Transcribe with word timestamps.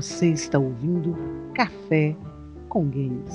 Você 0.00 0.28
está 0.28 0.60
ouvindo 0.60 1.16
Café 1.52 2.14
com 2.68 2.88
Games. 2.88 3.34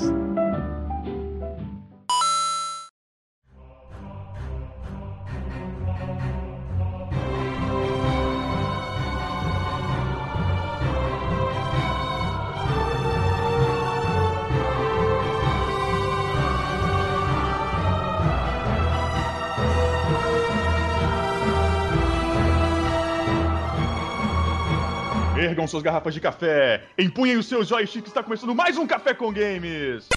Suas 25.74 25.82
garrafas 25.82 26.14
de 26.14 26.20
café, 26.20 26.84
empunhem 27.00 27.36
os 27.36 27.48
seus 27.48 27.68
joysticks, 27.68 28.12
está 28.12 28.22
começando 28.22 28.54
mais 28.54 28.78
um 28.78 28.86
Café 28.86 29.12
com 29.12 29.34
Games. 29.34 30.08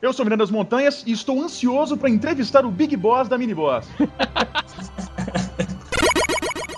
Eu 0.00 0.12
sou 0.12 0.24
Miranda 0.24 0.44
das 0.44 0.50
Montanhas 0.52 1.02
e 1.04 1.10
estou 1.10 1.42
ansioso 1.42 1.96
para 1.96 2.08
entrevistar 2.08 2.64
o 2.64 2.70
Big 2.70 2.96
Boss 2.96 3.28
da 3.28 3.36
Mini 3.36 3.52
Boss. 3.52 3.88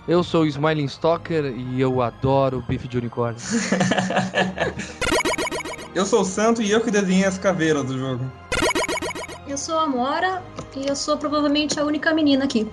Eu 0.08 0.24
sou 0.24 0.42
o 0.42 0.46
Smiling 0.46 0.86
Stalker 0.86 1.44
e 1.44 1.80
eu 1.80 2.02
adoro 2.02 2.60
bife 2.66 2.88
de 2.88 2.98
unicórnio. 2.98 3.40
Eu 5.94 6.04
sou 6.04 6.22
o 6.22 6.24
Santo 6.24 6.60
e 6.60 6.72
eu 6.72 6.80
que 6.80 6.90
desenhei 6.90 7.24
as 7.24 7.38
caveiras 7.38 7.84
do 7.84 7.96
jogo. 7.96 8.24
Eu 9.46 9.56
sou 9.56 9.78
a 9.78 9.86
Mora 9.86 10.42
e 10.74 10.88
eu 10.88 10.96
sou 10.96 11.16
provavelmente 11.16 11.78
a 11.78 11.84
única 11.84 12.12
menina 12.12 12.46
aqui. 12.46 12.68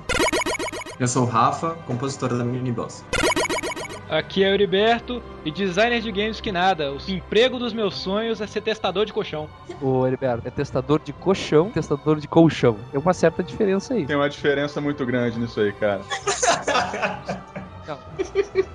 Eu 1.00 1.08
sou 1.08 1.22
o 1.24 1.28
Rafa, 1.28 1.76
compositora 1.86 2.36
da 2.36 2.44
Mini 2.44 2.72
Boss. 2.72 3.04
Aqui 4.10 4.44
é 4.44 4.50
o 4.50 4.54
Heriberto 4.56 5.22
e 5.46 5.52
designer 5.52 6.02
de 6.02 6.12
games 6.12 6.42
que 6.42 6.52
nada. 6.52 6.92
O 6.92 6.98
emprego 7.08 7.60
dos 7.60 7.74
meus 7.74 7.94
sonhos 7.96 8.42
é 8.42 8.48
ser 8.48 8.62
testador 8.62 9.06
de 9.06 9.14
colchão. 9.14 9.48
Ô, 9.80 10.08
Heriberto, 10.08 10.48
é 10.48 10.52
testador 10.52 11.00
de 11.00 11.14
colchão, 11.14 11.70
testador 11.70 12.20
de 12.20 12.28
colchão. 12.28 12.76
Tem 12.92 13.00
uma 13.00 13.14
certa 13.14 13.44
diferença 13.44 13.94
aí. 13.94 14.08
Tem 14.08 14.16
uma 14.16 14.28
diferença 14.28 14.82
muito 14.82 15.06
grande 15.06 15.40
nisso 15.40 15.60
aí, 15.62 15.72
cara. 15.74 16.02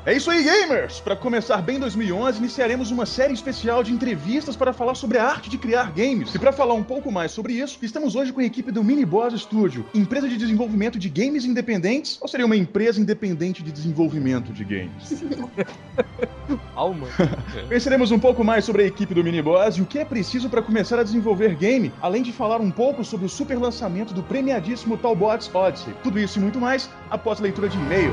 É 0.06 0.14
isso 0.14 0.30
aí, 0.30 0.42
gamers! 0.42 1.00
Para 1.00 1.16
começar 1.16 1.60
bem 1.62 1.78
2011, 1.78 2.38
iniciaremos 2.38 2.90
uma 2.90 3.06
série 3.06 3.32
especial 3.32 3.82
de 3.82 3.92
entrevistas 3.92 4.56
para 4.56 4.72
falar 4.72 4.94
sobre 4.94 5.18
a 5.18 5.24
arte 5.24 5.48
de 5.48 5.58
criar 5.58 5.92
games. 5.92 6.34
E 6.34 6.38
para 6.38 6.52
falar 6.52 6.74
um 6.74 6.82
pouco 6.82 7.10
mais 7.10 7.32
sobre 7.32 7.54
isso, 7.54 7.78
estamos 7.82 8.14
hoje 8.14 8.32
com 8.32 8.40
a 8.40 8.44
equipe 8.44 8.70
do 8.70 8.82
Mini 8.82 9.04
Boss 9.04 9.34
Studio, 9.40 9.86
empresa 9.94 10.28
de 10.28 10.36
desenvolvimento 10.36 10.98
de 10.98 11.08
games 11.08 11.44
independentes, 11.44 12.18
ou 12.20 12.28
seria 12.28 12.46
uma 12.46 12.56
empresa 12.56 13.00
independente 13.00 13.62
de 13.62 13.72
desenvolvimento 13.72 14.52
de 14.52 14.64
games? 14.64 15.24
Alma. 16.74 17.06
Conheceremos 17.68 18.10
um 18.10 18.18
pouco 18.18 18.44
mais 18.44 18.64
sobre 18.64 18.82
a 18.82 18.86
equipe 18.86 19.14
do 19.14 19.24
Mini 19.24 19.40
Boss 19.40 19.76
e 19.76 19.82
o 19.82 19.86
que 19.86 19.98
é 19.98 20.04
preciso 20.04 20.50
para 20.50 20.60
começar 20.60 20.98
a 20.98 21.02
desenvolver 21.02 21.54
game, 21.54 21.92
além 22.02 22.22
de 22.22 22.32
falar 22.32 22.60
um 22.60 22.70
pouco 22.70 23.04
sobre 23.04 23.26
o 23.26 23.28
super 23.28 23.58
lançamento 23.58 24.12
do 24.12 24.22
premiadíssimo 24.22 24.96
Talbots 24.96 25.50
Odyssey. 25.54 25.94
Tudo 26.02 26.18
isso 26.18 26.38
e 26.38 26.42
muito 26.42 26.60
mais 26.60 26.90
após 27.10 27.40
a 27.40 27.42
leitura 27.42 27.68
de 27.68 27.78
e-mail. 27.78 28.12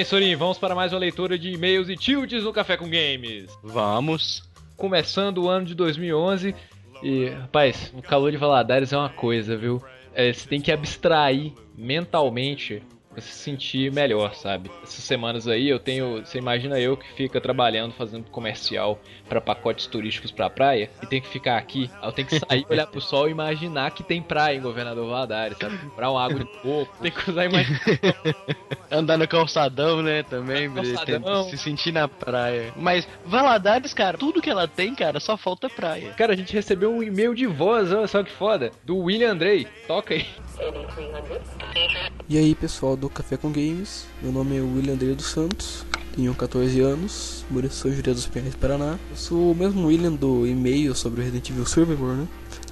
Bem, 0.00 0.04
Sorin, 0.06 0.34
vamos 0.34 0.56
para 0.56 0.74
mais 0.74 0.94
uma 0.94 0.98
leitura 0.98 1.38
de 1.38 1.52
e-mails 1.52 1.90
e 1.90 1.94
tildes 1.94 2.44
no 2.44 2.54
Café 2.54 2.74
com 2.74 2.86
Games. 2.86 3.50
Vamos. 3.62 4.42
Começando 4.74 5.44
o 5.44 5.48
ano 5.50 5.66
de 5.66 5.74
2011 5.74 6.54
e, 7.02 7.26
rapaz, 7.26 7.92
o 7.94 8.00
calor 8.00 8.30
de 8.30 8.38
Valadares 8.38 8.94
é 8.94 8.96
uma 8.96 9.10
coisa, 9.10 9.58
viu? 9.58 9.82
É, 10.14 10.32
você 10.32 10.48
tem 10.48 10.58
que 10.58 10.72
abstrair 10.72 11.52
mentalmente 11.76 12.82
se 13.20 13.32
sentir 13.32 13.92
melhor, 13.92 14.34
sabe? 14.34 14.70
Essas 14.82 15.04
semanas 15.04 15.46
aí 15.46 15.68
eu 15.68 15.78
tenho. 15.78 16.24
Você 16.24 16.38
imagina 16.38 16.78
eu 16.78 16.96
que 16.96 17.12
fica 17.14 17.40
trabalhando, 17.40 17.92
fazendo 17.92 18.24
comercial 18.30 18.98
pra 19.28 19.40
pacotes 19.40 19.86
turísticos 19.86 20.30
pra 20.30 20.50
praia 20.50 20.90
e 21.02 21.06
tem 21.06 21.20
que 21.20 21.28
ficar 21.28 21.56
aqui. 21.56 21.90
Eu 22.02 22.12
tenho 22.12 22.28
que 22.28 22.38
sair, 22.38 22.66
olhar 22.68 22.86
pro 22.86 23.00
sol 23.00 23.28
e 23.28 23.30
imaginar 23.30 23.90
que 23.92 24.02
tem 24.02 24.20
praia 24.20 24.56
em 24.56 24.60
Governador 24.60 25.08
Valadares, 25.08 25.56
sabe? 25.58 25.78
Comprar 25.78 26.10
uma 26.10 26.24
água 26.24 26.40
de 26.40 26.46
coco, 26.60 26.96
tem 27.00 27.10
que 27.10 27.30
usar 27.30 27.44
imaginação. 27.44 28.34
Andar 28.90 29.18
no 29.18 29.28
calçadão, 29.28 30.02
né, 30.02 30.22
também, 30.24 30.72
calçadão. 30.72 31.44
se 31.44 31.58
sentir 31.58 31.92
na 31.92 32.08
praia. 32.08 32.72
Mas 32.76 33.06
Valadares, 33.24 33.94
cara, 33.94 34.18
tudo 34.18 34.42
que 34.42 34.50
ela 34.50 34.66
tem, 34.66 34.94
cara, 34.94 35.20
só 35.20 35.36
falta 35.36 35.68
praia. 35.68 36.12
Cara, 36.14 36.32
a 36.32 36.36
gente 36.36 36.52
recebeu 36.52 36.92
um 36.92 37.02
e-mail 37.02 37.34
de 37.34 37.46
voz, 37.46 37.92
olha 37.92 38.06
só 38.06 38.22
que 38.22 38.32
foda, 38.32 38.70
do 38.84 38.98
William 38.98 39.32
Andrei. 39.32 39.66
Toca 39.86 40.14
aí. 40.14 40.26
E 42.28 42.38
aí 42.38 42.54
pessoal 42.54 42.96
do 42.96 43.09
Café 43.14 43.36
com 43.36 43.50
Games, 43.50 44.04
meu 44.22 44.32
nome 44.32 44.56
é 44.56 44.60
William 44.60 44.94
André 44.94 45.12
dos 45.14 45.26
Santos, 45.26 45.84
tenho 46.14 46.34
14 46.34 46.80
anos, 46.80 47.44
moro 47.50 47.66
em 47.66 47.70
São 47.70 47.90
José 47.90 48.02
dos 48.14 48.26
Pinhais, 48.26 48.54
Paraná. 48.54 48.98
Eu 49.10 49.16
sou 49.16 49.52
o 49.52 49.54
mesmo 49.54 49.86
William 49.88 50.12
do 50.12 50.46
e-mail 50.46 50.94
sobre 50.94 51.20
o 51.20 51.24
Resident 51.24 51.50
Evil 51.50 51.66
Survivor, 51.66 52.14
né? 52.14 52.26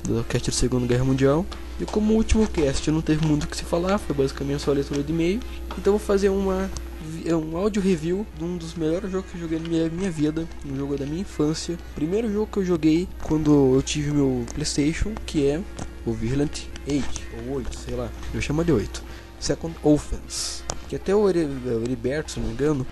Do 0.04 0.24
cast 0.24 0.50
da 0.50 0.56
Segunda 0.56 0.86
Guerra 0.86 1.04
Mundial. 1.04 1.44
E 1.80 1.84
como 1.84 2.14
último 2.14 2.46
cast 2.48 2.90
não 2.90 3.00
teve 3.00 3.26
muito 3.26 3.44
o 3.44 3.46
que 3.46 3.56
se 3.56 3.64
falar, 3.64 3.98
foi 3.98 4.14
basicamente 4.14 4.62
só 4.62 4.70
a 4.70 4.74
leitura 4.74 5.02
de 5.02 5.12
e-mail, 5.12 5.40
então 5.76 5.92
vou 5.92 6.00
fazer 6.00 6.28
uma 6.28 6.70
vi- 7.04 7.32
um 7.34 7.56
áudio 7.56 7.82
review 7.82 8.26
de 8.38 8.44
um 8.44 8.56
dos 8.56 8.74
melhores 8.74 9.10
jogos 9.10 9.30
que 9.30 9.36
eu 9.36 9.42
joguei 9.42 9.58
na 9.58 9.68
minha, 9.68 9.88
minha 9.90 10.10
vida, 10.10 10.48
um 10.64 10.76
jogo 10.76 10.96
da 10.96 11.04
minha 11.04 11.20
infância. 11.20 11.76
Primeiro 11.94 12.32
jogo 12.32 12.48
que 12.50 12.58
eu 12.60 12.64
joguei 12.64 13.06
quando 13.22 13.74
eu 13.74 13.82
tive 13.82 14.12
meu 14.12 14.46
PlayStation, 14.54 15.12
que 15.26 15.46
é 15.46 15.60
o 16.06 16.12
Vigilant 16.12 16.60
8 16.88 17.20
ou 17.48 17.56
8, 17.56 17.76
sei 17.78 17.94
lá. 17.94 18.08
Eu 18.32 18.40
chamo 18.40 18.64
de 18.64 18.72
8. 18.72 19.07
Second 19.38 19.74
Offense. 19.82 20.62
Que 20.88 20.96
até 20.96 21.14
o 21.14 21.28
Heriberto, 21.28 22.32
se 22.32 22.40
não 22.40 22.48
me 22.48 22.54
engano, 22.54 22.86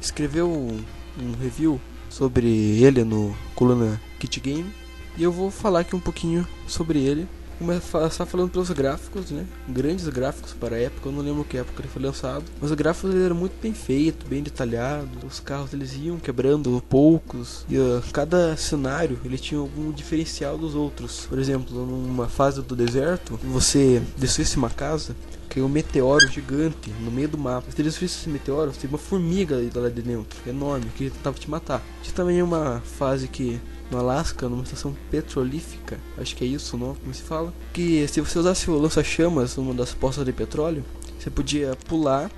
escreveu 0.00 0.50
um, 0.50 0.80
um 1.20 1.32
review 1.40 1.80
sobre 2.08 2.46
ele 2.82 3.04
no 3.04 3.34
coluna 3.54 4.00
Kit 4.18 4.40
Game. 4.40 4.72
E 5.16 5.22
eu 5.22 5.30
vou 5.30 5.50
falar 5.50 5.80
aqui 5.80 5.94
um 5.94 6.00
pouquinho 6.00 6.46
sobre 6.66 7.00
ele. 7.00 7.28
Começar 7.62 8.26
falando 8.26 8.50
pelos 8.50 8.70
gráficos, 8.70 9.30
né? 9.30 9.46
Grandes 9.68 10.08
gráficos 10.08 10.52
para 10.52 10.74
a 10.74 10.80
época, 10.80 11.08
eu 11.08 11.12
não 11.12 11.22
lembro 11.22 11.44
que 11.44 11.56
época 11.56 11.80
ele 11.80 11.88
foi 11.88 12.02
lançado. 12.02 12.42
Mas 12.60 12.72
os 12.72 12.76
gráficos 12.76 13.14
eram 13.14 13.36
muito 13.36 13.52
bem 13.62 13.72
feitos, 13.72 14.26
bem 14.28 14.42
detalhados. 14.42 15.22
Os 15.22 15.38
carros 15.38 15.72
eles 15.72 15.94
iam 15.94 16.18
quebrando 16.18 16.82
poucos. 16.88 17.64
E 17.68 17.76
ah, 17.76 18.02
cada 18.12 18.56
cenário 18.56 19.16
ele 19.24 19.38
tinha 19.38 19.60
algum 19.60 19.92
diferencial 19.92 20.58
dos 20.58 20.74
outros. 20.74 21.26
Por 21.26 21.38
exemplo, 21.38 21.86
numa 21.86 22.28
fase 22.28 22.60
do 22.60 22.74
deserto, 22.74 23.38
você 23.44 24.02
descesse 24.18 24.56
uma 24.56 24.68
casa, 24.68 25.14
caiu 25.48 25.66
um 25.66 25.68
meteoro 25.68 26.26
gigante 26.26 26.90
no 27.00 27.12
meio 27.12 27.28
do 27.28 27.38
mapa. 27.38 27.70
Se 27.70 27.80
destruísse 27.80 28.18
esse 28.18 28.28
meteoro, 28.28 28.72
tinha 28.72 28.90
uma 28.90 28.98
formiga 28.98 29.54
lá 29.76 29.88
de 29.88 30.02
dentro, 30.02 30.36
enorme, 30.50 30.86
que 30.96 31.10
tentava 31.10 31.38
te 31.38 31.48
matar. 31.48 31.80
Tinha 32.02 32.12
também 32.12 32.42
uma 32.42 32.80
fase 32.98 33.28
que 33.28 33.60
no 33.92 33.98
Alasca, 33.98 34.48
numa 34.48 34.62
estação 34.62 34.96
petrolífica, 35.10 35.98
acho 36.16 36.34
que 36.34 36.44
é 36.44 36.46
isso 36.46 36.76
o 36.76 36.78
nome, 36.78 36.96
como 37.00 37.14
se 37.14 37.22
fala, 37.22 37.52
que 37.72 38.08
se 38.08 38.20
você 38.20 38.38
usasse 38.38 38.70
o 38.70 38.78
lança-chamas 38.78 39.56
numa 39.56 39.74
das 39.74 39.92
poças 39.92 40.24
de 40.24 40.32
petróleo, 40.32 40.82
você 41.18 41.30
podia 41.30 41.76
pular, 41.86 42.30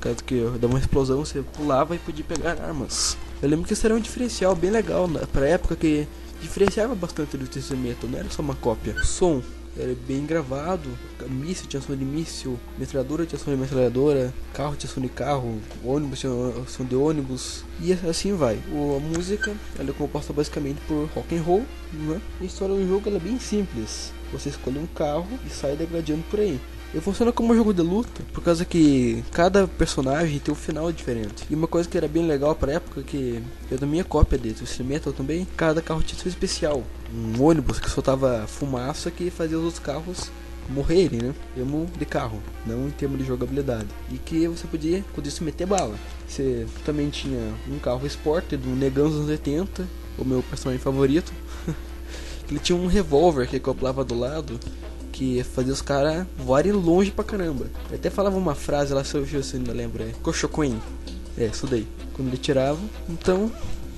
caso 0.00 0.22
que 0.22 0.40
dava 0.60 0.74
uma 0.74 0.78
explosão, 0.78 1.24
você 1.24 1.42
pulava 1.42 1.96
e 1.96 1.98
podia 1.98 2.24
pegar 2.24 2.60
armas. 2.60 3.16
Eu 3.42 3.48
lembro 3.48 3.66
que 3.66 3.72
isso 3.72 3.86
era 3.86 3.94
um 3.94 4.00
diferencial 4.00 4.54
bem 4.54 4.70
legal 4.70 5.08
na, 5.08 5.20
pra 5.26 5.48
época 5.48 5.74
que 5.74 6.06
diferenciava 6.42 6.94
bastante 6.94 7.36
do 7.36 7.76
Metal, 7.76 8.08
não 8.08 8.18
era 8.18 8.30
só 8.30 8.42
uma 8.42 8.54
cópia. 8.54 8.94
O 8.94 9.04
som 9.04 9.42
era 9.80 9.96
bem 10.06 10.26
gravado, 10.26 10.88
míssil 11.28 11.66
tinha 11.66 11.80
som 11.80 11.96
de 11.96 12.04
míssil, 12.04 12.58
metralhadora 12.78 13.26
tinha 13.26 13.38
som 13.38 13.50
de 13.50 13.56
metralhadora, 13.56 14.32
carro 14.52 14.76
tinha 14.76 14.90
som 14.90 15.00
de 15.00 15.08
carro, 15.08 15.58
ônibus 15.84 16.20
tinha 16.20 16.32
som 16.66 16.84
de 16.84 16.94
ônibus, 16.94 17.64
e 17.80 17.92
assim 17.92 18.34
vai. 18.34 18.60
O, 18.72 18.96
a 18.96 19.00
música 19.00 19.54
ela 19.78 19.90
é 19.90 19.92
composta 19.92 20.32
basicamente 20.32 20.80
por 20.86 21.08
rock 21.14 21.36
and 21.36 21.42
roll, 21.42 21.64
né? 21.92 22.20
A 22.40 22.44
história 22.44 22.74
do 22.74 22.86
jogo 22.86 23.08
é 23.08 23.18
bem 23.18 23.38
simples. 23.38 24.12
Você 24.32 24.50
escolhe 24.50 24.78
um 24.78 24.86
carro 24.86 25.26
e 25.44 25.50
sai 25.50 25.74
degradando 25.74 26.22
por 26.30 26.38
aí. 26.38 26.60
Ele 26.92 27.00
funciona 27.00 27.30
como 27.30 27.52
um 27.52 27.56
jogo 27.56 27.72
de 27.72 27.82
luta, 27.82 28.22
por 28.32 28.42
causa 28.42 28.64
que 28.64 29.22
cada 29.30 29.68
personagem 29.68 30.40
tem 30.40 30.52
um 30.52 30.56
final 30.56 30.90
diferente. 30.90 31.46
E 31.48 31.54
uma 31.54 31.68
coisa 31.68 31.88
que 31.88 31.96
era 31.96 32.08
bem 32.08 32.26
legal 32.26 32.54
pra 32.54 32.72
época, 32.72 33.02
que 33.02 33.40
eu 33.70 33.78
da 33.78 33.86
minha 33.86 34.02
cópia 34.02 34.36
de 34.36 34.52
Twisted 34.52 34.84
Metal 34.84 35.12
também, 35.12 35.46
cada 35.56 35.80
carro 35.80 36.02
tinha 36.02 36.20
seu 36.20 36.28
especial. 36.28 36.82
Um 37.14 37.42
ônibus 37.42 37.78
que 37.78 37.88
soltava 37.88 38.44
fumaça 38.48 39.10
que 39.10 39.30
fazia 39.30 39.56
os 39.56 39.64
outros 39.64 39.82
carros 39.82 40.30
morrerem, 40.68 41.20
né? 41.20 41.34
Termo 41.54 41.86
de 41.98 42.04
carro, 42.04 42.40
não 42.66 42.88
em 42.88 42.90
termos 42.90 43.18
de 43.18 43.24
jogabilidade. 43.24 43.88
E 44.10 44.18
que 44.18 44.46
você 44.48 44.66
podia, 44.66 45.04
com 45.14 45.22
isso, 45.22 45.44
meter 45.44 45.66
bala. 45.66 45.96
Você 46.26 46.66
também 46.84 47.10
tinha 47.10 47.54
um 47.68 47.78
carro 47.78 48.06
esporte 48.06 48.56
do 48.56 48.68
Negão 48.68 49.08
dos 49.08 49.16
anos 49.16 49.28
80, 49.28 49.86
o 50.18 50.24
meu 50.24 50.42
personagem 50.42 50.82
favorito. 50.82 51.32
Ele 52.48 52.58
tinha 52.58 52.76
um 52.76 52.86
revólver 52.86 53.46
que 53.46 53.56
acoplava 53.56 54.04
do 54.04 54.18
lado, 54.18 54.58
que 55.20 55.44
fazia 55.44 55.74
os 55.74 55.82
caras 55.82 56.26
voarem 56.34 56.72
longe 56.72 57.10
pra 57.10 57.22
caramba. 57.22 57.66
Eu 57.90 57.96
até 57.96 58.08
falava 58.08 58.38
uma 58.38 58.54
frase 58.54 58.94
lá, 58.94 59.04
se 59.04 59.14
eu 59.14 59.26
ainda 59.52 59.70
lembra, 59.70 60.04
é 60.04 60.12
Cochocoin. 60.22 60.80
É, 61.36 61.44
isso 61.44 61.66
daí. 61.66 61.86
Quando 62.14 62.28
ele 62.28 62.38
tirava. 62.38 62.80
Então, 63.06 63.52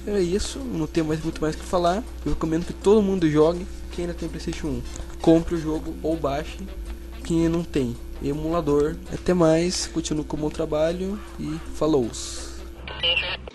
é 0.04 0.20
isso. 0.20 0.58
Não 0.58 0.84
tenho 0.84 1.06
mais, 1.06 1.22
muito 1.22 1.40
mais 1.40 1.54
o 1.54 1.58
que 1.58 1.64
falar. 1.64 2.02
Eu 2.26 2.32
recomendo 2.32 2.66
que 2.66 2.72
todo 2.72 3.00
mundo 3.00 3.30
jogue. 3.30 3.64
Quem 3.92 4.04
ainda 4.04 4.14
tem 4.19 4.28
Playstation 4.28 4.66
1, 4.66 4.82
compre 5.20 5.54
o 5.54 5.60
jogo 5.60 5.94
ou 6.02 6.16
baixe. 6.16 6.58
Quem 7.22 7.48
não 7.48 7.62
tem, 7.62 7.94
emulador. 8.20 8.96
Até 9.12 9.32
mais, 9.32 9.86
continuo 9.86 10.25
com 10.25 10.36
o 10.36 10.40
meu 10.40 10.50
trabalho 10.50 11.16
e 11.38 11.56
falou! 11.76 12.10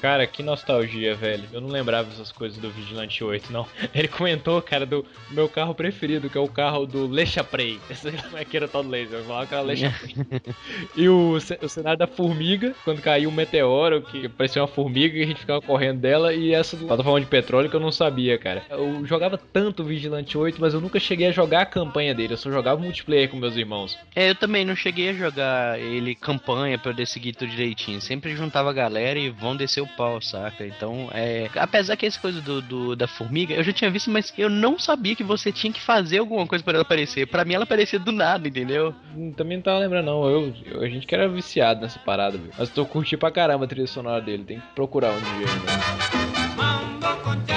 Cara, 0.01 0.27
que 0.27 0.43
nostalgia, 0.43 1.15
velho. 1.15 1.43
Eu 1.51 1.59
não 1.59 1.69
lembrava 1.69 2.09
essas 2.11 2.31
coisas 2.31 2.57
do 2.59 2.69
Vigilante 2.69 3.23
8, 3.23 3.51
não. 3.51 3.65
Ele 3.93 4.07
comentou, 4.07 4.61
cara, 4.61 4.85
do 4.85 5.05
meu 5.31 5.49
carro 5.49 5.73
preferido, 5.73 6.29
que 6.29 6.37
é 6.37 6.41
o 6.41 6.47
carro 6.47 6.85
do 6.85 7.07
Lechaprey. 7.07 7.79
Esse 7.89 8.11
como 8.11 8.37
é 8.37 8.45
que 8.45 8.55
era 8.55 8.67
tal 8.67 8.83
do 8.83 8.89
laser. 8.89 9.19
Eu 9.19 9.25
falava 9.25 9.47
que 9.47 9.53
era 9.53 9.63
Lechaprey. 9.63 10.15
e 10.95 11.09
o, 11.09 11.33
o 11.33 11.69
cenário 11.69 11.97
da 11.97 12.07
formiga, 12.07 12.75
quando 12.83 13.01
caiu 13.01 13.29
um 13.29 13.33
meteoro, 13.33 14.01
que 14.01 14.29
parecia 14.29 14.61
uma 14.61 14.67
formiga 14.67 15.17
e 15.17 15.23
a 15.23 15.25
gente 15.25 15.39
ficava 15.39 15.61
correndo 15.61 15.99
dela. 15.99 16.33
E 16.33 16.53
essa 16.53 16.77
do 16.77 16.85
plataforma 16.85 17.19
de 17.19 17.25
petróleo 17.25 17.69
que 17.69 17.75
eu 17.75 17.79
não 17.79 17.91
sabia, 17.91 18.37
cara. 18.37 18.63
Eu 18.69 19.05
jogava 19.05 19.37
tanto 19.37 19.83
Vigilante 19.83 20.37
8, 20.37 20.61
mas 20.61 20.73
eu 20.73 20.81
nunca 20.81 20.99
cheguei 20.99 21.27
a 21.27 21.31
jogar 21.31 21.61
a 21.61 21.65
campanha 21.65 22.13
dele. 22.13 22.33
Eu 22.33 22.37
só 22.37 22.51
jogava 22.51 22.79
multiplayer 22.79 23.29
com 23.29 23.37
meus 23.37 23.55
irmãos. 23.55 23.97
É, 24.15 24.29
eu 24.29 24.35
também 24.35 24.63
não 24.63 24.75
cheguei 24.75 25.09
a 25.09 25.13
jogar 25.13 25.79
ele 25.79 26.13
campanha 26.13 26.77
pra 26.77 26.93
eu 26.95 27.05
seguir 27.05 27.33
tudo 27.33 27.49
direitinho. 27.49 27.99
Sempre 27.99 28.35
juntava 28.35 28.69
a 28.69 28.73
galera 28.73 29.17
e 29.17 29.26
vão 29.29 29.55
descer 29.55 29.81
o 29.81 29.87
pau, 29.87 30.21
saca? 30.21 30.65
Então, 30.65 31.09
é. 31.13 31.49
Apesar 31.55 31.95
que 31.95 32.05
essa 32.05 32.19
coisa 32.19 32.41
do, 32.41 32.61
do- 32.61 32.95
da 32.95 33.07
formiga, 33.07 33.53
eu 33.53 33.63
já 33.63 33.73
tinha 33.73 33.89
visto, 33.89 34.09
mas 34.11 34.33
eu 34.37 34.49
não 34.49 34.77
sabia 34.79 35.15
que 35.15 35.23
você 35.23 35.51
tinha 35.51 35.71
que 35.73 35.81
fazer 35.81 36.19
alguma 36.19 36.45
coisa 36.47 36.63
pra 36.63 36.73
ela 36.73 36.81
aparecer. 36.83 37.25
Pra 37.27 37.43
mim, 37.45 37.53
ela 37.53 37.63
aparecia 37.63 37.99
do 37.99 38.11
nada, 38.11 38.47
entendeu? 38.47 38.93
Hum, 39.15 39.31
Também 39.33 39.57
não 39.57 39.63
tava 39.63 39.79
lembrando, 39.79 40.05
não. 40.05 40.29
Eu, 40.29 40.53
eu- 40.65 40.81
a 40.81 40.89
gente 40.89 41.05
que 41.07 41.15
era 41.15 41.27
viciado 41.27 41.81
nessa 41.81 41.99
parada, 41.99 42.37
viu? 42.37 42.51
Mas 42.57 42.69
tô 42.69 42.85
curtindo 42.85 43.19
pra 43.19 43.31
caramba 43.31 43.65
a 43.65 43.67
trilha 43.67 43.87
sonora 43.87 44.21
dele. 44.21 44.43
Tem 44.43 44.59
que 44.59 44.65
procurar 44.75 45.11
um 45.11 45.19
dia 45.19 45.47
ainda. 45.47 47.56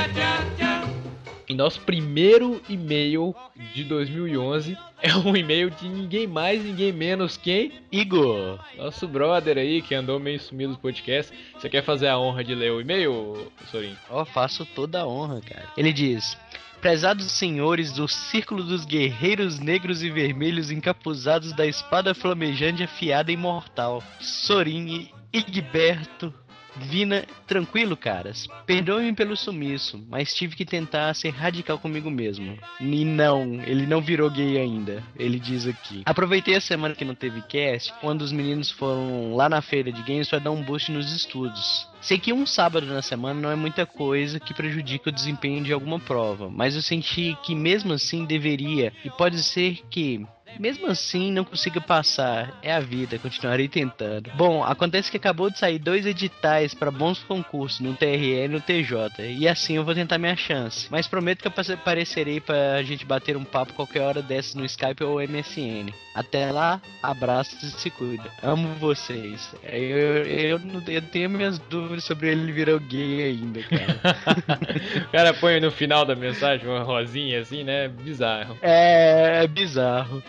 E 1.50 1.54
nosso 1.54 1.80
primeiro 1.80 2.62
e-mail 2.68 3.34
de 3.74 3.82
2011 3.82 4.78
é 5.02 5.16
um 5.16 5.36
e-mail 5.36 5.68
de 5.68 5.88
ninguém 5.88 6.24
mais, 6.24 6.64
ninguém 6.64 6.92
menos 6.92 7.36
quem? 7.36 7.72
Igor. 7.90 8.60
Nosso 8.78 9.08
brother 9.08 9.58
aí 9.58 9.82
que 9.82 9.92
andou 9.92 10.20
meio 10.20 10.38
sumido 10.38 10.74
do 10.74 10.78
podcast. 10.78 11.36
Você 11.58 11.68
quer 11.68 11.82
fazer 11.82 12.06
a 12.06 12.16
honra 12.16 12.44
de 12.44 12.54
ler 12.54 12.70
o 12.70 12.80
e-mail, 12.80 13.50
Sorin? 13.68 13.96
Ó, 14.08 14.24
faço 14.24 14.64
toda 14.64 15.00
a 15.00 15.06
honra, 15.08 15.40
cara. 15.40 15.66
Ele 15.76 15.92
diz: 15.92 16.38
Prezados 16.80 17.32
senhores 17.32 17.92
do 17.94 18.06
Círculo 18.06 18.62
dos 18.62 18.84
Guerreiros 18.84 19.58
Negros 19.58 20.04
e 20.04 20.08
Vermelhos 20.08 20.70
encapuzados 20.70 21.52
da 21.52 21.66
espada 21.66 22.14
flamejante 22.14 22.84
afiada 22.84 23.32
e 23.32 23.36
mortal, 23.36 24.00
Sorin 24.20 25.10
e 25.32 25.36
Igberto. 25.36 26.32
Vina, 26.80 27.24
tranquilo, 27.46 27.96
caras. 27.96 28.48
Perdoe-me 28.66 29.14
pelo 29.14 29.36
sumiço, 29.36 30.04
mas 30.08 30.34
tive 30.34 30.56
que 30.56 30.64
tentar 30.64 31.14
ser 31.14 31.30
radical 31.30 31.78
comigo 31.78 32.10
mesmo. 32.10 32.58
E 32.80 33.04
não, 33.04 33.62
ele 33.64 33.86
não 33.86 34.00
virou 34.00 34.30
gay 34.30 34.58
ainda. 34.58 35.02
Ele 35.16 35.38
diz 35.38 35.66
aqui. 35.66 36.02
Aproveitei 36.04 36.54
a 36.54 36.60
semana 36.60 36.94
que 36.94 37.04
não 37.04 37.14
teve 37.14 37.42
cast, 37.42 37.92
quando 38.00 38.22
os 38.22 38.32
meninos 38.32 38.70
foram 38.70 39.34
lá 39.34 39.48
na 39.48 39.60
feira 39.60 39.92
de 39.92 40.02
games 40.02 40.28
para 40.28 40.38
dar 40.38 40.50
um 40.50 40.62
boost 40.62 40.90
nos 40.90 41.12
estudos. 41.12 41.88
Sei 42.00 42.18
que 42.18 42.32
um 42.32 42.46
sábado 42.46 42.86
na 42.86 43.02
semana 43.02 43.38
não 43.38 43.50
é 43.50 43.56
muita 43.56 43.84
coisa 43.84 44.40
que 44.40 44.54
prejudica 44.54 45.10
o 45.10 45.12
desempenho 45.12 45.62
de 45.62 45.72
alguma 45.72 46.00
prova, 46.00 46.48
mas 46.48 46.74
eu 46.74 46.80
senti 46.80 47.36
que 47.42 47.54
mesmo 47.54 47.92
assim 47.92 48.24
deveria, 48.24 48.92
e 49.04 49.10
pode 49.10 49.42
ser 49.42 49.80
que 49.90 50.24
mesmo 50.58 50.86
assim, 50.86 51.30
não 51.32 51.44
consigo 51.44 51.80
passar. 51.80 52.58
É 52.62 52.72
a 52.72 52.80
vida, 52.80 53.18
continuarei 53.18 53.68
tentando. 53.68 54.30
Bom, 54.34 54.62
acontece 54.64 55.10
que 55.10 55.16
acabou 55.16 55.50
de 55.50 55.58
sair 55.58 55.78
dois 55.78 56.06
editais 56.06 56.74
para 56.74 56.90
bons 56.90 57.20
concursos 57.22 57.80
no 57.80 57.94
TRE 57.94 58.44
e 58.44 58.48
no 58.48 58.60
TJ. 58.60 59.10
E 59.38 59.46
assim 59.48 59.76
eu 59.76 59.84
vou 59.84 59.94
tentar 59.94 60.18
minha 60.18 60.36
chance. 60.36 60.86
Mas 60.90 61.06
prometo 61.06 61.40
que 61.42 61.48
eu 61.48 61.74
aparecerei 61.74 62.40
pra 62.40 62.82
gente 62.82 63.04
bater 63.04 63.36
um 63.36 63.44
papo 63.44 63.72
qualquer 63.74 64.02
hora 64.02 64.22
dessas 64.22 64.54
no 64.54 64.64
Skype 64.64 65.04
ou 65.04 65.20
MSN. 65.20 65.92
Até 66.14 66.50
lá, 66.50 66.80
abraços 67.02 67.62
e 67.62 67.70
se 67.70 67.88
cuida. 67.88 68.24
Amo 68.42 68.74
vocês. 68.74 69.54
Eu, 69.62 70.24
eu, 70.26 70.58
não- 70.58 70.82
eu 70.88 71.00
tenho 71.02 71.30
minhas 71.30 71.58
dúvidas 71.58 72.04
sobre 72.04 72.28
ele 72.30 72.50
virar 72.52 72.78
gay 72.78 73.22
ainda, 73.22 73.60
cara. 73.62 74.00
o 75.06 75.10
cara 75.12 75.34
põe 75.34 75.60
no 75.60 75.70
final 75.70 76.04
da 76.04 76.16
mensagem 76.16 76.66
uma 76.68 76.82
rosinha 76.82 77.40
assim, 77.40 77.62
né? 77.62 77.88
Bizarro. 77.88 78.58
É, 78.60 79.44
é 79.44 79.46
bizarro. 79.46 80.22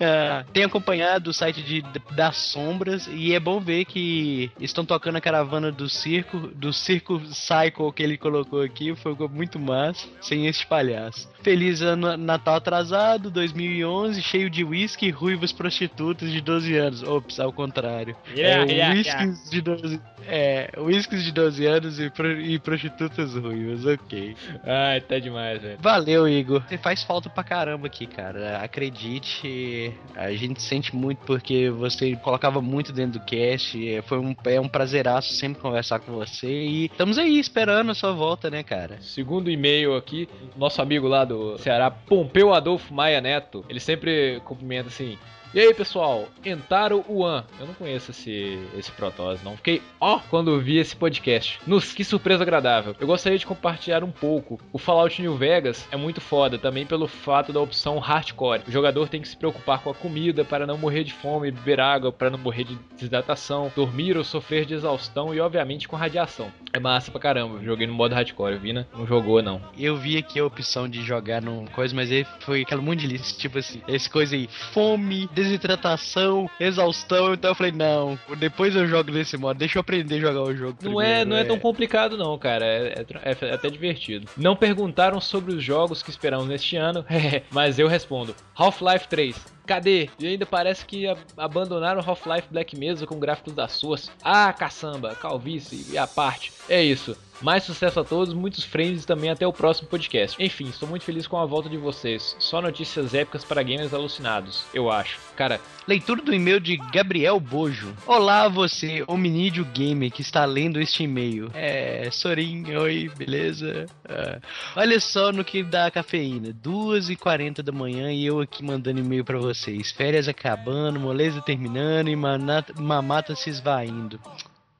Ah, 0.00 0.44
tenho 0.52 0.66
acompanhado 0.66 1.30
o 1.30 1.34
site 1.34 1.62
de, 1.62 1.82
das 2.14 2.36
sombras 2.36 3.08
e 3.12 3.34
é 3.34 3.40
bom 3.40 3.58
ver 3.60 3.84
que 3.84 4.50
estão 4.60 4.84
tocando 4.84 5.16
a 5.16 5.20
caravana 5.20 5.72
do 5.72 5.88
circo, 5.88 6.38
do 6.54 6.72
circo 6.72 7.20
Cycle 7.26 7.92
que 7.92 8.02
ele 8.02 8.16
colocou 8.16 8.62
aqui, 8.62 8.94
foi 8.96 9.14
muito 9.28 9.58
massa, 9.58 10.06
sem 10.20 10.46
este 10.46 10.66
palhaço. 10.66 11.28
Feliz 11.42 11.80
ano 11.82 12.16
Natal 12.16 12.56
atrasado, 12.56 13.30
2011, 13.30 14.22
cheio 14.22 14.50
de 14.50 14.64
whisky, 14.64 15.10
ruivas 15.10 15.52
prostitutas 15.52 16.30
de 16.30 16.40
12 16.40 16.76
anos. 16.76 17.02
Ops, 17.02 17.40
ao 17.40 17.52
contrário. 17.52 18.16
Yeah, 18.36 18.64
é, 18.70 18.74
yeah, 18.74 18.94
whiskies 19.24 19.50
de 19.50 19.60
12, 19.60 20.00
é, 20.26 20.70
whiskies 20.78 21.24
de 21.24 21.32
12 21.32 21.66
anos 21.66 22.00
e, 22.00 22.10
pro- 22.10 22.40
e 22.40 22.58
prostitutas 22.58 23.34
ruivas, 23.34 23.84
ok. 23.86 24.36
Ai, 24.64 25.00
tá 25.00 25.18
demais, 25.18 25.60
velho. 25.62 25.78
Valeu, 25.80 26.28
Igor. 26.28 26.62
Você 26.68 26.76
faz 26.78 27.02
falta 27.02 27.28
pra 27.30 27.42
caramba 27.44 27.86
aqui, 27.86 28.06
cara. 28.06 28.58
Acredite, 28.62 29.87
a 30.14 30.32
gente 30.32 30.62
sente 30.62 30.94
muito 30.94 31.18
porque 31.26 31.70
você 31.70 32.16
colocava 32.16 32.60
muito 32.60 32.92
dentro 32.92 33.18
do 33.18 33.24
cast. 33.24 33.88
É, 33.88 34.02
Foi 34.02 34.18
um, 34.18 34.34
é 34.44 34.60
um 34.60 34.68
prazeraço 34.68 35.32
sempre 35.34 35.60
conversar 35.60 36.00
com 36.00 36.12
você. 36.12 36.48
E 36.48 36.86
estamos 36.86 37.18
aí 37.18 37.38
esperando 37.38 37.90
a 37.90 37.94
sua 37.94 38.12
volta, 38.12 38.50
né, 38.50 38.62
cara? 38.62 39.00
Segundo 39.00 39.50
e-mail 39.50 39.96
aqui, 39.96 40.28
nosso 40.56 40.80
amigo 40.82 41.06
lá 41.06 41.24
do 41.24 41.58
Ceará, 41.58 41.90
Pompeu 41.90 42.52
Adolfo 42.52 42.92
Maia 42.92 43.20
Neto, 43.20 43.64
ele 43.68 43.80
sempre 43.80 44.40
cumprimenta 44.44 44.88
assim. 44.88 45.16
E 45.54 45.60
aí 45.60 45.72
pessoal, 45.72 46.28
Entaro 46.44 47.02
Uan. 47.08 47.42
Eu 47.58 47.66
não 47.66 47.72
conheço 47.72 48.10
esse, 48.10 48.58
esse 48.76 48.92
Protoss, 48.92 49.42
não. 49.42 49.56
Fiquei 49.56 49.80
ó 49.98 50.20
quando 50.28 50.60
vi 50.60 50.76
esse 50.76 50.94
podcast. 50.94 51.58
Nos, 51.66 51.92
que 51.92 52.04
surpresa 52.04 52.42
agradável. 52.42 52.94
Eu 53.00 53.06
gostaria 53.06 53.38
de 53.38 53.46
compartilhar 53.46 54.04
um 54.04 54.10
pouco. 54.10 54.60
O 54.72 54.78
Fallout 54.78 55.22
New 55.22 55.36
Vegas 55.36 55.88
é 55.90 55.96
muito 55.96 56.20
foda 56.20 56.58
também 56.58 56.84
pelo 56.84 57.08
fato 57.08 57.50
da 57.50 57.60
opção 57.60 57.98
hardcore. 57.98 58.60
O 58.68 58.70
jogador 58.70 59.08
tem 59.08 59.22
que 59.22 59.28
se 59.28 59.36
preocupar 59.36 59.80
com 59.82 59.88
a 59.88 59.94
comida 59.94 60.44
para 60.44 60.66
não 60.66 60.76
morrer 60.76 61.02
de 61.02 61.14
fome, 61.14 61.50
beber 61.50 61.80
água 61.80 62.12
para 62.12 62.28
não 62.28 62.38
morrer 62.38 62.64
de 62.64 62.78
desidratação, 62.94 63.72
dormir 63.74 64.18
ou 64.18 64.24
sofrer 64.24 64.66
de 64.66 64.74
exaustão 64.74 65.34
e 65.34 65.40
obviamente 65.40 65.88
com 65.88 65.96
radiação. 65.96 66.52
É 66.74 66.78
massa 66.78 67.10
pra 67.10 67.20
caramba. 67.20 67.64
Joguei 67.64 67.86
no 67.86 67.94
modo 67.94 68.14
hardcore, 68.14 68.58
Vina 68.58 68.86
não 68.94 69.06
jogou 69.06 69.42
não. 69.42 69.62
Eu 69.78 69.96
vi 69.96 70.18
aqui 70.18 70.38
a 70.38 70.44
opção 70.44 70.86
de 70.86 71.02
jogar 71.02 71.40
num 71.40 71.66
coisa, 71.66 71.94
mas 71.94 72.10
ele 72.10 72.26
foi 72.40 72.62
aquela 72.62 72.82
lista, 72.82 73.38
tipo 73.38 73.58
assim, 73.58 73.80
esse 73.88 74.10
coisa 74.10 74.34
aí, 74.34 74.48
fome, 74.72 75.28
desidratação, 75.38 76.48
exaustão. 76.58 77.34
Então 77.34 77.50
eu 77.50 77.54
falei, 77.54 77.72
não, 77.72 78.18
depois 78.38 78.74
eu 78.74 78.86
jogo 78.86 79.10
nesse 79.10 79.36
modo, 79.36 79.58
deixa 79.58 79.78
eu 79.78 79.80
aprender 79.80 80.16
a 80.16 80.20
jogar 80.20 80.42
o 80.42 80.54
jogo. 80.54 80.78
Não 80.82 81.00
é, 81.00 81.04
primeiro, 81.06 81.30
não 81.30 81.36
é 81.36 81.44
tão 81.44 81.58
complicado 81.58 82.16
não, 82.16 82.36
cara. 82.38 82.64
É, 82.64 83.00
é 83.00 83.04
tra- 83.04 83.20
é 83.24 83.54
até 83.54 83.70
divertido. 83.70 84.28
Não 84.36 84.56
perguntaram 84.56 85.20
sobre 85.20 85.54
os 85.54 85.62
jogos 85.62 86.02
que 86.02 86.10
esperamos 86.10 86.46
neste 86.48 86.76
ano, 86.76 87.04
mas 87.50 87.78
eu 87.78 87.88
respondo. 87.88 88.34
Half-Life 88.56 89.08
3. 89.08 89.57
Cadê? 89.68 90.08
E 90.18 90.26
ainda 90.26 90.46
parece 90.46 90.86
que 90.86 91.04
abandonaram 91.36 92.00
Half-Life 92.00 92.48
Black 92.50 92.74
Mesa 92.74 93.06
com 93.06 93.20
gráficos 93.20 93.52
da 93.52 93.68
Source. 93.68 94.10
Ah, 94.24 94.50
caçamba, 94.50 95.14
calvície 95.14 95.92
e 95.92 95.98
a 95.98 96.06
parte. 96.06 96.50
É 96.70 96.82
isso. 96.82 97.14
Mais 97.42 97.62
sucesso 97.62 98.00
a 98.00 98.04
todos, 98.04 98.32
muitos 98.32 98.64
frames 98.64 99.04
e 99.04 99.06
também 99.06 99.28
até 99.28 99.46
o 99.46 99.52
próximo 99.52 99.88
podcast. 99.88 100.42
Enfim, 100.42 100.68
estou 100.68 100.88
muito 100.88 101.04
feliz 101.04 101.26
com 101.26 101.36
a 101.36 101.44
volta 101.44 101.68
de 101.68 101.76
vocês. 101.76 102.34
Só 102.38 102.62
notícias 102.62 103.12
épicas 103.12 103.44
para 103.44 103.62
gamers 103.62 103.92
alucinados, 103.92 104.64
eu 104.72 104.90
acho. 104.90 105.18
Cara, 105.36 105.60
Leitura 105.88 106.20
do 106.20 106.34
e-mail 106.34 106.60
de 106.60 106.76
Gabriel 106.76 107.40
Bojo. 107.40 107.94
Olá, 108.06 108.46
você, 108.46 109.02
hominídeo 109.06 109.64
gamer 109.64 110.10
que 110.10 110.20
está 110.20 110.44
lendo 110.44 110.78
este 110.78 111.04
e-mail. 111.04 111.50
É, 111.54 112.10
Sorin, 112.10 112.74
oi, 112.76 113.10
beleza? 113.16 113.86
Ah, 114.06 114.38
olha 114.76 115.00
só 115.00 115.32
no 115.32 115.42
que 115.42 115.62
dá 115.62 115.86
a 115.86 115.90
cafeína. 115.90 116.52
2h40 116.62 117.62
da 117.62 117.72
manhã 117.72 118.12
e 118.12 118.26
eu 118.26 118.38
aqui 118.38 118.62
mandando 118.62 119.00
e-mail 119.00 119.24
pra 119.24 119.38
vocês. 119.58 119.90
Férias 119.90 120.28
acabando, 120.28 120.98
moleza 121.00 121.40
terminando 121.42 122.08
e 122.08 122.16
manata- 122.16 122.72
mamata 122.80 123.34
se 123.34 123.50
esvaindo. 123.50 124.20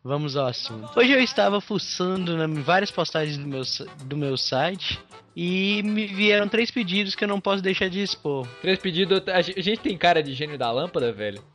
Vamos 0.05 0.37
ao 0.37 0.47
assunto. 0.47 0.89
Hoje 0.99 1.13
eu 1.13 1.21
estava 1.21 1.61
fuçando 1.61 2.37
na- 2.37 2.45
em 2.47 2.63
várias 2.63 2.91
postagens 2.91 3.37
do 3.37 3.47
meu, 3.47 3.63
do 4.05 4.17
meu 4.17 4.37
site 4.37 4.99
e 5.37 5.83
me 5.83 6.07
vieram 6.07 6.49
três 6.49 6.71
pedidos 6.71 7.15
que 7.15 7.25
eu 7.25 7.29
não 7.29 7.41
posso 7.41 7.63
deixar 7.63 7.89
de 7.91 8.01
expor. 8.03 8.47
três 8.63 8.79
pedidos. 8.79 9.21
A 9.29 9.43
gente 9.43 9.79
tem 9.79 9.97
cara 9.99 10.23
de 10.23 10.33
gênio 10.35 10.57
da 10.57 10.71
lâmpada, 10.71 11.13
velho. 11.13 11.43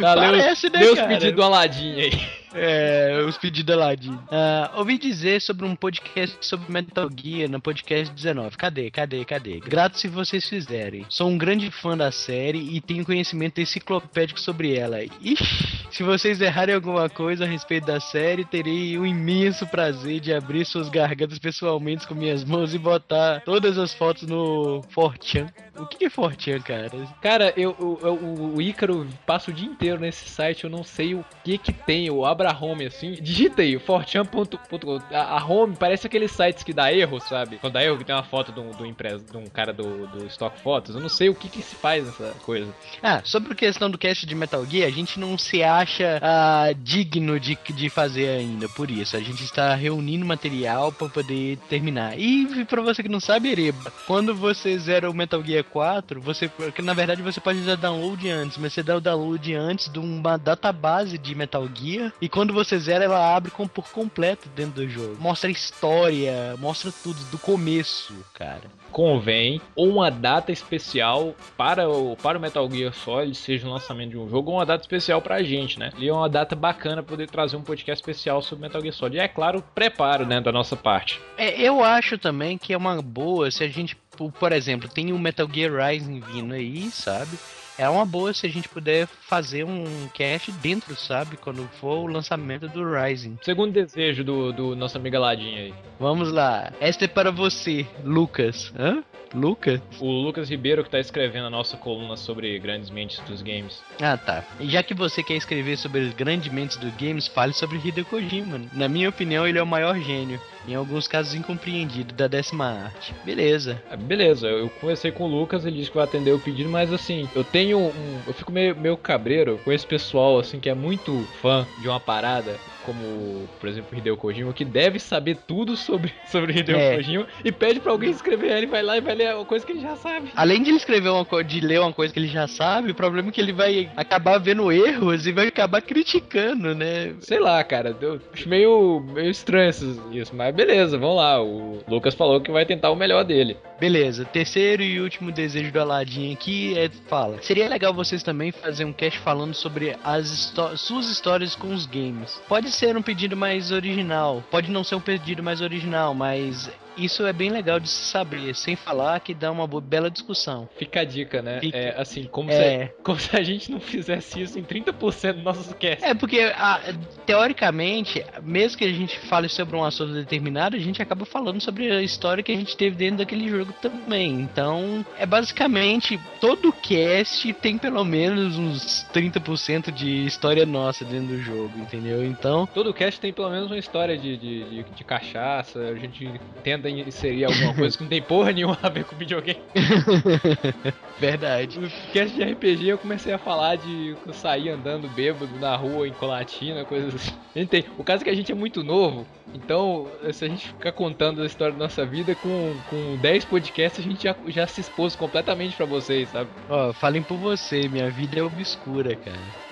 tá, 0.00 0.14
Parece, 0.14 0.70
né, 0.70 0.80
os 0.84 0.94
cara? 0.94 1.08
pedidos 1.08 1.34
do 1.34 1.42
Aladim 1.42 1.92
aí. 2.00 2.12
É, 2.54 3.22
os 3.26 3.36
pedidos 3.36 3.76
lá 3.76 3.94
de. 3.94 4.10
Ah, 4.30 4.72
ouvi 4.76 4.96
dizer 4.98 5.40
sobre 5.40 5.66
um 5.66 5.76
podcast 5.76 6.36
sobre 6.40 6.70
Metal 6.72 7.08
Gear 7.14 7.48
no 7.50 7.60
podcast 7.60 8.12
19. 8.14 8.56
Cadê? 8.56 8.90
Cadê? 8.90 9.24
Cadê? 9.24 9.60
Grato 9.60 9.98
se 9.98 10.08
vocês 10.08 10.48
fizerem. 10.48 11.04
Sou 11.08 11.28
um 11.28 11.36
grande 11.36 11.70
fã 11.70 11.96
da 11.96 12.10
série 12.10 12.58
e 12.74 12.80
tenho 12.80 13.04
conhecimento 13.04 13.60
enciclopédico 13.60 14.40
sobre 14.40 14.74
ela. 14.74 14.98
Ixi, 15.20 15.86
se 15.90 16.02
vocês 16.02 16.40
errarem 16.40 16.74
alguma 16.74 17.08
coisa 17.08 17.44
a 17.44 17.46
respeito 17.46 17.86
da 17.86 18.00
série, 18.00 18.44
terei 18.44 18.98
o 18.98 19.04
imenso 19.06 19.66
prazer 19.66 20.20
de 20.20 20.32
abrir 20.32 20.64
suas 20.64 20.88
gargantas 20.88 21.38
pessoalmente 21.38 22.06
com 22.08 22.14
minhas 22.14 22.44
mãos 22.44 22.74
e 22.74 22.78
botar 22.78 23.40
todas 23.44 23.76
as 23.78 23.92
fotos 23.92 24.22
no 24.26 24.82
Fortran. 24.90 25.46
O 25.76 25.86
que 25.86 26.06
é 26.06 26.10
Fortran, 26.10 26.60
cara? 26.60 26.90
Cara, 27.22 27.52
eu, 27.56 27.76
eu- 27.78 27.98
eu- 28.02 28.14
o, 28.14 28.56
o 28.56 28.62
Ícaro 28.62 29.06
passa 29.26 29.50
o 29.50 29.54
dia 29.54 29.68
inteiro 29.68 30.00
nesse 30.00 30.28
site, 30.28 30.64
eu 30.64 30.70
não 30.70 30.82
sei 30.82 31.14
o 31.14 31.24
que 31.44 31.56
que 31.58 31.72
tem, 31.72 32.06
eu 32.06 32.24
abro 32.24 32.37
a 32.46 32.58
home 32.58 32.86
assim, 32.86 33.12
digita 33.12 33.62
aí, 33.62 33.78
fortran.com, 33.78 35.00
a, 35.12 35.38
a 35.38 35.44
home 35.44 35.76
parece 35.76 36.06
aqueles 36.06 36.32
sites 36.32 36.62
que 36.62 36.72
dá 36.72 36.92
erro, 36.92 37.20
sabe? 37.20 37.58
Quando 37.58 37.74
dá 37.74 37.84
erro 37.84 37.98
que 37.98 38.04
tem 38.04 38.14
uma 38.14 38.22
foto 38.22 38.52
do, 38.52 38.70
do 38.70 38.86
impresso, 38.86 39.24
de 39.24 39.36
um 39.36 39.46
cara 39.46 39.72
do, 39.72 40.06
do 40.06 40.26
Stock 40.26 40.58
Photos, 40.60 40.94
eu 40.94 41.00
não 41.00 41.08
sei 41.08 41.28
o 41.28 41.34
que 41.34 41.48
que 41.48 41.62
se 41.62 41.74
faz 41.74 42.04
nessa 42.04 42.34
coisa. 42.44 42.72
Ah, 43.02 43.20
sobre 43.24 43.52
a 43.52 43.56
questão 43.56 43.90
do 43.90 43.98
cast 43.98 44.26
de 44.26 44.34
Metal 44.34 44.64
Gear, 44.64 44.88
a 44.88 44.92
gente 44.92 45.18
não 45.18 45.36
se 45.36 45.62
acha 45.62 46.18
ah, 46.22 46.72
digno 46.76 47.38
de, 47.38 47.58
de 47.74 47.88
fazer 47.88 48.28
ainda, 48.28 48.68
por 48.68 48.90
isso. 48.90 49.16
A 49.16 49.20
gente 49.20 49.44
está 49.44 49.74
reunindo 49.74 50.24
material 50.24 50.92
para 50.92 51.08
poder 51.08 51.58
terminar. 51.68 52.18
E 52.18 52.64
pra 52.64 52.82
você 52.82 53.02
que 53.02 53.08
não 53.08 53.20
sabe, 53.20 53.50
Ereba, 53.50 53.92
quando 54.06 54.34
você 54.34 54.78
zera 54.78 55.10
o 55.10 55.14
Metal 55.14 55.42
Gear 55.42 55.64
4, 55.64 56.20
você, 56.20 56.48
porque 56.48 56.82
na 56.82 56.94
verdade 56.94 57.22
você 57.22 57.40
pode 57.40 57.60
dar 57.60 57.76
download 57.76 58.28
antes, 58.30 58.58
mas 58.58 58.72
você 58.72 58.82
dá 58.82 58.96
o 58.96 59.00
download 59.00 59.54
antes 59.54 59.90
de 59.90 59.98
uma 59.98 60.36
database 60.36 61.18
de 61.18 61.34
Metal 61.34 61.68
Gear, 61.74 62.12
e 62.20 62.27
quando 62.28 62.52
você 62.52 62.78
zera, 62.78 63.04
ela 63.04 63.36
abre 63.36 63.50
com, 63.50 63.66
por 63.66 63.90
completo 63.90 64.48
dentro 64.50 64.82
do 64.82 64.88
jogo. 64.88 65.16
Mostra 65.20 65.48
a 65.48 65.52
história, 65.52 66.56
mostra 66.58 66.92
tudo, 67.02 67.18
do 67.30 67.38
começo, 67.38 68.14
cara. 68.32 68.78
Convém, 68.90 69.60
ou 69.76 69.88
uma 69.88 70.10
data 70.10 70.50
especial 70.50 71.34
para 71.56 71.88
o, 71.88 72.16
para 72.16 72.38
o 72.38 72.40
Metal 72.40 72.68
Gear 72.70 72.92
Solid, 72.94 73.36
seja 73.36 73.66
o 73.66 73.70
lançamento 73.70 74.10
de 74.10 74.18
um 74.18 74.28
jogo, 74.28 74.50
ou 74.50 74.56
uma 74.56 74.66
data 74.66 74.82
especial 74.82 75.20
pra 75.20 75.42
gente, 75.42 75.78
né? 75.78 75.90
E 75.98 76.08
é 76.08 76.12
uma 76.12 76.28
data 76.28 76.56
bacana 76.56 77.02
pra 77.02 77.10
poder 77.10 77.28
trazer 77.28 77.56
um 77.56 77.62
podcast 77.62 78.00
especial 78.02 78.40
sobre 78.40 78.62
Metal 78.62 78.80
Gear 78.80 78.94
Solid. 78.94 79.16
E 79.16 79.20
é 79.20 79.28
claro, 79.28 79.62
preparo, 79.74 80.24
né, 80.24 80.40
da 80.40 80.50
nossa 80.50 80.74
parte. 80.74 81.20
É, 81.36 81.60
eu 81.60 81.84
acho 81.84 82.16
também 82.16 82.56
que 82.56 82.72
é 82.72 82.76
uma 82.76 83.02
boa 83.02 83.50
se 83.50 83.62
a 83.62 83.68
gente, 83.68 83.94
por 84.16 84.32
por 84.32 84.52
exemplo, 84.52 84.88
tem 84.88 85.12
o 85.12 85.18
Metal 85.18 85.46
Gear 85.52 85.90
Rising 85.90 86.20
vindo 86.20 86.54
aí, 86.54 86.90
sabe? 86.90 87.38
É 87.78 87.88
uma 87.88 88.04
boa 88.04 88.34
se 88.34 88.44
a 88.44 88.50
gente 88.50 88.68
puder 88.68 89.06
fazer 89.06 89.64
um 89.64 90.08
cast 90.12 90.50
dentro, 90.50 90.96
sabe? 90.96 91.36
Quando 91.36 91.68
for 91.80 91.98
o 91.98 92.06
lançamento 92.08 92.68
do 92.68 92.82
Rising. 92.84 93.38
Segundo 93.42 93.72
desejo 93.72 94.24
do, 94.24 94.52
do 94.52 94.74
nosso 94.74 94.98
amigo 94.98 95.16
Ladinho 95.16 95.58
aí. 95.58 95.74
Vamos 96.00 96.32
lá. 96.32 96.72
Esta 96.80 97.04
é 97.04 97.08
para 97.08 97.30
você, 97.30 97.86
Lucas. 98.04 98.72
Hã? 98.76 99.04
Lucas? 99.34 99.80
O 100.00 100.10
Lucas 100.10 100.48
Ribeiro 100.48 100.82
que 100.82 100.90
tá 100.90 100.98
escrevendo 100.98 101.46
a 101.46 101.50
nossa 101.50 101.76
coluna 101.76 102.16
sobre 102.16 102.58
grandes 102.58 102.90
mentes 102.90 103.20
dos 103.20 103.42
games. 103.42 103.82
Ah, 104.00 104.16
tá. 104.16 104.44
E 104.58 104.68
já 104.68 104.82
que 104.82 104.94
você 104.94 105.22
quer 105.22 105.36
escrever 105.36 105.76
sobre 105.76 106.08
grandes 106.10 106.52
mentes 106.52 106.76
do 106.78 106.90
games, 106.92 107.26
fale 107.28 107.52
sobre 107.52 107.78
Hideo 107.78 108.04
Kojima. 108.06 108.60
Na 108.72 108.88
minha 108.88 109.08
opinião, 109.08 109.46
ele 109.46 109.58
é 109.58 109.62
o 109.62 109.66
maior 109.66 109.98
gênio. 110.00 110.40
Em 110.68 110.74
alguns 110.74 111.08
casos 111.08 111.34
incompreendido 111.34 112.12
da 112.12 112.28
décima 112.28 112.66
arte. 112.66 113.14
Beleza. 113.24 113.82
Ah, 113.90 113.96
Beleza, 113.96 114.46
eu 114.48 114.68
conversei 114.68 115.10
com 115.10 115.24
o 115.24 115.26
Lucas, 115.26 115.64
ele 115.64 115.76
disse 115.78 115.90
que 115.90 115.96
vai 115.96 116.04
atender 116.04 116.32
o 116.32 116.38
pedido, 116.38 116.68
mas 116.68 116.92
assim, 116.92 117.26
eu 117.34 117.42
tenho 117.42 117.78
um. 117.78 118.20
Eu 118.26 118.34
fico 118.34 118.52
meio, 118.52 118.76
meio 118.76 118.96
cabreiro 118.96 119.58
com 119.64 119.72
esse 119.72 119.86
pessoal, 119.86 120.38
assim, 120.38 120.60
que 120.60 120.68
é 120.68 120.74
muito 120.74 121.26
fã 121.40 121.66
de 121.78 121.88
uma 121.88 121.98
parada, 121.98 122.60
como, 122.92 123.46
por 123.60 123.68
exemplo, 123.68 123.96
Hideo 123.98 124.16
Kojima, 124.16 124.52
que 124.54 124.64
deve 124.64 124.98
saber 124.98 125.36
tudo 125.46 125.76
sobre, 125.76 126.12
sobre 126.32 126.58
Hideo 126.58 126.76
É. 126.76 126.96
Kojima 126.96 127.26
e 127.44 127.52
pede 127.52 127.80
pra 127.80 127.92
alguém 127.92 128.10
escrever, 128.10 128.56
ele 128.56 128.66
vai 128.66 128.82
lá 128.82 128.96
e 128.96 129.00
vai 129.00 129.14
ler 129.14 129.34
uma 129.34 129.44
coisa 129.44 129.64
que 129.66 129.72
ele 129.72 129.80
já 129.80 129.94
sabe. 129.96 130.30
Além 130.34 130.62
de 130.62 130.70
ele 130.70 130.78
escrever 130.78 131.10
uma 131.10 131.24
coisa, 131.24 131.44
de 131.46 131.60
ler 131.60 131.80
uma 131.80 131.92
coisa 131.92 132.12
que 132.12 132.18
ele 132.18 132.28
já 132.28 132.46
sabe, 132.46 132.90
o 132.90 132.94
problema 132.94 133.28
é 133.28 133.32
que 133.32 133.40
ele 133.40 133.52
vai 133.52 133.90
acabar 133.96 134.38
vendo 134.38 134.72
erros 134.72 135.26
e 135.26 135.32
vai 135.32 135.48
acabar 135.48 135.82
criticando, 135.82 136.74
né? 136.74 137.14
Sei 137.20 137.38
lá, 137.38 137.62
cara, 137.62 137.94
eu 138.00 138.20
acho 138.32 138.48
meio, 138.48 139.00
meio 139.12 139.30
estranho 139.30 139.68
isso, 140.12 140.34
mas 140.34 140.54
beleza, 140.54 140.96
vamos 140.96 141.16
lá. 141.16 141.42
O 141.42 141.80
Lucas 141.88 142.14
falou 142.14 142.40
que 142.40 142.50
vai 142.50 142.64
tentar 142.64 142.90
o 142.90 142.96
melhor 142.96 143.24
dele. 143.24 143.56
Beleza, 143.80 144.24
terceiro 144.24 144.82
e 144.82 145.00
último 145.00 145.30
desejo 145.30 145.70
do 145.72 145.80
Aladdin 145.80 146.32
aqui 146.32 146.76
é 146.78 146.88
fala. 147.08 147.40
Seria 147.42 147.68
legal 147.68 147.92
vocês 147.92 148.22
também 148.22 148.50
fazer 148.52 148.84
um 148.84 148.92
cast 148.92 149.18
falando 149.18 149.52
sobre 149.54 149.96
as 150.04 150.30
histó- 150.30 150.76
suas 150.76 151.08
histórias 151.10 151.54
com 151.54 151.74
os 151.74 151.86
games. 151.86 152.40
Pode 152.48 152.70
ser 152.78 152.96
um 152.96 153.02
pedido 153.02 153.36
mais 153.36 153.72
original, 153.72 154.40
pode 154.52 154.70
não 154.70 154.84
ser 154.84 154.94
um 154.94 155.00
pedido 155.00 155.42
mais 155.42 155.60
original, 155.60 156.14
mas 156.14 156.70
isso 156.98 157.26
é 157.26 157.32
bem 157.32 157.50
legal 157.50 157.78
de 157.80 157.88
se 157.88 158.04
saber, 158.10 158.54
sem 158.54 158.76
falar 158.76 159.20
que 159.20 159.34
dá 159.34 159.50
uma 159.50 159.66
bela 159.80 160.10
discussão. 160.10 160.68
Fica 160.76 161.00
a 161.00 161.04
dica, 161.04 161.42
né? 161.42 161.60
Fica. 161.60 161.76
É 161.76 162.00
assim, 162.00 162.24
como, 162.24 162.50
É. 162.50 162.86
se, 162.86 162.92
como 163.02 163.18
se 163.18 163.36
a 163.36 163.42
gente 163.42 163.70
não 163.70 163.80
fizesse 163.80 164.40
isso 164.40 164.58
em 164.58 164.62
30% 164.62 165.34
dos 165.34 165.44
nossos 165.44 165.72
casts. 165.74 166.02
É, 166.02 166.14
porque 166.14 166.40
ah, 166.54 166.80
teoricamente, 167.26 168.24
mesmo 168.42 168.78
que 168.78 168.84
a 168.84 168.92
gente 168.92 169.18
fale 169.20 169.48
sobre 169.48 169.76
um 169.76 169.84
assunto 169.84 170.12
determinado, 170.12 170.76
a 170.76 170.78
gente 170.78 171.00
acaba 171.00 171.24
falando 171.24 171.60
sobre 171.60 171.90
a 171.90 172.02
história 172.02 172.42
que 172.42 172.52
a 172.52 172.56
gente 172.56 172.76
teve 172.76 172.96
dentro 172.96 173.18
daquele 173.18 173.48
jogo 173.48 173.72
também. 173.80 174.32
Então, 174.40 175.04
é 175.18 175.26
basicamente 175.26 176.18
todo 176.40 176.72
cast 176.72 177.52
tem 177.54 177.78
pelo 177.78 178.04
menos 178.04 178.56
uns 178.56 179.06
30% 179.14 179.92
de 179.92 180.26
história 180.26 180.64
nossa 180.66 181.04
dentro 181.04 181.28
do 181.28 181.38
jogo, 181.40 181.78
entendeu? 181.78 182.24
Então, 182.24 182.66
Todo 182.74 182.92
cast 182.92 183.20
tem 183.20 183.32
pelo 183.32 183.50
menos 183.50 183.66
uma 183.66 183.78
história 183.78 184.16
de, 184.16 184.36
de, 184.36 184.64
de, 184.64 184.82
de 184.84 185.04
cachaça, 185.04 185.78
a 185.80 185.94
gente 185.94 186.30
tenta 186.62 186.87
inserir 186.88 187.44
alguma 187.44 187.74
coisa 187.74 187.96
que 187.96 188.02
não 188.02 188.10
tem 188.10 188.22
porra 188.22 188.52
nenhuma 188.52 188.78
a 188.82 188.88
ver 188.88 189.04
com 189.04 189.16
videogame. 189.16 189.60
verdade. 191.18 191.78
No 191.78 191.88
cast 192.12 192.34
de 192.34 192.42
RPG 192.42 192.88
eu 192.88 192.98
comecei 192.98 193.32
a 193.32 193.38
falar 193.38 193.76
de 193.76 194.16
eu 194.26 194.32
sair 194.32 194.70
andando 194.70 195.08
bêbado 195.08 195.58
na 195.58 195.74
rua 195.76 196.06
em 196.06 196.12
Colatina, 196.12 196.84
coisas 196.84 197.14
assim. 197.14 197.32
A 197.54 197.58
gente 197.58 197.68
tem. 197.68 197.84
O 197.96 198.04
caso 198.04 198.22
é 198.22 198.24
que 198.24 198.30
a 198.30 198.36
gente 198.36 198.52
é 198.52 198.54
muito 198.54 198.82
novo, 198.84 199.26
então 199.54 200.08
se 200.32 200.44
a 200.44 200.48
gente 200.48 200.68
ficar 200.68 200.92
contando 200.92 201.42
a 201.42 201.46
história 201.46 201.72
da 201.72 201.78
nossa 201.78 202.04
vida 202.04 202.34
com, 202.34 202.74
com 202.88 203.16
10 203.16 203.44
podcasts, 203.46 204.04
a 204.04 204.08
gente 204.08 204.22
já, 204.22 204.36
já 204.48 204.66
se 204.66 204.80
expôs 204.80 205.16
completamente 205.16 205.76
pra 205.76 205.86
vocês, 205.86 206.28
sabe? 206.30 206.50
Ó, 206.68 206.92
falem 206.92 207.22
por 207.22 207.36
você, 207.36 207.88
minha 207.88 208.10
vida 208.10 208.38
é 208.38 208.42
obscura, 208.42 209.16
cara. 209.16 209.67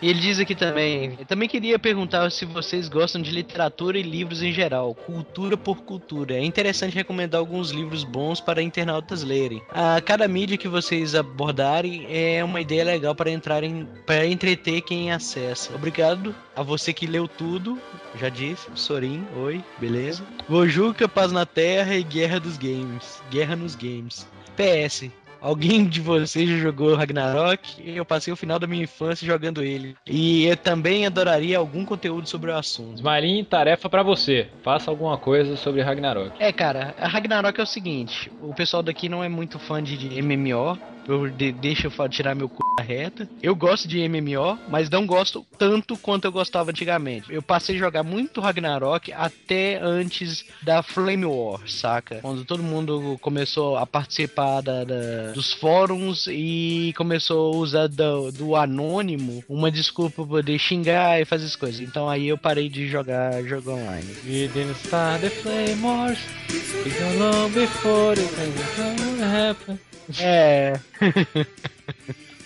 E 0.00 0.08
ele 0.08 0.20
diz 0.20 0.38
aqui 0.38 0.54
também, 0.54 1.16
também 1.26 1.48
queria 1.48 1.78
perguntar 1.78 2.30
se 2.30 2.44
vocês 2.44 2.88
gostam 2.88 3.20
de 3.20 3.30
literatura 3.30 3.98
e 3.98 4.02
livros 4.02 4.42
em 4.42 4.52
geral, 4.52 4.94
cultura 4.94 5.56
por 5.56 5.82
cultura. 5.82 6.34
É 6.34 6.44
interessante 6.44 6.94
recomendar 6.94 7.40
alguns 7.40 7.70
livros 7.70 8.04
bons 8.04 8.40
para 8.40 8.62
internautas 8.62 9.22
lerem. 9.22 9.62
A 9.70 10.00
cada 10.00 10.26
mídia 10.28 10.56
que 10.56 10.68
vocês 10.68 11.14
abordarem 11.14 12.06
é 12.08 12.42
uma 12.44 12.60
ideia 12.60 12.84
legal 12.84 13.14
para 13.14 13.30
entrarem 13.30 13.88
para 14.06 14.26
entreter 14.26 14.82
quem 14.82 15.12
acessa. 15.12 15.74
Obrigado 15.74 16.34
a 16.54 16.62
você 16.62 16.92
que 16.92 17.06
leu 17.06 17.26
tudo. 17.26 17.78
Já 18.18 18.28
disse, 18.28 18.68
Sorin, 18.74 19.24
oi, 19.36 19.62
beleza? 19.78 20.22
Vojuca, 20.48 21.08
Paz 21.08 21.32
na 21.32 21.46
Terra 21.46 21.94
e 21.94 22.02
Guerra 22.02 22.38
dos 22.38 22.56
Games. 22.56 23.22
Guerra 23.30 23.56
nos 23.56 23.74
Games. 23.74 24.26
PS, 24.56 25.10
Alguém 25.42 25.84
de 25.84 26.00
vocês 26.00 26.48
já 26.48 26.56
jogou 26.56 26.94
Ragnarok? 26.94 27.82
Eu 27.84 28.04
passei 28.04 28.32
o 28.32 28.36
final 28.36 28.60
da 28.60 28.66
minha 28.66 28.84
infância 28.84 29.26
jogando 29.26 29.62
ele. 29.62 29.96
E 30.06 30.44
eu 30.44 30.56
também 30.56 31.04
adoraria 31.04 31.58
algum 31.58 31.84
conteúdo 31.84 32.28
sobre 32.28 32.52
o 32.52 32.56
assunto. 32.56 32.96
Smiling, 32.96 33.42
tarefa 33.44 33.90
pra 33.90 34.04
você. 34.04 34.48
Faça 34.62 34.88
alguma 34.88 35.18
coisa 35.18 35.56
sobre 35.56 35.82
Ragnarok. 35.82 36.32
É, 36.38 36.52
cara, 36.52 36.94
a 36.96 37.08
Ragnarok 37.08 37.58
é 37.58 37.62
o 37.64 37.66
seguinte: 37.66 38.30
o 38.40 38.54
pessoal 38.54 38.84
daqui 38.84 39.08
não 39.08 39.24
é 39.24 39.28
muito 39.28 39.58
fã 39.58 39.82
de 39.82 39.96
de 39.96 40.22
MMO. 40.22 40.78
Eu 41.06 41.28
de, 41.28 41.52
deixa 41.52 41.88
eu 41.88 42.08
tirar 42.08 42.34
meu 42.34 42.48
cu 42.48 42.62
reta. 42.80 43.28
Eu 43.42 43.54
gosto 43.54 43.86
de 43.86 43.98
MMO, 44.08 44.58
mas 44.68 44.88
não 44.90 45.06
gosto 45.06 45.46
tanto 45.58 45.96
quanto 45.96 46.24
eu 46.24 46.32
gostava 46.32 46.70
antigamente. 46.70 47.32
Eu 47.32 47.42
passei 47.42 47.76
a 47.76 47.78
jogar 47.78 48.02
muito 48.02 48.40
Ragnarok 48.40 49.12
até 49.12 49.78
antes 49.80 50.44
da 50.62 50.82
Flame 50.82 51.24
War, 51.24 51.60
saca? 51.68 52.18
Quando 52.22 52.44
todo 52.44 52.62
mundo 52.62 53.18
começou 53.20 53.76
a 53.76 53.86
participar 53.86 54.60
da- 54.62 54.84
da- 54.84 55.32
dos 55.32 55.52
fóruns 55.52 56.26
e 56.28 56.92
começou 56.96 57.52
a 57.52 57.56
usar 57.56 57.86
do, 57.88 58.32
do 58.32 58.56
anônimo 58.56 59.44
uma 59.48 59.70
desculpa 59.70 60.16
pra 60.22 60.26
poder 60.26 60.58
xingar 60.58 61.20
e 61.20 61.24
fazer 61.24 61.46
as 61.46 61.56
coisas. 61.56 61.80
Então 61.80 62.08
aí 62.08 62.28
eu 62.28 62.38
parei 62.38 62.68
de 62.68 62.88
jogar 62.88 63.42
jogo 63.44 63.70
online. 63.72 64.06
We 64.24 64.48
didn't 64.48 64.78
start 64.84 65.20
the 65.20 65.30
flame 65.30 65.82
wars. 65.82 66.18
Go 66.48 67.18
long 67.18 67.50
before 67.50 68.16
the 68.16 68.26
things 68.26 69.20
happen. 69.20 69.78
É. 70.20 70.74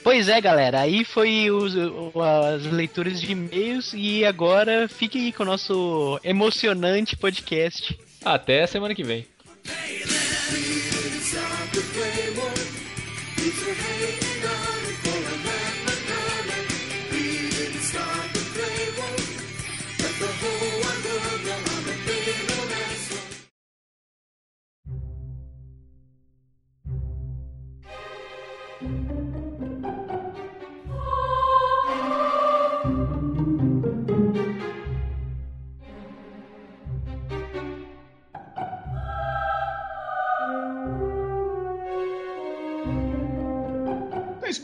Pois 0.03 0.29
é, 0.29 0.41
galera, 0.41 0.83
aí 0.83 1.05
foi 1.05 1.51
os- 1.51 1.75
as 1.75 2.65
leituras 2.67 3.21
de 3.21 3.33
e-mails 3.33 3.93
e 3.93 4.25
agora 4.25 4.87
fique 4.89 5.19
aí 5.19 5.33
com 5.33 5.43
o 5.43 5.47
nosso 5.47 6.21
emocionante 6.23 7.17
podcast. 7.17 7.99
Até 8.25 8.65
semana 8.69 8.95
que 8.95 9.03
vem. 9.03 9.27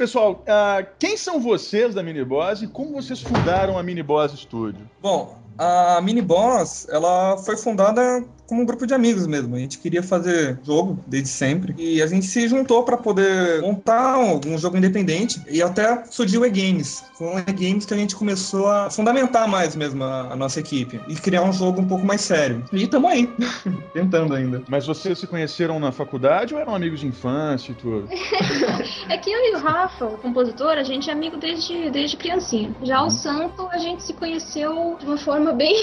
Pessoal. 0.02 0.42
Ah, 0.48 0.84
quem 0.98 1.16
são 1.16 1.40
vocês 1.40 1.94
da 1.94 2.02
Miniboss 2.02 2.62
e 2.62 2.66
como 2.66 2.92
vocês 2.92 3.22
fundaram 3.22 3.78
a 3.78 3.82
Miniboss 3.84 4.32
Studio? 4.32 4.90
Bom, 5.00 5.38
a 5.58 6.00
Mini 6.02 6.22
Boss, 6.22 6.86
ela 6.90 7.36
foi 7.38 7.56
fundada 7.56 8.24
como 8.52 8.62
um 8.62 8.66
grupo 8.66 8.86
de 8.86 8.92
amigos 8.92 9.26
mesmo. 9.26 9.56
A 9.56 9.58
gente 9.58 9.78
queria 9.78 10.02
fazer 10.02 10.58
jogo 10.62 10.98
desde 11.06 11.30
sempre 11.30 11.74
e 11.78 12.02
a 12.02 12.06
gente 12.06 12.26
se 12.26 12.46
juntou 12.46 12.82
para 12.82 12.98
poder 12.98 13.62
montar 13.62 14.18
um, 14.18 14.38
um, 14.46 14.58
jogo 14.58 14.76
independente 14.76 15.40
e 15.48 15.62
até 15.62 16.04
surgiu 16.10 16.42
o 16.42 16.46
E-Games. 16.46 17.02
Foi 17.16 17.28
um 17.28 17.38
E-Games 17.38 17.86
que 17.86 17.94
a 17.94 17.96
gente 17.96 18.14
começou 18.14 18.68
a 18.68 18.90
fundamentar 18.90 19.48
mais 19.48 19.74
mesmo 19.74 20.04
a, 20.04 20.32
a, 20.32 20.36
nossa 20.36 20.60
equipe 20.60 21.00
e 21.08 21.14
criar 21.14 21.44
um 21.44 21.52
jogo 21.52 21.80
um 21.80 21.88
pouco 21.88 22.04
mais 22.04 22.20
sério. 22.20 22.62
E 22.72 22.82
estamos 22.82 23.10
aí, 23.10 23.26
tentando 23.94 24.34
ainda. 24.34 24.62
Mas 24.68 24.86
vocês 24.86 25.18
se 25.18 25.26
conheceram 25.26 25.80
na 25.80 25.90
faculdade 25.90 26.52
ou 26.52 26.60
eram 26.60 26.74
amigos 26.74 27.00
de 27.00 27.06
infância 27.06 27.72
e 27.72 27.74
tudo? 27.74 28.06
é 29.08 29.16
que 29.16 29.30
eu 29.30 29.38
e 29.38 29.54
o 29.54 29.58
Rafa, 29.60 30.04
o 30.04 30.18
compositor, 30.18 30.72
a 30.72 30.82
gente 30.82 31.08
é 31.08 31.12
amigo 31.14 31.38
desde, 31.38 31.90
desde 31.90 32.18
criancinha. 32.18 32.70
Já 32.82 33.02
o 33.02 33.10
Santo, 33.10 33.66
a 33.70 33.78
gente 33.78 34.02
se 34.02 34.12
conheceu 34.12 34.98
de 35.00 35.06
uma 35.06 35.16
forma 35.16 35.41
bem 35.52 35.74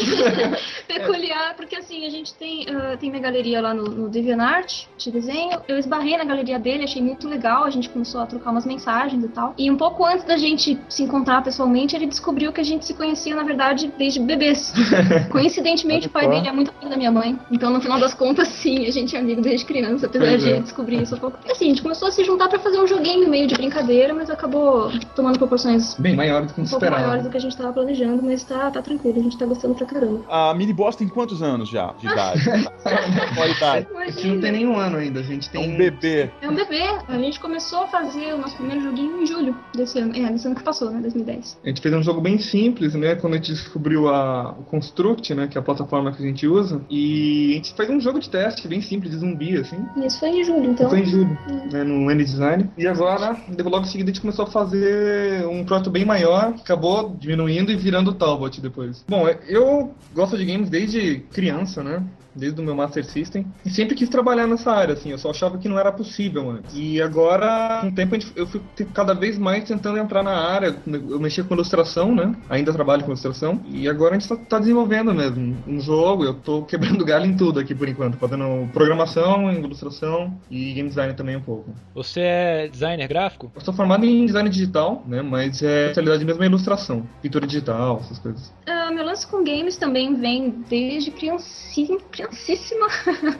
peculiar, 0.87 1.55
porque 1.55 1.75
assim, 1.75 2.05
a 2.05 2.09
gente 2.09 2.33
tem, 2.35 2.63
uh, 2.63 2.97
tem 2.97 3.09
minha 3.09 3.21
galeria 3.21 3.61
lá 3.61 3.73
no, 3.73 3.83
no 3.83 4.09
DeviantArt 4.09 4.85
de 4.97 5.11
desenho. 5.11 5.59
Eu 5.67 5.77
esbarrei 5.77 6.17
na 6.17 6.23
galeria 6.23 6.57
dele, 6.57 6.83
achei 6.83 7.01
muito 7.01 7.27
legal, 7.27 7.65
a 7.65 7.69
gente 7.69 7.89
começou 7.89 8.21
a 8.21 8.25
trocar 8.25 8.51
umas 8.51 8.65
mensagens 8.65 9.23
e 9.23 9.27
tal. 9.27 9.53
E 9.57 9.69
um 9.69 9.75
pouco 9.75 10.05
antes 10.05 10.23
da 10.23 10.37
gente 10.37 10.79
se 10.87 11.03
encontrar 11.03 11.43
pessoalmente, 11.43 11.95
ele 11.95 12.05
descobriu 12.05 12.53
que 12.53 12.61
a 12.61 12.63
gente 12.63 12.85
se 12.85 12.93
conhecia, 12.93 13.35
na 13.35 13.43
verdade, 13.43 13.91
desde 13.97 14.19
bebês. 14.19 14.73
Coincidentemente, 15.31 16.07
o 16.07 16.09
pai 16.09 16.27
dele 16.27 16.47
é 16.47 16.51
muito 16.51 16.71
amigo 16.71 16.89
da 16.89 16.97
minha 16.97 17.11
mãe. 17.11 17.37
Então, 17.51 17.69
no 17.69 17.81
final 17.81 17.99
das 17.99 18.13
contas, 18.13 18.47
sim, 18.47 18.85
a 18.85 18.91
gente 18.91 19.15
é 19.15 19.19
amigo 19.19 19.41
desde 19.41 19.65
criança, 19.65 20.05
apesar 20.05 20.37
de 20.37 20.51
é. 20.51 20.59
descobrir 20.59 21.01
isso 21.01 21.15
um 21.15 21.19
pouco. 21.19 21.37
E 21.45 21.51
assim, 21.51 21.65
a 21.65 21.69
gente 21.69 21.81
começou 21.81 22.07
a 22.07 22.11
se 22.11 22.23
juntar 22.23 22.47
para 22.47 22.59
fazer 22.59 22.79
um 22.79 22.87
joguinho 22.87 23.29
meio 23.29 23.47
de 23.47 23.55
brincadeira, 23.55 24.13
mas 24.13 24.29
acabou 24.29 24.91
tomando 25.15 25.37
proporções 25.37 25.95
bem 25.95 26.15
maiores 26.15 26.49
do 26.49 26.53
que 26.53 26.61
a 26.61 26.63
gente 26.63 26.73
um 26.73 26.77
esperava. 26.77 27.01
maiores 27.01 27.23
do 27.23 27.29
que 27.29 27.37
a 27.37 27.41
gente 27.41 27.51
estava 27.51 27.73
planejando, 27.73 28.23
mas 28.23 28.43
tá, 28.43 28.69
tá 28.69 28.81
tranquilo, 28.81 29.19
a 29.19 29.23
gente 29.23 29.37
tá 29.37 29.45
gostando 29.49 29.75
pra 29.75 29.85
caramba. 29.85 30.23
A 30.29 30.53
Mini 30.53 30.73
Boss 30.73 30.95
tem 30.95 31.07
quantos 31.07 31.41
anos 31.41 31.69
já 31.69 31.93
de 31.93 32.07
idade? 32.07 32.43
Qual 33.35 33.45
a 33.45 33.49
idade? 33.49 33.87
A 33.95 34.11
gente 34.11 34.27
não 34.27 34.41
tem 34.41 34.51
nenhum 34.51 34.77
ano 34.77 34.97
ainda, 34.97 35.19
a 35.19 35.23
gente 35.23 35.49
tem. 35.49 35.63
É 35.63 35.67
um 35.67 35.77
bebê. 35.77 36.31
É 36.41 36.49
um 36.49 36.55
bebê. 36.55 36.83
A 37.07 37.17
gente 37.17 37.39
começou 37.39 37.83
a 37.83 37.87
fazer 37.87 38.33
o 38.33 38.37
nosso 38.37 38.55
primeiro 38.55 38.81
joguinho 38.81 39.21
em 39.21 39.25
julho 39.25 39.55
desse 39.75 39.99
ano. 39.99 40.15
É, 40.15 40.31
desse 40.31 40.47
ano 40.47 40.55
que 40.55 40.63
passou, 40.63 40.89
né? 40.91 40.99
2010. 41.01 41.59
A 41.63 41.67
gente 41.67 41.81
fez 41.81 41.93
um 41.93 42.03
jogo 42.03 42.21
bem 42.21 42.37
simples, 42.39 42.93
né? 42.95 43.15
Quando 43.15 43.33
a 43.33 43.37
gente 43.37 43.51
descobriu 43.51 44.07
a, 44.07 44.51
o 44.51 44.63
Construct, 44.63 45.33
né? 45.33 45.47
Que 45.47 45.57
é 45.57 45.61
a 45.61 45.63
plataforma 45.63 46.11
que 46.11 46.23
a 46.23 46.25
gente 46.25 46.47
usa. 46.47 46.81
E 46.89 47.51
a 47.51 47.55
gente 47.55 47.73
fez 47.73 47.89
um 47.89 47.99
jogo 47.99 48.19
de 48.19 48.29
teste 48.29 48.67
bem 48.67 48.81
simples, 48.81 49.11
de 49.11 49.17
zumbi, 49.17 49.57
assim. 49.57 49.77
Isso 49.97 50.19
foi 50.19 50.29
em 50.29 50.43
julho, 50.43 50.71
então. 50.71 50.89
Foi 50.89 50.99
em 50.99 51.05
julho, 51.05 51.37
é. 51.49 51.73
né? 51.73 51.83
No 51.83 52.09
N-Design. 52.11 52.69
E 52.77 52.87
agora, 52.87 53.37
logo 53.63 53.85
em 53.85 53.89
seguida, 53.89 54.11
a 54.11 54.13
gente 54.13 54.21
começou 54.21 54.45
a 54.45 54.47
fazer 54.47 55.45
um 55.47 55.63
projeto 55.65 55.89
bem 55.89 56.05
maior. 56.05 56.53
Acabou 56.59 57.15
diminuindo 57.17 57.71
e 57.71 57.75
virando 57.75 58.11
o 58.11 58.13
Talbot 58.13 58.61
depois. 58.61 59.03
Bom, 59.07 59.27
eu 59.47 59.95
gosto 60.13 60.37
de 60.37 60.45
games 60.45 60.69
desde 60.69 61.19
criança, 61.31 61.83
né? 61.83 62.03
Desde 62.35 62.59
o 62.61 62.63
meu 62.63 62.75
Master 62.75 63.05
System. 63.05 63.45
E 63.65 63.69
sempre 63.69 63.95
quis 63.95 64.09
trabalhar 64.09 64.47
nessa 64.47 64.71
área, 64.71 64.93
assim. 64.93 65.11
Eu 65.11 65.17
só 65.17 65.31
achava 65.31 65.57
que 65.57 65.67
não 65.67 65.79
era 65.79 65.91
possível 65.91 66.49
antes. 66.49 66.75
E 66.75 67.01
agora, 67.01 67.79
com 67.81 67.87
o 67.87 67.91
tempo, 67.91 68.15
eu 68.35 68.47
fui 68.47 68.61
cada 68.93 69.13
vez 69.13 69.37
mais 69.37 69.63
tentando 69.63 69.97
entrar 69.97 70.23
na 70.23 70.35
área. 70.35 70.75
Eu 70.87 71.19
mexia 71.19 71.43
com 71.43 71.53
ilustração, 71.53 72.13
né? 72.13 72.35
Ainda 72.49 72.73
trabalho 72.73 73.03
com 73.03 73.09
ilustração. 73.09 73.61
E 73.69 73.87
agora 73.87 74.15
a 74.15 74.19
gente 74.19 74.29
tá, 74.29 74.35
tá 74.35 74.59
desenvolvendo 74.59 75.13
mesmo 75.13 75.57
um 75.67 75.79
jogo. 75.79 76.23
Eu 76.23 76.33
tô 76.33 76.63
quebrando 76.63 77.03
galho 77.05 77.25
em 77.25 77.35
tudo 77.35 77.59
aqui 77.59 77.73
por 77.75 77.87
enquanto. 77.87 78.17
Fazendo 78.17 78.69
programação, 78.73 79.51
ilustração 79.51 80.37
e 80.49 80.73
game 80.73 80.89
design 80.89 81.13
também 81.13 81.35
um 81.35 81.41
pouco. 81.41 81.73
Você 81.93 82.21
é 82.21 82.67
designer 82.67 83.07
gráfico? 83.07 83.51
Eu 83.55 83.61
sou 83.61 83.73
formado 83.73 84.05
em 84.05 84.25
design 84.25 84.49
digital, 84.49 85.03
né? 85.07 85.21
Mas 85.21 85.61
é 85.61 85.87
especialidade 85.87 86.25
mesmo 86.25 86.43
é 86.43 86.45
ilustração. 86.47 87.07
Pintura 87.21 87.45
digital, 87.45 87.99
essas 88.01 88.19
coisas. 88.19 88.53
Uh, 88.67 88.93
meu 88.93 89.05
lance 89.05 89.25
com 89.27 89.43
games 89.43 89.77
também 89.77 90.15
vem 90.15 90.63
desde 90.69 91.11
criancinha, 91.11 91.97
criancíssima. 92.19 92.87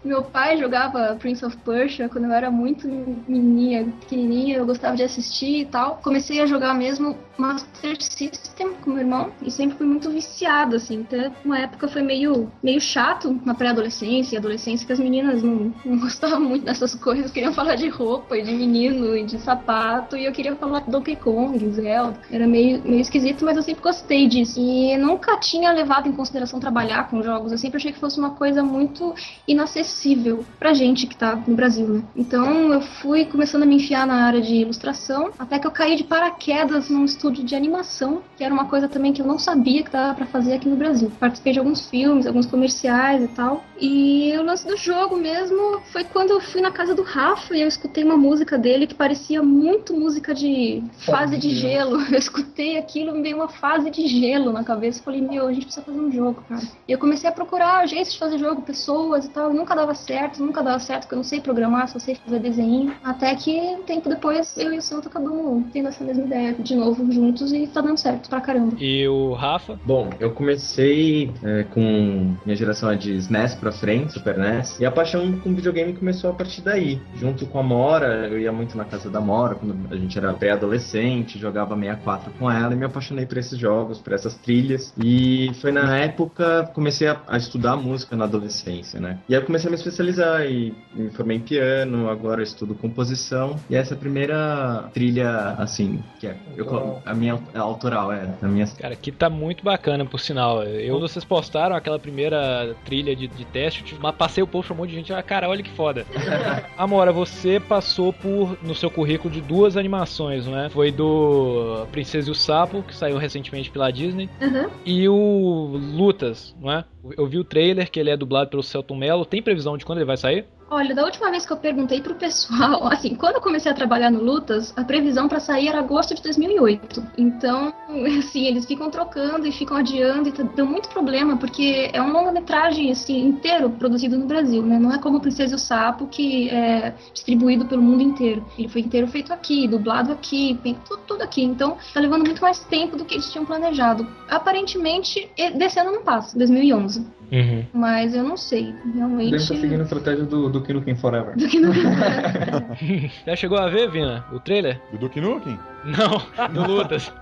Meu 0.04 0.22
pai 0.22 0.56
jogava 0.56 1.16
Prince 1.16 1.44
of 1.44 1.56
Persia 1.58 2.08
quando 2.08 2.24
eu 2.24 2.32
era 2.32 2.50
muito 2.50 2.88
menininha, 2.88 3.84
pequenininha, 4.00 4.56
eu 4.56 4.66
gostava 4.66 4.96
de 4.96 5.02
assistir 5.04 5.60
e 5.60 5.64
tal. 5.66 6.00
Comecei 6.02 6.40
a 6.40 6.46
jogar 6.46 6.74
mesmo 6.74 7.16
Master 7.36 7.96
System 8.00 8.74
com 8.82 8.90
meu 8.90 9.00
irmão 9.00 9.32
e 9.42 9.50
sempre 9.50 9.76
fui 9.78 9.86
muito 9.86 10.10
viciada, 10.10 10.76
assim. 10.76 11.02
Até 11.02 11.30
uma 11.44 11.58
época 11.58 11.88
foi 11.88 12.02
meio, 12.02 12.50
meio 12.62 12.80
chato 12.80 13.40
na 13.44 13.54
pré-adolescência 13.54 14.34
e 14.34 14.38
adolescência 14.38 14.86
que 14.86 14.92
as 14.92 14.98
meninas 14.98 15.42
não, 15.42 15.72
não 15.84 15.98
gostavam 16.00 16.40
muito 16.40 16.64
dessas 16.64 16.94
coisas, 16.94 17.30
queriam 17.30 17.52
falar 17.52 17.74
de 17.74 17.88
roupa 17.88 18.36
e 18.36 18.42
de 18.42 18.52
menino 18.52 19.16
e 19.16 19.24
de 19.24 19.38
sapato 19.38 20.16
e 20.16 20.24
eu 20.24 20.32
queria 20.32 20.54
falar 20.56 20.80
de 20.80 20.90
Donkey 20.90 21.16
Kong, 21.16 21.58
Zelda. 21.70 22.18
Era 22.30 22.46
meio, 22.46 22.82
meio 22.82 23.00
esquisito, 23.00 23.44
mas 23.44 23.56
eu 23.56 23.62
sempre 23.62 23.82
gostei 23.82 24.28
disso. 24.28 24.58
E 24.58 24.96
nunca 24.96 25.36
tinha 25.38 25.72
levado 25.72 26.08
em 26.08 26.12
consideração 26.12 26.60
trabalhar 26.60 27.08
com 27.08 27.22
jogos. 27.22 27.52
Eu 27.52 27.58
sempre 27.58 27.78
achei 27.78 27.92
que 27.92 27.98
fosse 27.98 28.18
uma 28.18 28.30
coisa 28.30 28.62
muito 28.62 29.14
inacessível 29.46 29.82
acessível 30.02 30.44
pra 30.58 30.72
gente 30.72 31.06
que 31.06 31.16
tá 31.16 31.36
no 31.46 31.54
Brasil, 31.54 31.86
né? 31.86 32.02
Então 32.16 32.72
eu 32.72 32.80
fui 32.80 33.24
começando 33.24 33.64
a 33.64 33.66
me 33.66 33.76
enfiar 33.76 34.06
na 34.06 34.26
área 34.26 34.40
de 34.40 34.54
ilustração, 34.54 35.30
até 35.38 35.58
que 35.58 35.66
eu 35.66 35.70
caí 35.70 35.96
de 35.96 36.04
paraquedas 36.04 36.88
num 36.88 37.04
estúdio 37.22 37.44
de 37.44 37.54
animação, 37.54 38.20
que 38.36 38.42
era 38.42 38.52
uma 38.52 38.64
coisa 38.64 38.88
também 38.88 39.12
que 39.12 39.22
eu 39.22 39.26
não 39.26 39.38
sabia 39.38 39.84
que 39.84 39.90
dava 39.90 40.12
para 40.12 40.26
fazer 40.26 40.54
aqui 40.54 40.68
no 40.68 40.74
Brasil. 40.74 41.12
Participei 41.20 41.52
de 41.52 41.60
alguns 41.60 41.88
filmes, 41.88 42.26
alguns 42.26 42.46
comerciais 42.46 43.22
e 43.22 43.28
tal. 43.28 43.64
E 43.82 44.32
o 44.38 44.42
lance 44.44 44.64
do 44.64 44.76
jogo 44.76 45.16
mesmo 45.16 45.80
foi 45.90 46.04
quando 46.04 46.30
eu 46.30 46.40
fui 46.40 46.60
na 46.60 46.70
casa 46.70 46.94
do 46.94 47.02
Rafa 47.02 47.56
e 47.56 47.62
eu 47.62 47.66
escutei 47.66 48.04
uma 48.04 48.16
música 48.16 48.56
dele 48.56 48.86
que 48.86 48.94
parecia 48.94 49.42
muito 49.42 49.92
música 49.92 50.32
de 50.32 50.80
fase 51.04 51.36
de 51.36 51.50
gelo. 51.50 52.00
Eu 52.12 52.18
escutei 52.18 52.78
aquilo, 52.78 53.12
me 53.12 53.22
veio 53.22 53.36
uma 53.36 53.48
fase 53.48 53.90
de 53.90 54.06
gelo 54.06 54.52
na 54.52 54.62
cabeça. 54.62 55.00
e 55.00 55.02
Falei, 55.02 55.20
meu, 55.20 55.48
a 55.48 55.52
gente 55.52 55.64
precisa 55.64 55.84
fazer 55.84 55.98
um 55.98 56.12
jogo, 56.12 56.44
cara. 56.48 56.62
E 56.86 56.92
eu 56.92 56.98
comecei 56.98 57.28
a 57.28 57.32
procurar 57.32 57.86
jeitos 57.88 58.12
de 58.12 58.18
fazer 58.18 58.38
jogo, 58.38 58.62
pessoas 58.62 59.24
e 59.24 59.30
tal. 59.30 59.52
nunca 59.52 59.74
dava 59.74 59.94
certo, 59.94 60.42
nunca 60.42 60.62
dava 60.62 60.78
certo, 60.78 61.02
porque 61.02 61.14
eu 61.14 61.16
não 61.16 61.24
sei 61.24 61.40
programar, 61.40 61.88
só 61.88 61.98
sei 61.98 62.14
fazer 62.14 62.38
desenho. 62.38 62.94
Até 63.02 63.34
que 63.34 63.50
um 63.50 63.82
tempo 63.82 64.08
depois 64.08 64.56
eu 64.56 64.72
e 64.72 64.78
o 64.78 64.82
Santo 64.82 65.08
acabamos 65.08 65.64
tendo 65.72 65.88
essa 65.88 66.04
mesma 66.04 66.24
ideia 66.24 66.52
de 66.52 66.76
novo 66.76 67.10
juntos 67.10 67.52
e 67.52 67.66
tá 67.66 67.80
dando 67.80 67.98
certo 67.98 68.28
pra 68.28 68.40
caramba. 68.40 68.76
E 68.78 69.08
o 69.08 69.32
Rafa? 69.32 69.80
Bom, 69.84 70.10
eu 70.20 70.30
comecei 70.32 71.32
é, 71.42 71.64
com 71.64 72.36
minha 72.44 72.56
geração 72.56 72.90
é 72.90 72.96
de 72.96 73.16
SNES 73.16 73.54
pra 73.54 73.71
frente, 73.72 74.12
Super 74.12 74.38
NES, 74.38 74.78
e 74.80 74.86
a 74.86 74.90
paixão 74.90 75.38
com 75.38 75.54
videogame 75.54 75.92
começou 75.92 76.30
a 76.30 76.32
partir 76.32 76.62
daí. 76.62 77.00
Junto 77.16 77.46
com 77.46 77.58
a 77.58 77.62
Mora, 77.62 78.28
eu 78.28 78.38
ia 78.38 78.52
muito 78.52 78.76
na 78.76 78.84
casa 78.84 79.10
da 79.10 79.20
Mora 79.20 79.54
quando 79.54 79.76
a 79.90 79.96
gente 79.96 80.16
era 80.16 80.32
pré-adolescente, 80.32 81.38
jogava 81.38 81.76
64 81.76 82.32
com 82.38 82.50
ela 82.50 82.72
e 82.72 82.76
me 82.76 82.84
apaixonei 82.84 83.26
por 83.26 83.38
esses 83.38 83.58
jogos, 83.58 83.98
por 83.98 84.12
essas 84.12 84.34
trilhas. 84.34 84.92
E 85.02 85.50
foi 85.60 85.72
na 85.72 85.98
época 85.98 86.70
comecei 86.74 87.08
a, 87.08 87.20
a 87.26 87.36
estudar 87.36 87.76
música 87.76 88.16
na 88.16 88.24
adolescência, 88.24 89.00
né? 89.00 89.18
E 89.28 89.34
aí 89.34 89.40
eu 89.40 89.46
comecei 89.46 89.68
a 89.68 89.70
me 89.70 89.76
especializar 89.76 90.44
e 90.46 90.74
me 90.94 91.10
formei 91.10 91.38
em 91.38 91.40
piano, 91.40 92.08
agora 92.08 92.42
estudo 92.42 92.74
composição. 92.74 93.56
E 93.68 93.76
essa 93.76 93.94
é 93.94 93.96
a 93.96 94.00
primeira 94.00 94.90
trilha, 94.92 95.54
assim, 95.58 96.02
que 96.18 96.26
é 96.26 96.36
eu, 96.56 97.00
a 97.04 97.14
minha 97.14 97.38
a 97.54 97.60
autoral, 97.60 98.12
é. 98.12 98.28
A 98.40 98.46
minha... 98.46 98.66
Cara, 98.66 98.96
que 98.96 99.10
tá 99.10 99.30
muito 99.30 99.64
bacana, 99.64 100.04
por 100.04 100.20
sinal. 100.20 100.62
Eu, 100.62 101.00
vocês 101.00 101.24
postaram 101.24 101.74
aquela 101.74 101.98
primeira 101.98 102.74
trilha 102.84 103.14
de, 103.14 103.26
de 103.26 103.44
tipo, 103.70 104.12
passei 104.12 104.42
o 104.42 104.46
post 104.46 104.72
um 104.72 104.76
monte 104.76 104.90
de 104.90 104.96
gente, 104.96 105.12
ah, 105.12 105.22
cara, 105.22 105.48
olha 105.48 105.62
que 105.62 105.70
foda. 105.70 106.06
Amora, 106.76 107.12
você 107.12 107.60
passou 107.60 108.12
por, 108.12 108.58
no 108.62 108.74
seu 108.74 108.90
currículo, 108.90 109.32
de 109.32 109.40
duas 109.40 109.76
animações, 109.76 110.46
não 110.46 110.58
é? 110.58 110.68
Foi 110.68 110.90
do 110.90 111.86
Princesa 111.92 112.28
e 112.28 112.32
o 112.32 112.34
Sapo, 112.34 112.82
que 112.82 112.94
saiu 112.94 113.16
recentemente 113.18 113.70
pela 113.70 113.90
Disney, 113.90 114.28
uhum. 114.40 114.70
e 114.84 115.08
o 115.08 115.78
Lutas, 115.94 116.54
não 116.60 116.72
é? 116.72 116.84
Eu 117.16 117.26
vi 117.26 117.38
o 117.38 117.44
trailer, 117.44 117.90
que 117.90 117.98
ele 117.98 118.10
é 118.10 118.16
dublado 118.16 118.50
pelo 118.50 118.62
Celton 118.62 118.96
Mello. 118.96 119.24
Tem 119.24 119.42
previsão 119.42 119.76
de 119.76 119.84
quando 119.84 119.98
ele 119.98 120.06
vai 120.06 120.16
sair? 120.16 120.46
Olha, 120.74 120.94
da 120.94 121.04
última 121.04 121.30
vez 121.30 121.44
que 121.44 121.52
eu 121.52 121.58
perguntei 121.58 122.00
pro 122.00 122.14
pessoal, 122.14 122.86
assim, 122.90 123.14
quando 123.14 123.34
eu 123.34 123.42
comecei 123.42 123.70
a 123.70 123.74
trabalhar 123.74 124.10
no 124.10 124.22
Lutas, 124.22 124.72
a 124.74 124.82
previsão 124.82 125.28
para 125.28 125.38
sair 125.38 125.68
era 125.68 125.80
agosto 125.80 126.14
de 126.14 126.22
2008. 126.22 127.06
Então, 127.18 127.74
assim, 128.18 128.46
eles 128.46 128.64
ficam 128.64 128.88
trocando 128.88 129.46
e 129.46 129.52
ficam 129.52 129.76
adiando 129.76 130.30
e 130.30 130.32
tá, 130.32 130.42
deu 130.42 130.64
muito 130.64 130.88
problema, 130.88 131.36
porque 131.36 131.90
é 131.92 132.00
um 132.00 132.10
longa-metragem, 132.10 132.90
assim, 132.90 133.26
inteiro 133.26 133.68
produzido 133.68 134.16
no 134.16 134.24
Brasil, 134.24 134.62
né? 134.62 134.78
Não 134.78 134.94
é 134.94 134.98
como 134.98 135.20
Princesa 135.20 135.52
e 135.52 135.56
o 135.56 135.58
Sapo, 135.58 136.06
que 136.06 136.48
é 136.48 136.94
distribuído 137.12 137.66
pelo 137.66 137.82
mundo 137.82 138.02
inteiro. 138.02 138.42
Ele 138.56 138.68
foi 138.68 138.80
inteiro 138.80 139.06
feito 139.08 139.30
aqui, 139.30 139.68
dublado 139.68 140.10
aqui, 140.10 140.58
tudo, 140.88 141.02
tudo 141.06 141.22
aqui. 141.22 141.42
Então, 141.42 141.76
tá 141.92 142.00
levando 142.00 142.24
muito 142.24 142.40
mais 142.40 142.60
tempo 142.64 142.96
do 142.96 143.04
que 143.04 143.16
eles 143.16 143.30
tinham 143.30 143.44
planejado. 143.44 144.06
Aparentemente, 144.26 145.30
desse 145.54 145.78
ano 145.78 145.92
não 145.92 146.02
passa, 146.02 146.38
2011. 146.38 146.91
Uhum. 146.96 147.64
Mas 147.72 148.14
eu 148.14 148.22
não 148.22 148.36
sei, 148.36 148.74
realmente. 148.94 149.30
Deve 149.30 149.42
estar 149.42 149.56
seguindo 149.56 149.80
a 149.80 149.84
estratégia 149.84 150.24
do, 150.24 150.50
do 150.50 150.62
Kino 150.62 150.82
Ken 150.82 150.94
Forever. 150.94 151.36
Do 151.36 151.48
que 151.48 151.58
não... 151.58 151.72
Já 153.26 153.36
chegou 153.36 153.58
a 153.58 153.68
ver, 153.68 153.90
Vina, 153.90 154.24
o 154.32 154.40
trailer? 154.40 154.80
Do 154.92 154.98
Duke 154.98 155.20
Nukem? 155.20 155.58
Não, 155.84 156.22
do 156.52 156.70
Lutas. 156.70 157.12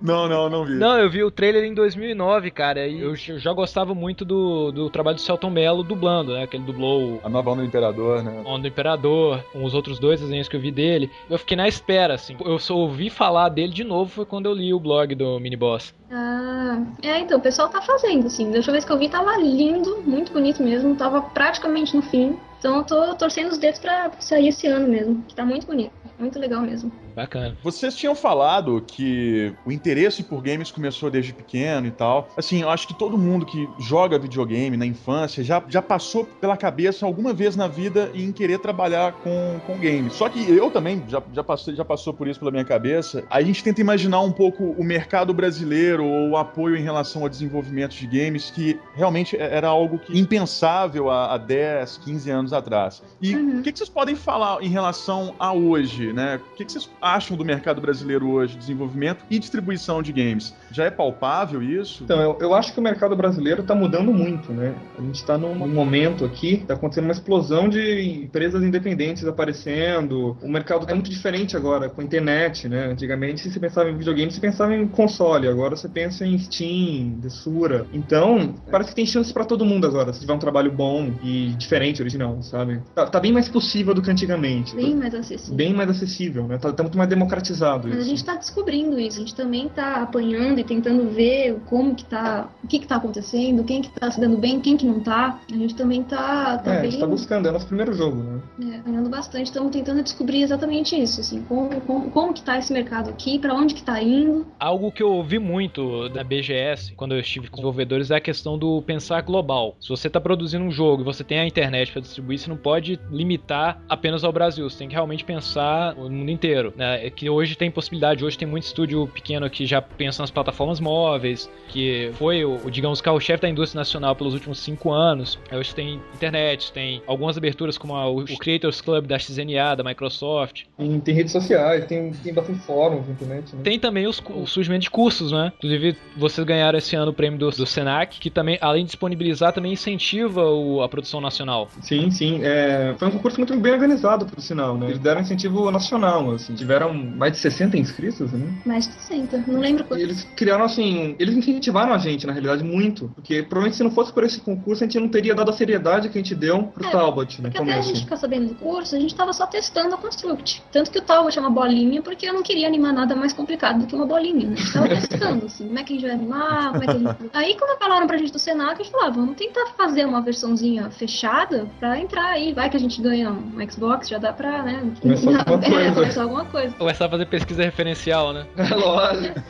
Não, 0.00 0.28
não, 0.28 0.48
não 0.48 0.64
vi. 0.64 0.74
Não, 0.74 0.98
eu 0.98 1.10
vi 1.10 1.22
o 1.22 1.30
trailer 1.30 1.64
em 1.64 1.74
2009, 1.74 2.50
cara, 2.50 2.86
e 2.86 3.00
eu 3.00 3.14
já 3.16 3.52
gostava 3.52 3.94
muito 3.94 4.24
do, 4.24 4.70
do 4.70 4.90
trabalho 4.90 5.16
do 5.16 5.20
Celton 5.20 5.50
Mello 5.50 5.82
dublando, 5.82 6.34
né? 6.34 6.46
Que 6.46 6.56
ele 6.56 6.64
dublou 6.64 7.20
A 7.22 7.28
nova 7.28 7.50
onda 7.50 7.62
do 7.62 7.68
Imperador, 7.68 8.22
né? 8.22 8.42
Onda 8.44 8.62
do 8.62 8.68
Imperador, 8.68 9.44
com 9.52 9.64
os 9.64 9.74
outros 9.74 9.98
dois 9.98 10.20
desenhos 10.20 10.48
que 10.48 10.56
eu 10.56 10.60
vi 10.60 10.70
dele. 10.70 11.10
Eu 11.28 11.38
fiquei 11.38 11.56
na 11.56 11.68
espera, 11.68 12.14
assim. 12.14 12.36
Eu 12.44 12.58
só 12.58 12.76
ouvi 12.76 13.10
falar 13.10 13.48
dele 13.48 13.72
de 13.72 13.84
novo 13.84 14.10
foi 14.10 14.24
quando 14.24 14.46
eu 14.46 14.54
li 14.54 14.72
o 14.72 14.80
blog 14.80 15.14
do 15.14 15.38
Miniboss. 15.40 15.94
Ah, 16.10 16.82
é, 17.02 17.18
então, 17.18 17.38
o 17.38 17.40
pessoal 17.40 17.68
tá 17.68 17.82
fazendo, 17.82 18.26
assim. 18.26 18.50
Da 18.50 18.58
última 18.58 18.72
vez 18.72 18.84
que 18.84 18.92
eu 18.92 18.98
vi 18.98 19.08
tava 19.08 19.36
lindo, 19.36 20.02
muito 20.04 20.32
bonito 20.32 20.62
mesmo, 20.62 20.94
tava 20.96 21.20
praticamente 21.20 21.94
no 21.94 22.02
fim. 22.02 22.38
Então 22.58 22.78
eu 22.78 22.84
tô 22.84 23.14
torcendo 23.14 23.52
os 23.52 23.58
dedos 23.58 23.78
pra 23.78 24.10
sair 24.18 24.48
esse 24.48 24.66
ano 24.66 24.88
mesmo, 24.88 25.22
que 25.28 25.34
tá 25.34 25.44
muito 25.44 25.66
bonito, 25.66 25.92
muito 26.18 26.38
legal 26.38 26.60
mesmo. 26.60 26.90
Bacana. 27.18 27.56
Vocês 27.64 27.96
tinham 27.96 28.14
falado 28.14 28.80
que 28.86 29.52
o 29.66 29.72
interesse 29.72 30.22
por 30.22 30.40
games 30.40 30.70
começou 30.70 31.10
desde 31.10 31.32
pequeno 31.32 31.86
e 31.86 31.90
tal. 31.90 32.28
Assim, 32.36 32.62
eu 32.62 32.70
acho 32.70 32.86
que 32.86 32.94
todo 32.94 33.18
mundo 33.18 33.44
que 33.44 33.68
joga 33.80 34.18
videogame 34.18 34.76
na 34.76 34.86
infância 34.86 35.42
já, 35.42 35.60
já 35.68 35.82
passou 35.82 36.24
pela 36.24 36.56
cabeça 36.56 37.04
alguma 37.04 37.32
vez 37.32 37.56
na 37.56 37.66
vida 37.66 38.10
em 38.14 38.30
querer 38.30 38.60
trabalhar 38.60 39.14
com, 39.14 39.60
com 39.66 39.74
games. 39.78 40.12
Só 40.12 40.28
que 40.28 40.38
eu 40.48 40.70
também 40.70 41.02
já, 41.08 41.20
já, 41.32 41.42
passei, 41.42 41.74
já 41.74 41.84
passou 41.84 42.14
por 42.14 42.28
isso 42.28 42.38
pela 42.38 42.52
minha 42.52 42.64
cabeça. 42.64 43.24
A 43.28 43.42
gente 43.42 43.64
tenta 43.64 43.80
imaginar 43.80 44.20
um 44.20 44.30
pouco 44.30 44.62
o 44.78 44.84
mercado 44.84 45.34
brasileiro 45.34 46.04
ou 46.04 46.30
o 46.30 46.36
apoio 46.36 46.76
em 46.76 46.82
relação 46.82 47.22
ao 47.22 47.28
desenvolvimento 47.28 47.96
de 47.96 48.06
games, 48.06 48.48
que 48.50 48.78
realmente 48.94 49.36
é- 49.36 49.56
era 49.56 49.66
algo 49.68 49.98
que 49.98 50.16
impensável 50.16 51.10
há, 51.10 51.34
há 51.34 51.38
10, 51.38 51.98
15 51.98 52.30
anos 52.30 52.52
atrás. 52.52 53.02
E 53.20 53.34
Uhum. 53.34 53.58
o 53.58 53.62
que, 53.62 53.72
que 53.72 53.78
vocês 53.78 53.88
podem 53.90 54.14
falar 54.14 54.62
em 54.62 54.68
relação 54.68 55.34
a 55.38 55.52
hoje, 55.52 56.12
né? 56.12 56.40
O 56.52 56.56
que, 56.56 56.64
que 56.64 56.72
vocês 56.72 56.88
acham 57.14 57.36
do 57.36 57.44
mercado 57.44 57.80
brasileiro 57.80 58.28
hoje, 58.30 58.56
desenvolvimento 58.56 59.24
e 59.30 59.38
distribuição 59.38 60.02
de 60.02 60.12
games? 60.12 60.54
Já 60.70 60.84
é 60.84 60.90
palpável 60.90 61.62
isso? 61.62 62.04
Então, 62.04 62.20
eu, 62.20 62.38
eu 62.40 62.54
acho 62.54 62.72
que 62.72 62.80
o 62.80 62.82
mercado 62.82 63.16
brasileiro 63.16 63.62
está 63.62 63.74
mudando 63.74 64.12
muito, 64.12 64.52
né? 64.52 64.74
A 64.98 65.02
gente 65.02 65.16
está 65.16 65.38
num 65.38 65.54
momento 65.54 66.24
aqui, 66.24 66.54
está 66.54 66.74
acontecendo 66.74 67.04
uma 67.04 67.12
explosão 67.12 67.68
de 67.68 68.22
empresas 68.24 68.62
independentes 68.62 69.24
aparecendo. 69.24 70.36
O 70.42 70.48
mercado 70.48 70.86
é 70.88 70.94
muito 70.94 71.10
diferente 71.10 71.56
agora 71.56 71.88
com 71.88 72.00
a 72.00 72.04
internet, 72.04 72.68
né? 72.68 72.86
Antigamente, 72.86 73.40
se 73.40 73.50
você 73.50 73.60
pensava 73.60 73.90
em 73.90 73.96
videogame, 73.96 74.30
você 74.30 74.40
pensava 74.40 74.74
em 74.74 74.86
console. 74.86 75.48
Agora 75.48 75.76
você 75.76 75.88
pensa 75.88 76.26
em 76.26 76.38
Steam, 76.38 77.18
Desura. 77.18 77.86
Então, 77.92 78.54
parece 78.70 78.90
que 78.90 78.96
tem 78.96 79.06
chance 79.06 79.32
para 79.32 79.44
todo 79.44 79.64
mundo 79.64 79.86
agora, 79.86 80.12
se 80.12 80.20
tiver 80.20 80.32
um 80.32 80.38
trabalho 80.38 80.70
bom 80.70 81.12
e 81.22 81.54
diferente, 81.58 82.02
original, 82.02 82.42
sabe? 82.42 82.80
Tá, 82.94 83.06
tá 83.06 83.20
bem 83.20 83.32
mais 83.32 83.48
possível 83.48 83.94
do 83.94 84.02
que 84.02 84.10
antigamente. 84.10 84.74
Bem 84.74 84.94
mais 84.94 85.14
acessível. 85.14 85.56
Bem 85.56 85.74
mais 85.74 85.90
acessível, 85.90 86.46
né? 86.46 86.58
Tá, 86.58 86.72
tá 86.72 86.82
muito 86.88 86.98
mais 86.98 87.08
democratizado 87.10 87.88
Mas 87.88 87.98
a 87.98 88.00
isso. 88.00 88.10
gente 88.10 88.24
tá 88.24 88.34
descobrindo 88.34 88.98
isso, 88.98 89.18
a 89.18 89.20
gente 89.20 89.34
também 89.34 89.68
tá 89.68 90.02
apanhando 90.02 90.58
e 90.58 90.64
tentando 90.64 91.08
ver 91.10 91.58
como 91.66 91.94
que 91.94 92.04
tá, 92.04 92.48
o 92.62 92.66
que 92.66 92.78
que 92.78 92.86
tá 92.86 92.96
acontecendo, 92.96 93.62
quem 93.64 93.82
que 93.82 93.90
tá 93.90 94.10
se 94.10 94.20
dando 94.20 94.36
bem, 94.38 94.60
quem 94.60 94.76
que 94.76 94.86
não 94.86 95.00
tá. 95.00 95.40
A 95.50 95.54
gente 95.56 95.74
também 95.74 96.02
tá, 96.02 96.58
tá 96.58 96.74
É, 96.74 96.78
a 96.78 96.80
bem, 96.82 96.90
gente 96.90 97.00
tá 97.00 97.06
buscando, 97.06 97.48
é 97.48 97.52
nosso 97.52 97.66
primeiro 97.66 97.92
jogo, 97.92 98.22
né? 98.22 98.40
é, 98.72 98.76
apanhando 98.78 99.08
bastante, 99.08 99.46
estamos 99.46 99.70
tentando 99.70 100.02
descobrir 100.02 100.42
exatamente 100.42 100.96
isso, 101.00 101.20
assim, 101.20 101.42
como, 101.42 101.80
como, 101.82 102.10
como 102.10 102.32
que 102.32 102.42
tá 102.42 102.58
esse 102.58 102.72
mercado 102.72 103.10
aqui, 103.10 103.38
pra 103.38 103.54
onde 103.54 103.74
que 103.74 103.82
tá 103.82 104.02
indo. 104.02 104.46
Algo 104.58 104.90
que 104.90 105.02
eu 105.02 105.10
ouvi 105.10 105.38
muito 105.38 106.08
da 106.08 106.24
BGS, 106.24 106.94
quando 106.94 107.12
eu 107.14 107.20
estive 107.20 107.48
com 107.48 107.56
os 107.56 107.58
desenvolvedores, 107.60 108.10
é 108.10 108.16
a 108.16 108.20
questão 108.20 108.58
do 108.58 108.80
pensar 108.82 109.20
global. 109.22 109.76
Se 109.80 109.88
você 109.88 110.06
está 110.06 110.20
produzindo 110.20 110.64
um 110.64 110.70
jogo 110.70 111.02
e 111.02 111.04
você 111.04 111.22
tem 111.22 111.38
a 111.38 111.46
internet 111.46 111.92
para 111.92 112.00
distribuir, 112.00 112.38
você 112.38 112.48
não 112.48 112.56
pode 112.56 112.98
limitar 113.10 113.80
apenas 113.88 114.24
ao 114.24 114.32
Brasil. 114.32 114.68
Você 114.68 114.78
tem 114.78 114.88
que 114.88 114.94
realmente 114.94 115.24
pensar 115.24 115.94
no 115.94 116.10
mundo 116.10 116.30
inteiro. 116.30 116.72
Né? 116.78 117.06
É 117.06 117.10
Que 117.10 117.28
hoje 117.28 117.56
tem 117.56 117.70
possibilidade, 117.72 118.24
hoje 118.24 118.38
tem 118.38 118.46
muito 118.46 118.62
estúdio 118.64 119.08
pequeno 119.08 119.50
que 119.50 119.66
já 119.66 119.82
pensa 119.82 120.22
nas 120.22 120.30
plataformas 120.30 120.78
móveis, 120.78 121.50
que 121.68 122.12
foi, 122.14 122.44
o, 122.44 122.60
o, 122.64 122.70
digamos, 122.70 123.00
carro-chefe 123.00 123.42
da 123.42 123.48
indústria 123.48 123.80
nacional 123.80 124.14
pelos 124.14 124.32
últimos 124.32 124.60
cinco 124.60 124.92
anos. 124.92 125.36
Hoje 125.52 125.74
tem 125.74 126.00
internet, 126.14 126.72
tem 126.72 127.02
algumas 127.06 127.36
aberturas 127.36 127.76
como 127.76 127.96
a- 127.96 128.08
o, 128.08 128.24
Creators 128.38 128.80
Club 128.80 129.06
da 129.06 129.18
XNA, 129.18 129.74
da 129.74 129.82
Microsoft. 129.82 130.62
Tem, 130.76 131.00
tem 131.00 131.14
redes 131.14 131.32
sociais, 131.32 131.84
tem, 131.86 132.12
tem 132.12 132.32
bastante 132.32 132.60
fóruns 132.60 133.06
na 133.08 133.12
internet, 133.12 133.56
né? 133.56 133.62
Tem 133.64 133.78
também 133.78 134.06
os, 134.06 134.22
o 134.30 134.46
surgimento 134.46 134.82
de 134.82 134.90
cursos, 134.90 135.32
né? 135.32 135.52
Inclusive, 135.56 135.96
vocês 136.16 136.46
ganharam 136.46 136.78
esse 136.78 136.94
ano 136.94 137.10
o 137.10 137.14
prêmio 137.14 137.38
do, 137.38 137.50
do 137.50 137.66
Senac, 137.66 138.20
que 138.20 138.30
também, 138.30 138.56
além 138.60 138.82
de 138.84 138.90
disponibilizar, 138.90 139.52
também 139.52 139.72
incentiva 139.72 140.44
o- 140.44 140.80
a 140.82 140.88
produção 140.88 141.20
nacional. 141.20 141.68
Sim, 141.80 142.10
sim. 142.12 142.40
É, 142.44 142.94
foi 142.96 143.08
um 143.08 143.10
concurso 143.10 143.38
muito 143.38 143.56
bem 143.58 143.72
organizado, 143.72 144.26
por 144.26 144.40
sinal, 144.40 144.76
né? 144.78 144.86
Eles 144.86 144.98
deram 145.00 145.20
incentivo 145.22 145.70
nacional, 145.72 146.30
assim. 146.32 146.54
Tiveram 146.68 146.92
mais 146.92 147.32
de 147.32 147.38
60 147.38 147.78
inscritos, 147.78 148.30
né? 148.30 148.46
Mais 148.66 148.86
de 148.86 148.92
60, 148.92 149.42
não 149.46 149.58
lembro 149.58 149.84
E 149.84 149.86
quanto. 149.86 150.00
eles 150.02 150.22
criaram, 150.36 150.66
assim... 150.66 151.16
Eles 151.18 151.34
incentivaram 151.34 151.94
a 151.94 151.98
gente, 151.98 152.26
na 152.26 152.32
realidade, 152.34 152.62
muito. 152.62 153.10
Porque 153.14 153.42
provavelmente 153.42 153.76
se 153.78 153.82
não 153.82 153.90
fosse 153.90 154.12
por 154.12 154.22
esse 154.22 154.38
concurso, 154.40 154.84
a 154.84 154.86
gente 154.86 155.00
não 155.00 155.08
teria 155.08 155.34
dado 155.34 155.48
a 155.50 155.54
seriedade 155.54 156.10
que 156.10 156.18
a 156.18 156.20
gente 156.20 156.34
deu 156.34 156.64
pro 156.64 156.86
É, 156.86 156.90
Talbot 156.90 157.40
no 157.40 157.48
Porque 157.48 157.56
até 157.56 157.70
a 157.70 157.72
começo. 157.72 157.88
gente 157.88 158.00
ficar 158.02 158.16
sabendo 158.18 158.48
do 158.48 158.54
curso, 158.56 158.94
a 158.94 159.00
gente 159.00 159.14
tava 159.14 159.32
só 159.32 159.46
testando 159.46 159.94
a 159.94 159.98
Construct. 159.98 160.62
Tanto 160.70 160.90
que 160.90 160.98
o 160.98 161.02
Talbot 161.02 161.38
é 161.38 161.40
uma 161.40 161.48
bolinha, 161.50 162.02
porque 162.02 162.28
eu 162.28 162.34
não 162.34 162.42
queria 162.42 162.66
animar 162.66 162.92
nada 162.92 163.16
mais 163.16 163.32
complicado 163.32 163.80
do 163.80 163.86
que 163.86 163.94
uma 163.94 164.04
bolinha, 164.04 164.48
né? 164.48 164.54
A 164.54 164.60
gente 164.60 164.72
tava 164.74 164.88
testando, 164.88 165.46
assim, 165.46 165.66
como 165.68 165.78
é 165.78 165.82
que 165.84 165.92
a 165.92 165.96
gente 165.96 166.06
vai 166.06 166.14
animar, 166.16 166.72
como 166.72 166.82
é 166.82 166.86
que 166.86 166.90
a 166.90 166.98
gente... 166.98 167.30
Aí 167.32 167.56
quando 167.58 167.78
falaram 167.78 168.06
pra 168.06 168.18
gente 168.18 168.32
do 168.32 168.38
Senac, 168.38 168.72
a 168.74 168.84
gente 168.84 168.90
falou, 168.92 169.06
ah, 169.06 169.10
vamos 169.10 169.36
tentar 169.36 169.68
fazer 169.74 170.04
uma 170.04 170.20
versãozinha 170.20 170.90
fechada 170.90 171.66
pra 171.80 171.98
entrar 171.98 172.26
aí. 172.32 172.52
Vai 172.52 172.68
que 172.68 172.76
a 172.76 172.80
gente 172.80 173.00
ganha 173.00 173.30
um 173.30 173.70
Xbox, 173.70 174.06
já 174.08 174.18
dá 174.18 174.34
pra, 174.34 174.62
né? 174.62 174.82
Começar 175.00 175.38
alguma 175.48 175.64
é, 175.64 175.70
coisa. 175.70 175.94
começar 175.94 176.22
alguma 176.22 176.44
coisa. 176.44 176.57
Começar 176.78 177.06
a 177.06 177.08
fazer 177.08 177.26
pesquisa 177.26 177.62
referencial, 177.62 178.32
né? 178.32 178.46
É 178.56 178.74
lógico. 178.74 179.40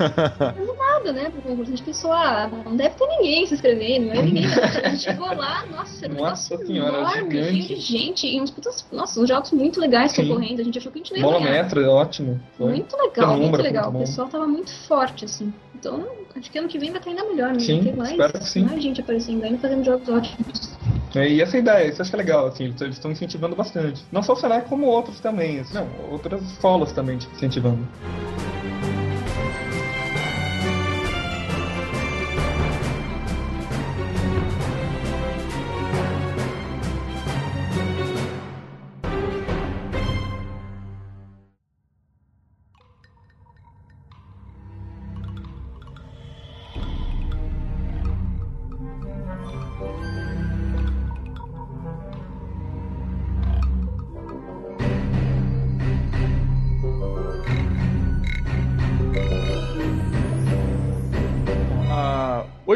Nada, 0.99 1.13
né, 1.13 1.31
pro 1.31 1.43
concurso. 1.43 1.73
A 1.73 1.77
gente 1.77 1.83
pensou, 1.83 2.13
ah, 2.13 2.51
não 2.65 2.77
deve 2.77 2.95
ter 2.95 3.07
ninguém 3.07 3.47
se 3.47 3.55
inscrevendo, 3.55 4.07
não 4.07 4.15
é 4.15 4.23
ninguém. 4.23 4.45
A 4.47 4.89
gente 4.91 5.03
chegou 5.05 5.27
lá, 5.27 5.65
nossa, 5.67 6.05
era 6.05 6.15
um 6.15 6.19
Nossa 6.19 6.55
negócio 6.55 6.67
senhora, 6.67 6.99
enorme, 6.99 7.31
cheio 7.31 7.45
gigante. 7.45 7.75
de 7.75 7.81
gente, 7.81 8.27
e 8.27 8.41
uns 8.41 8.51
putas, 8.51 8.87
nossa, 8.93 9.21
uns 9.21 9.29
jogos 9.29 9.53
muito 9.53 9.81
legais 9.81 10.13
Sim. 10.13 10.27
concorrendo. 10.27 10.61
A 10.61 10.65
gente 10.65 10.79
achou 10.79 10.91
que 10.93 10.99
a 10.99 11.03
gente 11.03 11.13
não 11.13 11.19
ia 11.19 11.25
Bola 11.25 11.39
ganhar. 11.39 11.63
metro, 11.63 11.81
é 11.81 11.89
ótimo. 11.89 12.41
Foi. 12.57 12.71
Muito 12.71 12.97
legal, 12.97 13.37
muito 13.37 13.63
legal. 13.63 13.93
muito 13.93 14.05
o 14.05 14.07
pessoal 14.07 14.29
tava 14.29 14.47
muito 14.47 14.71
forte, 14.87 15.25
assim. 15.25 15.53
Então, 15.75 16.07
acho 16.37 16.51
que 16.51 16.59
ano 16.59 16.69
que 16.69 16.79
vem 16.79 16.91
vai 16.91 16.99
estar 16.99 17.11
ainda 17.11 17.25
melhor, 17.25 17.53
né? 17.53 17.61
Sim, 17.61 17.85
ter 17.85 17.97
mais, 17.97 18.11
espero 18.11 18.33
que 18.33 18.45
sim. 18.45 18.65
mais 18.65 18.83
gente 18.83 19.01
aparecendo 19.01 19.45
ainda 19.45 19.59
fazendo 19.59 19.85
jogos 19.85 20.09
ótimos. 20.09 20.77
É, 21.15 21.29
e 21.29 21.41
essa 21.41 21.57
ideia, 21.57 21.87
isso 21.87 22.01
eu 22.01 22.03
acho 22.03 22.11
que 22.11 22.17
é 22.17 22.19
legal, 22.19 22.47
assim, 22.49 22.65
eles 22.65 22.97
estão 22.97 23.11
incentivando 23.11 23.57
bastante. 23.57 24.05
Não 24.13 24.23
só 24.23 24.33
o 24.33 24.37
Senac, 24.37 24.69
como 24.69 24.87
outros 24.87 25.21
também. 25.21 25.61
assim. 25.61 25.75
não, 25.75 25.89
outras 26.11 26.43
escolas 26.43 26.93
também 26.93 27.17
tipo, 27.17 27.35
incentivando. 27.35 27.87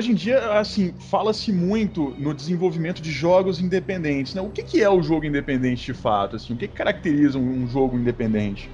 Hoje 0.02 0.10
em 0.10 0.14
dia, 0.14 0.58
assim, 0.58 0.92
fala-se 1.10 1.52
muito 1.52 2.12
no 2.18 2.34
desenvolvimento 2.34 3.00
de 3.00 3.12
jogos 3.12 3.60
independentes, 3.60 4.34
né? 4.34 4.42
O 4.42 4.48
que, 4.48 4.62
que 4.62 4.82
é 4.82 4.90
o 4.90 5.00
jogo 5.00 5.24
independente 5.24 5.86
de 5.86 5.94
fato? 5.94 6.34
Assim, 6.34 6.54
o 6.54 6.56
que, 6.56 6.66
que 6.66 6.74
caracteriza 6.74 7.38
um, 7.38 7.62
um 7.62 7.68
jogo 7.68 7.96
independente? 7.96 8.68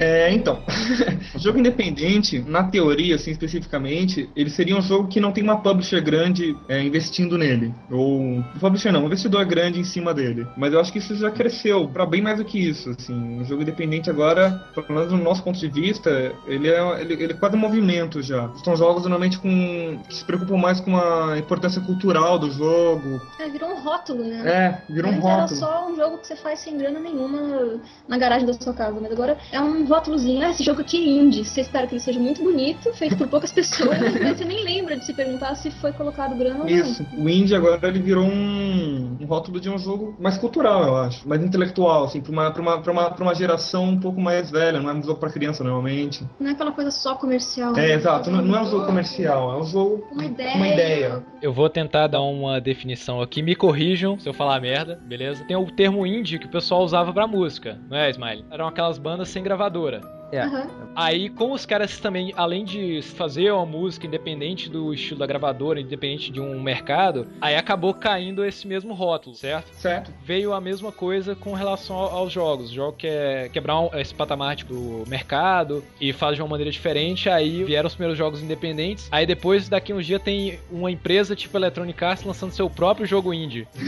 É. 0.00 0.30
É, 0.30 0.32
então, 0.32 0.60
jogo 1.38 1.58
independente, 1.58 2.40
na 2.40 2.64
teoria, 2.64 3.14
assim, 3.14 3.30
especificamente, 3.30 4.28
ele 4.34 4.50
seria 4.50 4.76
um 4.76 4.82
jogo 4.82 5.06
que 5.06 5.20
não 5.20 5.30
tem 5.30 5.44
uma 5.44 5.60
publisher 5.60 6.00
grande 6.02 6.56
é, 6.68 6.82
investindo 6.82 7.38
nele. 7.38 7.72
Ou, 7.88 8.20
um 8.20 8.42
publisher 8.58 8.90
não, 8.90 9.04
um 9.04 9.06
investidor 9.06 9.44
grande 9.44 9.78
em 9.78 9.84
cima 9.84 10.12
dele. 10.12 10.48
Mas 10.56 10.72
eu 10.72 10.80
acho 10.80 10.92
que 10.92 10.98
isso 10.98 11.14
já 11.14 11.30
cresceu 11.30 11.88
pra 11.88 12.04
bem 12.04 12.20
mais 12.20 12.38
do 12.38 12.44
que 12.44 12.58
isso, 12.58 12.90
assim. 12.90 13.14
Um 13.14 13.44
jogo 13.44 13.62
independente 13.62 14.10
agora, 14.10 14.50
pelo 14.74 14.86
menos 14.88 15.12
no 15.12 15.18
nosso 15.18 15.44
ponto 15.44 15.58
de 15.58 15.68
vista, 15.68 16.32
ele 16.48 16.68
é, 16.68 17.00
ele, 17.00 17.14
ele 17.14 17.32
é 17.32 17.36
quase 17.36 17.54
um 17.54 17.60
movimento 17.60 18.20
já. 18.20 18.50
São 18.64 18.76
jogos 18.76 19.02
normalmente 19.02 19.38
com... 19.38 20.00
que 20.08 20.14
se 20.14 20.24
preocupam 20.24 20.39
mais 20.58 20.80
com 20.80 20.96
a 20.96 21.38
importância 21.38 21.80
cultural 21.80 22.38
do 22.38 22.50
jogo. 22.50 23.20
É, 23.38 23.48
virou 23.48 23.70
um 23.70 23.80
rótulo, 23.80 24.24
né? 24.24 24.42
É, 24.46 24.92
virou 24.92 25.10
um 25.10 25.14
Antes 25.16 25.26
era 25.26 25.40
rótulo. 25.42 25.60
só 25.60 25.88
um 25.88 25.96
jogo 25.96 26.18
que 26.18 26.26
você 26.26 26.36
faz 26.36 26.60
sem 26.60 26.76
grana 26.76 27.00
nenhuma 27.00 27.80
na 28.08 28.18
garagem 28.18 28.46
da 28.46 28.52
sua 28.54 28.74
casa, 28.74 28.98
mas 29.00 29.12
agora 29.12 29.38
é 29.52 29.60
um 29.60 29.86
rótulozinho. 29.86 30.44
Ah, 30.44 30.50
esse 30.50 30.62
jogo 30.62 30.80
aqui 30.80 30.96
é 30.96 31.22
indie. 31.22 31.44
Você 31.44 31.60
espera 31.60 31.86
que 31.86 31.94
ele 31.94 32.00
seja 32.00 32.20
muito 32.20 32.42
bonito, 32.42 32.92
feito 32.94 33.16
por 33.16 33.28
poucas 33.28 33.52
pessoas, 33.52 33.98
mas 33.98 34.38
você 34.38 34.44
nem 34.44 34.64
lembra 34.64 34.96
de 34.96 35.04
se 35.04 35.12
perguntar 35.12 35.54
se 35.54 35.70
foi 35.70 35.92
colocado 35.92 36.36
grana 36.36 36.60
ou 36.60 36.64
não. 36.64 36.68
Isso. 36.68 37.04
O 37.16 37.28
indie 37.28 37.54
agora 37.54 37.88
ele 37.88 38.00
virou 38.00 38.24
um, 38.24 39.16
um 39.20 39.26
rótulo 39.26 39.60
de 39.60 39.68
um 39.68 39.78
jogo 39.78 40.14
mais 40.18 40.36
cultural, 40.36 40.84
eu 40.84 40.96
acho. 40.96 41.28
Mais 41.28 41.42
intelectual, 41.42 42.04
assim, 42.04 42.20
pra 42.20 42.32
uma, 42.32 42.50
pra, 42.50 42.62
uma, 42.62 42.80
pra, 42.80 42.92
uma, 42.92 43.10
pra 43.10 43.24
uma 43.24 43.34
geração 43.34 43.84
um 43.84 44.00
pouco 44.00 44.20
mais 44.20 44.50
velha. 44.50 44.80
Não 44.80 44.90
é 44.90 44.94
um 44.94 45.02
jogo 45.02 45.18
pra 45.18 45.30
criança, 45.30 45.62
normalmente. 45.62 46.24
Não 46.38 46.48
é 46.48 46.52
aquela 46.52 46.72
coisa 46.72 46.90
só 46.90 47.14
comercial. 47.14 47.72
É, 47.76 47.88
né? 47.88 47.92
exato. 47.94 48.30
Não, 48.30 48.42
não 48.42 48.56
é 48.56 48.62
um 48.62 48.66
jogo 48.66 48.86
comercial. 48.86 49.52
É 49.52 49.60
um 49.60 49.64
jogo 49.64 50.06
Uma 50.12 50.24
ideia. 50.30 50.54
uma 50.54 50.68
ideia. 50.68 51.24
Eu 51.42 51.52
vou 51.52 51.68
tentar 51.68 52.06
dar 52.06 52.22
uma 52.22 52.60
definição 52.60 53.20
aqui. 53.20 53.42
Me 53.42 53.54
corrijam 53.54 54.18
se 54.18 54.28
eu 54.28 54.32
falar 54.32 54.60
merda, 54.60 55.00
beleza? 55.04 55.44
Tem 55.44 55.56
o 55.56 55.70
termo 55.70 56.06
indie 56.06 56.38
que 56.38 56.46
o 56.46 56.50
pessoal 56.50 56.82
usava 56.82 57.12
pra 57.12 57.26
música, 57.26 57.78
não 57.88 57.96
é, 57.96 58.10
Smiley? 58.10 58.44
Eram 58.50 58.66
aquelas 58.66 58.98
bandas 58.98 59.28
sem 59.28 59.42
gravadora. 59.42 60.19
Aham. 60.38 60.66
Aí, 60.94 61.28
como 61.28 61.54
os 61.54 61.64
caras 61.64 61.98
também, 61.98 62.32
além 62.36 62.64
de 62.64 63.00
fazer 63.02 63.50
uma 63.52 63.64
música 63.66 64.06
independente 64.06 64.68
do 64.68 64.92
estilo 64.92 65.20
da 65.20 65.26
gravadora, 65.26 65.80
independente 65.80 66.30
de 66.30 66.40
um 66.40 66.60
mercado, 66.60 67.26
aí 67.40 67.56
acabou 67.56 67.94
caindo 67.94 68.44
esse 68.44 68.66
mesmo 68.66 68.92
rótulo, 68.94 69.34
certo? 69.36 69.70
Certo. 69.74 70.12
Veio 70.24 70.52
a 70.52 70.60
mesma 70.60 70.90
coisa 70.92 71.34
com 71.34 71.52
relação 71.54 71.96
ao- 71.96 72.10
aos 72.16 72.32
jogos. 72.32 72.70
O 72.70 72.74
jogo 72.74 72.96
quer 72.98 73.48
quebrar 73.50 73.76
esse 73.94 74.14
patamar 74.14 74.56
tipo, 74.56 74.70
do 74.74 75.04
mercado 75.08 75.82
e 76.00 76.12
faz 76.12 76.36
de 76.36 76.42
uma 76.42 76.48
maneira 76.48 76.70
diferente. 76.70 77.28
Aí 77.28 77.64
vieram 77.64 77.86
os 77.86 77.94
primeiros 77.94 78.18
jogos 78.18 78.42
independentes. 78.42 79.08
Aí 79.10 79.26
depois, 79.26 79.68
daqui 79.68 79.92
uns 79.92 80.06
dias, 80.06 80.20
tem 80.22 80.58
uma 80.70 80.90
empresa 80.90 81.34
tipo 81.36 81.56
Electronic 81.56 82.04
Arts 82.04 82.24
lançando 82.24 82.52
seu 82.52 82.68
próprio 82.68 83.06
jogo 83.06 83.32
indie. 83.32 83.66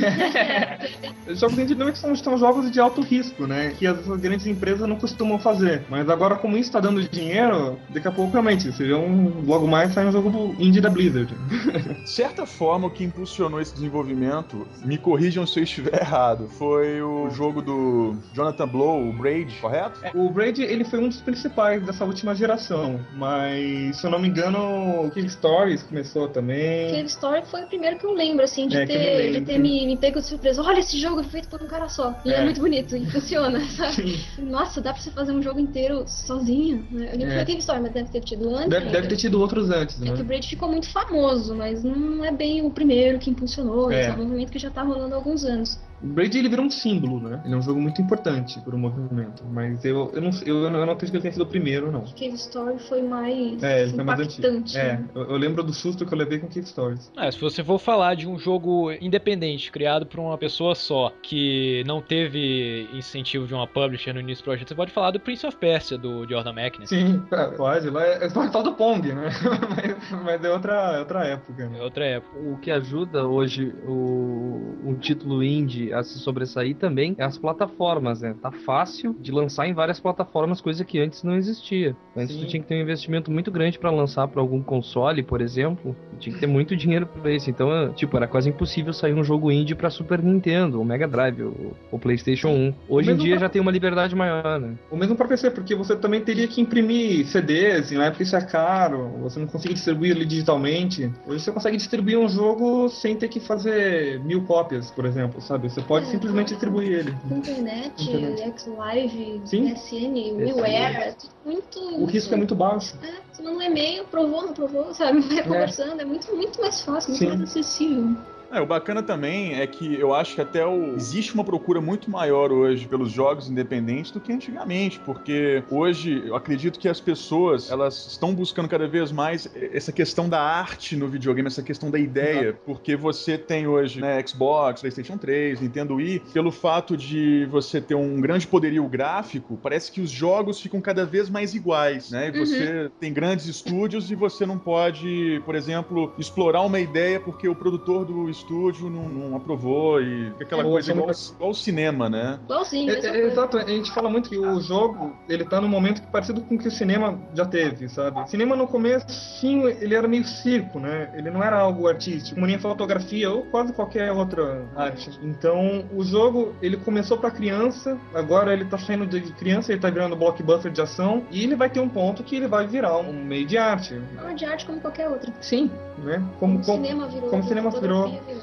Jogos 1.29 1.59
indie 1.59 1.75
não 1.75 1.95
são, 1.95 2.15
são 2.17 2.37
jogos 2.39 2.71
de 2.71 2.81
alto 2.81 3.01
risco, 3.01 3.47
né? 3.47 3.75
Que 3.79 3.87
as 3.87 4.07
grandes 4.19 4.47
empresas 4.47 4.89
não 4.89 4.97
costumam 4.97 5.39
fazer. 5.39 5.83
Mas 5.89 6.09
agora, 6.09 6.32
como 6.39 6.57
isso 6.57 6.71
tá 6.73 6.81
dando 6.81 7.03
dinheiro, 7.09 7.79
daqui 7.91 8.09
a 8.09 8.13
pouco 8.13 8.33
realmente, 8.33 8.71
você 8.73 8.85
vê 8.85 8.95
um. 8.95 9.43
Logo 9.47 9.67
mais 9.67 9.93
sai 9.93 10.07
um 10.07 10.13
jogo 10.13 10.31
do 10.31 10.63
indie 10.63 10.81
da 10.81 10.91
Blizzard. 10.91 11.33
De 11.35 12.09
certa 12.11 12.47
forma, 12.47 12.87
o 12.87 12.91
que 12.91 13.05
impulsionou 13.05 13.61
esse 13.61 13.75
desenvolvimento, 13.75 14.67
me 14.85 14.99
corrijam 14.99 15.47
se 15.47 15.61
eu 15.61 15.65
estiver 15.65 15.95
errado, 16.01 16.49
foi 16.59 17.03
o 17.03 17.31
jogo 17.31 17.61
do 17.63 18.17
Jonathan 18.33 18.67
Blow, 18.69 19.09
o 19.09 19.13
Braid, 19.13 19.55
correto? 19.61 20.01
O 20.15 20.31
Braid, 20.31 20.63
ele 20.63 20.85
foi 20.85 20.99
um 21.01 21.09
dos 21.09 21.21
principais 21.21 21.83
dessa 21.85 22.05
última 22.05 22.35
geração, 22.35 23.01
mas 23.15 23.97
se 23.97 24.07
eu 24.07 24.11
não 24.11 24.19
me 24.19 24.29
engano, 24.29 25.07
o 25.07 25.11
King 25.11 25.29
Stories 25.29 25.83
começou 25.83 26.29
também. 26.29 26.91
Cave 26.93 27.07
Story 27.07 27.43
foi 27.47 27.63
o 27.65 27.67
primeiro 27.67 27.99
que 27.99 28.07
eu 28.07 28.13
lembro, 28.13 28.45
assim, 28.45 28.69
de 28.69 28.77
É, 28.77 28.87
ter, 28.87 29.33
de 29.33 29.41
ter 29.43 29.59
me, 29.59 29.87
me 29.87 29.97
pego 29.97 30.21
de 30.21 30.27
surpresa. 30.27 30.63
Olha, 30.63 30.81
esse 30.81 30.99
jogo 30.99 31.21
é 31.21 31.25
feito 31.25 31.49
por 31.49 31.63
um 31.63 31.67
cara 31.67 31.89
só. 31.89 32.15
E 32.25 32.31
é, 32.33 32.37
É. 32.37 32.45
muito 32.45 32.61
bonito, 32.61 32.97
e 32.97 33.05
funciona, 33.11 33.61
sabe? 33.77 33.93
Sim. 33.93 34.21
Nossa, 34.39 34.81
dá 34.81 34.93
pra 34.93 35.03
você 35.03 35.11
fazer 35.11 35.33
um 35.33 35.43
jogo 35.43 35.61
inteiro 35.61 36.05
sozinho. 36.23 36.87
Né? 36.91 37.11
Eu 37.13 37.19
lembro 37.19 37.35
É. 37.35 37.39
que 37.41 37.47
Cave 37.47 37.59
Story, 37.59 37.81
mas 37.81 37.93
deve 37.93 38.09
ter 38.11 38.21
tido 38.21 38.49
antes. 38.55 38.69
Deve, 38.69 38.91
deve 38.91 39.09
ter 39.09 39.17
tido 39.17 39.41
outros 39.41 39.71
antes, 39.71 40.01
É 40.01 40.05
que 40.05 40.11
o 40.13 40.17
né? 40.17 40.23
Braid 40.23 40.49
ficou 40.49 40.69
muito 40.69 40.89
famoso, 40.91 41.55
mas 41.55 41.83
não 41.85 42.25
é 42.25 42.33
bem 42.33 42.65
o 42.65 42.71
primeiro 42.71 43.19
que 43.19 43.31
impulsionou. 43.31 43.91
É. 43.91 44.01
Esse 44.01 44.11
é 44.11 44.13
um 44.15 44.19
movimento 44.25 44.51
que 44.51 44.59
já 44.59 44.71
tá 44.71 44.83
rolando 44.83 45.15
há 45.15 45.17
alguns 45.17 45.45
anos. 45.45 45.79
O 46.03 46.07
Braid 46.07 46.37
ele 46.37 46.49
virou 46.49 46.67
um 46.67 46.71
símbolo, 46.71 47.21
né? 47.21 47.41
Ele 47.45 47.55
é 47.55 47.57
um 47.57 47.63
jogo 47.63 47.81
muito 47.81 48.01
importante 48.03 48.61
para 48.61 48.75
o 48.75 48.79
movimento, 48.79 49.45
mas 49.51 49.85
eu, 49.85 50.11
eu, 50.15 50.21
não, 50.21 50.31
eu, 50.45 50.65
eu 50.65 50.71
não 50.71 50.93
acredito 50.93 51.11
que 51.11 51.17
ele 51.17 51.23
tenha 51.23 51.33
sido 51.33 51.43
o 51.43 51.47
primeiro, 51.47 51.93
não. 51.93 52.05
Cave 52.05 52.35
Story 52.35 52.79
foi 52.79 53.03
mais 53.03 53.63
É, 53.63 53.83
ele 53.83 53.93
foi 53.93 54.05
mais 54.05 54.21
impactante. 54.21 54.77
É, 54.77 54.95
né? 54.95 55.09
eu, 55.15 55.23
eu 55.23 55.37
lembro 55.37 55.63
do 55.63 55.73
susto 55.73 56.05
que 56.05 56.13
eu 56.13 56.19
levei 56.19 56.39
com 56.39 56.49
Cave 56.49 56.67
Stories. 56.67 57.13
É, 57.17 57.31
se 57.31 57.41
você 57.41 57.63
for 57.63 57.79
falar 57.79 58.15
de 58.15 58.27
um 58.29 58.39
jogo 58.39 58.91
independente, 59.01 59.71
criado 59.71 60.05
por 60.07 60.19
uma 60.19 60.37
pessoa 60.37 60.75
só, 60.75 61.13
que 61.23 61.85
não 61.87 62.01
teve 62.01 62.89
incentivo 62.93 63.47
de 63.47 63.55
uma 63.55 63.67
publisher 63.67 64.13
no 64.13 64.21
início 64.21 64.43
do 64.43 64.47
projeto, 64.47 64.69
você 64.69 64.75
pode 64.75 64.93
falar 64.93 65.13
do 65.13 65.21
Prince 65.21 65.47
of 65.47 65.57
Persia, 65.57 65.97
do 65.97 66.29
Jordan 66.29 66.53
McNish. 66.53 66.89
Sim, 66.89 67.23
pode. 67.57 67.89
Lá 67.91 68.05
é, 68.05 68.25
é 68.25 68.29
só 68.29 68.63
do 68.63 68.73
Pong, 68.75 69.13
né? 69.13 69.31
mas, 70.11 70.23
mas 70.23 70.45
é 70.45 70.51
outra, 70.51 70.97
é 70.97 70.99
outra 70.99 71.25
época. 71.27 71.69
Né? 71.69 71.79
É 71.79 71.83
outra 71.83 72.05
época. 72.05 72.39
O 72.39 72.59
que 72.59 72.71
ajuda 72.71 73.27
hoje 73.27 73.73
o, 73.87 74.77
um 74.85 74.95
título 74.95 75.43
indie 75.43 75.92
a 75.93 76.03
se 76.03 76.19
sobressair 76.19 76.75
também 76.77 77.15
é 77.19 77.25
as 77.25 77.39
plataformas, 77.39 78.21
né? 78.21 78.35
Tá 78.41 78.51
fácil 78.51 79.15
de 79.19 79.31
lançar 79.33 79.67
em 79.67 79.73
várias 79.75 80.01
plataformas, 80.01 80.61
coisa 80.61 80.85
que 80.85 80.99
antes 80.99 81.23
não 81.23 81.37
existia. 81.37 81.97
Antes 82.17 82.35
Sim. 82.37 82.43
tu 82.43 82.47
tinha 82.49 82.63
que 82.63 82.69
ter 82.69 82.75
um 82.77 82.83
investimento 82.83 83.31
muito 83.31 83.51
grande 83.51 83.79
para 83.79 83.91
lançar 83.91 84.27
para 84.29 84.41
algum 84.41 84.63
console, 84.63 85.23
por 85.23 85.41
exemplo. 85.41 85.97
Tinha 86.19 86.35
que 86.35 86.41
ter 86.41 86.47
muito 86.47 86.77
dinheiro 86.77 87.07
para 87.07 87.33
isso. 87.33 87.51
Então, 87.51 87.93
tipo, 87.95 88.17
era 88.17 88.27
quase 88.27 88.49
impossível 88.49 88.93
sair 88.93 89.15
um 89.15 89.25
jogo 89.25 89.51
indie 89.51 89.75
para 89.75 89.91
Super 89.91 90.23
Nintendo, 90.23 90.81
o 90.81 90.85
Mega 90.85 91.07
Drive, 91.09 91.43
o, 91.43 91.73
o 91.91 91.99
PlayStation 91.99 92.49
1. 92.49 92.75
Hoje 92.89 93.11
em 93.11 93.17
dia 93.17 93.33
pra- 93.37 93.41
já 93.41 93.49
tem 93.49 93.61
uma 93.61 93.71
liberdade 93.71 94.15
maior, 94.15 94.61
né? 94.61 94.75
O 94.91 94.97
mesmo 94.97 95.17
para 95.17 95.29
PC, 95.29 95.51
porque 95.51 95.75
você 95.75 95.97
também 95.97 96.21
teria 96.21 96.47
que 96.49 96.61
imprimir 96.61 97.27
CDs, 97.27 97.91
e 97.91 97.97
na 97.97 98.07
época 98.07 98.23
isso 98.23 98.37
é 98.37 98.41
caro, 98.41 99.09
você 99.21 99.39
não 99.39 99.47
consegue 99.47 99.75
distribuir 99.75 100.13
ele 100.13 100.25
digitalmente. 100.25 101.11
Hoje 101.27 101.41
você 101.41 101.53
consegue 101.53 101.77
distribuir 101.77 102.19
um 102.19 102.29
jogo 102.29 102.89
sem 102.89 103.17
ter 103.17 103.29
que 103.29 103.41
fazer 103.41 104.21
mil 104.25 104.43
cópias, 104.43 104.91
por 104.91 105.05
exemplo, 105.05 105.41
sabe? 105.41 105.69
Você 105.69 105.82
pode 105.83 106.07
É. 106.07 106.11
simplesmente 106.11 106.49
distribuir 106.49 106.93
ele. 106.93 107.17
Internet, 107.31 107.93
Internet. 108.03 108.43
X-Live, 108.43 109.43
Sim. 109.45 109.69
SN, 109.75 110.37
WiiWare, 110.37 110.97
é 110.97 111.13
tudo 111.13 111.33
muito. 111.45 111.79
O 112.03 112.05
risco 112.05 112.33
é 112.35 112.37
muito 112.37 112.55
baixo. 112.55 112.97
É, 113.03 113.13
você 113.33 113.43
manda 113.43 113.57
um 113.57 113.63
e-mail, 113.63 114.05
provou, 114.05 114.43
não 114.43 114.53
provou, 114.53 114.93
sabe? 114.95 115.21
Vai 115.21 115.43
conversando, 115.43 116.01
é 116.01 116.05
muito, 116.05 116.35
muito 116.35 116.61
mais 116.61 116.83
fácil, 116.83 117.11
muito 117.11 117.21
Sim. 117.21 117.29
mais 117.29 117.43
acessível. 117.43 118.17
É, 118.53 118.61
o 118.61 118.67
bacana 118.67 119.03
também 119.03 119.59
é 119.59 119.67
que 119.67 119.99
eu 119.99 120.15
acho 120.15 120.35
que 120.35 120.41
até 120.43 120.65
o... 120.67 120.95
existe 120.95 121.33
uma 121.33 121.43
procura 121.43 121.81
muito 121.81 122.11
maior 122.11 122.53
hoje 122.53 122.87
pelos 122.87 123.11
jogos 123.11 123.49
independentes 123.49 124.13
do 124.13 124.21
que 124.21 124.31
antigamente, 124.31 125.01
porque 125.01 125.65
hoje 125.71 126.23
eu 126.27 126.37
acredito 126.37 126.79
que 126.79 126.87
as 126.87 127.01
pessoas 127.01 127.71
elas 127.71 128.09
estão 128.09 128.35
buscando 128.35 128.69
cada 128.69 128.87
vez 128.87 129.11
mais 129.11 129.51
essa 129.73 129.91
questão 129.91 130.29
da 130.29 130.39
arte 130.39 130.95
no 130.97 131.09
videogame, 131.09 131.47
essa 131.47 131.63
questão 131.63 131.91
da 131.91 131.99
ideia, 131.99 132.53
porque 132.67 132.95
você 132.95 133.39
tem 133.39 133.67
hoje 133.67 134.03
né, 134.03 134.23
Xbox, 134.27 134.83
PlayStation 134.83 135.17
3, 135.17 135.63
Nintendo 135.63 135.95
Wii, 135.95 136.23
pelo 136.35 136.53
fato 136.53 136.95
de 136.95 137.47
você 137.51 137.81
ter 137.81 137.95
um 137.95 138.21
grande 138.21 138.47
poderio 138.47 138.87
gráfico, 138.87 139.59
parece 139.63 139.91
que 139.91 140.03
os 140.03 140.11
jogos 140.11 140.61
ficam 140.61 140.79
cada 140.79 141.07
vez 141.07 141.31
mais 141.31 141.55
iguais, 141.55 142.11
né? 142.11 142.29
E 142.29 142.39
você 142.39 142.91
tem 143.01 143.15
grandes 143.23 143.47
estúdios 143.47 144.11
e 144.11 144.17
você 144.17 144.45
não 144.45 144.59
pode, 144.59 145.41
por 145.45 145.55
exemplo, 145.55 146.13
explorar 146.19 146.63
uma 146.63 146.81
ideia 146.81 147.21
porque 147.21 147.49
o 147.49 147.55
produtor 147.55 148.05
do 148.05 148.29
estúdio 148.29 148.91
não, 148.91 149.09
não 149.09 149.37
aprovou 149.37 150.03
e 150.03 150.33
aquela 150.41 150.63
É, 150.63 150.65
coisa 150.65 150.91
igual, 150.91 151.11
igual 151.11 151.49
ao 151.49 151.55
cinema, 151.55 152.11
né? 152.11 152.41
Igualzinho, 152.45 152.91
É, 152.93 153.07
é, 153.07 153.27
exato, 153.29 153.59
a 153.59 153.65
gente 153.65 153.93
fala 153.93 154.11
muito 154.11 154.29
que 154.29 154.37
o 154.37 154.61
jogo, 154.61 155.13
ele 155.29 155.45
tá 155.45 155.61
num 155.61 155.69
momento 155.69 156.03
parecido 156.11 156.41
com 156.41 156.57
o 156.57 156.59
que 156.59 156.67
o 156.67 156.71
cinema 156.71 157.17
já 157.33 157.47
teve, 157.47 157.89
sabe? 157.89 158.19
O 158.19 158.27
cinema 158.27 158.57
no 158.57 158.67
começo, 158.67 159.07
sim, 159.09 159.63
ele 159.81 159.95
era 159.95 160.09
meio 160.09 160.25
circo, 160.25 160.81
né? 160.81 161.13
Ele 161.15 161.31
não 161.31 161.45
era 161.45 161.57
algo 161.61 161.87
artístico, 161.87 162.35
como 162.35 162.47
nem 162.49 162.59
fotografia 162.59 163.31
ou 163.31 163.43
quase 163.53 163.73
qualquer 163.73 164.11
outra 164.11 164.67
arte. 164.75 165.11
Então, 165.23 165.85
o 165.95 166.03
jogo, 166.03 166.57
ele 166.61 166.77
começou 166.77 167.17
pra 167.19 167.31
criança, 167.31 167.97
agora 168.13 168.53
ele 168.53 168.65
tá 168.65 168.79
saindo 168.79 169.07
de 169.07 169.21
criança, 169.35 169.71
ele 169.71 169.81
tá 169.81 169.91
virando 169.91 170.17
blockbuster 170.17 170.73
de 170.73 170.81
ação, 170.81 171.25
e 171.31 171.45
ele 171.45 171.55
vai 171.55 171.71
ter 171.71 171.79
um 171.79 171.89
ponto 171.89 172.25
que 172.25 172.35
ele 172.35 172.49
vai 172.49 172.67
virar 172.67 172.99
um 172.99 173.12
meio 173.13 173.47
de 173.47 173.59
arte, 173.59 174.01
Uma 174.21 174.35
de 174.35 174.45
arte 174.45 174.65
como 174.67 174.81
qualquer 174.81 175.09
outra. 175.09 175.33
sim, 175.41 175.71
né? 175.99 176.15
Como, 176.39 176.55
Como, 176.61 176.65
como, 176.65 176.85
cinema 176.85 177.07
virou. 177.09 177.31
como 177.31 177.43
cinema 177.45 177.71
fotografia 177.71 178.21
virou. 178.27 178.43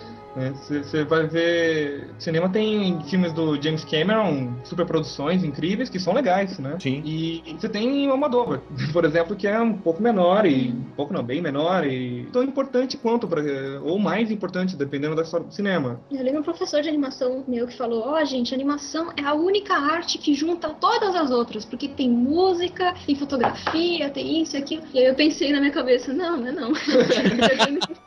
Você 0.68 1.04
vai 1.04 1.28
ver. 1.28 2.10
Cinema 2.18 2.50
tem 2.50 3.02
filmes 3.04 3.34
do 3.34 3.62
James 3.62 3.84
Cameron, 3.84 4.54
superproduções 4.64 5.44
incríveis, 5.44 5.90
que 5.90 6.00
são 6.00 6.14
legais, 6.14 6.58
né? 6.60 6.78
Sim. 6.80 7.02
E 7.06 7.56
você 7.60 7.68
tem 7.68 8.08
o 8.08 8.14
Amador, 8.14 8.60
por 8.94 9.06
exemplo, 9.06 9.36
que 9.36 9.48
é 9.48 9.60
um 9.60 9.74
pouco 9.74 10.02
menor, 10.02 10.46
e 10.46 10.70
um 10.70 10.92
pouco 10.96 11.14
não, 11.14 11.24
bem 11.24 11.42
menor, 11.42 11.86
e 11.86 12.28
tão 12.32 12.44
importante 12.44 12.98
quanto, 12.98 13.28
pra, 13.28 13.42
ou 13.84 14.00
mais 14.00 14.32
importante, 14.32 14.76
dependendo 14.76 15.16
da 15.16 15.24
história 15.24 15.46
do 15.46 15.54
cinema. 15.54 16.00
Eu 16.12 16.24
lembro 16.24 16.42
um 16.42 16.44
professor 16.44 16.82
de 16.82 16.90
animação 16.90 17.44
meu 17.48 17.68
que 17.68 17.78
falou: 17.78 18.04
Ó, 18.08 18.24
gente, 18.24 18.54
animação 18.54 19.12
é 19.18 19.24
a 19.24 19.34
única 19.34 19.74
arte 19.74 20.18
que 20.18 20.34
junta 20.34 20.70
todas 20.70 21.16
as 21.16 21.32
outras, 21.32 21.66
porque 21.66 21.88
tem 21.88 22.10
música, 22.10 22.94
tem 23.06 23.16
fotografia, 23.16 24.10
tem 24.10 24.42
isso 24.42 24.56
e 24.56 24.60
aquilo. 24.60 24.84
E 24.94 25.00
aí 25.00 25.06
eu 25.06 25.16
pensei 25.16 25.52
na 25.52 25.60
minha 25.60 25.72
cabeça: 25.72 26.14
não, 26.14 26.38
não 26.38 26.48
é 26.48 26.52
não. 26.52 26.72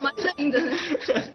mais 0.01 0.33
ainda, 0.37 0.59
né? 0.59 0.77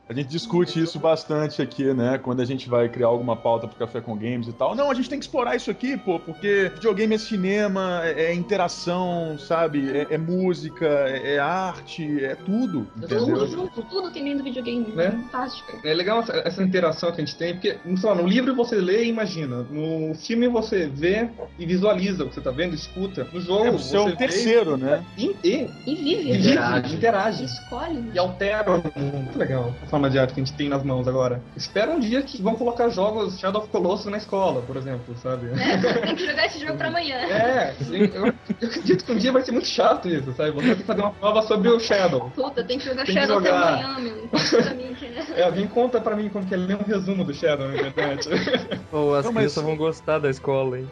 A 0.08 0.12
gente 0.12 0.28
discute 0.28 0.80
isso 0.80 0.88
isso 0.88 0.98
bastante 0.98 1.61
aqui, 1.62 1.92
né? 1.94 2.18
Quando 2.18 2.40
a 2.40 2.44
gente 2.44 2.68
vai 2.68 2.88
criar 2.88 3.09
alguma 3.09 3.37
pauta 3.37 3.66
pro 3.68 3.77
Café 3.79 4.01
com 4.01 4.16
Games 4.16 4.48
e 4.48 4.53
tal. 4.53 4.74
Não, 4.74 4.90
a 4.90 4.94
gente 4.94 5.09
tem 5.09 5.18
que 5.18 5.24
explorar 5.24 5.55
isso 5.57 5.70
aqui, 5.70 5.96
pô, 5.96 6.18
porque 6.18 6.70
videogame 6.74 7.14
é 7.14 7.18
cinema, 7.18 8.01
é, 8.05 8.24
é 8.27 8.35
interação, 8.35 9.38
sabe? 9.38 9.96
É, 9.96 10.14
é 10.14 10.18
música, 10.18 10.87
é, 10.87 11.35
é 11.35 11.38
arte, 11.38 12.24
é 12.24 12.35
tudo, 12.35 12.87
entendeu? 12.96 13.24
Tudo 13.27 13.46
junto, 13.46 13.83
tudo 13.83 14.11
tem 14.11 14.24
dentro 14.24 14.38
do 14.38 14.44
videogame. 14.44 14.87
Né? 14.94 15.11
Fantástico. 15.11 15.79
É 15.85 15.92
legal 15.94 16.20
essa, 16.20 16.33
essa 16.44 16.62
interação 16.62 17.12
que 17.12 17.20
a 17.20 17.24
gente 17.24 17.37
tem, 17.37 17.55
porque, 17.55 17.79
sei 17.96 18.09
lá, 18.09 18.14
no 18.14 18.27
livro 18.27 18.55
você 18.55 18.77
lê 18.77 19.05
e 19.05 19.09
imagina. 19.09 19.66
No 19.70 20.14
filme 20.14 20.48
você 20.48 20.87
vê 20.87 21.29
e 21.59 21.66
visualiza 21.66 22.24
o 22.24 22.29
que 22.29 22.35
você 22.35 22.40
tá 22.40 22.51
vendo, 22.51 22.74
escuta. 22.74 23.27
No 23.33 23.40
jogo 23.40 23.66
É, 23.66 23.70
você 23.70 23.88
você 23.90 23.96
é 23.96 24.05
vê 24.05 24.12
o 24.12 24.16
terceiro, 24.16 24.77
né? 24.77 25.05
e, 25.16 25.37
e, 25.44 25.70
E 25.87 25.94
vive. 25.94 26.31
e 26.33 26.38
Interage. 26.38 26.94
interage. 26.96 27.44
Escolhe. 27.44 28.11
E 28.14 28.18
altera. 28.18 28.83
Muito 28.96 29.38
legal 29.38 29.74
a 29.83 29.87
forma 29.87 30.09
de 30.09 30.18
arte 30.18 30.35
que 30.35 30.40
a 30.40 30.44
gente 30.44 30.57
tem 30.57 30.67
nas 30.68 30.83
mãos 30.83 31.09
agora. 31.09 31.42
Espero 31.57 31.92
um 31.92 32.00
dia 32.00 32.22
que 32.22 32.40
vão 32.42 32.54
colocar 32.54 32.88
jogos 32.88 33.38
Shadow 33.38 33.62
of 33.62 33.70
Colossus 33.70 34.07
na 34.11 34.16
escola, 34.18 34.62
por 34.62 34.76
exemplo, 34.76 35.14
sabe? 35.22 35.48
É, 35.61 35.76
tem 36.07 36.14
que 36.16 36.26
jogar 36.26 36.46
esse 36.46 36.59
jogo 36.61 36.76
pra 36.76 36.88
amanhã. 36.88 37.16
É, 37.16 37.74
eu, 37.90 38.26
eu 38.26 38.35
acredito 38.68 39.04
que 39.04 39.12
um 39.12 39.16
dia 39.16 39.33
vai 39.33 39.42
ser 39.42 39.52
muito 39.52 39.66
chato 39.68 40.09
isso, 40.09 40.33
sabe? 40.35 40.50
Você 40.52 40.66
tem 40.68 40.76
que 40.76 40.83
fazer 40.85 41.00
uma 41.00 41.11
prova 41.12 41.42
sobre 41.42 41.68
o 41.68 41.81
Shadow. 41.81 42.31
Puta, 42.35 42.62
tem 42.62 42.78
que 42.78 42.85
jogar 42.85 43.04
Tem 43.04 43.14
que 43.14 43.20
Shadow 43.20 43.38
até 43.38 43.48
jogar. 43.48 43.85
amanhã, 43.85 43.98
meu. 44.00 44.28
Conta 44.28 44.62
pra 44.62 44.74
mim 44.74 44.94
que 44.94 45.07
é. 45.07 45.18
É, 45.38 45.44
alguém 45.44 45.66
conta 45.66 46.00
pra 46.00 46.16
mim 46.16 46.28
como 46.28 46.44
que 46.46 46.54
é 46.54 46.57
ler 46.57 46.76
um 46.76 46.83
resumo 46.85 47.24
do 47.24 47.33
Shadow 47.35 47.68
na 47.68 47.88
internet. 47.88 48.28
Pô, 48.90 49.14
as 49.14 49.24
Não, 49.24 49.33
mas- 49.33 49.42
crianças 49.44 49.62
vão 49.64 49.76
gostar 49.76 50.18
da 50.18 50.28
escola, 50.31 50.78
hein? 50.78 50.88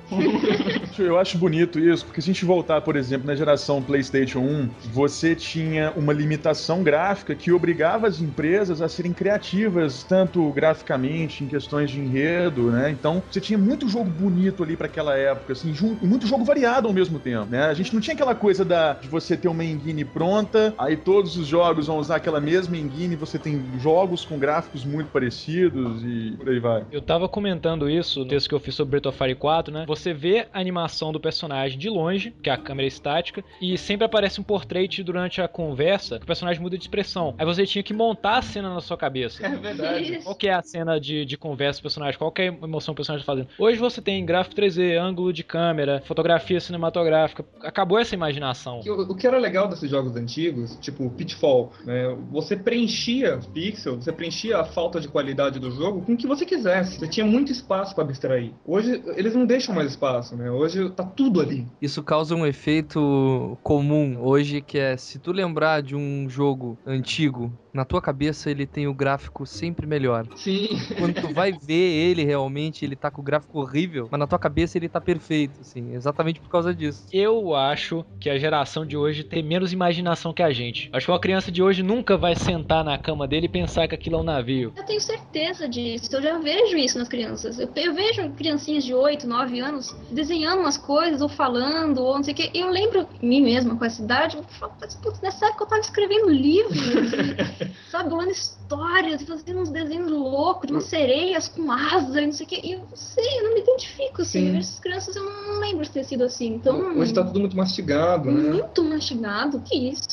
Eu 0.99 1.19
acho 1.19 1.37
bonito 1.39 1.79
isso, 1.79 2.05
porque 2.07 2.21
se 2.21 2.31
a 2.31 2.33
gente 2.33 2.45
voltar, 2.45 2.81
por 2.81 2.97
exemplo, 2.97 3.27
na 3.27 3.35
geração 3.35 3.83
PlayStation 3.83 4.41
1, 4.41 4.71
você 4.93 5.35
tinha 5.35 5.93
uma 5.97 6.13
limitação 6.13 6.83
gráfica 6.83 7.35
que 7.35 7.53
obrigava 7.53 8.07
as 8.07 8.21
empresas 8.21 8.81
a 8.81 8.89
serem 8.89 9.13
criativas, 9.13 9.66
tanto 10.09 10.51
graficamente, 10.53 11.45
em 11.45 11.47
questões 11.47 11.91
de 11.91 12.01
enredo, 12.01 12.71
né? 12.71 12.91
Então, 12.91 13.23
você 13.31 13.41
tinha 13.41 13.59
muito 13.59 13.89
jogo 13.89 14.11
bonito 14.11 14.63
ali 14.63 14.77
para 14.77 14.87
aquela 14.87 15.17
época, 15.17 15.53
assim, 15.53 15.75
muito 16.03 16.27
jogo 16.27 16.45
variado 16.45 16.89
ao 16.89 16.95
mesmo 16.95 17.19
tempo, 17.19 17.47
né? 17.51 17.65
A 17.67 17.75
gente 17.75 17.95
não 17.95 18.01
tinha 18.01 18.15
aquela 18.15 18.35
coisa 18.35 18.65
da, 18.65 18.95
de 18.95 19.09
você 19.09 19.37
ter 19.37 19.49
uma 19.49 19.65
engine 19.65 20.05
pronta, 20.05 20.75
aí 20.79 20.97
todos 20.97 21.37
os 21.37 21.47
jogos 21.47 21.87
vão 21.87 21.99
usar 21.99 22.17
aquela 22.17 22.41
mesma 22.41 22.77
engine, 22.77 23.17
você 23.17 23.39
tem 23.39 23.65
jogos 23.79 24.25
com 24.25 24.39
gráficos 24.39 24.85
muito 24.85 25.09
parecidos 25.09 26.03
e 26.05 26.35
por 26.37 26.49
aí 26.49 26.59
vai. 26.59 26.85
Eu 26.91 27.03
tava 27.03 27.29
comentando 27.29 27.89
isso 27.89 28.21
no 28.21 28.27
texto 28.27 28.49
que 28.49 28.55
eu 28.55 28.61
fiz 28.61 28.75
sobre 28.75 28.93
Breath 28.93 29.07
of 29.07 29.19
Fire 29.19 29.35
4, 29.35 29.73
né? 29.73 29.85
Você 29.87 30.13
vê 30.13 30.47
a 30.53 30.61
animação 30.61 31.13
do 31.13 31.21
personagem 31.21 31.79
de 31.79 31.89
longe, 31.89 32.35
que 32.43 32.51
é 32.51 32.53
a 32.53 32.57
câmera 32.57 32.87
estática, 32.87 33.45
e 33.61 33.77
sempre 33.77 34.05
aparece 34.05 34.41
um 34.41 34.45
portrait 34.45 35.03
durante 35.03 35.41
a 35.41 35.49
conversa, 35.49 36.19
que 36.19 36.25
o 36.25 36.27
personagem 36.27 36.63
muda 36.63 36.77
de 36.77 36.85
expressão. 36.85 37.35
Aí 37.39 37.45
você 37.45 37.67
tinha 37.67 37.83
que 37.83 37.95
montar 37.95 38.39
a 38.39 38.43
cena 38.43 38.73
na 38.73 38.81
sua 38.81 38.97
cabeça. 38.97 39.47
É 39.47 39.56
verdade. 39.57 40.21
Qual 40.23 40.35
que 40.35 40.49
é 40.49 40.55
a 40.55 40.63
cena 40.63 41.01
de, 41.01 41.25
de 41.25 41.37
conversa 41.37 41.81
do 41.81 41.83
personagem? 41.83 42.19
Qual 42.19 42.31
que 42.33 42.43
é 42.43 42.49
a 42.49 42.53
emoção 42.53 42.95
que 42.95 42.99
o 42.99 43.03
personagem 43.03 43.27
tá 43.27 43.33
fazendo? 43.33 43.49
Hoje 43.59 43.79
você 43.79 44.01
tem 44.01 44.25
gráfico 44.25 44.57
3D, 44.57 44.99
ângulo 45.01 45.33
de 45.33 45.43
câmera, 45.43 46.03
fotografia 46.07 46.61
cinematográfica. 46.61 47.45
Acabou 47.63 47.99
essa 47.99 48.15
imaginação. 48.15 48.81
O, 48.87 49.13
o 49.13 49.15
que 49.15 49.27
era 49.27 49.39
legal 49.39 49.69
desses 49.69 49.91
jogos 49.91 50.17
antigos, 50.17 50.77
tipo 50.81 51.09
Pitfall, 51.11 51.73
né? 51.85 52.17
Você 52.31 52.57
preenchia 52.57 53.37
os 53.37 53.47
pixels, 53.47 54.05
você 54.05 54.13
preenchia 54.13 54.59
a 54.59 54.65
falta 54.65 55.01
de 55.01 55.09
qualidade 55.09 55.59
do 55.59 55.71
jogo 55.71 56.03
com 56.03 56.15
o 56.15 56.17
que 56.17 56.27
você 56.27 56.45
quisesse. 56.45 56.99
Você 56.99 57.09
tinha 57.09 57.27
muito 57.27 57.53
espaço 57.53 57.95
pra 57.95 58.05
abstrair. 58.05 58.53
Hoje 58.65 59.03
eles 59.17 59.35
não 59.35 59.47
deixam 59.47 59.75
mais 59.75 59.91
espaço, 59.91 60.37
né? 60.37 60.51
Hoje 60.51 60.91
tá 60.91 61.05
tudo 61.05 61.41
ali. 61.41 61.67
Isso 61.81 62.03
causa 62.03 62.35
um 62.35 62.47
efeito 62.47 63.59
comum 63.63 64.19
hoje, 64.21 64.61
que 64.61 64.79
é 64.79 64.97
se 64.97 65.19
tu 65.19 65.33
lembrar 65.33 65.83
de 65.83 65.95
um 65.95 66.29
jogo 66.29 66.79
antigo, 66.87 67.53
na 67.77 67.85
tua 67.85 68.01
cabeça 68.01 68.51
ele 68.51 68.67
tem 68.67 68.89
o 68.89 68.95
gráfico 68.95 69.47
sempre 69.47 69.87
melhor. 69.87 70.27
Sim. 70.35 70.69
Quando 70.99 71.15
tu 71.21 71.33
vai 71.33 71.53
ver 71.53 71.75
ele 71.75 72.25
realmente, 72.25 72.85
ele 72.85 72.97
tá 72.97 73.11
com 73.11 73.21
o 73.21 73.25
gráfico 73.25 73.61
horrível, 73.61 74.09
mas 74.11 74.19
na 74.19 74.27
tua 74.27 74.39
cabeça 74.39 74.79
ele 74.79 74.89
tá 74.89 75.01
perfeito, 75.01 75.61
assim, 75.61 75.95
exatamente 75.95 76.41
por 76.41 76.49
causa 76.49 76.75
disso. 76.75 77.05
Eu 77.13 77.55
acho 77.55 78.05
que 78.19 78.31
a 78.31 78.39
geração 78.39 78.85
de 78.87 78.97
hoje 78.97 79.23
tem 79.23 79.43
menos 79.43 79.73
imaginação 79.73 80.33
que 80.33 80.43
a 80.43 80.51
gente. 80.51 80.89
Acho 80.93 81.07
que 81.07 81.13
uma 81.13 81.21
criança 81.21 81.53
de 81.53 81.63
hoje 81.63 81.83
nunca 81.83 82.17
vai 82.17 82.35
sentar 82.35 82.83
na 82.83 82.97
cama 82.99 83.29
dele 83.29 83.47
e 83.47 83.51
pensar 83.51 83.87
que 83.87 83.95
aquilo 83.95 84.17
é 84.17 84.21
um 84.21 84.25
navio. 84.25 84.73
Eu 84.75 84.85
tenho 84.85 85.01
certeza 85.01 85.69
disso. 85.69 86.09
Eu 86.11 86.23
já 86.23 86.39
vejo 86.39 86.77
isso 86.77 86.99
nas 86.99 87.09
crianças. 87.09 87.59
Eu, 87.59 87.69
eu 87.77 87.95
vejo 87.95 88.31
criancinhas 88.31 88.85
de 88.85 88.95
8, 88.95 89.27
9 89.27 89.61
anos 89.61 89.95
desenhando 90.11 90.61
umas 90.61 90.79
coisas, 90.79 91.21
ou 91.21 91.29
falando, 91.29 91.99
ou 91.99 92.15
não 92.17 92.23
sei 92.23 92.33
o 92.33 92.37
quê. 92.37 92.51
E 92.55 92.61
eu 92.61 92.71
lembro 92.71 93.07
mim 93.23 93.43
mesma 93.43 93.77
com 93.77 93.85
essa 93.85 94.03
idade, 94.03 94.37
eu 94.37 94.43
falo, 94.45 94.73
"Putz, 95.03 95.21
nessa 95.21 95.47
época 95.47 95.65
eu 95.65 95.69
tava 95.69 95.81
escrevendo 95.81 96.31
livros, 96.31 96.77
sabe, 97.91 98.11
rolando 98.11 98.33
histórias, 98.77 99.23
e 99.23 99.27
fazendo 99.27 99.61
uns 99.61 99.71
desenhos 99.71 100.11
loucos 100.11 100.67
de 100.67 100.73
umas 100.73 100.85
sereias 100.85 101.49
com 101.49 101.71
asa 101.71 102.21
e 102.21 102.27
não 102.27 102.33
sei 102.33 102.47
o 102.47 102.49
quê. 102.49 102.61
E 102.65 102.73
eu 102.73 102.79
não 102.81 102.97
sei, 102.97 103.39
eu 103.39 103.45
não 103.45 103.55
me 103.55 103.61
identifico 103.61 104.23
assim. 104.23 104.51
Sim. 104.53 104.59
Essas 104.59 104.81
crianças, 104.81 105.15
eu 105.17 105.25
não 105.25 105.61
lembro 105.61 105.85
de 105.85 105.91
ter 105.91 106.05
sido 106.05 106.25
assim. 106.25 106.55
Então. 106.55 106.99
Hoje 106.99 107.13
tá 107.15 107.25
tudo 107.25 107.41
muito 107.41 107.57
mastigado, 107.57 108.31
né? 108.31 108.51
Muito 108.51 108.83
mastigado, 108.85 109.61
que 109.61 109.77
isso? 109.91 110.05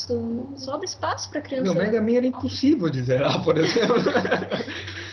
Sobra 0.56 0.84
espaço 0.84 1.28
pra 1.30 1.40
criança. 1.40 1.64
Meu 1.64 1.74
Mega 1.74 2.00
Man 2.00 2.12
era 2.16 2.26
impossível 2.26 2.88
de 2.88 3.02
zerar, 3.02 3.42
por 3.42 3.58
exemplo. 3.58 3.96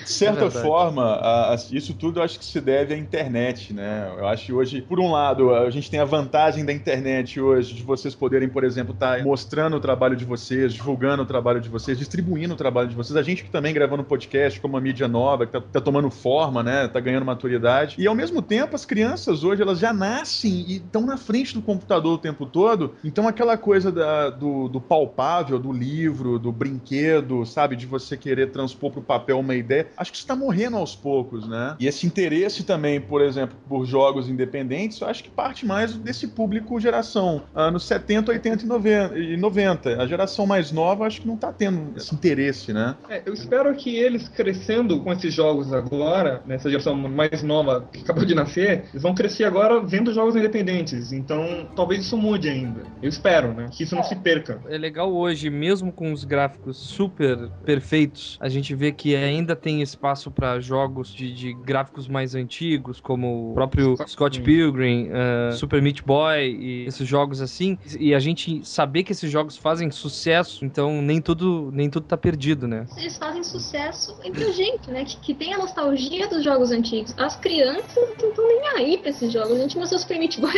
De 0.01 0.10
certa 0.10 0.45
É 0.45 0.49
forma, 0.49 1.04
a- 1.04 1.54
a- 1.54 1.56
isso 1.71 1.93
tudo 1.93 2.19
eu 2.19 2.23
acho 2.23 2.38
que 2.39 2.43
se 2.43 2.60
deve 2.60 2.91
à 2.93 2.97
internet, 2.97 3.71
né? 3.71 4.12
Eu 4.17 4.27
acho 4.27 4.47
que 4.47 4.51
hoje, 4.51 4.82
por 4.82 4.99
um 4.99 5.12
lado, 5.12 5.54
a 5.56 5.69
gente 5.69 5.89
tem 5.91 5.99
a 5.99 6.06
vantagem 6.06 6.65
da 6.65 6.73
internet 6.73 7.39
hoje 7.39 7.73
de 7.75 7.84
vocês 7.84 8.15
poderem, 8.15 8.49
por 8.49 8.63
exemplo, 8.63 8.93
estar 8.93 9.23
mostrando 9.23 9.77
o 9.77 9.80
trabalho 9.80 10.15
de 10.15 10.25
vocês, 10.25 10.73
divulgando 10.73 11.21
o 11.21 11.25
trabalho 11.25 11.62
de 11.62 11.69
vocês, 11.69 11.97
distribuindo 11.99 12.56
o 12.56 12.58
trabalho 12.58 12.89
de 12.89 12.95
vocês. 12.95 13.15
A 13.15 13.21
gente 13.21 13.31
que 13.38 13.50
também 13.50 13.74
gravando 13.74 14.04
podcast 14.04 14.60
como 14.60 14.76
uma 14.76 14.82
mídia 14.82 15.08
nova, 15.08 15.46
que 15.46 15.52
tá, 15.52 15.62
tá 15.62 15.82
tomando 15.82 16.10
forma, 16.10 16.62
né? 16.63 16.88
Tá 16.88 17.00
ganhando 17.00 17.26
maturidade. 17.26 17.96
E 17.98 18.08
ao 18.08 18.15
mesmo 18.15 18.41
tempo, 18.41 18.76
as 18.76 18.86
crianças 18.86 19.44
hoje, 19.44 19.62
elas 19.62 19.80
já 19.80 19.94
nascem 19.94 20.52
e 20.67 20.76
estão 20.78 21.06
na 21.06 21.17
frente 21.17 21.54
do 21.54 21.62
computador 21.62 22.13
o 22.15 22.17
tempo 22.17 22.46
todo. 22.46 22.96
Então 23.04 23.28
aquela 23.28 23.58
coisa 23.58 23.91
da- 23.91 24.30
do, 24.30 24.67
do 24.67 24.82
palpável, 24.82 25.58
do 25.60 25.72
livro, 25.72 26.38
do 26.39 26.52
brinquedo, 26.52 27.46
sabe? 27.46 27.76
De 27.76 27.86
você 27.86 28.17
querer 28.17 28.52
transpor 28.52 28.91
pro 28.91 29.02
papel 29.02 29.39
uma 29.39 29.56
ideia. 29.56 29.88
Acho 29.98 30.12
que 30.12 30.17
isso 30.17 30.28
tá 30.28 30.36
morrendo 30.36 30.78
aos 30.78 30.96
poucos, 30.96 31.48
né? 31.48 31.76
E 31.80 31.88
esse 31.88 32.06
interesse 32.06 32.63
também, 32.63 33.00
por 33.00 33.22
exemplo, 33.22 33.56
por 33.67 33.86
jogos 33.86 34.28
independentes, 34.30 35.00
eu 35.00 35.08
acho 35.08 35.24
que 35.24 35.30
parte 35.30 35.65
mais 35.65 35.94
desse 35.94 36.28
público 36.28 36.80
geração 36.80 37.44
anos 37.54 37.86
70, 37.86 38.32
80 38.32 38.63
e 38.63 38.67
90. 38.67 39.17
e 39.17 39.38
90. 39.38 40.02
A 40.02 40.08
geração 40.08 40.46
mais 40.46 40.72
nova, 40.72 41.06
acho 41.06 41.22
que 41.22 41.28
não 41.28 41.38
tá 41.38 41.52
tendo 41.52 41.94
esse 41.98 42.13
interesse, 42.13 42.74
né? 42.74 42.96
É, 43.10 43.21
eu 43.26 43.34
espero 43.34 43.74
que 43.76 43.96
eles 43.96 44.28
crescendo 44.28 45.00
com 45.02 45.12
esses 45.12 45.34
jogos 45.34 45.74
agora, 45.74 46.42
nessa 46.46 46.70
geração 46.70 46.96
mais 46.96 47.44
nova 47.44 47.88
que 47.92 48.02
acabou 48.02 48.26
de 48.26 48.36
nascer, 48.36 48.86
eles 48.92 49.02
vão 49.02 49.14
crescer 49.14 49.44
agora 49.44 49.80
vendo 49.82 50.14
jogos 50.14 50.36
independentes. 50.36 51.12
Então, 51.12 51.70
talvez 51.76 52.02
isso 52.02 52.18
mude 52.18 52.50
ainda. 52.50 52.84
Eu 53.02 53.10
espero, 53.10 53.54
né? 53.54 53.68
Que 53.72 53.84
isso 53.84 53.96
não 53.96 54.04
se 54.04 54.16
perca. 54.16 54.62
É 54.68 54.78
legal 54.78 55.14
hoje, 55.14 55.50
mesmo 55.50 55.92
com 55.92 56.12
os 56.12 56.24
gráficos 56.24 56.78
super 56.78 57.50
perfeitos, 57.66 58.38
a 58.40 58.50
gente 58.50 58.76
vê 58.76 58.92
que 58.92 59.16
ainda 59.16 59.56
tem 59.56 59.82
espaço 59.82 60.32
para 60.32 60.60
jogos 60.60 61.14
de, 61.14 61.34
de 61.34 61.54
gráficos 61.54 62.08
mais 62.08 62.36
antigos, 62.36 63.00
como 63.00 63.52
o 63.52 63.54
próprio 63.54 63.96
Scott. 64.08 64.42
Pilgrim, 64.42 65.10
uh, 65.10 65.54
Super 65.54 65.82
Meat 65.82 66.04
Boy 66.04 66.58
e 66.60 66.86
esses 66.86 67.08
jogos 67.08 67.42
assim. 67.42 67.78
E 68.00 68.14
a 68.14 68.20
gente 68.20 68.66
saber 68.66 69.04
que 69.04 69.12
esses 69.12 69.30
jogos 69.30 69.58
fazem 69.58 69.92
sucesso, 69.92 70.66
então 70.66 71.02
nem 71.02 71.22
tudo, 71.22 71.70
nem 71.74 71.90
tudo 71.90 72.06
tá 72.06 72.18
perdido, 72.18 72.68
né? 72.68 72.86
Eles 73.12 73.17
fazem 73.17 73.43
sucesso 73.43 74.15
entre 74.24 74.45
a 74.45 74.52
gente, 74.52 74.89
né? 74.89 75.04
Que, 75.04 75.17
que 75.17 75.34
tem 75.34 75.54
a 75.54 75.58
nostalgia 75.58 76.28
dos 76.30 76.43
jogos 76.45 76.71
antigos. 76.71 77.13
As 77.17 77.36
crianças 77.36 77.93
não 78.21 78.30
estão 78.30 78.47
nem 78.47 78.67
aí 78.69 78.97
pra 79.00 79.10
esses 79.10 79.32
jogos. 79.34 79.52
A 79.52 79.62
gente 79.63 79.78
mostrou 79.78 80.00
Super 80.00 80.17
Meat 80.17 80.39
Boy 80.39 80.52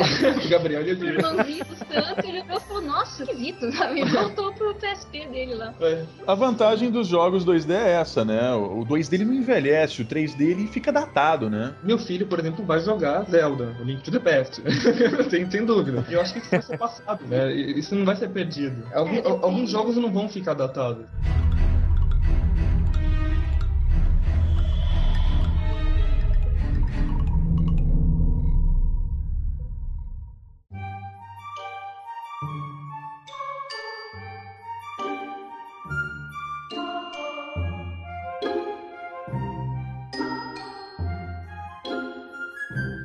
O 0.45 0.49
Gabriel 0.49 0.81
ele 0.81 0.95
pro 0.95 1.07
irmãozinho 1.07 1.65
dos 1.65 1.79
cantos, 1.79 2.23
ele 2.23 2.41
olhou 2.41 2.57
e 2.57 2.59
falou, 2.59 2.81
nossa, 2.83 3.23
esquisito, 3.23 3.71
sabe? 3.71 4.01
E 4.01 4.05
voltou 4.05 4.53
pro 4.53 4.75
PSP 4.75 5.25
dele 5.29 5.55
lá. 5.55 5.73
É, 5.81 6.03
A 6.27 6.35
vantagem 6.35 6.91
dos 6.91 7.07
jogos 7.07 7.43
2D 7.43 7.71
é 7.71 7.93
essa, 7.93 8.23
né? 8.23 8.53
O 8.53 8.85
2D 8.85 9.13
ele 9.13 9.25
não 9.25 9.33
envelhece, 9.33 10.03
o 10.03 10.05
3D 10.05 10.41
ele 10.41 10.67
fica 10.67 10.91
datado, 10.91 11.49
né? 11.49 11.73
Meu 11.81 11.97
filho, 11.97 12.27
por 12.27 12.39
exemplo, 12.39 12.63
vai 12.63 12.79
jogar 12.81 13.23
Zelda, 13.23 13.75
o 13.81 13.83
Link 13.83 14.03
to 14.03 14.11
the 14.11 14.19
Past. 14.19 14.61
sem, 15.31 15.49
sem 15.49 15.65
dúvida. 15.65 16.05
E 16.07 16.13
eu 16.13 16.21
acho 16.21 16.33
que 16.33 16.39
isso 16.39 16.51
vai 16.51 16.61
ser 16.61 16.77
passado, 16.77 17.25
né? 17.25 17.51
Isso 17.51 17.95
não 17.95 18.05
vai 18.05 18.15
ser 18.15 18.29
perdido. 18.29 18.83
Algum- 18.93 19.15
É, 19.15 19.27
alguns 19.27 19.71
jogos 19.71 19.95
não 19.97 20.11
vão 20.11 20.29
ficar 20.29 20.53
datados. 20.53 21.05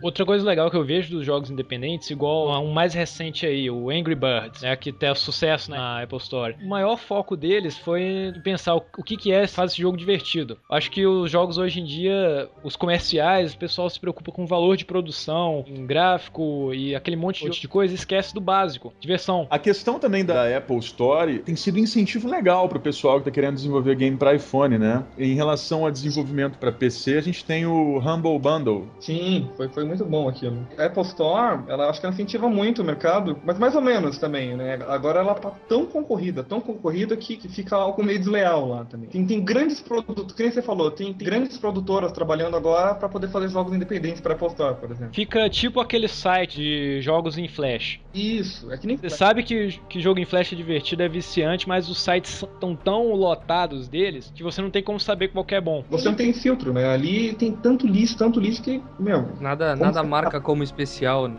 Outra 0.09 0.25
coisa 0.25 0.43
legal 0.43 0.71
que 0.71 0.77
eu 0.77 0.83
vejo 0.83 1.11
dos 1.11 1.27
jogos 1.27 1.51
independentes, 1.51 2.09
igual 2.09 2.51
a 2.51 2.59
um 2.59 2.73
mais 2.73 2.95
recente 2.95 3.45
aí, 3.45 3.71
o 3.71 3.91
Angry 3.91 4.15
Birds, 4.15 4.63
né, 4.63 4.75
que 4.75 4.91
tem 4.91 5.15
sucesso 5.15 5.71
na 5.71 6.03
Apple 6.03 6.17
Store. 6.17 6.57
O 6.63 6.67
maior 6.67 6.97
foco 6.97 7.37
deles 7.37 7.77
foi 7.77 8.33
pensar 8.43 8.75
o, 8.75 8.81
que, 8.81 9.19
que 9.19 9.31
é 9.31 9.47
fazer 9.47 9.73
esse 9.73 9.83
jogo 9.83 9.99
divertido. 9.99 10.57
Acho 10.71 10.91
que 10.91 11.07
os 11.07 11.31
jogos 11.31 11.59
hoje 11.59 11.81
em 11.81 11.85
dia, 11.85 12.49
os 12.65 12.75
comerciais, 12.75 13.53
o 13.53 13.59
pessoal 13.59 13.91
se 13.91 14.01
preocupa 14.01 14.33
com 14.33 14.45
o 14.45 14.47
valor 14.47 14.79
de 14.79 14.87
produção, 14.87 15.63
em 15.69 15.85
gráfico 15.85 16.73
e 16.73 16.97
aquele 16.97 17.17
monte 17.17 17.47
de 17.47 17.69
coisa, 17.69 17.95
esquece 17.95 18.33
do 18.33 18.41
básico, 18.41 18.95
diversão. 18.99 19.47
A 19.51 19.59
questão 19.59 19.99
também 19.99 20.25
da 20.25 20.57
Apple 20.57 20.79
Store 20.79 21.41
tem 21.41 21.55
sido 21.55 21.77
um 21.77 21.83
incentivo 21.83 22.31
legal 22.31 22.67
para 22.67 22.79
o 22.79 22.81
pessoal 22.81 23.17
que 23.17 23.29
está 23.29 23.31
querendo 23.31 23.57
desenvolver 23.57 23.95
game 23.95 24.17
para 24.17 24.35
iPhone, 24.35 24.79
né? 24.79 25.05
Em 25.19 25.35
relação 25.35 25.85
a 25.85 25.91
desenvolvimento 25.91 26.57
para 26.57 26.73
PC, 26.73 27.19
a 27.19 27.21
gente 27.21 27.45
tem 27.45 27.67
o 27.67 27.99
Humble 27.99 28.39
Bundle. 28.39 28.89
Sim, 29.01 29.51
foi, 29.55 29.69
foi 29.69 29.85
muito 29.85 29.98
bom 30.05 30.29
aquilo. 30.29 30.67
A 30.77 30.85
Apple 30.85 31.03
Store, 31.03 31.63
ela 31.69 31.89
acho 31.89 32.01
que 32.01 32.07
ela 32.07 32.15
incentiva 32.15 32.49
muito 32.49 32.83
o 32.83 32.85
mercado, 32.85 33.39
mas 33.45 33.59
mais 33.59 33.75
ou 33.75 33.81
menos 33.81 34.19
também, 34.19 34.57
né? 34.57 34.79
Agora 34.89 35.21
ela 35.21 35.35
tá 35.35 35.51
tão 35.69 35.87
concorrida, 35.87 36.43
tão 36.43 36.61
concorrida 36.61 37.17
que, 37.17 37.37
que 37.37 37.49
fica 37.49 37.77
algo 37.77 38.03
meio 38.03 38.19
desleal 38.19 38.69
lá 38.69 38.85
também. 38.85 39.09
Tem, 39.09 39.27
tem 39.27 39.41
grandes 39.43 39.81
produtos, 39.81 40.35
que 40.35 40.43
nem 40.43 40.53
você 40.53 40.63
falou, 40.63 40.91
tem, 40.91 41.13
tem 41.13 41.27
grandes 41.27 41.59
produtoras 41.59 42.13
trabalhando 42.13 42.57
agora 42.57 42.95
para 42.95 43.09
poder 43.09 43.29
fazer 43.29 43.49
jogos 43.49 43.73
independentes 43.75 44.21
para 44.21 44.35
Apple 44.35 44.49
Store, 44.49 44.75
por 44.77 44.91
exemplo. 44.91 45.15
Fica 45.15 45.49
tipo 45.49 45.81
aquele 45.81 46.09
site 46.09 46.57
de 46.57 47.01
jogos 47.01 47.39
em 47.39 47.49
Flash. 47.49 48.01
Isso, 48.15 48.73
é 48.73 48.77
que 48.77 48.87
nem 48.87 48.97
Você 48.97 49.11
sabe 49.11 49.43
que, 49.43 49.81
que 49.89 50.01
jogo 50.01 50.19
em 50.19 50.25
Flash 50.25 50.53
é 50.53 50.57
divertido, 50.57 51.03
é 51.03 51.09
viciante, 51.09 51.69
mas 51.69 51.89
os 51.89 52.01
sites 52.01 52.43
estão 52.43 52.75
tão 52.75 53.13
lotados 53.13 53.89
deles 53.89 54.33
que 54.35 54.43
você 54.43 54.61
não 54.61 54.71
tem 54.71 54.83
como 54.83 54.99
saber 54.99 55.29
qual 55.29 55.45
que 55.45 55.55
é 55.55 55.61
bom. 55.61 55.85
Você 55.91 56.09
não 56.09 56.15
tem 56.15 56.33
filtro, 56.33 56.73
né? 56.73 56.87
Ali 56.87 57.35
tem 57.35 57.53
tanto 57.53 57.87
lixo, 57.87 58.17
tanto 58.17 58.41
lixo 58.41 58.63
que, 58.63 58.83
meu. 58.99 59.29
Nada, 59.41 59.77
Como 59.77 59.88
nada 59.89 60.03
marca 60.07 60.41
como 60.41 60.63
especial. 60.63 61.29
né? 61.29 61.37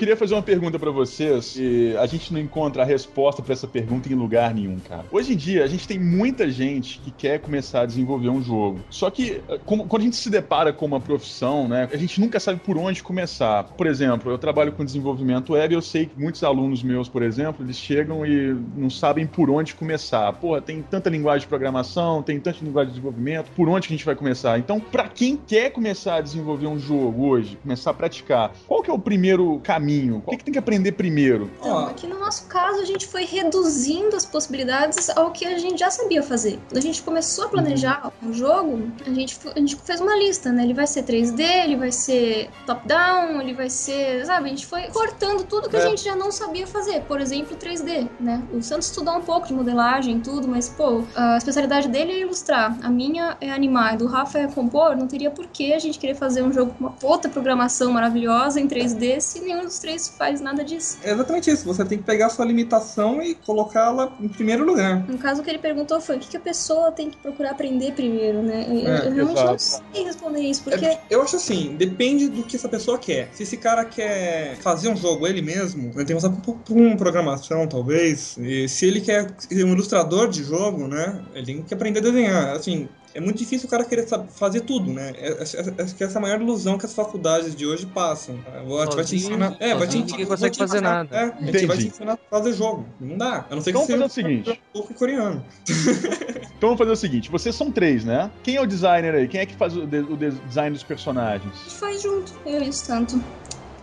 Queria 0.00 0.16
fazer 0.16 0.32
uma 0.32 0.40
pergunta 0.42 0.78
pra 0.78 0.90
vocês 0.90 1.56
e 1.58 1.94
a 1.98 2.06
gente 2.06 2.32
não 2.32 2.40
encontra 2.40 2.82
a 2.82 2.86
resposta 2.86 3.42
pra 3.42 3.52
essa 3.52 3.68
pergunta 3.68 4.10
em 4.10 4.14
lugar 4.14 4.54
nenhum, 4.54 4.78
cara. 4.78 5.04
Hoje 5.12 5.34
em 5.34 5.36
dia, 5.36 5.62
a 5.62 5.66
gente 5.66 5.86
tem 5.86 5.98
muita 5.98 6.50
gente 6.50 6.98
que 7.00 7.10
quer 7.10 7.38
começar 7.38 7.82
a 7.82 7.86
desenvolver 7.86 8.30
um 8.30 8.42
jogo. 8.42 8.80
Só 8.88 9.10
que, 9.10 9.42
eh, 9.46 9.60
como- 9.66 9.86
quando 9.86 10.00
a 10.00 10.04
gente 10.06 10.16
se 10.16 10.30
depara 10.30 10.72
com 10.72 10.86
uma 10.86 10.98
profissão, 11.00 11.68
né, 11.68 11.86
a 11.92 11.96
gente 11.98 12.18
nunca 12.18 12.40
sabe 12.40 12.60
por 12.60 12.78
onde 12.78 13.02
começar. 13.02 13.64
Por 13.64 13.86
exemplo, 13.86 14.32
eu 14.32 14.38
trabalho 14.38 14.72
com 14.72 14.82
desenvolvimento 14.86 15.52
web 15.52 15.74
eu 15.74 15.82
sei 15.82 16.06
que 16.06 16.18
muitos 16.18 16.42
alunos 16.42 16.82
meus, 16.82 17.06
por 17.06 17.22
exemplo, 17.22 17.62
eles 17.62 17.76
chegam 17.76 18.24
e 18.24 18.56
não 18.74 18.88
sabem 18.88 19.26
por 19.26 19.50
onde 19.50 19.74
começar. 19.74 20.32
Porra, 20.32 20.62
tem 20.62 20.80
tanta 20.80 21.10
linguagem 21.10 21.42
de 21.42 21.46
programação, 21.48 22.22
tem 22.22 22.40
tanta 22.40 22.64
linguagem 22.64 22.88
de 22.88 22.94
desenvolvimento, 22.94 23.50
por 23.54 23.68
onde 23.68 23.86
que 23.86 23.92
a 23.92 23.96
gente 23.98 24.06
vai 24.06 24.14
começar? 24.16 24.58
Então, 24.58 24.80
pra 24.80 25.08
quem 25.08 25.36
quer 25.36 25.68
começar 25.70 26.14
a 26.14 26.20
desenvolver 26.22 26.68
um 26.68 26.78
jogo 26.78 27.26
hoje, 27.26 27.58
começar 27.62 27.90
a 27.90 27.94
praticar, 27.94 28.52
qual 28.66 28.82
que 28.82 28.90
é 28.90 28.94
o 28.94 28.98
primeiro 28.98 29.60
caminho? 29.62 29.89
O 30.26 30.30
que, 30.30 30.36
que 30.38 30.44
tem 30.44 30.52
que 30.52 30.58
aprender 30.58 30.92
primeiro? 30.92 31.50
Então, 31.60 31.86
aqui 31.86 32.06
no 32.06 32.18
nosso 32.18 32.46
caso, 32.46 32.80
a 32.80 32.84
gente 32.84 33.06
foi 33.06 33.24
reduzindo 33.24 34.14
as 34.16 34.24
possibilidades 34.24 35.10
ao 35.10 35.30
que 35.30 35.44
a 35.44 35.58
gente 35.58 35.78
já 35.80 35.90
sabia 35.90 36.22
fazer. 36.22 36.58
Quando 36.68 36.78
a 36.78 36.80
gente 36.80 37.02
começou 37.02 37.44
a 37.46 37.48
planejar 37.48 38.12
o 38.22 38.32
jogo, 38.32 38.90
a 39.06 39.10
gente, 39.10 39.38
a 39.54 39.58
gente 39.58 39.76
fez 39.76 40.00
uma 40.00 40.16
lista, 40.16 40.52
né? 40.52 40.62
Ele 40.64 40.74
vai 40.74 40.86
ser 40.86 41.02
3D, 41.02 41.40
ele 41.64 41.76
vai 41.76 41.90
ser 41.92 42.50
top-down, 42.66 43.40
ele 43.40 43.54
vai 43.54 43.68
ser. 43.70 44.24
Sabe? 44.26 44.46
A 44.46 44.48
gente 44.48 44.66
foi 44.66 44.82
cortando 44.88 45.44
tudo 45.44 45.68
que 45.68 45.76
a 45.76 45.80
É. 45.80 45.88
gente 45.88 46.04
já 46.04 46.14
não 46.14 46.30
sabia 46.30 46.66
fazer. 46.66 47.02
Por 47.02 47.20
exemplo, 47.20 47.56
3D, 47.56 48.08
né? 48.20 48.42
O 48.52 48.62
Santos 48.62 48.86
estudou 48.88 49.16
um 49.16 49.22
pouco 49.22 49.46
de 49.46 49.52
modelagem 49.54 50.18
e 50.18 50.20
tudo, 50.20 50.46
mas, 50.48 50.68
pô, 50.68 51.02
a 51.16 51.36
especialidade 51.36 51.88
dele 51.88 52.12
é 52.12 52.20
ilustrar. 52.20 52.76
A 52.82 52.88
minha 52.90 53.36
é 53.40 53.50
animar, 53.50 53.94
a 53.94 53.96
do 53.96 54.06
Rafa 54.06 54.38
é 54.38 54.46
compor. 54.46 54.96
Não 54.96 55.06
teria 55.06 55.30
por 55.30 55.46
que 55.46 55.72
a 55.72 55.78
gente 55.78 55.98
querer 55.98 56.14
fazer 56.14 56.42
um 56.42 56.52
jogo 56.52 56.72
com 56.78 56.84
uma 56.84 56.92
puta 56.92 57.28
programação 57.28 57.92
maravilhosa 57.92 58.60
em 58.60 58.68
3D 58.68 59.20
se 59.20 59.40
nenhum 59.40 59.64
dos 59.64 59.79
três 59.80 60.08
faz 60.08 60.40
nada 60.40 60.64
disso. 60.64 60.98
É 61.02 61.12
exatamente 61.12 61.50
isso. 61.50 61.64
Você 61.64 61.84
tem 61.84 61.98
que 61.98 62.04
pegar 62.04 62.26
a 62.26 62.30
sua 62.30 62.44
limitação 62.44 63.22
e 63.22 63.34
colocá-la 63.34 64.16
em 64.20 64.28
primeiro 64.28 64.64
lugar. 64.64 65.08
No 65.08 65.18
caso, 65.18 65.40
o 65.40 65.44
que 65.44 65.50
ele 65.50 65.58
perguntou 65.58 66.00
foi 66.00 66.16
o 66.16 66.18
que, 66.20 66.28
que 66.28 66.36
a 66.36 66.40
pessoa 66.40 66.92
tem 66.92 67.10
que 67.10 67.16
procurar 67.16 67.50
aprender 67.52 67.92
primeiro, 67.92 68.42
né? 68.42 68.66
Eu, 68.68 68.88
É, 68.88 69.06
eu 69.06 69.12
realmente 69.12 69.36
não 69.44 69.54
exato. 69.54 69.84
sei 69.92 70.04
responder 70.04 70.40
isso, 70.40 70.62
porque 70.62 70.84
É, 70.84 71.00
eu 71.10 71.22
acho 71.22 71.36
assim, 71.36 71.74
depende 71.76 72.28
do 72.28 72.42
que 72.42 72.56
essa 72.56 72.68
pessoa 72.68 72.98
quer. 72.98 73.30
Se 73.32 73.42
esse 73.42 73.56
cara 73.56 73.84
quer 73.84 74.56
fazer 74.56 74.88
um 74.88 74.96
jogo 74.96 75.26
ele 75.26 75.42
mesmo, 75.42 75.90
ele 75.94 76.04
tem 76.04 76.16
que 76.16 76.28
por, 76.42 76.56
por 76.56 76.76
uma 76.76 76.96
programação, 76.96 77.66
talvez. 77.66 78.36
E 78.38 78.68
se 78.68 78.86
ele 78.86 79.00
quer 79.00 79.34
ser 79.38 79.64
um 79.64 79.72
ilustrador 79.72 80.28
de 80.28 80.42
jogo, 80.44 80.86
né? 80.86 81.22
Ele 81.34 81.46
tem 81.46 81.62
que 81.62 81.74
aprender 81.74 82.00
a 82.00 82.02
desenhar. 82.02 82.56
Assim, 82.56 82.88
é 83.14 83.20
muito 83.20 83.38
difícil 83.38 83.66
o 83.66 83.70
cara 83.70 83.84
querer 83.84 84.06
fazer 84.30 84.60
tudo, 84.60 84.92
né? 84.92 85.12
É- 85.16 85.42
Acho 85.42 85.56
acho 85.58 85.94
que 85.94 86.04
essa 86.04 86.14
é 86.14 86.18
a 86.18 86.20
maior 86.20 86.40
ilusão 86.40 86.78
que 86.78 86.86
as 86.86 86.94
faculdades 86.94 87.54
de 87.54 87.66
hoje 87.66 87.86
passam. 87.86 88.38
A 88.46 88.58
gente 88.84 88.94
vai 88.96 89.04
te 89.04 89.16
ensinar. 89.16 89.56
É, 89.60 89.74
vai 89.74 89.86
te 89.88 89.98
ensinar. 89.98 90.10
ninguém 90.12 90.26
consegue 90.26 90.56
fazer 90.56 90.76
ensinar- 90.78 91.04
nada. 91.04 91.16
É, 91.16 91.22
a 91.22 91.52
gente 91.52 91.66
vai 91.66 91.76
te 91.78 91.86
ensinar 91.88 92.12
a 92.12 92.18
fazer 92.30 92.52
jogo. 92.52 92.86
Não 93.00 93.16
dá. 93.18 93.46
A 93.50 93.54
não 93.54 93.60
ser 93.62 93.72
que 93.72 93.78
Então 93.78 93.86
seja 93.86 93.98
vamos 93.98 94.14
fazer 94.14 94.26
o 94.26 94.28
seguinte. 94.28 94.62
pouco 94.72 94.94
coreano. 94.94 95.44
Então 96.60 96.68
vamos 96.68 96.78
fazer 96.78 96.90
o 96.92 96.96
seguinte: 96.96 97.30
vocês 97.30 97.54
são 97.54 97.70
três, 97.70 98.04
né? 98.04 98.30
Quem 98.42 98.56
é 98.56 98.60
o 98.60 98.66
designer 98.66 99.14
aí? 99.14 99.26
Quem 99.26 99.40
é 99.40 99.46
que 99.46 99.54
faz 99.56 99.74
o, 99.74 99.86
de- 99.86 100.00
o 100.00 100.14
de- 100.14 100.30
design 100.46 100.74
dos 100.74 100.82
personagens? 100.82 101.50
a 101.54 101.56
gente 101.70 101.74
faz 101.78 102.02
junto, 102.02 102.32
eu 102.44 102.62
e 102.62 102.68
o 102.68 102.72
Santo. 102.72 103.18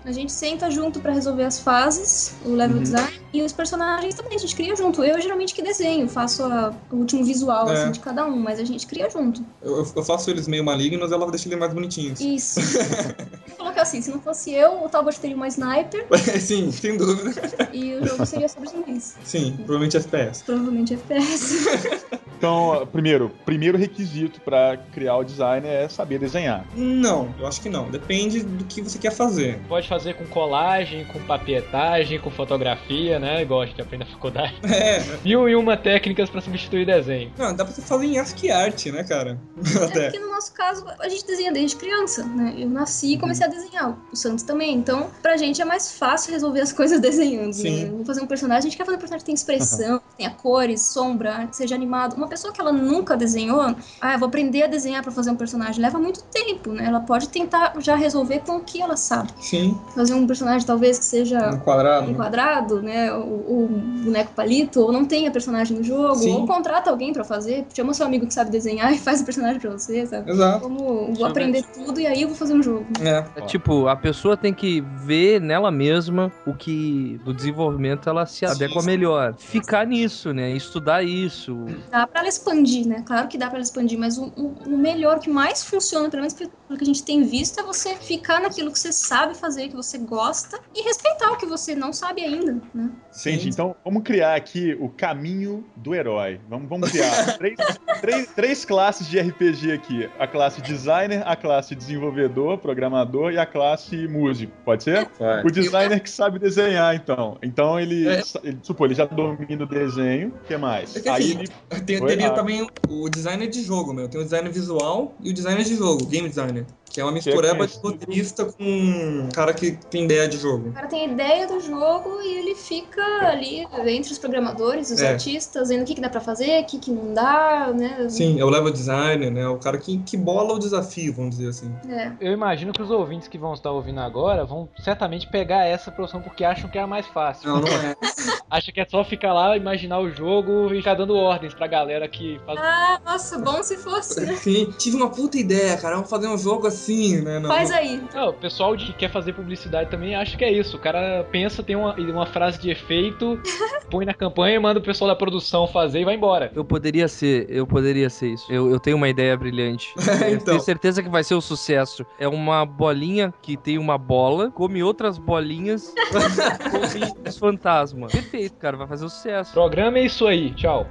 A 0.08 0.12
gente 0.14 0.32
senta 0.32 0.72
junto 0.72 1.02
pra 1.02 1.12
resolver 1.12 1.44
as 1.44 1.60
fases, 1.60 2.34
o 2.46 2.54
level 2.54 2.78
Uhum. 2.78 2.84
design, 2.84 3.12
e 3.34 3.44
os 3.44 3.52
personagens 3.52 4.16
também, 4.16 4.36
a 4.36 4.40
gente 4.40 4.56
cria 4.56 4.74
junto. 4.74 5.04
Eu 5.04 5.20
geralmente 5.20 5.54
que 5.54 5.62
desenho, 5.62 6.08
faço 6.08 6.44
a- 6.46 6.74
o 6.90 6.96
último 6.96 7.26
visual 7.26 7.70
É. 7.70 7.74
assim, 7.74 7.92
de 7.92 8.00
cada 8.00 8.26
um, 8.26 8.38
mas 8.40 8.58
a 8.58 8.64
gente 8.64 8.88
cria 8.88 9.10
junto. 9.10 9.46
Eu, 9.62 9.86
eu 9.94 10.04
faço 10.06 10.30
eles 10.30 10.48
meio 10.48 10.64
malignos, 10.64 11.12
ela 11.12 11.30
deixa 11.30 11.50
eles 11.50 11.60
mais 11.60 11.74
bonitinhos. 11.74 12.22
Isso. 12.22 12.58
Vou 13.50 13.58
colocar 13.58 13.82
assim, 13.82 14.02
se 14.02 14.10
não 14.10 14.22
fosse 14.22 14.54
eu, 14.54 14.82
o 14.86 14.88
Talbot 14.88 15.20
teria 15.20 15.36
uma 15.36 15.48
sniper 15.50 16.08
Sim, 16.40 16.72
sem 16.72 16.96
dúvida. 16.96 17.34
e 17.74 17.96
o 17.96 18.08
jogo 18.08 18.26
seria 18.26 18.48
sobre 18.48 18.70
zumbis. 18.70 19.18
Sim, 19.26 19.56
provavelmente 19.58 19.98
FPS. 19.98 20.44
Provavelmente 20.46 20.94
FPS. 20.94 21.68
Então, 22.38 22.88
primeiro, 22.92 23.32
primeiro 23.44 23.80
requisito 23.80 24.40
pra 24.42 24.78
criar 24.94 25.18
o 25.18 25.24
design 25.24 25.68
é 25.68 25.90
saber 25.90 26.20
desenhar. 26.20 26.68
Não, 26.76 27.34
eu 27.40 27.48
acho 27.48 27.60
que 27.60 27.68
não. 27.68 27.90
Depende 27.90 28.42
do 28.44 28.64
que 28.64 28.80
você 28.80 29.00
quer 29.00 29.10
fazer. 29.12 29.60
Pode 29.68 29.88
fazer 29.88 29.97
com 30.14 30.26
colagem, 30.26 31.06
com 31.06 31.20
papietagem, 31.20 32.20
com 32.20 32.30
fotografia, 32.30 33.20
né? 33.20 33.42
Igual 33.42 33.62
a 33.62 33.66
gente 33.66 33.82
aprende 33.82 34.06
na 34.06 34.12
faculdade. 34.12 34.56
É, 34.68 35.02
Mil 35.24 35.50
e 35.50 35.56
uma 35.56 35.76
técnicas 35.76 36.30
pra 36.30 36.40
substituir 36.42 36.86
desenho. 36.86 37.32
não, 37.38 37.56
dá 37.56 37.66
pra 37.66 37.74
você 37.74 37.82
fazer 37.82 38.06
em 38.06 38.20
ASCII 38.20 38.52
art, 38.52 38.86
né, 38.88 39.04
cara? 39.04 39.40
É 39.98 40.02
porque 40.10 40.20
no 40.20 40.30
nosso 40.30 40.54
caso, 40.54 40.86
a 41.00 41.10
gente 41.10 41.26
desenha 41.26 41.52
desde 41.52 41.76
criança, 41.76 42.24
né? 42.24 42.54
Eu 42.58 42.70
nasci 42.70 43.14
e 43.14 43.18
comecei 43.18 43.46
a 43.46 43.50
desenhar, 43.50 43.98
o 44.12 44.16
Santos 44.16 44.44
também. 44.44 44.76
Então, 44.76 45.10
pra 45.22 45.36
gente 45.38 45.62
é 45.62 45.66
mais 45.66 45.94
fácil 45.94 46.32
resolver 46.32 46.62
as 46.62 46.72
coisas 46.74 47.00
desenhando, 47.00 47.54
Sim. 47.54 47.86
né? 47.86 47.90
Vou 47.92 48.06
fazer 48.06 48.22
um 48.22 48.28
personagem, 48.28 48.60
a 48.60 48.70
gente 48.70 48.78
quer 48.78 48.86
fazer 48.86 48.98
um 48.98 49.00
personagem 49.00 49.22
que 49.24 49.26
tem 49.26 49.36
expressão, 49.36 50.00
que 50.00 50.18
tenha 50.18 50.30
cores, 50.30 50.82
sombra, 50.82 51.48
que 51.48 51.56
seja 51.56 51.74
animado. 51.76 52.16
Uma 52.16 52.28
pessoa 52.28 52.54
que 52.54 52.62
ela 52.62 52.72
nunca 52.72 53.16
desenhou, 53.18 53.76
ah, 54.02 54.14
eu 54.14 54.20
vou 54.20 54.28
aprender 54.28 54.64
a 54.64 54.68
desenhar 54.68 55.02
pra 55.02 55.12
fazer 55.12 55.32
um 55.32 55.36
personagem, 55.36 55.82
leva 55.82 55.98
muito 55.98 56.24
tempo, 56.26 56.72
né? 56.72 56.86
Ela 56.86 57.00
pode 57.00 57.30
tentar 57.30 57.74
já 57.80 57.96
resolver 57.96 58.40
com 58.42 58.58
o 58.58 58.62
que 58.64 58.82
ela 58.82 58.96
sabe. 58.98 59.32
Sim, 59.42 59.80
Fazer 59.96 60.14
um 60.14 60.28
personagem 60.28 60.66
talvez 60.66 61.00
que 61.00 61.06
seja 61.06 61.52
no 61.52 61.60
quadrado. 61.62 62.12
um 62.12 62.14
quadrado, 62.14 62.82
né? 62.82 63.12
O, 63.14 63.64
o 63.64 63.68
boneco 64.04 64.32
palito, 64.34 64.82
ou 64.82 64.92
não 64.92 65.06
tenha 65.06 65.32
personagem 65.32 65.76
no 65.78 65.84
jogo, 65.84 66.16
Sim. 66.16 66.32
ou 66.34 66.48
contrata 66.48 66.90
alguém 66.90 67.12
pra 67.14 67.24
fazer, 67.24 67.66
chama 67.74 67.94
seu 67.94 68.06
amigo 68.06 68.28
que 68.28 68.34
sabe 68.34 68.52
desenhar 68.52 68.92
e 68.94 68.98
faz 69.00 69.22
o 69.22 69.26
personagem 69.26 69.60
pra 69.60 69.72
você, 69.72 70.06
sabe? 70.06 70.30
Exato. 70.30 70.62
Como 70.62 71.14
vou 71.14 71.26
aprender 71.26 71.64
tudo 71.74 72.00
e 72.00 72.06
aí 72.08 72.22
eu 72.22 72.28
vou 72.28 72.38
fazer 72.38 72.54
um 72.54 72.62
jogo. 72.62 72.86
É. 73.02 73.26
É 73.36 73.42
tipo, 73.42 73.88
a 73.88 73.96
pessoa 73.96 74.38
tem 74.38 74.54
que 74.54 74.82
ver 75.04 75.42
nela 75.42 75.72
mesma 75.72 76.32
o 76.46 76.54
que 76.54 77.20
do 77.24 77.34
desenvolvimento 77.34 78.08
ela 78.10 78.26
se 78.26 78.46
adequa 78.46 78.82
melhor. 78.84 79.36
Ficar 79.38 79.86
nisso, 79.88 80.32
né? 80.34 80.52
Estudar 80.52 81.04
isso. 81.04 81.56
Dá 81.90 82.06
pra 82.06 82.20
ela 82.22 82.30
expandir, 82.30 82.88
né? 82.88 83.04
Claro 83.06 83.28
que 83.28 83.38
dá 83.38 83.48
pra 83.48 83.58
ela 83.58 83.64
expandir, 83.64 83.98
mas 83.98 84.18
o, 84.18 84.26
o- 84.36 84.56
o 84.68 84.78
melhor, 84.78 85.18
o 85.18 85.20
que 85.20 85.30
mais 85.30 85.64
funciona, 85.64 86.10
pelo 86.10 86.22
menos 86.22 86.34
pelo 86.34 86.50
que 86.78 86.84
a 86.84 86.86
gente 86.86 87.04
tem 87.04 87.24
visto, 87.24 87.60
é 87.60 87.64
você 87.64 87.96
ficar 87.96 88.42
naquilo 88.42 88.72
que 88.72 88.78
você 88.80 88.92
sabe 88.92 89.36
fazer, 89.36 89.67
que 89.70 89.76
você 89.76 89.98
gosta, 89.98 90.60
e 90.76 90.82
respeitar 90.84 91.32
o 91.32 91.38
que 91.38 91.46
você 91.46 91.76
não 91.76 91.92
sabe 91.94 92.24
ainda, 92.24 92.62
né? 92.74 92.92
Gente, 93.24 93.50
então 93.50 93.76
vamos 93.84 94.04
criar 94.04 94.36
aqui 94.36 94.78
o 94.80 94.90
caminho 94.90 95.66
do 95.76 95.94
herói. 95.96 96.40
Vamos, 96.50 96.70
vamos 96.70 96.92
criar 96.92 97.10
três, 97.38 97.58
três, 98.02 98.28
três 98.34 98.66
classes 98.66 99.08
de 99.08 99.20
RPG 99.20 99.72
aqui: 99.72 100.10
a 100.20 100.28
classe 100.28 100.62
designer, 100.62 101.24
a 101.26 101.36
classe 101.36 101.76
desenvolvedor, 101.76 102.58
programador 102.58 103.32
e 103.32 103.38
a 103.38 103.46
classe 103.46 104.08
músico. 104.08 104.54
Pode 104.64 104.84
ser? 104.84 105.08
Vai. 105.20 105.44
O 105.44 105.52
designer 105.52 106.00
que 106.02 106.10
sabe 106.10 106.40
desenhar, 106.40 106.96
então. 106.96 107.38
Então 107.42 107.80
ele, 107.80 108.08
É. 108.08 108.22
ele 108.44 108.60
supor, 108.62 108.88
ele 108.88 108.96
já 108.96 109.06
domina 109.06 109.64
o 109.64 109.68
desenho. 109.68 110.30
O 110.30 110.48
que 110.48 110.58
mais? 110.58 110.96
É 110.96 111.02
que 111.02 111.10
Aí 111.10 111.24
assim, 111.24 111.40
ele. 111.40 111.48
Tem, 111.86 112.06
teria 112.06 112.32
também 112.32 112.68
o 112.90 113.10
designer 113.10 113.48
de 113.48 113.64
jogo, 113.64 113.94
meu. 113.94 114.08
Tem 114.08 114.20
o 114.20 114.24
designer 114.24 114.52
visual 114.52 115.16
e 115.22 115.30
o 115.30 115.34
designer 115.34 115.64
de 115.64 115.76
jogo, 115.76 116.06
game 116.06 116.30
designer. 116.30 116.66
Que 116.98 117.02
é 117.02 117.04
uma 117.04 117.12
mistureba 117.12 117.68
de 117.68 117.78
conhecido. 117.78 117.88
roteirista 117.90 118.46
com 118.46 118.64
um 118.64 119.30
cara 119.32 119.54
que 119.54 119.74
tem 119.92 120.06
ideia 120.06 120.28
de 120.28 120.36
jogo. 120.36 120.70
O 120.70 120.74
cara 120.74 120.88
tem 120.88 121.02
a 121.02 121.14
ideia 121.14 121.46
do 121.46 121.60
jogo 121.60 122.20
e 122.24 122.28
ele 122.40 122.56
fica 122.56 123.04
ali 123.28 123.68
entre 123.86 124.12
os 124.12 124.18
programadores, 124.18 124.90
os 124.90 125.00
É. 125.00 125.12
artistas, 125.12 125.70
vendo 125.70 125.84
o 125.84 125.86
que, 125.86 125.94
que 125.94 126.02
dá 126.02 126.10
pra 126.10 126.20
fazer, 126.20 126.60
o 126.64 126.66
que, 126.66 126.80
que 126.80 126.90
não 126.90 127.14
dá, 127.14 127.72
né? 127.72 128.08
Sim, 128.10 128.40
é 128.40 128.44
o 128.44 128.50
level 128.50 128.72
designer, 128.72 129.30
né? 129.30 129.48
O 129.48 129.60
cara 129.60 129.78
que, 129.78 130.00
que 130.00 130.18
bola 130.18 130.56
o 130.56 130.58
desafio, 130.58 131.14
vamos 131.14 131.38
dizer 131.38 131.50
assim. 131.50 131.72
É. 131.88 132.14
Eu 132.20 132.34
imagino 132.34 132.74
que 132.74 132.82
os 132.82 132.90
ouvintes 132.90 133.28
que 133.28 133.38
vão 133.38 133.54
estar 133.54 133.70
ouvindo 133.70 134.00
agora 134.00 134.44
vão 134.44 134.68
certamente 134.84 135.30
pegar 135.30 135.66
essa 135.66 135.92
profissão 135.92 136.20
porque 136.20 136.44
acham 136.44 136.68
que 136.68 136.80
é 136.80 136.82
a 136.82 136.88
mais 136.88 137.06
fácil. 137.06 137.48
Não, 137.48 137.62
não 137.62 137.68
é. 137.68 137.96
Acha 138.50 138.72
que 138.72 138.80
é 138.80 138.88
só 138.90 139.04
ficar 139.04 139.34
lá, 139.34 139.56
imaginar 139.56 140.00
o 140.00 140.10
jogo 140.10 140.74
e 140.74 140.78
ficar 140.78 140.96
dando 140.96 141.16
ordens 141.16 141.54
pra 141.54 141.68
galera 141.68 142.08
que 142.08 142.40
faz. 142.44 142.58
Ah, 142.60 143.00
nossa, 143.06 143.38
bom 143.38 143.62
se 143.62 143.78
fosse, 143.78 144.20
né? 144.22 144.36
Sim, 144.38 144.74
tive 144.80 144.96
uma 144.96 145.10
puta 145.12 145.38
ideia, 145.38 145.76
cara. 145.78 145.96
Vamos 145.96 146.10
fazer 146.10 146.28
um 146.28 146.38
jogo 146.38 146.66
assim, 146.66 146.87
né? 147.22 147.40
Não, 147.40 147.50
Faz 147.50 147.72
aí. 147.72 148.02
Não, 148.14 148.30
o 148.30 148.34
pessoal 148.34 148.76
de- 148.76 148.86
que 148.88 148.94
quer 148.94 149.12
fazer 149.12 149.34
publicidade 149.34 149.90
também 149.90 150.16
acha 150.16 150.38
que 150.38 150.44
é 150.46 150.52
isso. 150.52 150.78
O 150.78 150.80
cara 150.80 151.26
pensa, 151.32 151.62
tem 151.62 151.76
uma, 151.76 151.94
uma 151.96 152.26
frase 152.26 152.60
de 152.60 152.70
efeito, 152.70 153.40
põe 153.92 154.06
na 154.06 154.14
campanha, 154.14 154.60
manda 154.60 154.80
o 154.80 154.84
pessoal 154.84 155.10
da 155.10 155.16
produção 155.16 155.68
fazer 155.68 156.02
e 156.02 156.06
vai 156.06 156.16
embora. 156.16 156.52
Eu 156.56 156.64
poderia 156.64 157.08
ser, 157.08 157.46
eu 157.50 157.66
poderia 157.68 158.10
ser 158.10 158.30
isso. 158.34 158.52
Eu, 158.52 158.70
eu 158.70 158.80
tenho 158.80 158.96
uma 158.98 159.10
ideia 159.10 159.36
brilhante. 159.38 159.94
Então. 160.28 160.46
tenho 160.56 160.60
certeza 160.62 161.02
que 161.02 161.10
vai 161.10 161.24
ser 161.24 161.36
um 161.36 161.42
sucesso. 161.42 162.06
É 162.20 162.28
uma 162.28 162.66
bolinha 162.66 163.34
que 163.42 163.56
tem 163.56 163.78
uma 163.78 163.98
bola, 163.98 164.52
come 164.52 164.84
outras 164.84 165.18
bolinhas, 165.18 165.94
come 166.72 167.14
os 167.28 167.38
fantasmas. 167.38 168.12
Perfeito, 168.12 168.56
cara, 168.58 168.76
vai 168.78 168.88
fazer 168.88 169.06
um 169.06 169.10
sucesso. 169.10 169.54
Programa 169.54 170.00
é 170.00 170.06
isso 170.06 170.28
aí, 170.28 170.52
tchau. 170.54 170.86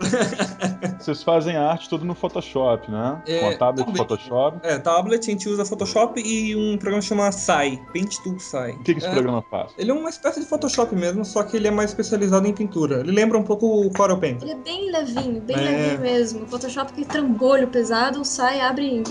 Vocês 0.99 1.23
fazem 1.23 1.57
a 1.57 1.71
arte 1.71 1.89
toda 1.89 2.05
no 2.05 2.15
Photoshop, 2.15 2.91
né? 2.91 3.23
É, 3.27 3.41
Com 3.41 3.49
a 3.51 3.57
tablet 3.57 3.85
também. 3.87 3.97
Photoshop. 3.99 4.59
É, 4.63 4.79
tablet, 4.79 5.21
a 5.21 5.31
gente 5.31 5.49
usa 5.49 5.65
Photoshop 5.65 5.86
e 6.25 6.57
um 6.57 6.77
programa 6.77 7.01
que 7.03 7.09
chama 7.09 7.31
Sai, 7.33 7.81
Paint 7.93 8.17
Tool 8.23 8.39
Sai. 8.39 8.73
O 8.73 8.79
que, 8.81 8.95
que 8.95 9.01
esse 9.01 9.09
É, 9.09 9.13
programa 9.13 9.43
faz? 9.51 9.73
Ele 9.79 9.91
é 9.91 9.95
uma 9.95 10.09
espécie 10.11 10.41
de 10.41 10.47
Photoshop 10.47 10.95
mesmo, 10.95 11.25
só 11.25 11.43
que 11.43 11.57
ele 11.57 11.69
é 11.69 11.71
mais 11.71 11.91
especializado 11.91 12.47
em 12.47 12.53
pintura. 12.53 13.01
Ele 13.01 13.13
lembra 13.13 13.39
um 13.39 13.43
pouco 13.43 13.67
o 13.87 13.91
Corel 13.93 14.19
Paint. 14.19 14.43
Ele 14.43 14.53
é 14.53 14.57
bem 14.57 14.91
levinho, 14.91 15.41
bem 15.41 15.57
É. 15.57 15.61
levinho 15.61 16.01
mesmo. 16.01 16.43
O 16.45 16.47
Photoshop 16.47 16.93
que 16.93 17.05
trambolho 17.05 17.69
pesado, 17.69 18.25
sai, 18.25 18.61
abre 18.61 18.87
em 18.87 19.03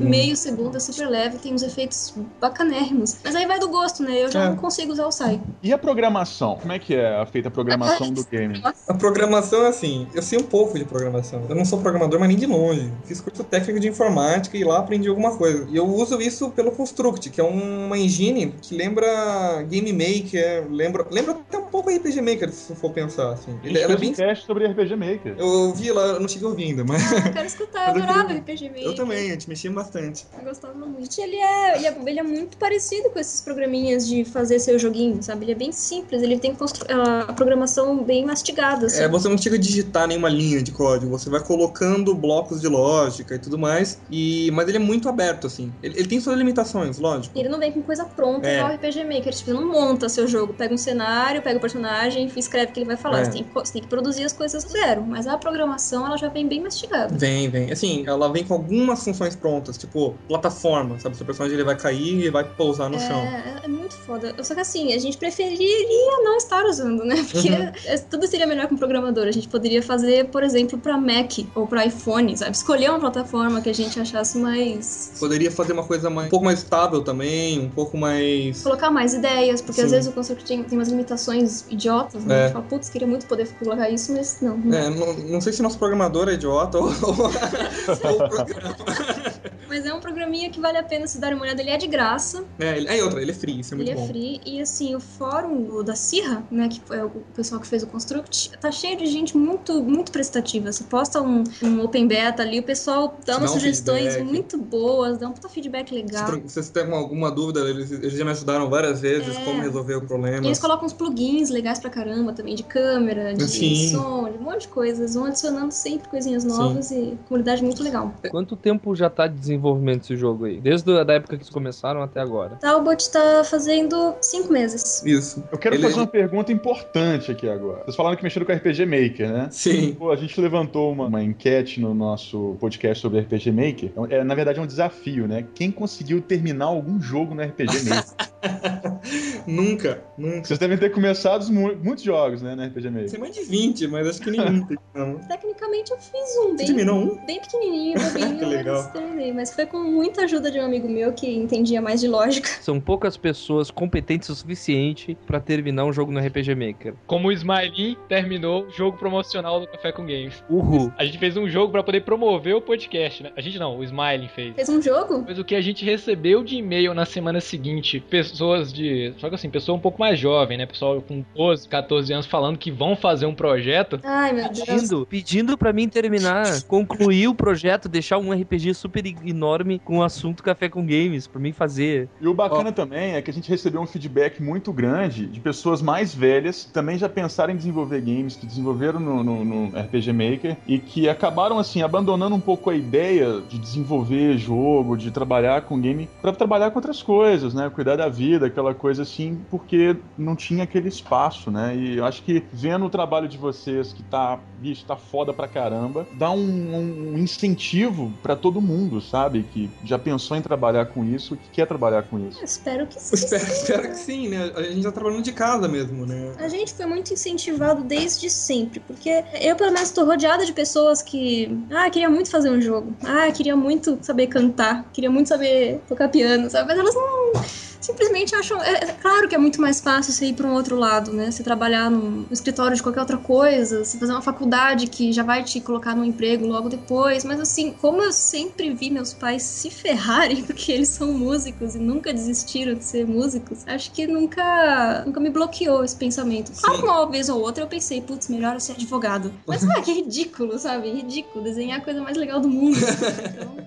meio 0.00 0.36
segundo, 0.36 0.76
é 0.76 0.80
super 0.80 1.08
leve, 1.08 1.38
tem 1.38 1.54
uns 1.54 1.62
efeitos 1.62 2.14
bacanérrimos. 2.40 3.16
Mas 3.24 3.34
aí 3.34 3.46
vai 3.46 3.58
do 3.58 3.68
gosto, 3.68 4.02
né? 4.02 4.24
Eu 4.24 4.30
já 4.30 4.44
É. 4.44 4.48
não 4.50 4.56
consigo 4.56 4.92
usar 4.92 5.06
o 5.06 5.12
sai. 5.12 5.40
E 5.62 5.72
a 5.72 5.78
programação? 5.78 6.56
Como 6.56 6.72
é 6.72 6.78
que 6.78 6.94
é 6.94 7.24
feita 7.26 7.48
a 7.48 7.50
programação 7.50 8.10
do 8.12 8.24
game? 8.24 8.60
A 8.88 8.94
programação 8.94 9.64
é 9.64 9.68
assim, 9.68 10.06
eu 10.14 10.22
sei 10.22 10.38
um 10.38 10.42
pouco 10.42 10.78
de 10.78 10.84
programação. 10.84 11.42
Eu 11.48 11.54
não 11.54 11.64
sou 11.64 11.80
programador, 11.80 12.18
mas 12.18 12.28
nem 12.28 12.36
de 12.38 12.46
longe. 12.46 12.92
Fiz 13.04 13.20
curso 13.20 13.44
técnico 13.44 13.78
de 13.80 13.88
informática 13.88 14.56
e 14.56 14.64
lá 14.64 14.78
aprendi 14.78 15.08
alguma 15.08 15.36
coisa. 15.36 15.66
E 15.70 15.76
eu 15.76 15.86
uso 15.86 16.09
isso 16.18 16.50
pelo 16.50 16.70
Construct, 16.72 17.28
que 17.28 17.40
é 17.40 17.44
uma 17.44 17.98
engine 17.98 18.54
que 18.62 18.74
lembra 18.74 19.62
Game 19.68 19.92
Maker, 19.92 20.66
lembra, 20.70 21.06
lembra 21.10 21.32
até 21.32 21.58
um 21.58 21.64
pouco 21.66 21.90
RPG 21.90 22.20
Maker, 22.22 22.50
se 22.52 22.74
for 22.74 22.90
pensar 22.92 23.32
assim. 23.32 23.58
Ele, 23.62 23.78
ela 23.78 23.92
é 23.92 23.96
bem 23.96 24.10
um 24.10 24.14
teste 24.14 24.46
sobre 24.46 24.66
RPG 24.66 24.96
Maker. 24.96 25.34
eu 25.38 25.72
vi 25.74 25.92
lá, 25.92 26.06
eu 26.06 26.20
não 26.20 26.28
cheguei 26.28 26.48
ouvindo, 26.48 26.84
mas 26.86 27.02
Ah, 27.12 27.26
eu 27.28 27.32
quero 27.32 27.46
escutar, 27.46 27.88
eu 27.96 28.02
adorava 28.02 28.32
RPG 28.32 28.68
Maker. 28.70 28.84
eu 28.84 28.94
também, 28.94 29.28
a 29.28 29.32
gente 29.32 29.48
mexia 29.48 29.70
bastante. 29.70 30.26
Eu 30.38 30.44
gostava 30.44 30.74
muito. 30.74 31.20
Ele 31.20 31.36
é, 31.36 31.76
ele, 31.76 31.86
é, 31.86 31.96
ele 32.06 32.18
é 32.20 32.22
muito 32.22 32.56
parecido 32.56 33.10
com 33.10 33.18
esses 33.18 33.40
programinhas 33.40 34.06
de 34.08 34.24
fazer 34.24 34.58
seu 34.58 34.78
joguinho, 34.78 35.22
sabe? 35.22 35.44
Ele 35.44 35.52
é 35.52 35.54
bem 35.56 35.72
simples, 35.72 36.22
ele 36.22 36.38
tem 36.38 36.54
constru- 36.54 36.86
a 36.90 37.32
programação 37.32 38.02
bem 38.02 38.24
mastigada, 38.24 38.86
assim. 38.86 39.02
É, 39.02 39.08
você 39.08 39.28
não 39.28 39.36
chega 39.36 39.56
a 39.56 39.58
digitar 39.58 40.06
nenhuma 40.06 40.28
linha 40.28 40.62
de 40.62 40.72
código, 40.72 41.10
você 41.10 41.28
vai 41.28 41.40
colocando 41.40 42.14
blocos 42.14 42.60
de 42.60 42.68
lógica 42.68 43.34
e 43.34 43.38
tudo 43.38 43.58
mais, 43.58 43.98
e 44.10 44.50
mas 44.52 44.68
ele 44.68 44.76
é 44.76 44.80
muito 44.80 45.08
aberto, 45.08 45.46
assim. 45.46 45.72
Ele, 45.82 45.99
ele 46.00 46.08
tem 46.08 46.20
suas 46.20 46.36
limitações, 46.36 46.98
lógico. 46.98 47.38
Ele 47.38 47.48
não 47.48 47.58
vem 47.58 47.72
com 47.72 47.82
coisa 47.82 48.04
pronta 48.04 48.46
É. 48.48 48.56
igual 48.58 48.72
RPG 48.74 49.04
Maker. 49.04 49.32
Tipo, 49.34 49.52
não 49.52 49.66
monta 49.70 50.08
seu 50.08 50.26
jogo. 50.26 50.52
Pega 50.54 50.74
um 50.74 50.78
cenário, 50.78 51.42
pega 51.42 51.58
o 51.58 51.60
personagem 51.60 52.30
e 52.34 52.38
escreve 52.40 52.70
o 52.70 52.74
que 52.74 52.80
ele 52.80 52.86
vai 52.86 52.96
falar. 52.96 53.20
É. 53.20 53.24
Você, 53.24 53.30
tem 53.32 53.44
que, 53.44 53.54
você 53.54 53.72
tem 53.72 53.82
que 53.82 53.88
produzir 53.88 54.24
as 54.24 54.32
coisas 54.32 54.64
do 54.64 54.70
zero. 54.70 55.02
Mas 55.06 55.26
a 55.26 55.36
programação, 55.38 56.06
ela 56.06 56.16
já 56.16 56.28
vem 56.28 56.46
bem 56.46 56.60
mastigada. 56.60 57.14
Vem, 57.16 57.48
vem. 57.48 57.70
Assim, 57.70 58.04
ela 58.06 58.30
vem 58.32 58.44
com 58.44 58.54
algumas 58.54 59.02
funções 59.04 59.34
prontas, 59.36 59.76
tipo 59.78 60.14
plataforma, 60.28 60.98
sabe? 60.98 61.16
Seu 61.16 61.26
personagem 61.26 61.56
ele 61.56 61.64
vai 61.64 61.76
cair 61.76 62.24
e 62.24 62.30
vai 62.30 62.44
pousar 62.44 62.88
no 62.88 62.98
chão. 62.98 63.20
É, 63.20 63.60
é 63.64 63.68
muito 63.68 63.94
foda. 63.94 64.34
Só 64.42 64.54
que 64.54 64.60
assim, 64.60 64.92
a 64.94 64.98
gente 64.98 65.16
preferiria 65.16 66.18
não 66.22 66.36
estar 66.36 66.64
usando, 66.64 67.04
né? 67.04 67.16
Porque 67.30 67.48
Uhum. 67.50 67.72
é- 67.86 67.98
tudo 67.98 68.26
seria 68.26 68.46
melhor 68.46 68.66
com 68.68 68.76
programador. 68.76 69.26
A 69.26 69.32
gente 69.32 69.48
poderia 69.48 69.82
fazer, 69.82 70.26
por 70.26 70.42
exemplo, 70.42 70.78
pra 70.78 70.96
Mac 70.96 71.32
ou 71.54 71.66
pra 71.66 71.84
iPhone, 71.86 72.36
sabe? 72.36 72.52
Escolher 72.56 72.90
uma 72.90 73.00
plataforma 73.00 73.60
que 73.60 73.68
a 73.70 73.74
gente 73.74 73.98
achasse 74.00 74.38
mais. 74.38 75.12
Poderia 75.18 75.50
fazer 75.50 75.72
uma 75.72 75.82
coisa 75.90 76.08
mais, 76.08 76.28
um 76.28 76.30
pouco 76.30 76.44
mais 76.44 76.60
estável 76.60 77.02
também, 77.02 77.58
um 77.58 77.68
pouco 77.68 77.98
mais. 77.98 78.62
Colocar 78.62 78.92
mais 78.92 79.12
ideias, 79.12 79.60
porque 79.60 79.80
às 79.80 79.88
Sim. 79.88 79.96
vezes 79.96 80.08
o 80.08 80.12
construtor 80.12 80.46
tem, 80.46 80.62
tem 80.62 80.78
umas 80.78 80.88
limitações 80.88 81.64
idiotas, 81.68 82.24
né? 82.24 82.32
É. 82.32 82.38
A 82.38 82.42
gente 82.44 82.52
fala, 82.52 82.64
putz, 82.66 82.88
queria 82.88 83.08
muito 83.08 83.26
poder 83.26 83.48
colocar 83.58 83.90
isso, 83.90 84.12
mas 84.12 84.38
não. 84.40 84.56
não. 84.56 84.78
É, 84.78 84.88
não, 84.88 85.12
não 85.14 85.40
sei 85.40 85.52
se 85.52 85.60
nosso 85.62 85.80
programador 85.80 86.28
é 86.28 86.34
idiota 86.34 86.78
ou, 86.78 86.84
ou 87.02 87.26
o 87.26 88.28
programa. 88.28 89.29
Mas 89.70 89.86
é 89.86 89.94
um 89.94 90.00
programinha 90.00 90.50
que 90.50 90.60
vale 90.60 90.76
a 90.76 90.82
pena 90.82 91.06
se 91.06 91.18
dar 91.20 91.32
uma 91.32 91.42
olhada. 91.42 91.62
Ele 91.62 91.70
é 91.70 91.76
de 91.76 91.86
graça, 91.86 92.44
É, 92.58 92.76
ele, 92.76 92.88
é 92.88 93.02
outra, 93.04 93.22
ele 93.22 93.30
é 93.30 93.34
free, 93.34 93.60
isso 93.60 93.72
é 93.72 93.76
muito 93.76 93.88
ele 93.88 93.96
é 93.96 94.00
bom. 94.00 94.06
free. 94.08 94.40
E 94.44 94.60
assim, 94.60 94.96
o 94.96 95.00
fórum 95.00 95.84
da 95.84 95.94
Cirra, 95.94 96.42
né, 96.50 96.68
que 96.68 96.80
é 96.92 97.04
o 97.04 97.10
pessoal 97.34 97.60
que 97.60 97.66
fez 97.68 97.82
o 97.84 97.86
Construct, 97.86 98.50
tá 98.60 98.72
cheio 98.72 98.96
de 98.98 99.06
gente 99.06 99.36
muito, 99.36 99.80
muito 99.82 100.10
prestativa. 100.10 100.72
Você 100.72 100.82
posta 100.84 101.22
um, 101.22 101.44
um 101.62 101.84
open 101.84 102.08
beta 102.08 102.42
ali, 102.42 102.58
o 102.58 102.62
pessoal 102.64 103.16
dá 103.24 103.38
umas 103.38 103.52
um 103.52 103.54
sugestões 103.54 104.14
feedback. 104.14 104.24
muito 104.24 104.58
boas, 104.58 105.18
dá 105.18 105.28
um 105.28 105.32
puta 105.32 105.48
feedback 105.48 105.94
legal. 105.94 106.26
Se 106.46 106.60
você 106.62 106.72
tem 106.72 106.92
alguma 106.92 107.30
dúvida, 107.30 107.60
eles, 107.60 107.92
eles 107.92 108.12
já 108.12 108.24
me 108.24 108.32
ajudaram 108.32 108.68
várias 108.68 109.00
vezes 109.00 109.36
É. 109.36 109.44
como 109.44 109.62
resolver 109.62 109.94
o 109.94 110.02
problema. 110.04 110.42
E 110.44 110.48
eles 110.48 110.58
colocam 110.58 110.84
uns 110.86 110.92
plugins 110.92 111.48
legais 111.48 111.78
pra 111.78 111.90
caramba 111.90 112.32
também, 112.32 112.56
de 112.56 112.64
câmera, 112.64 113.34
de 113.34 113.46
Sim. 113.48 113.90
som, 113.90 114.28
de 114.32 114.36
um 114.36 114.42
monte 114.42 114.62
de 114.62 114.68
coisas. 114.68 115.14
Vão 115.14 115.26
adicionando 115.26 115.72
sempre 115.72 116.08
coisinhas 116.08 116.42
novas 116.44 116.90
e 116.90 117.16
comunidade 117.28 117.62
muito 117.62 117.82
legal. 117.84 118.12
Quanto 118.30 118.56
tempo 118.56 118.96
já 118.96 119.08
tá 119.08 119.26
de 119.28 119.59
desenvolvimento 119.60 120.02
esse 120.04 120.16
jogo 120.16 120.46
aí? 120.46 120.60
Desde 120.60 120.90
a 120.98 121.04
da 121.04 121.14
época 121.14 121.36
que 121.36 121.42
eles 121.42 121.50
começaram 121.50 122.02
até 122.02 122.20
agora. 122.20 122.56
Talbot 122.56 123.10
tá 123.10 123.44
fazendo 123.44 124.14
cinco 124.20 124.52
meses. 124.52 125.04
Isso. 125.04 125.44
Eu 125.52 125.58
quero 125.58 125.74
Ele- 125.76 125.82
fazer 125.82 125.96
uma 125.96 126.06
pergunta 126.06 126.50
importante 126.52 127.30
aqui 127.30 127.48
agora. 127.48 127.82
Vocês 127.84 127.96
falaram 127.96 128.16
que 128.16 128.22
mexeram 128.22 128.46
com 128.46 128.52
RPG 128.52 128.86
Maker, 128.86 129.30
né? 129.30 129.48
Sim. 129.50 129.92
Pô, 129.94 130.10
a 130.10 130.16
gente 130.16 130.40
levantou 130.40 130.90
uma, 130.92 131.06
uma 131.06 131.22
enquete 131.22 131.80
no 131.80 131.94
nosso 131.94 132.56
podcast 132.58 133.00
sobre 133.02 133.20
RPG 133.20 133.52
Maker. 133.52 133.92
É, 134.08 134.24
na 134.24 134.34
verdade, 134.34 134.58
é 134.58 134.62
um 134.62 134.66
desafio, 134.66 135.28
né? 135.28 135.44
Quem 135.54 135.70
conseguiu 135.70 136.20
terminar 136.20 136.66
algum 136.66 137.00
jogo 137.00 137.34
no 137.34 137.42
RPG 137.42 137.84
Maker? 137.88 138.30
Nunca, 139.46 140.02
nunca. 140.16 140.44
Vocês 140.44 140.58
devem 140.58 140.76
ter 140.78 140.90
começado 140.90 141.50
mu- 141.52 141.74
muitos 141.82 142.04
jogos, 142.04 142.42
né, 142.42 142.54
no 142.54 142.62
RPG 142.64 142.90
Maker. 142.90 143.10
Tem 143.10 143.20
mais 143.20 143.34
de 143.34 143.42
20, 143.44 143.86
mas 143.88 144.06
acho 144.06 144.20
que 144.20 144.30
nenhum 144.30 144.64
tem, 144.66 144.78
não. 144.94 145.18
Tecnicamente 145.18 145.90
eu 145.90 145.98
fiz 145.98 146.36
um 146.44 146.56
bem, 146.56 146.66
terminou 146.66 146.98
um? 146.98 147.26
bem 147.26 147.40
pequenininho, 147.40 147.98
bobinho, 148.00 148.38
Que 148.38 148.44
legal. 148.44 148.82
mas 148.82 148.92
terminei. 148.92 149.32
Mas 149.32 149.49
foi 149.54 149.66
com 149.66 149.78
muita 149.78 150.24
ajuda 150.24 150.50
de 150.50 150.58
um 150.58 150.64
amigo 150.64 150.88
meu 150.88 151.12
que 151.12 151.28
entendia 151.28 151.80
mais 151.80 152.00
de 152.00 152.08
lógica. 152.08 152.48
São 152.60 152.80
poucas 152.80 153.16
pessoas 153.16 153.70
competentes 153.70 154.28
o 154.28 154.34
suficiente 154.34 155.16
pra 155.26 155.40
terminar 155.40 155.84
um 155.84 155.92
jogo 155.92 156.12
no 156.12 156.20
RPG 156.20 156.54
Maker. 156.54 156.94
Como 157.06 157.28
o 157.28 157.32
Smiley 157.32 157.96
terminou 158.08 158.66
o 158.66 158.70
jogo 158.70 158.96
promocional 158.96 159.60
do 159.60 159.66
Café 159.66 159.92
com 159.92 160.02
Games. 160.02 160.42
Uhul. 160.48 160.92
A 160.96 161.04
gente 161.04 161.18
fez 161.18 161.36
um 161.36 161.48
jogo 161.48 161.72
pra 161.72 161.82
poder 161.82 162.02
promover 162.02 162.54
o 162.54 162.60
podcast, 162.60 163.22
né? 163.22 163.32
A 163.36 163.40
gente 163.40 163.58
não, 163.58 163.78
o 163.78 163.84
Smiley 163.84 164.28
fez. 164.28 164.54
Fez 164.54 164.68
um 164.68 164.80
jogo? 164.80 165.24
Mas 165.26 165.38
o 165.38 165.44
que 165.44 165.54
a 165.54 165.60
gente 165.60 165.84
recebeu 165.84 166.42
de 166.42 166.56
e-mail 166.56 166.94
na 166.94 167.04
semana 167.04 167.40
seguinte, 167.40 168.00
pessoas 168.00 168.72
de. 168.72 169.12
Só 169.18 169.28
que 169.28 169.34
assim, 169.34 169.50
pessoa 169.50 169.76
um 169.76 169.80
pouco 169.80 170.00
mais 170.00 170.18
jovem, 170.18 170.58
né? 170.58 170.66
Pessoal 170.66 171.00
com 171.02 171.24
12, 171.34 171.68
14 171.68 172.12
anos 172.12 172.26
falando 172.26 172.58
que 172.58 172.70
vão 172.70 172.96
fazer 172.96 173.26
um 173.26 173.34
projeto. 173.34 174.00
Ai, 174.02 174.32
meu 174.32 174.48
Deus. 174.50 174.60
Pedindo, 174.60 175.06
pedindo 175.06 175.58
pra 175.58 175.72
mim 175.72 175.88
terminar, 175.88 176.62
concluir 176.64 177.28
o 177.28 177.34
projeto, 177.34 177.88
deixar 177.88 178.18
um 178.18 178.32
RPG 178.32 178.74
super 178.74 179.04
enorme 179.40 179.78
com 179.80 179.98
o 179.98 180.02
assunto 180.02 180.42
Café 180.42 180.68
com 180.68 180.84
Games, 180.84 181.26
pra 181.26 181.40
mim 181.40 181.52
fazer. 181.52 182.08
E 182.20 182.28
o 182.28 182.34
bacana 182.34 182.70
também 182.70 183.14
é 183.14 183.22
que 183.22 183.30
a 183.30 183.34
gente 183.34 183.48
recebeu 183.48 183.80
um 183.80 183.86
feedback 183.86 184.42
muito 184.42 184.72
grande 184.72 185.26
de 185.26 185.40
pessoas 185.40 185.80
mais 185.80 186.14
velhas 186.14 186.64
que 186.64 186.72
também 186.72 186.98
já 186.98 187.08
pensaram 187.08 187.52
em 187.54 187.56
desenvolver 187.56 188.00
games, 188.02 188.36
que 188.36 188.46
desenvolveram 188.46 189.00
no, 189.00 189.24
no- 189.24 189.44
no 189.44 189.66
RPG 189.78 190.12
Maker 190.12 190.56
e 190.68 190.78
que 190.78 191.08
acabaram, 191.08 191.58
assim, 191.58 191.80
abandonando 191.82 192.34
um 192.36 192.40
pouco 192.40 192.68
a 192.70 192.74
ideia 192.74 193.40
de 193.48 193.58
desenvolver 193.58 194.36
jogo, 194.36 194.96
de 194.96 195.10
trabalhar 195.10 195.62
com 195.62 195.80
game, 195.80 196.08
pra 196.20 196.32
trabalhar 196.32 196.70
com 196.70 196.78
outras 196.78 197.02
coisas, 197.02 197.54
né? 197.54 197.70
Cuidar 197.70 197.96
da 197.96 198.08
vida, 198.08 198.46
aquela 198.46 198.74
coisa 198.74 199.02
assim, 199.02 199.38
porque 199.50 199.96
não 200.18 200.36
tinha 200.36 200.64
aquele 200.64 200.88
espaço, 200.88 201.50
né? 201.50 201.74
E 201.76 201.96
eu 201.96 202.04
acho 202.04 202.22
que 202.22 202.42
vendo 202.52 202.84
o 202.84 202.90
trabalho 202.90 203.28
de 203.28 203.38
vocês, 203.38 203.92
que 203.92 204.02
tá, 204.02 204.38
bicho, 204.58 204.84
tá 204.84 204.96
foda 204.96 205.32
pra 205.32 205.48
caramba, 205.48 206.06
dá 206.18 206.30
um, 206.30 207.14
um 207.14 207.18
incentivo 207.18 208.12
pra 208.22 208.36
todo 208.36 208.60
mundo, 208.60 209.00
sabe? 209.00 209.29
Que 209.30 209.70
já 209.84 209.98
pensou 209.98 210.36
em 210.36 210.42
trabalhar 210.42 210.86
com 210.86 211.04
isso, 211.04 211.36
que 211.36 211.50
quer 211.50 211.66
trabalhar 211.66 212.02
com 212.04 212.18
isso. 212.18 212.42
Espero 212.44 212.86
que 212.86 213.00
sim. 213.00 213.14
Espero, 213.14 213.44
espero 213.50 213.82
que 213.88 213.96
sim, 213.96 214.28
né? 214.28 214.52
A 214.54 214.62
gente 214.62 214.82
tá 214.82 214.92
trabalhando 214.92 215.22
de 215.22 215.32
casa 215.32 215.68
mesmo, 215.68 216.06
né? 216.06 216.32
A 216.38 216.48
gente 216.48 216.74
foi 216.74 216.86
muito 216.86 217.12
incentivado 217.12 217.82
desde 217.82 218.28
sempre, 218.28 218.80
porque 218.80 219.24
eu, 219.40 219.56
pelo 219.56 219.72
menos, 219.72 219.90
tô 219.90 220.04
rodeada 220.04 220.44
de 220.44 220.52
pessoas 220.52 221.02
que. 221.02 221.58
Ah, 221.70 221.88
queria 221.90 222.10
muito 222.10 222.30
fazer 222.30 222.50
um 222.50 222.60
jogo. 222.60 222.94
Ah, 223.04 223.30
queria 223.30 223.56
muito 223.56 223.98
saber 224.02 224.26
cantar. 224.26 224.84
Queria 224.92 225.10
muito 225.10 225.28
saber 225.28 225.80
tocar 225.88 226.08
piano, 226.08 226.50
sabe? 226.50 226.68
Mas 226.68 226.78
elas 226.78 226.94
não. 226.94 227.32
Simplesmente 227.80 228.34
acham. 228.34 228.60
É, 228.62 228.84
é 228.84 228.92
claro 228.92 229.28
que 229.28 229.34
é 229.34 229.38
muito 229.38 229.60
mais 229.60 229.80
fácil 229.80 230.12
você 230.12 230.26
ir 230.26 230.34
pra 230.34 230.46
um 230.46 230.54
outro 230.54 230.76
lado, 230.76 231.12
né? 231.12 231.30
Você 231.30 231.42
trabalhar 231.42 231.90
num 231.90 232.26
escritório 232.30 232.76
de 232.76 232.82
qualquer 232.82 233.00
outra 233.00 233.16
coisa, 233.16 233.84
você 233.84 233.98
fazer 233.98 234.12
uma 234.12 234.22
faculdade 234.22 234.86
que 234.86 235.12
já 235.12 235.22
vai 235.22 235.42
te 235.42 235.60
colocar 235.60 235.94
num 235.94 236.04
emprego 236.04 236.46
logo 236.46 236.68
depois. 236.68 237.24
Mas 237.24 237.40
assim, 237.40 237.72
como 237.72 238.02
eu 238.02 238.12
sempre 238.12 238.72
vi 238.74 238.90
meus 238.90 239.14
pais 239.14 239.42
se 239.42 239.70
ferrarem 239.70 240.42
porque 240.44 240.70
eles 240.70 240.88
são 240.88 241.12
músicos 241.12 241.74
e 241.74 241.78
nunca 241.78 242.12
desistiram 242.12 242.74
de 242.74 242.84
ser 242.84 243.06
músicos, 243.06 243.66
acho 243.66 243.90
que 243.92 244.06
nunca, 244.06 245.04
nunca 245.06 245.20
me 245.20 245.30
bloqueou 245.30 245.84
esse 245.84 245.96
pensamento. 245.96 246.52
Claro, 246.60 246.84
uma 246.84 247.10
vez 247.10 247.28
ou 247.28 247.40
outra 247.40 247.64
eu 247.64 247.68
pensei, 247.68 248.00
putz, 248.00 248.28
melhor 248.28 248.54
eu 248.54 248.60
ser 248.60 248.72
advogado. 248.72 249.32
Mas, 249.46 249.64
ah, 249.68 249.80
que 249.80 249.92
ridículo, 249.92 250.58
sabe? 250.58 250.90
Ridículo. 250.90 251.42
Desenhar 251.42 251.78
é 251.78 251.80
a 251.80 251.84
coisa 251.84 252.00
mais 252.02 252.16
legal 252.16 252.40
do 252.40 252.48
mundo. 252.48 252.78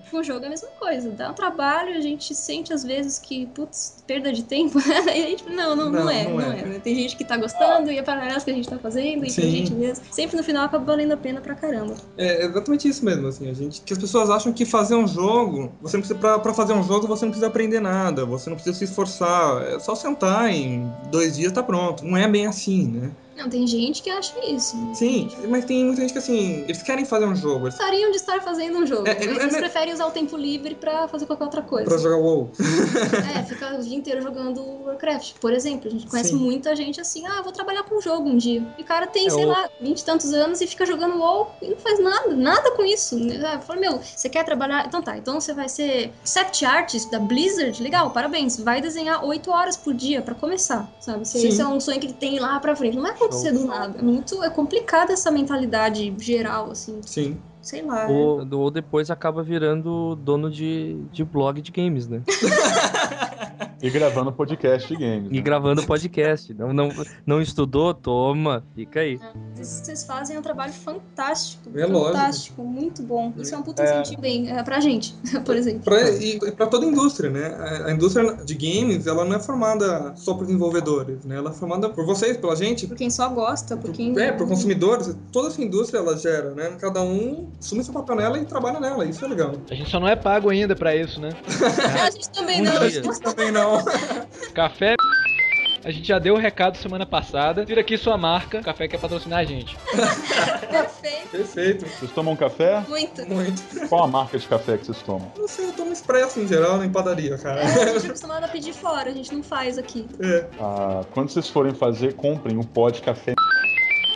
Então, 0.06 0.20
o 0.20 0.22
jogo 0.22 0.44
é 0.44 0.46
a 0.46 0.50
mesma 0.50 0.68
coisa. 0.78 1.10
Dá 1.10 1.30
um 1.30 1.34
trabalho, 1.34 1.96
a 1.96 2.00
gente 2.00 2.34
sente 2.34 2.72
às 2.72 2.84
vezes 2.84 3.18
que, 3.18 3.46
putz, 3.46 4.03
perda 4.06 4.32
de 4.32 4.42
tempo. 4.44 4.78
e 5.06 5.10
a 5.10 5.28
gente, 5.28 5.44
não, 5.50 5.74
não, 5.74 5.90
não, 5.90 6.04
Não, 6.04 6.10
é, 6.10 6.24
não 6.24 6.34
não 6.34 6.52
é. 6.52 6.60
é. 6.60 6.64
né? 6.64 6.80
Tem 6.82 6.94
gente 6.94 7.16
que 7.16 7.24
tá 7.24 7.36
gostando 7.36 7.90
e 7.90 7.98
é 7.98 8.02
para 8.02 8.26
essa 8.26 8.44
que 8.44 8.50
a 8.50 8.54
gente 8.54 8.68
tá 8.68 8.78
fazendo, 8.78 9.24
e 9.24 9.30
Sim. 9.30 9.42
tem 9.42 9.50
gente 9.50 9.72
mesmo. 9.74 10.04
Sempre 10.10 10.36
no 10.36 10.42
final 10.42 10.64
acaba 10.64 10.84
valendo 10.84 11.12
a 11.12 11.16
pena 11.16 11.40
pra 11.40 11.54
caramba. 11.54 11.94
É 12.16 12.44
exatamente 12.44 12.88
isso 12.88 13.04
mesmo, 13.04 13.26
assim, 13.28 13.48
a 13.50 13.54
gente, 13.54 13.80
que 13.80 13.92
as 13.92 13.98
pessoas 13.98 14.30
acham 14.30 14.52
que 14.52 14.64
fazer 14.64 14.94
um 14.94 15.06
jogo, 15.06 15.72
você 15.80 15.96
não 15.96 16.02
precisa, 16.02 16.18
pra, 16.18 16.38
pra 16.38 16.54
fazer 16.54 16.72
um 16.72 16.82
jogo 16.82 17.06
você 17.06 17.24
não 17.24 17.30
precisa 17.30 17.46
aprender 17.48 17.80
nada, 17.80 18.24
você 18.24 18.48
não 18.50 18.56
precisa 18.56 18.76
se 18.76 18.84
esforçar, 18.84 19.62
é 19.62 19.78
só 19.78 19.94
sentar 19.94 20.50
em 20.50 20.90
dois 21.10 21.36
dias 21.36 21.52
tá 21.52 21.62
pronto. 21.62 22.04
Não 22.04 22.16
é 22.16 22.28
bem 22.28 22.46
assim, 22.46 22.86
né? 22.88 23.10
Não, 23.36 23.48
tem 23.48 23.66
gente 23.66 24.02
que 24.02 24.10
acha 24.10 24.32
isso. 24.48 24.76
Sim, 24.94 25.28
mas 25.48 25.64
tem 25.64 25.84
muita 25.84 26.00
gente 26.02 26.12
que 26.12 26.18
assim, 26.18 26.62
eles 26.68 26.82
querem 26.82 27.04
fazer 27.04 27.26
um 27.26 27.34
jogo, 27.34 27.66
eles 27.66 27.74
Gostariam 27.76 28.10
de 28.10 28.16
estar 28.16 28.40
fazendo 28.42 28.78
um 28.78 28.86
jogo. 28.86 29.06
É, 29.08 29.12
é, 29.12 29.14
mas 29.26 29.26
é, 29.38 29.40
eles 29.42 29.54
é- 29.54 29.58
preferem 29.58 29.92
usar 29.94 30.06
o 30.06 30.10
tempo 30.10 30.36
livre 30.36 30.74
pra 30.74 31.08
fazer 31.08 31.26
qualquer 31.26 31.44
outra 31.44 31.62
coisa. 31.62 31.88
pra 31.88 31.98
jogar 31.98 32.16
WoW. 32.16 32.50
É, 33.38 33.42
fica 33.42 33.74
o 33.76 33.82
dia 33.82 33.96
inteiro 33.96 34.22
jogando 34.22 34.62
Warcraft, 34.84 35.34
por 35.40 35.52
exemplo. 35.52 35.88
A 35.88 35.90
gente 35.90 36.06
conhece 36.06 36.30
Sim. 36.30 36.36
muita 36.36 36.74
gente 36.76 37.00
assim, 37.00 37.26
ah, 37.26 37.42
vou 37.42 37.52
trabalhar 37.52 37.82
com 37.84 37.96
um 37.96 38.00
jogo 38.00 38.28
um 38.28 38.36
dia. 38.36 38.62
E 38.78 38.82
o 38.82 38.84
cara 38.84 39.06
tem, 39.06 39.26
É, 39.26 39.30
sei 39.30 39.44
o- 39.44 39.48
lá, 39.48 39.68
20 39.80 40.00
e 40.00 40.04
tantos 40.04 40.32
anos 40.32 40.60
e 40.60 40.66
fica 40.66 40.86
jogando 40.86 41.16
WoW 41.18 41.48
e 41.60 41.68
não 41.70 41.76
faz 41.76 41.98
nada, 42.00 42.28
nada 42.34 42.70
com 42.72 42.84
isso. 42.84 43.18
Ah, 43.44 43.60
Fala, 43.60 43.80
meu, 43.80 43.98
você 43.98 44.28
quer 44.28 44.44
trabalhar? 44.44 44.86
Então 44.86 45.02
tá, 45.02 45.16
então 45.18 45.40
você 45.40 45.52
vai 45.52 45.68
ser 45.68 46.12
concept 46.20 46.64
artist 46.64 47.10
da 47.10 47.18
Blizzard? 47.18 47.82
Legal, 47.82 48.10
parabéns. 48.10 48.56
Vai 48.58 48.80
desenhar 48.80 49.24
8 49.24 49.50
horas 49.50 49.76
por 49.76 49.92
dia 49.94 50.22
pra 50.22 50.34
começar, 50.34 50.88
sabe? 51.00 51.26
Se 51.26 51.38
Sim. 51.40 51.48
esse 51.48 51.60
é 51.60 51.66
um 51.66 51.80
sonho 51.80 51.98
que 51.98 52.06
ele 52.06 52.12
tem 52.14 52.38
lá 52.38 52.58
pra 52.60 52.76
frente, 52.76 52.94
não 52.94 53.02
vai 53.02 53.12
acontecer 53.26 53.52
do 53.52 53.66
nada. 53.66 53.98
É 53.98 54.02
muito, 54.02 54.42
é 54.42 54.50
complicada 54.50 55.12
essa 55.12 55.30
mentalidade 55.30 56.14
geral, 56.18 56.70
assim. 56.70 57.00
Sim. 57.02 57.38
Sei 57.60 57.82
lá. 57.82 58.06
Ou, 58.08 58.46
ou 58.58 58.70
depois 58.70 59.10
acaba 59.10 59.42
virando 59.42 60.14
dono 60.16 60.50
de, 60.50 60.98
de 61.10 61.24
blog 61.24 61.62
de 61.62 61.72
games, 61.72 62.06
né? 62.06 62.22
E 63.82 63.90
gravando 63.90 64.32
podcast 64.32 64.88
de 64.88 64.96
games. 64.96 65.28
E 65.30 65.36
né? 65.36 65.42
gravando 65.42 65.82
podcast. 65.84 66.54
Não, 66.54 66.72
não, 66.72 66.88
não 67.26 67.40
estudou? 67.40 67.92
Toma, 67.92 68.64
fica 68.74 69.00
aí. 69.00 69.18
Vocês 69.54 70.04
fazem 70.04 70.38
um 70.38 70.42
trabalho 70.42 70.72
fantástico. 70.72 71.70
É 71.74 71.86
lógico. 71.86 72.12
fantástico, 72.16 72.64
muito 72.64 73.02
bom. 73.02 73.32
Isso 73.36 73.54
é 73.54 73.58
um 73.58 73.62
puta 73.62 73.82
É. 73.82 74.00
incentivo 74.00 74.22
bem 74.22 74.50
é, 74.50 74.62
pra 74.62 74.80
gente, 74.80 75.14
por 75.44 75.56
exemplo. 75.56 75.82
Pra, 75.82 76.10
e 76.10 76.38
pra 76.52 76.66
toda 76.66 76.86
a 76.86 76.88
indústria, 76.88 77.30
né? 77.30 77.46
A, 77.46 77.86
a 77.88 77.92
indústria 77.92 78.36
de 78.44 78.54
games, 78.54 79.06
ela 79.06 79.24
não 79.24 79.36
é 79.36 79.40
formada 79.40 80.14
só 80.16 80.34
por 80.34 80.46
desenvolvedores, 80.46 81.24
né? 81.24 81.36
Ela 81.36 81.50
é 81.50 81.52
formada 81.52 81.88
por 81.88 82.04
vocês, 82.06 82.36
pela 82.36 82.56
gente, 82.56 82.86
Por 82.86 82.96
quem 82.96 83.10
só 83.10 83.28
gosta, 83.28 83.76
por 83.76 83.90
quem. 83.92 84.18
É, 84.18 84.32
por 84.32 84.48
consumidores, 84.48 85.16
toda 85.32 85.48
essa 85.48 85.62
indústria 85.62 85.98
ela 85.98 86.16
gera, 86.16 86.54
né? 86.54 86.76
Cada 86.80 87.02
um 87.02 87.48
assume 87.60 87.84
seu 87.84 87.92
papel 87.92 88.16
nela 88.16 88.38
e 88.38 88.44
trabalha 88.44 88.80
nela, 88.80 89.04
isso 89.04 89.24
é 89.24 89.28
legal. 89.28 89.52
A 89.70 89.74
gente 89.74 89.90
só 89.90 90.00
não 90.00 90.08
é 90.08 90.16
pago 90.16 90.50
ainda 90.50 90.74
pra 90.74 90.94
isso, 90.96 91.20
né? 91.20 91.30
A 92.04 92.10
gente 92.10 92.30
também 92.30 92.62
não. 92.62 92.72
dia. 92.88 93.02
Mas 93.04 93.18
também 93.18 93.50
não. 93.50 93.53
Café. 94.54 94.94
A 95.84 95.90
gente 95.90 96.08
já 96.08 96.18
deu 96.18 96.34
o 96.34 96.38
recado 96.38 96.78
semana 96.78 97.04
passada. 97.04 97.66
Tira 97.66 97.82
aqui 97.82 97.98
sua 97.98 98.16
marca. 98.16 98.58
O 98.58 98.64
café 98.64 98.88
quer 98.88 98.98
patrocinar 98.98 99.40
a 99.40 99.44
gente. 99.44 99.76
Perfeito. 100.70 101.28
Perfeito. 101.30 101.86
Vocês 101.86 102.10
tomam 102.12 102.34
café? 102.34 102.82
Muito. 102.88 103.28
Muito. 103.28 103.88
Qual 103.88 104.02
a 104.02 104.06
marca 104.06 104.38
de 104.38 104.46
café 104.46 104.78
que 104.78 104.86
vocês 104.86 105.02
tomam? 105.02 105.30
Não 105.36 105.46
sei, 105.46 105.66
eu 105.66 105.72
tomo 105.72 105.92
expresso 105.92 106.40
em 106.40 106.48
geral, 106.48 106.82
em 106.82 106.90
padaria, 106.90 107.36
cara. 107.36 107.60
É, 107.60 107.64
a 107.64 107.92
gente 107.92 108.06
é 108.06 108.08
acostumado 108.08 108.44
a 108.44 108.48
pedir 108.48 108.72
fora, 108.72 109.10
a 109.10 109.12
gente 109.12 109.34
não 109.34 109.42
faz 109.42 109.76
aqui. 109.76 110.06
É. 110.20 110.46
Ah, 110.58 111.04
quando 111.12 111.28
vocês 111.28 111.50
forem 111.50 111.74
fazer, 111.74 112.14
comprem 112.14 112.56
um 112.56 112.62
pó 112.62 112.88
de 112.88 113.02
café. 113.02 113.33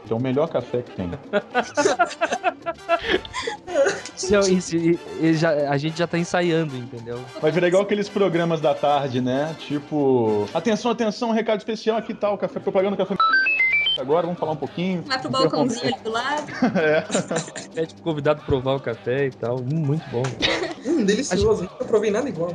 Que 0.08 0.12
é 0.14 0.16
o 0.16 0.20
melhor 0.20 0.48
café 0.48 0.82
que 0.82 0.90
tem. 0.92 1.10
É- 4.30 4.50
isso- 4.50 4.76
e- 4.76 4.98
e 5.20 5.34
já- 5.34 5.70
a 5.70 5.76
gente 5.78 5.96
já 5.98 6.06
tá 6.06 6.18
ensaiando, 6.18 6.76
entendeu? 6.76 7.20
Vai 7.40 7.50
virar 7.52 7.68
igual 7.68 7.82
aqueles 7.84 8.08
programas 8.08 8.60
da 8.60 8.74
tarde, 8.74 9.20
né? 9.20 9.54
Tipo, 9.60 10.46
atenção, 10.52 10.90
atenção, 10.90 11.30
recado 11.30 11.58
especial 11.58 11.96
aqui 11.96 12.12
tal, 12.12 12.36
café 12.36 12.58
propaganda, 12.58 12.96
café. 12.96 13.14
Agora 13.98 14.26
vamos 14.26 14.38
falar 14.38 14.52
um 14.52 14.56
pouquinho. 14.56 15.02
Vai 15.06 15.18
pro 15.20 15.30
balcãozinho 15.30 15.94
ali 15.94 16.02
do 16.02 16.10
lado. 16.10 16.46
É. 16.78 17.00
Pede 17.74 17.94
pro 17.94 18.02
convidado 18.04 18.42
provar 18.44 18.74
o 18.76 18.80
café 18.80 19.26
e 19.26 19.30
tal. 19.30 19.56
Hum, 19.60 19.66
muito 19.86 20.04
bom. 20.10 20.22
Hum, 20.86 21.04
delicioso. 21.04 21.62
Nunca 21.62 21.84
provei 21.84 22.10
nada 22.10 22.28
igual. 22.28 22.54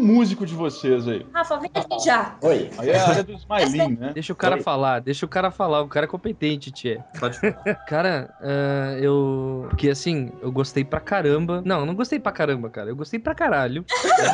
O 0.00 0.02
músico 0.02 0.46
de 0.46 0.54
vocês 0.54 1.06
aí? 1.06 1.26
Rafa, 1.30 1.58
vem 1.58 1.70
aqui 1.74 1.98
já. 2.02 2.34
Oi, 2.40 2.70
Aí 2.78 2.88
é 2.88 2.98
a 2.98 3.06
área 3.06 3.22
do 3.22 3.32
Smiley, 3.34 3.96
né? 3.98 4.12
Deixa 4.14 4.32
o 4.32 4.36
cara 4.36 4.56
Oi. 4.56 4.62
falar, 4.62 5.00
deixa 5.00 5.26
o 5.26 5.28
cara 5.28 5.50
falar. 5.50 5.82
O 5.82 5.88
cara 5.88 6.06
é 6.06 6.08
competente, 6.08 6.70
Tchê. 6.70 6.98
pode 7.18 7.38
Cara, 7.86 8.34
ah, 8.40 8.96
eu. 8.98 9.66
Porque 9.68 9.90
assim, 9.90 10.32
eu 10.40 10.50
gostei 10.50 10.84
pra 10.84 11.00
caramba. 11.00 11.60
Não, 11.66 11.84
não 11.84 11.94
gostei 11.94 12.18
pra 12.18 12.32
caramba, 12.32 12.70
cara. 12.70 12.88
Eu 12.88 12.96
gostei 12.96 13.20
pra 13.20 13.34
caralho 13.34 13.84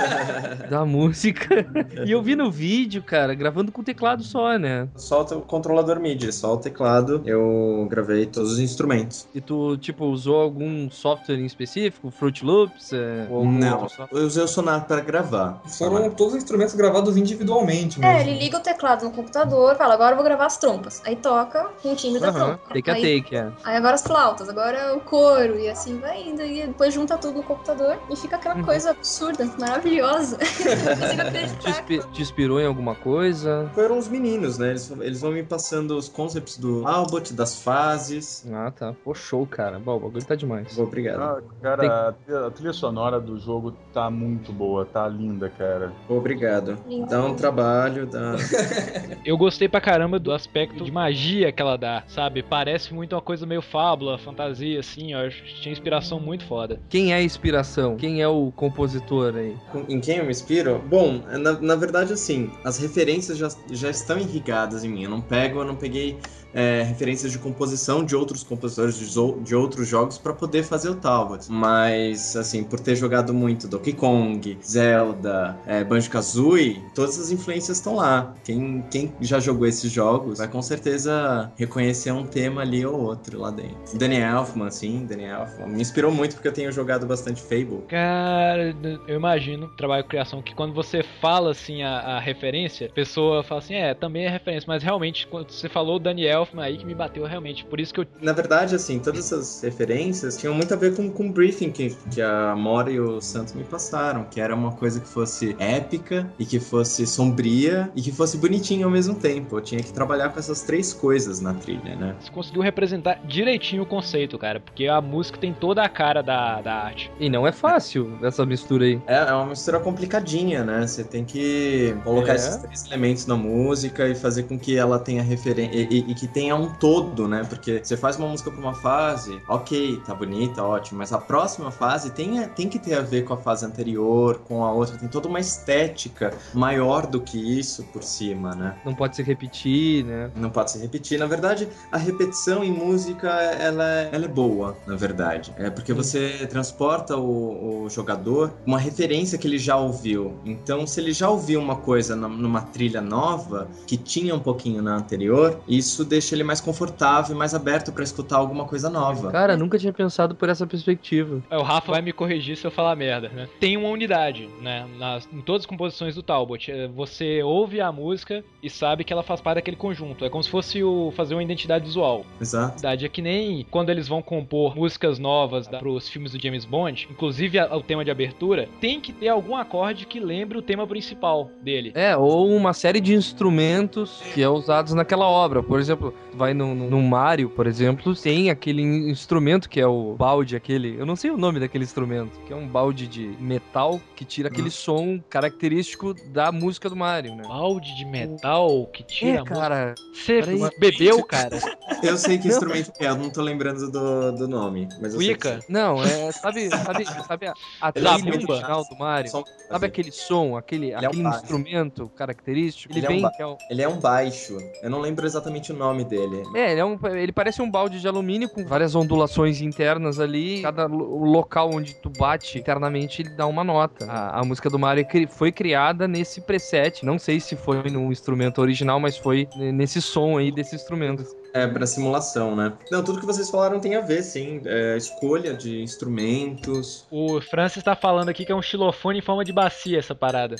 da 0.70 0.84
música. 0.84 1.66
E 2.06 2.12
eu 2.12 2.22
vi 2.22 2.36
no 2.36 2.48
vídeo, 2.48 3.02
cara, 3.02 3.34
gravando 3.34 3.72
com 3.72 3.82
teclado 3.82 4.22
só, 4.22 4.56
né? 4.56 4.86
Solta 4.94 5.36
o 5.36 5.42
controlador 5.42 5.98
MIDI, 5.98 6.32
só 6.32 6.54
o 6.54 6.58
teclado. 6.58 7.22
Eu 7.26 7.88
gravei 7.90 8.24
todos 8.26 8.52
os 8.52 8.60
instrumentos. 8.60 9.26
E 9.34 9.40
tu, 9.40 9.76
tipo, 9.78 10.04
usou 10.06 10.40
algum 10.40 10.88
software 10.92 11.40
em 11.40 11.44
específico? 11.44 12.08
Fruit 12.12 12.44
Loops? 12.44 12.92
é, 12.92 13.26
ou 13.28 13.38
algum 13.38 13.50
Não, 13.58 13.80
outro 13.80 13.96
software? 13.96 14.20
eu 14.20 14.26
usei 14.26 14.44
o 14.44 14.48
Sonar 14.48 14.86
para 14.86 15.00
gravar. 15.00 15.55
Foram 15.78 16.10
todos 16.10 16.34
os 16.34 16.38
instrumentos 16.42 16.74
gravados 16.74 17.16
individualmente 17.16 18.02
É, 18.04 18.14
mesmo. 18.14 18.30
ele 18.30 18.38
liga 18.38 18.56
o 18.58 18.60
teclado 18.60 19.04
no 19.04 19.10
computador, 19.10 19.76
fala, 19.76 19.94
agora 19.94 20.12
eu 20.12 20.16
vou 20.16 20.24
gravar 20.24 20.46
as 20.46 20.56
trompas. 20.58 21.02
Aí 21.04 21.16
toca 21.16 21.68
com 21.82 21.92
o 21.92 21.96
timbre 21.96 22.20
da 22.20 22.28
Aham, 22.28 22.38
trompa. 22.58 22.74
take 22.74 22.90
a 22.90 22.94
aí, 22.94 23.22
take, 23.22 23.36
é. 23.36 23.52
aí 23.64 23.76
agora 23.76 23.94
as 23.94 24.02
flautas, 24.02 24.48
agora 24.48 24.94
o 24.96 25.00
coro, 25.00 25.58
e 25.58 25.68
assim 25.68 25.98
vai 25.98 26.22
indo. 26.22 26.42
E 26.42 26.66
depois 26.66 26.92
junta 26.94 27.16
tudo 27.18 27.36
no 27.38 27.42
computador 27.42 27.98
e 28.10 28.16
fica 28.16 28.36
aquela 28.36 28.56
Uhum. 28.56 28.64
coisa 28.64 28.90
absurda, 28.90 29.44
maravilhosa. 29.58 30.38
Não 30.38 30.96
consigo 30.96 31.22
Te, 31.22 31.28
acreditar. 31.28 31.70
inspi- 31.70 32.12
te 32.12 32.22
inspirou 32.22 32.60
em 32.60 32.66
alguma 32.66 32.94
coisa? 32.94 33.70
Foram 33.74 33.98
os 33.98 34.08
meninos, 34.08 34.58
né? 34.58 34.70
Eles, 34.70 34.90
eles 35.00 35.20
vão 35.20 35.32
me 35.32 35.42
passando 35.42 35.96
os 35.96 36.08
concepts 36.08 36.56
do 36.58 36.86
Albot, 36.86 37.32
das 37.32 37.60
fases. 37.62 38.44
Ah, 38.52 38.70
tá. 38.70 38.94
Pô, 39.04 39.14
show, 39.14 39.46
cara. 39.46 39.78
Bom, 39.78 39.96
o 39.96 40.00
bagulho 40.00 40.24
tá 40.24 40.34
demais. 40.34 40.76
Obrigado. 40.78 41.20
Ah, 41.20 41.42
cara, 41.62 42.08
a 42.08 42.12
trilha- 42.12 42.46
a 42.46 42.50
trilha 42.50 42.72
sonora 42.72 43.20
do 43.20 43.38
jogo 43.38 43.72
tá 43.92 44.10
muito 44.10 44.52
boa, 44.52 44.84
tá 44.84 45.06
linda, 45.08 45.45
cara. 45.48 45.92
Obrigado. 46.08 46.78
Dá 47.08 47.24
um 47.24 47.34
trabalho, 47.34 48.06
dá. 48.06 48.36
Eu 49.24 49.36
gostei 49.36 49.68
pra 49.68 49.80
caramba 49.80 50.18
do 50.18 50.32
aspecto 50.32 50.84
de 50.84 50.90
magia 50.90 51.50
que 51.50 51.60
ela 51.60 51.76
dá, 51.76 52.04
sabe? 52.06 52.42
Parece 52.42 52.94
muito 52.94 53.14
uma 53.14 53.22
coisa 53.22 53.46
meio 53.46 53.62
fábula, 53.62 54.18
fantasia, 54.18 54.80
assim, 54.80 55.14
ó. 55.14 55.28
Tinha 55.60 55.72
inspiração 55.72 56.20
muito 56.20 56.44
foda. 56.44 56.80
Quem 56.88 57.12
é 57.12 57.16
a 57.16 57.22
inspiração? 57.22 57.96
Quem 57.96 58.22
é 58.22 58.28
o 58.28 58.52
compositor 58.54 59.34
aí? 59.36 59.56
Em 59.88 60.00
quem 60.00 60.18
eu 60.18 60.24
me 60.24 60.30
inspiro? 60.30 60.82
Bom, 60.86 61.20
na, 61.38 61.52
na 61.60 61.76
verdade, 61.76 62.12
assim, 62.12 62.50
as 62.64 62.78
referências 62.78 63.38
já, 63.38 63.48
já 63.70 63.90
estão 63.90 64.18
irrigadas 64.18 64.84
em 64.84 64.88
mim. 64.88 65.04
Eu 65.04 65.10
não 65.10 65.20
pego, 65.20 65.60
eu 65.60 65.64
não 65.64 65.76
peguei 65.76 66.16
é, 66.56 66.82
referências 66.82 67.30
de 67.30 67.38
composição 67.38 68.02
de 68.02 68.16
outros 68.16 68.42
compositores 68.42 68.96
de, 68.98 69.44
de 69.44 69.54
outros 69.54 69.86
jogos 69.86 70.16
para 70.16 70.32
poder 70.32 70.62
fazer 70.62 70.88
o 70.88 70.94
Talbot. 70.94 71.52
Mas, 71.52 72.34
assim, 72.34 72.64
por 72.64 72.80
ter 72.80 72.96
jogado 72.96 73.34
muito 73.34 73.68
Donkey 73.68 73.92
Kong, 73.92 74.58
Zelda, 74.64 75.58
é, 75.66 75.84
Banjo-Kazooie, 75.84 76.82
todas 76.94 77.20
as 77.20 77.30
influências 77.30 77.76
estão 77.76 77.96
lá. 77.96 78.34
Quem, 78.42 78.82
quem 78.90 79.12
já 79.20 79.38
jogou 79.38 79.66
esses 79.66 79.92
jogos 79.92 80.38
vai 80.38 80.48
com 80.48 80.62
certeza 80.62 81.52
reconhecer 81.56 82.10
um 82.10 82.24
tema 82.24 82.62
ali 82.62 82.86
ou 82.86 82.98
outro 83.02 83.38
lá 83.38 83.50
dentro. 83.50 83.98
Danny 83.98 84.16
Elfman, 84.16 84.70
sim, 84.70 85.04
Danny 85.04 85.24
Elfman. 85.24 85.66
Me 85.66 85.82
inspirou 85.82 86.10
muito 86.10 86.36
porque 86.36 86.48
eu 86.48 86.52
tenho 86.52 86.72
jogado 86.72 87.06
bastante 87.06 87.42
Fable. 87.42 87.82
Cara, 87.88 88.74
eu 89.06 89.16
imagino, 89.16 89.68
trabalho 89.76 90.04
com 90.04 90.08
criação, 90.08 90.40
que 90.40 90.54
quando 90.54 90.72
você 90.72 91.02
fala 91.20 91.50
assim 91.50 91.82
a, 91.82 91.98
a 91.98 92.20
referência, 92.20 92.86
a 92.86 92.92
pessoa 92.92 93.42
fala 93.42 93.60
assim, 93.60 93.74
é, 93.74 93.92
também 93.92 94.24
é 94.24 94.30
referência, 94.30 94.64
mas 94.66 94.82
realmente, 94.82 95.26
quando 95.26 95.50
você 95.50 95.68
falou 95.68 95.98
Daniel 95.98 96.45
Aí 96.56 96.76
que 96.78 96.84
me 96.86 96.94
bateu 96.94 97.24
realmente, 97.24 97.64
por 97.64 97.78
isso 97.80 97.92
que 97.92 98.00
eu. 98.00 98.06
Na 98.20 98.32
verdade, 98.32 98.74
assim, 98.74 98.98
todas 98.98 99.20
essas 99.32 99.60
referências 99.62 100.36
tinham 100.36 100.54
muito 100.54 100.72
a 100.72 100.76
ver 100.76 100.94
com, 100.94 101.10
com 101.10 101.28
o 101.28 101.32
briefing 101.32 101.70
que, 101.70 101.96
que 102.10 102.20
a 102.22 102.54
Mora 102.56 102.90
e 102.90 102.98
o 103.00 103.20
Santos 103.20 103.54
me 103.54 103.64
passaram, 103.64 104.24
que 104.24 104.40
era 104.40 104.54
uma 104.54 104.72
coisa 104.72 105.00
que 105.00 105.08
fosse 105.08 105.54
épica 105.58 106.30
e 106.38 106.44
que 106.44 106.58
fosse 106.60 107.06
sombria 107.06 107.90
e 107.94 108.02
que 108.02 108.12
fosse 108.12 108.36
bonitinha 108.38 108.84
ao 108.84 108.90
mesmo 108.90 109.14
tempo. 109.14 109.56
Eu 109.56 109.60
tinha 109.60 109.82
que 109.82 109.92
trabalhar 109.92 110.30
com 110.30 110.38
essas 110.38 110.62
três 110.62 110.92
coisas 110.92 111.40
na 111.40 111.54
trilha, 111.54 111.96
né? 111.96 112.14
Você 112.20 112.30
conseguiu 112.30 112.62
representar 112.62 113.20
direitinho 113.24 113.82
o 113.82 113.86
conceito, 113.86 114.38
cara, 114.38 114.60
porque 114.60 114.86
a 114.86 115.00
música 115.00 115.38
tem 115.38 115.52
toda 115.52 115.82
a 115.82 115.88
cara 115.88 116.22
da, 116.22 116.60
da 116.60 116.72
arte. 116.74 117.10
E 117.18 117.28
não 117.28 117.46
é 117.46 117.52
fácil 117.52 118.18
essa 118.22 118.44
mistura 118.46 118.84
aí. 118.84 119.00
É, 119.06 119.16
é 119.16 119.32
uma 119.32 119.46
mistura 119.46 119.78
complicadinha, 119.80 120.64
né? 120.64 120.86
Você 120.86 121.04
tem 121.04 121.24
que 121.24 121.94
colocar 122.04 122.32
É. 122.32 122.36
esses 122.36 122.56
três 122.56 122.86
elementos 122.86 123.26
na 123.26 123.36
música 123.36 124.08
e 124.08 124.14
fazer 124.14 124.44
com 124.44 124.58
que 124.58 124.76
ela 124.76 124.98
tenha 124.98 125.22
referência 125.22 125.74
e, 125.74 125.82
e- 125.90 126.10
e 126.10 126.14
que 126.14 126.26
tenha 126.36 126.54
um 126.54 126.68
todo, 126.68 127.26
né? 127.26 127.46
Porque 127.48 127.80
você 127.82 127.96
faz 127.96 128.18
uma 128.18 128.28
música 128.28 128.50
pra 128.50 128.60
uma 128.60 128.74
fase, 128.74 129.40
ok, 129.48 130.02
tá 130.04 130.14
bonita, 130.14 130.62
ótimo, 130.62 130.98
mas 130.98 131.10
a 131.10 131.16
próxima 131.16 131.70
fase 131.70 132.10
tem, 132.10 132.46
tem 132.48 132.68
que 132.68 132.78
ter 132.78 132.92
a 132.92 133.00
ver 133.00 133.24
com 133.24 133.32
a 133.32 133.38
fase 133.38 133.64
anterior, 133.64 134.42
com 134.46 134.62
a 134.62 134.70
outra, 134.70 134.98
tem 134.98 135.08
toda 135.08 135.28
uma 135.28 135.40
estética 135.40 136.34
maior 136.52 137.06
do 137.06 137.22
que 137.22 137.38
isso 137.58 137.84
por 137.84 138.02
cima, 138.02 138.54
né? 138.54 138.76
Não 138.84 138.94
pode 138.94 139.16
se 139.16 139.22
repetir, 139.22 140.04
né? 140.04 140.30
Não 140.36 140.50
pode 140.50 140.72
se 140.72 140.78
repetir. 140.78 141.18
Na 141.18 141.24
verdade, 141.24 141.70
a 141.90 141.96
repetição 141.96 142.62
em 142.62 142.70
música, 142.70 143.28
ela, 143.30 143.86
ela 144.12 144.26
é 144.26 144.28
boa, 144.28 144.76
na 144.86 144.94
verdade. 144.94 145.54
É 145.56 145.70
porque 145.70 145.94
você 145.94 146.46
transporta 146.50 147.16
o, 147.16 147.84
o 147.84 147.88
jogador 147.88 148.52
uma 148.66 148.78
referência 148.78 149.38
que 149.38 149.48
ele 149.48 149.58
já 149.58 149.78
ouviu. 149.78 150.34
Então, 150.44 150.86
se 150.86 151.00
ele 151.00 151.14
já 151.14 151.30
ouviu 151.30 151.58
uma 151.58 151.76
coisa 151.76 152.14
numa 152.14 152.60
trilha 152.60 153.00
nova, 153.00 153.70
que 153.86 153.96
tinha 153.96 154.34
um 154.34 154.40
pouquinho 154.40 154.82
na 154.82 154.96
anterior, 154.96 155.58
isso 155.66 156.04
deixa 156.16 156.34
ele 156.34 156.42
mais 156.44 156.60
confortável 156.60 157.34
e 157.34 157.38
mais 157.38 157.54
aberto 157.54 157.92
para 157.92 158.02
escutar 158.02 158.36
alguma 158.36 158.64
coisa 158.64 158.88
nova. 158.88 159.30
Cara, 159.30 159.56
nunca 159.56 159.78
tinha 159.78 159.92
pensado 159.92 160.34
por 160.34 160.48
essa 160.48 160.66
perspectiva. 160.66 161.42
É, 161.50 161.56
O 161.58 161.62
Rafa 161.62 161.92
vai 161.92 162.00
me 162.02 162.12
corrigir 162.12 162.56
se 162.56 162.66
eu 162.66 162.70
falar 162.70 162.96
merda, 162.96 163.28
né? 163.28 163.48
Tem 163.60 163.76
uma 163.76 163.88
unidade, 163.90 164.48
né? 164.60 164.86
Nas, 164.98 165.28
em 165.32 165.40
todas 165.42 165.62
as 165.62 165.66
composições 165.66 166.14
do 166.14 166.22
Talbot. 166.22 166.70
É, 166.70 166.88
Você 166.88 167.42
ouve 167.42 167.80
a 167.80 167.92
música 167.92 168.42
e 168.62 168.70
sabe 168.70 169.04
que 169.04 169.12
ela 169.12 169.22
faz 169.22 169.40
parte 169.40 169.56
daquele 169.56 169.76
conjunto. 169.76 170.24
É 170.24 170.30
como 170.30 170.42
se 170.42 170.48
fosse 170.50 170.82
o, 170.82 171.12
fazer 171.14 171.34
uma 171.34 171.42
identidade 171.42 171.84
visual. 171.84 172.24
Exato. 172.40 172.72
Verdade, 172.74 173.04
é 173.04 173.08
que 173.08 173.20
nem 173.22 173.66
quando 173.70 173.90
eles 173.90 174.08
vão 174.08 174.22
compor 174.22 174.74
músicas 174.76 175.18
novas 175.18 175.66
da, 175.66 175.78
pros 175.78 176.08
filmes 176.08 176.32
do 176.32 176.40
James 176.42 176.64
Bond, 176.64 177.08
inclusive 177.10 177.58
a- 177.58 177.76
o 177.76 177.82
tema 177.82 178.04
de 178.04 178.10
abertura, 178.10 178.68
tem 178.80 179.00
que 179.00 179.12
ter 179.12 179.28
algum 179.28 179.54
acorde 179.56 180.06
que 180.06 180.18
lembre 180.18 180.56
o 180.56 180.62
tema 180.62 180.86
principal 180.86 181.50
dele. 181.62 181.92
É, 181.94 182.16
ou 182.16 182.48
uma 182.48 182.72
série 182.72 183.00
de 183.00 183.14
instrumentos 183.14 184.22
que 184.34 184.42
é 184.42 184.48
usados 184.48 184.92
naquela 184.94 185.26
obra. 185.26 185.62
Por 185.62 185.78
exemplo, 185.80 186.05
vai 186.34 186.54
no, 186.54 186.74
no, 186.74 186.90
no 186.90 187.02
Mario, 187.02 187.48
por 187.50 187.66
exemplo, 187.66 188.14
tem 188.14 188.50
aquele 188.50 188.82
instrumento 188.82 189.68
que 189.68 189.80
é 189.80 189.86
o 189.86 190.14
balde, 190.14 190.56
aquele. 190.56 190.96
Eu 190.98 191.06
não 191.06 191.16
sei 191.16 191.30
o 191.30 191.36
nome 191.36 191.60
daquele 191.60 191.84
instrumento, 191.84 192.38
que 192.46 192.52
é 192.52 192.56
um 192.56 192.66
balde 192.66 193.06
de 193.06 193.26
metal 193.40 194.00
que 194.14 194.24
tira 194.24 194.48
aquele 194.48 194.70
som 194.70 195.20
característico 195.28 196.14
da 196.14 196.50
música 196.52 196.88
do 196.88 196.96
Mario, 196.96 197.34
né? 197.34 197.44
Balde 197.46 197.94
de 197.94 198.04
metal 198.04 198.86
que 198.92 199.02
tira 199.02 199.40
É, 199.40 199.44
cara. 199.44 199.96
Você 200.12 200.40
bebeu, 200.78 201.22
cara? 201.24 201.58
Eu 202.02 202.16
sei 202.16 202.38
que 202.38 202.48
Não. 202.48 202.54
instrumento 202.54 202.92
é, 202.98 203.06
eu 203.06 203.16
não 203.16 203.30
tô 203.30 203.42
lembrando 203.42 203.90
do, 203.90 204.32
do 204.32 204.48
nome. 204.48 204.88
Mas 205.00 205.14
eu 205.14 205.20
sei 205.20 205.34
que 205.36 205.48
Wicca? 205.48 205.64
Não, 205.68 206.02
é. 206.02 206.32
Sabe, 206.32 206.70
sabe, 206.70 207.04
sabe 207.26 207.46
a, 207.46 207.54
a 207.80 207.92
trilha 207.92 208.34
original 208.34 208.84
do 208.84 208.96
Mario? 208.96 209.30
Som- 209.30 209.44
Sabe 209.68 209.86
aquele 209.86 210.12
som, 210.12 210.56
aquele, 210.56 210.92
é 210.92 211.00
um 211.00 211.06
aquele 211.06 211.28
instrumento 211.28 212.08
característico? 212.14 212.92
Ele, 212.92 213.00
Ele 213.00 213.06
é 213.06 213.10
um 213.10 213.12
vem. 213.14 213.22
ba- 213.22 213.34
é 213.36 213.46
o- 213.46 213.58
Ele 213.68 213.82
é 213.82 213.88
um 213.88 213.98
baixo. 213.98 214.62
Eu 214.80 214.88
não 214.88 215.00
lembro 215.00 215.26
exatamente 215.26 215.72
o 215.72 215.76
nome 215.76 215.95
dele. 216.04 216.42
É, 216.54 216.72
ele, 216.72 216.80
é 216.80 216.84
um, 216.84 216.98
ele 217.16 217.32
parece 217.32 217.60
um 217.62 217.70
balde 217.70 218.00
de 218.00 218.08
alumínio 218.08 218.48
com 218.48 218.64
várias 218.64 218.94
ondulações 218.94 219.60
internas 219.60 220.18
ali. 220.20 220.62
Cada 220.62 220.86
local 220.86 221.70
onde 221.72 221.94
tu 221.94 222.10
bate 222.10 222.58
internamente 222.58 223.22
ele 223.22 223.30
dá 223.30 223.46
uma 223.46 223.64
nota. 223.64 224.06
A, 224.06 224.40
a 224.40 224.44
música 224.44 224.68
do 224.70 224.78
Mario 224.78 225.06
cri- 225.06 225.26
foi 225.26 225.52
criada 225.52 226.08
nesse 226.08 226.40
preset. 226.40 227.04
Não 227.04 227.18
sei 227.18 227.40
se 227.40 227.56
foi 227.56 227.90
no 227.90 228.10
instrumento 228.12 228.60
original, 228.60 228.98
mas 229.00 229.16
foi 229.16 229.48
nesse 229.56 230.00
som 230.00 230.38
aí 230.38 230.50
desse 230.52 230.74
instrumento. 230.74 231.24
É, 231.56 231.66
pra 231.66 231.86
simulação, 231.86 232.54
né? 232.54 232.70
Não, 232.90 233.02
tudo 233.02 233.18
que 233.18 233.24
vocês 233.24 233.48
falaram 233.48 233.80
tem 233.80 233.96
a 233.96 234.02
ver, 234.02 234.22
sim. 234.22 234.60
É, 234.66 234.94
escolha 234.94 235.54
de 235.54 235.80
instrumentos. 235.80 237.06
O 237.10 237.40
Francis 237.40 237.82
tá 237.82 237.96
falando 237.96 238.28
aqui 238.28 238.44
que 238.44 238.52
é 238.52 238.54
um 238.54 238.60
xilofone 238.60 239.20
em 239.20 239.22
forma 239.22 239.42
de 239.42 239.54
bacia 239.54 239.98
essa 239.98 240.14
parada. 240.14 240.56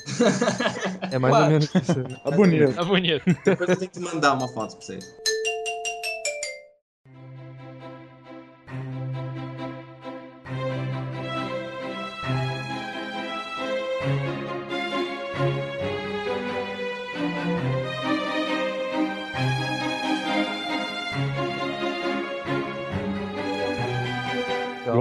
É 1.10 1.18
mais 1.18 1.34
ou 1.34 1.46
menos 1.46 1.64
isso. 1.74 2.02
Tá 2.24 2.30
bonito. 2.34 2.72
Tá 2.72 2.84
bonito. 2.84 3.24
Depois 3.44 3.68
eu 3.68 3.76
tenho 3.76 3.90
que 3.90 4.00
mandar 4.00 4.32
uma 4.32 4.48
foto 4.48 4.76
pra 4.76 4.86
vocês. 4.86 5.14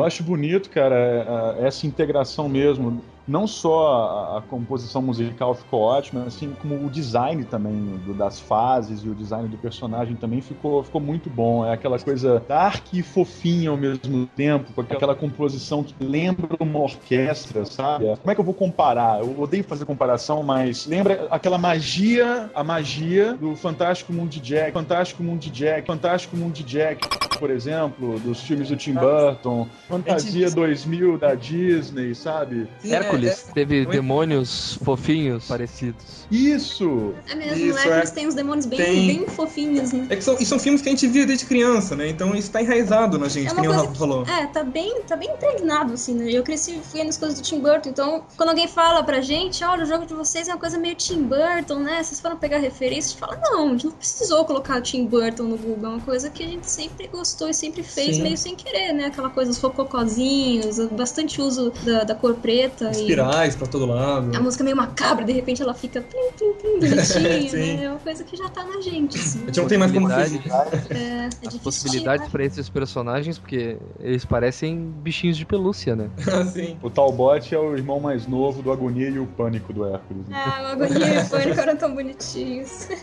Eu 0.06 0.08
acho 0.08 0.24
bonito, 0.24 0.70
cara, 0.70 0.95
é, 0.95 1.64
é, 1.64 1.68
essa 1.68 1.88
integração 1.88 2.47
mesmo. 2.47 3.03
Não 3.28 3.47
só 3.47 4.34
a, 4.36 4.38
a 4.38 4.41
composição 4.41 5.01
musical 5.01 5.55
ficou 5.55 5.82
ótima, 5.82 6.23
assim 6.26 6.53
como 6.61 6.76
o 6.86 6.89
design 6.89 7.43
também 7.45 7.73
do- 8.05 8.13
das 8.13 8.39
fases 8.39 9.03
e 9.03 9.09
o 9.09 9.15
design 9.15 9.47
do 9.47 9.57
personagem 9.57 10.15
também 10.15 10.41
ficou, 10.41 10.84
ficou 10.84 11.01
muito 11.01 11.30
bom. 11.30 11.65
É 11.65 11.73
aquela 11.73 11.97
coisa 11.99 12.43
dark 12.47 12.86
e 12.93 13.01
fofinha 13.01 13.69
ao 13.71 13.78
mesmo 13.78 14.28
tempo, 14.28 14.71
com 14.73 14.82
aquela 14.82 15.15
composição 15.15 15.84
que 15.84 15.95
lembra 15.99 16.55
uma 16.59 16.80
orquestra, 16.80 17.65
sabe? 17.65 18.05
Como 18.17 18.32
é 18.32 18.36
que 18.36 18.41
eu 18.41 18.45
vou 18.45 18.53
comparar? 18.53 19.19
Eu 19.21 19.39
odeio 19.41 19.63
fazer 19.63 19.86
comparação, 19.86 20.43
mas 20.43 20.86
lembra 20.86 21.28
aquela 21.32 21.57
magia, 21.57 22.49
a 22.53 22.63
magia 22.63 23.34
do 23.34 23.55
Fantástico 23.55 24.13
Mundo 24.13 24.30
de 24.30 24.39
Jack, 24.39 24.71
Fantástico 24.71 25.23
Mundo 25.23 25.39
de 25.39 25.49
Jack, 25.49 25.88
Fantástico 25.88 26.36
Mundo 26.38 26.53
de 26.53 26.63
Jack, 26.63 27.07
por 27.39 27.49
exemplo, 27.49 28.19
dos 28.19 28.41
filmes 28.41 28.69
do 28.69 28.76
Tim 28.78 28.93
Burton, 28.93 29.67
Fantasia 29.88 30.49
2000 30.51 31.17
da 31.17 31.36
Disney, 31.36 32.13
sabe? 32.15 32.67
Hércules 33.16 33.45
teve 33.53 33.84
eu- 33.84 33.89
demônios 33.89 34.78
fofinhos 34.84 35.45
parecidos. 35.45 36.26
Isso! 36.32 37.13
É 37.30 37.36
mesmo, 37.36 37.66
Isso, 37.66 37.76
o 37.78 37.82
Hércules 37.82 38.09
é. 38.11 38.13
tem 38.13 38.28
uns 38.28 38.34
demônios 38.36 38.66
bem, 38.66 38.80
Tem. 38.80 39.07
bem 39.07 39.28
fofinhos, 39.28 39.91
né? 39.91 40.07
É 40.09 40.16
que 40.16 40.24
são, 40.24 40.36
e 40.39 40.45
são 40.45 40.57
filmes 40.59 40.82
que 40.82 40.89
a 40.89 40.91
gente 40.91 41.07
via 41.07 41.26
desde 41.26 41.45
criança, 41.45 41.95
né? 41.95 42.07
Então 42.09 42.34
isso 42.36 42.51
tá 42.51 42.61
enraizado 42.61 43.18
na 43.20 43.28
gente, 43.28 43.47
É 43.47 43.49
que 43.49 43.55
uma 43.55 43.61
nem 43.61 43.70
o 43.70 43.74
Rafa 43.74 43.95
falou. 43.95 44.24
É, 44.26 44.47
tá 44.47 44.63
bem, 44.63 45.01
tá 45.07 45.16
bem 45.16 45.30
impregnado, 45.32 45.93
assim, 45.93 46.13
né? 46.16 46.32
Eu 46.32 46.43
cresci 46.43 46.80
vendo 46.93 47.09
as 47.09 47.18
coisas 47.18 47.39
do 47.39 47.43
Tim 47.43 47.59
Burton, 47.59 47.89
então 47.89 48.24
quando 48.36 48.49
alguém 48.49 48.68
fala 48.68 49.03
pra 49.03 49.22
gente, 49.22 49.63
olha, 49.63 49.84
o 49.84 49.86
jogo 49.86 50.05
de 50.05 50.13
vocês 50.13 50.47
é 50.47 50.51
uma 50.53 50.59
coisa 50.59 50.78
meio 50.78 50.95
Tim 50.95 51.24
Burton, 51.24 51.80
né? 51.80 52.01
Vocês 52.03 52.20
foram 52.20 52.38
pegar 52.38 52.57
referência, 52.57 53.09
a 53.09 53.11
gente 53.11 53.20
fala, 53.20 53.39
não, 53.51 53.68
a 53.68 53.72
gente 53.72 53.86
não 53.86 53.91
precisou 53.93 54.45
colocar 54.45 54.78
o 54.78 54.82
Tim 54.82 55.05
Burton 55.05 55.43
no 55.43 55.57
Google, 55.57 55.86
é 55.86 55.93
uma 55.95 56.01
coisa 56.01 56.30
que 56.30 56.43
a 56.43 56.47
gente 56.47 56.70
sempre 56.70 57.07
gostou 57.07 57.49
e 57.49 57.53
sempre 57.53 57.84
fez 57.84 58.16
Sim. 58.18 58.24
meio 58.24 58.38
sem 58.38 58.55
querer, 58.55 58.93
né? 58.93 59.05
Aquela 59.05 59.30
coisa, 59.30 59.51
os 59.51 59.57
rococozinhos, 59.59 60.80
bastante 60.91 61.41
uso 61.41 61.72
da, 61.84 62.03
da 62.03 62.16
cor 62.16 62.36
preta. 62.36 62.91
e 62.97 63.05
Espirais 63.06 63.56
pra 63.56 63.68
todo 63.68 63.86
lado. 63.86 64.36
a 64.36 64.39
música 64.39 64.64
meio 64.64 64.76
macabra, 64.76 65.24
de 65.26 65.32
repente 65.32 65.62
ela 65.62 65.74
fica 65.74 66.01
plim, 66.01 66.32
plim, 66.38 66.53
plim, 66.53 66.80
bonitinha, 66.89 67.41
Sim. 67.49 67.58
né? 67.78 67.84
É 67.86 67.89
uma 67.89 67.99
coisa 67.99 68.24
que 68.24 68.36
já 68.36 68.49
tá 68.49 68.64
na 68.64 68.82
gente, 68.82 69.18
assim. 69.18 69.43
A 69.43 69.45
gente 69.47 69.60
não 69.60 69.68
tem 69.68 69.78
mais 69.78 69.91
como 69.91 70.10
fugir. 70.10 70.41
É, 70.89 70.95
é 70.97 71.30
As 71.47 71.56
possibilidades 71.58 72.28
pra 72.30 72.43
esses 72.43 72.70
personagens, 72.70 73.38
porque 73.38 73.78
eles 73.99 74.26
parecem 74.26 74.91
bichinhos 74.97 75.38
de 75.38 75.45
pelúcia, 75.45 75.95
né? 75.95 76.10
Assim. 76.36 76.78
O 76.82 76.89
Talbot 76.89 77.53
é 77.53 77.58
o 77.60 77.76
irmão 77.76 77.99
mais 77.99 78.28
novo 78.28 78.62
do 78.62 78.72
Agonia 78.72 79.10
e 79.10 79.20
o 79.20 79.26
Pânico 79.26 79.72
do 79.74 79.86
Hércules. 79.86 80.28
né? 80.28 80.36
Ah, 80.36 80.62
o 80.64 80.84
Agonia 80.84 81.14
e 81.16 81.24
o 81.24 81.30
Pânico 81.30 81.60
eram 81.60 81.76
tão 81.76 81.93
bonitinhos. 81.93 82.88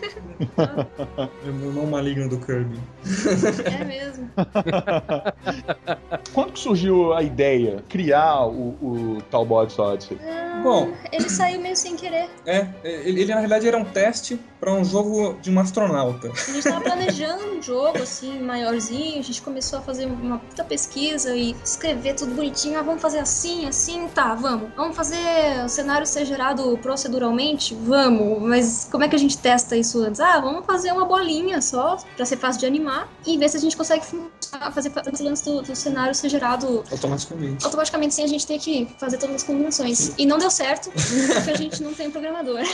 É 1.45 1.49
o 1.49 1.65
irmão 1.67 1.85
maligno 1.85 2.29
do 2.29 2.37
Kirby. 2.37 2.77
É 3.65 3.83
mesmo. 3.83 4.29
Quando 6.33 6.53
que 6.53 6.59
surgiu 6.59 7.13
a 7.13 7.21
ideia, 7.21 7.83
criar 7.87 8.47
o, 8.47 8.75
o 8.81 9.17
Talbot 9.29 9.79
Odyssey? 9.79 10.17
Bom, 10.63 10.93
Ele 11.11 11.29
saiu 11.29 11.59
meio 11.61 11.75
sem 11.75 11.95
querer. 11.95 12.29
é, 12.45 12.67
ele, 12.83 13.21
ele 13.21 13.25
na 13.25 13.35
realidade 13.35 13.67
era 13.67 13.77
um 13.77 13.85
teste 13.85 14.39
pra 14.59 14.73
um 14.73 14.83
jogo 14.83 15.37
de 15.41 15.51
um 15.51 15.59
astronauta. 15.59 16.31
A 16.31 16.51
gente 16.53 16.63
tava 16.63 16.79
planejando 16.81 17.43
um 17.57 17.61
jogo, 17.61 17.97
assim, 18.01 18.39
maiorzinho. 18.39 19.19
A 19.19 19.23
gente 19.23 19.41
começou 19.41 19.79
a 19.79 19.81
fazer 19.81 20.05
uma 20.05 20.39
puta 20.39 20.63
pesquisa 20.63 21.35
e 21.35 21.53
escrever 21.63 22.15
tudo 22.15 22.33
bonitinho. 22.33 22.79
Ah, 22.79 22.81
vamos 22.81 23.01
fazer 23.01 23.19
assim, 23.19 23.67
assim, 23.67 24.07
tá, 24.07 24.33
vamos. 24.35 24.69
Vamos 24.75 24.95
fazer 24.95 25.17
o 25.65 25.67
cenário 25.69 26.07
ser 26.07 26.25
gerado 26.25 26.77
proceduralmente? 26.81 27.75
Vamos. 27.75 28.41
Mas 28.41 28.87
como 28.89 29.03
é 29.03 29.09
que 29.09 29.15
a 29.15 29.19
gente 29.19 29.37
testa 29.37 29.75
isso 29.75 29.99
antes? 30.01 30.19
Ah, 30.21 30.39
vamos 30.39 30.65
fazer 30.65 30.91
uma 30.93 31.05
bolinha 31.05 31.61
só, 31.61 31.97
pra 32.15 32.25
ser 32.25 32.37
fácil 32.37 32.61
de 32.61 32.65
animar. 32.65 33.11
E 33.25 33.37
ver 33.37 33.49
se 33.49 33.57
a 33.57 33.59
gente 33.59 33.75
consegue 33.75 34.05
fazer 34.73 34.91
esse 35.11 35.23
lance 35.23 35.43
do, 35.43 35.61
do 35.61 35.75
cenário 35.75 36.15
ser 36.15 36.29
gerado 36.29 36.83
Automaticamente. 36.91 37.65
automaticamente 37.65 38.13
sem 38.13 38.23
a 38.25 38.27
gente 38.27 38.45
ter 38.47 38.59
que 38.59 38.87
fazer 38.97 39.17
todas 39.17 39.35
as 39.37 39.43
combinações. 39.43 40.13
E 40.17 40.25
não 40.25 40.37
deu 40.37 40.49
certo, 40.53 40.89
porque 40.91 41.51
a 41.51 41.57
gente 41.57 41.81
não 41.83 41.93
tem 41.93 42.09
programador. 42.09 42.59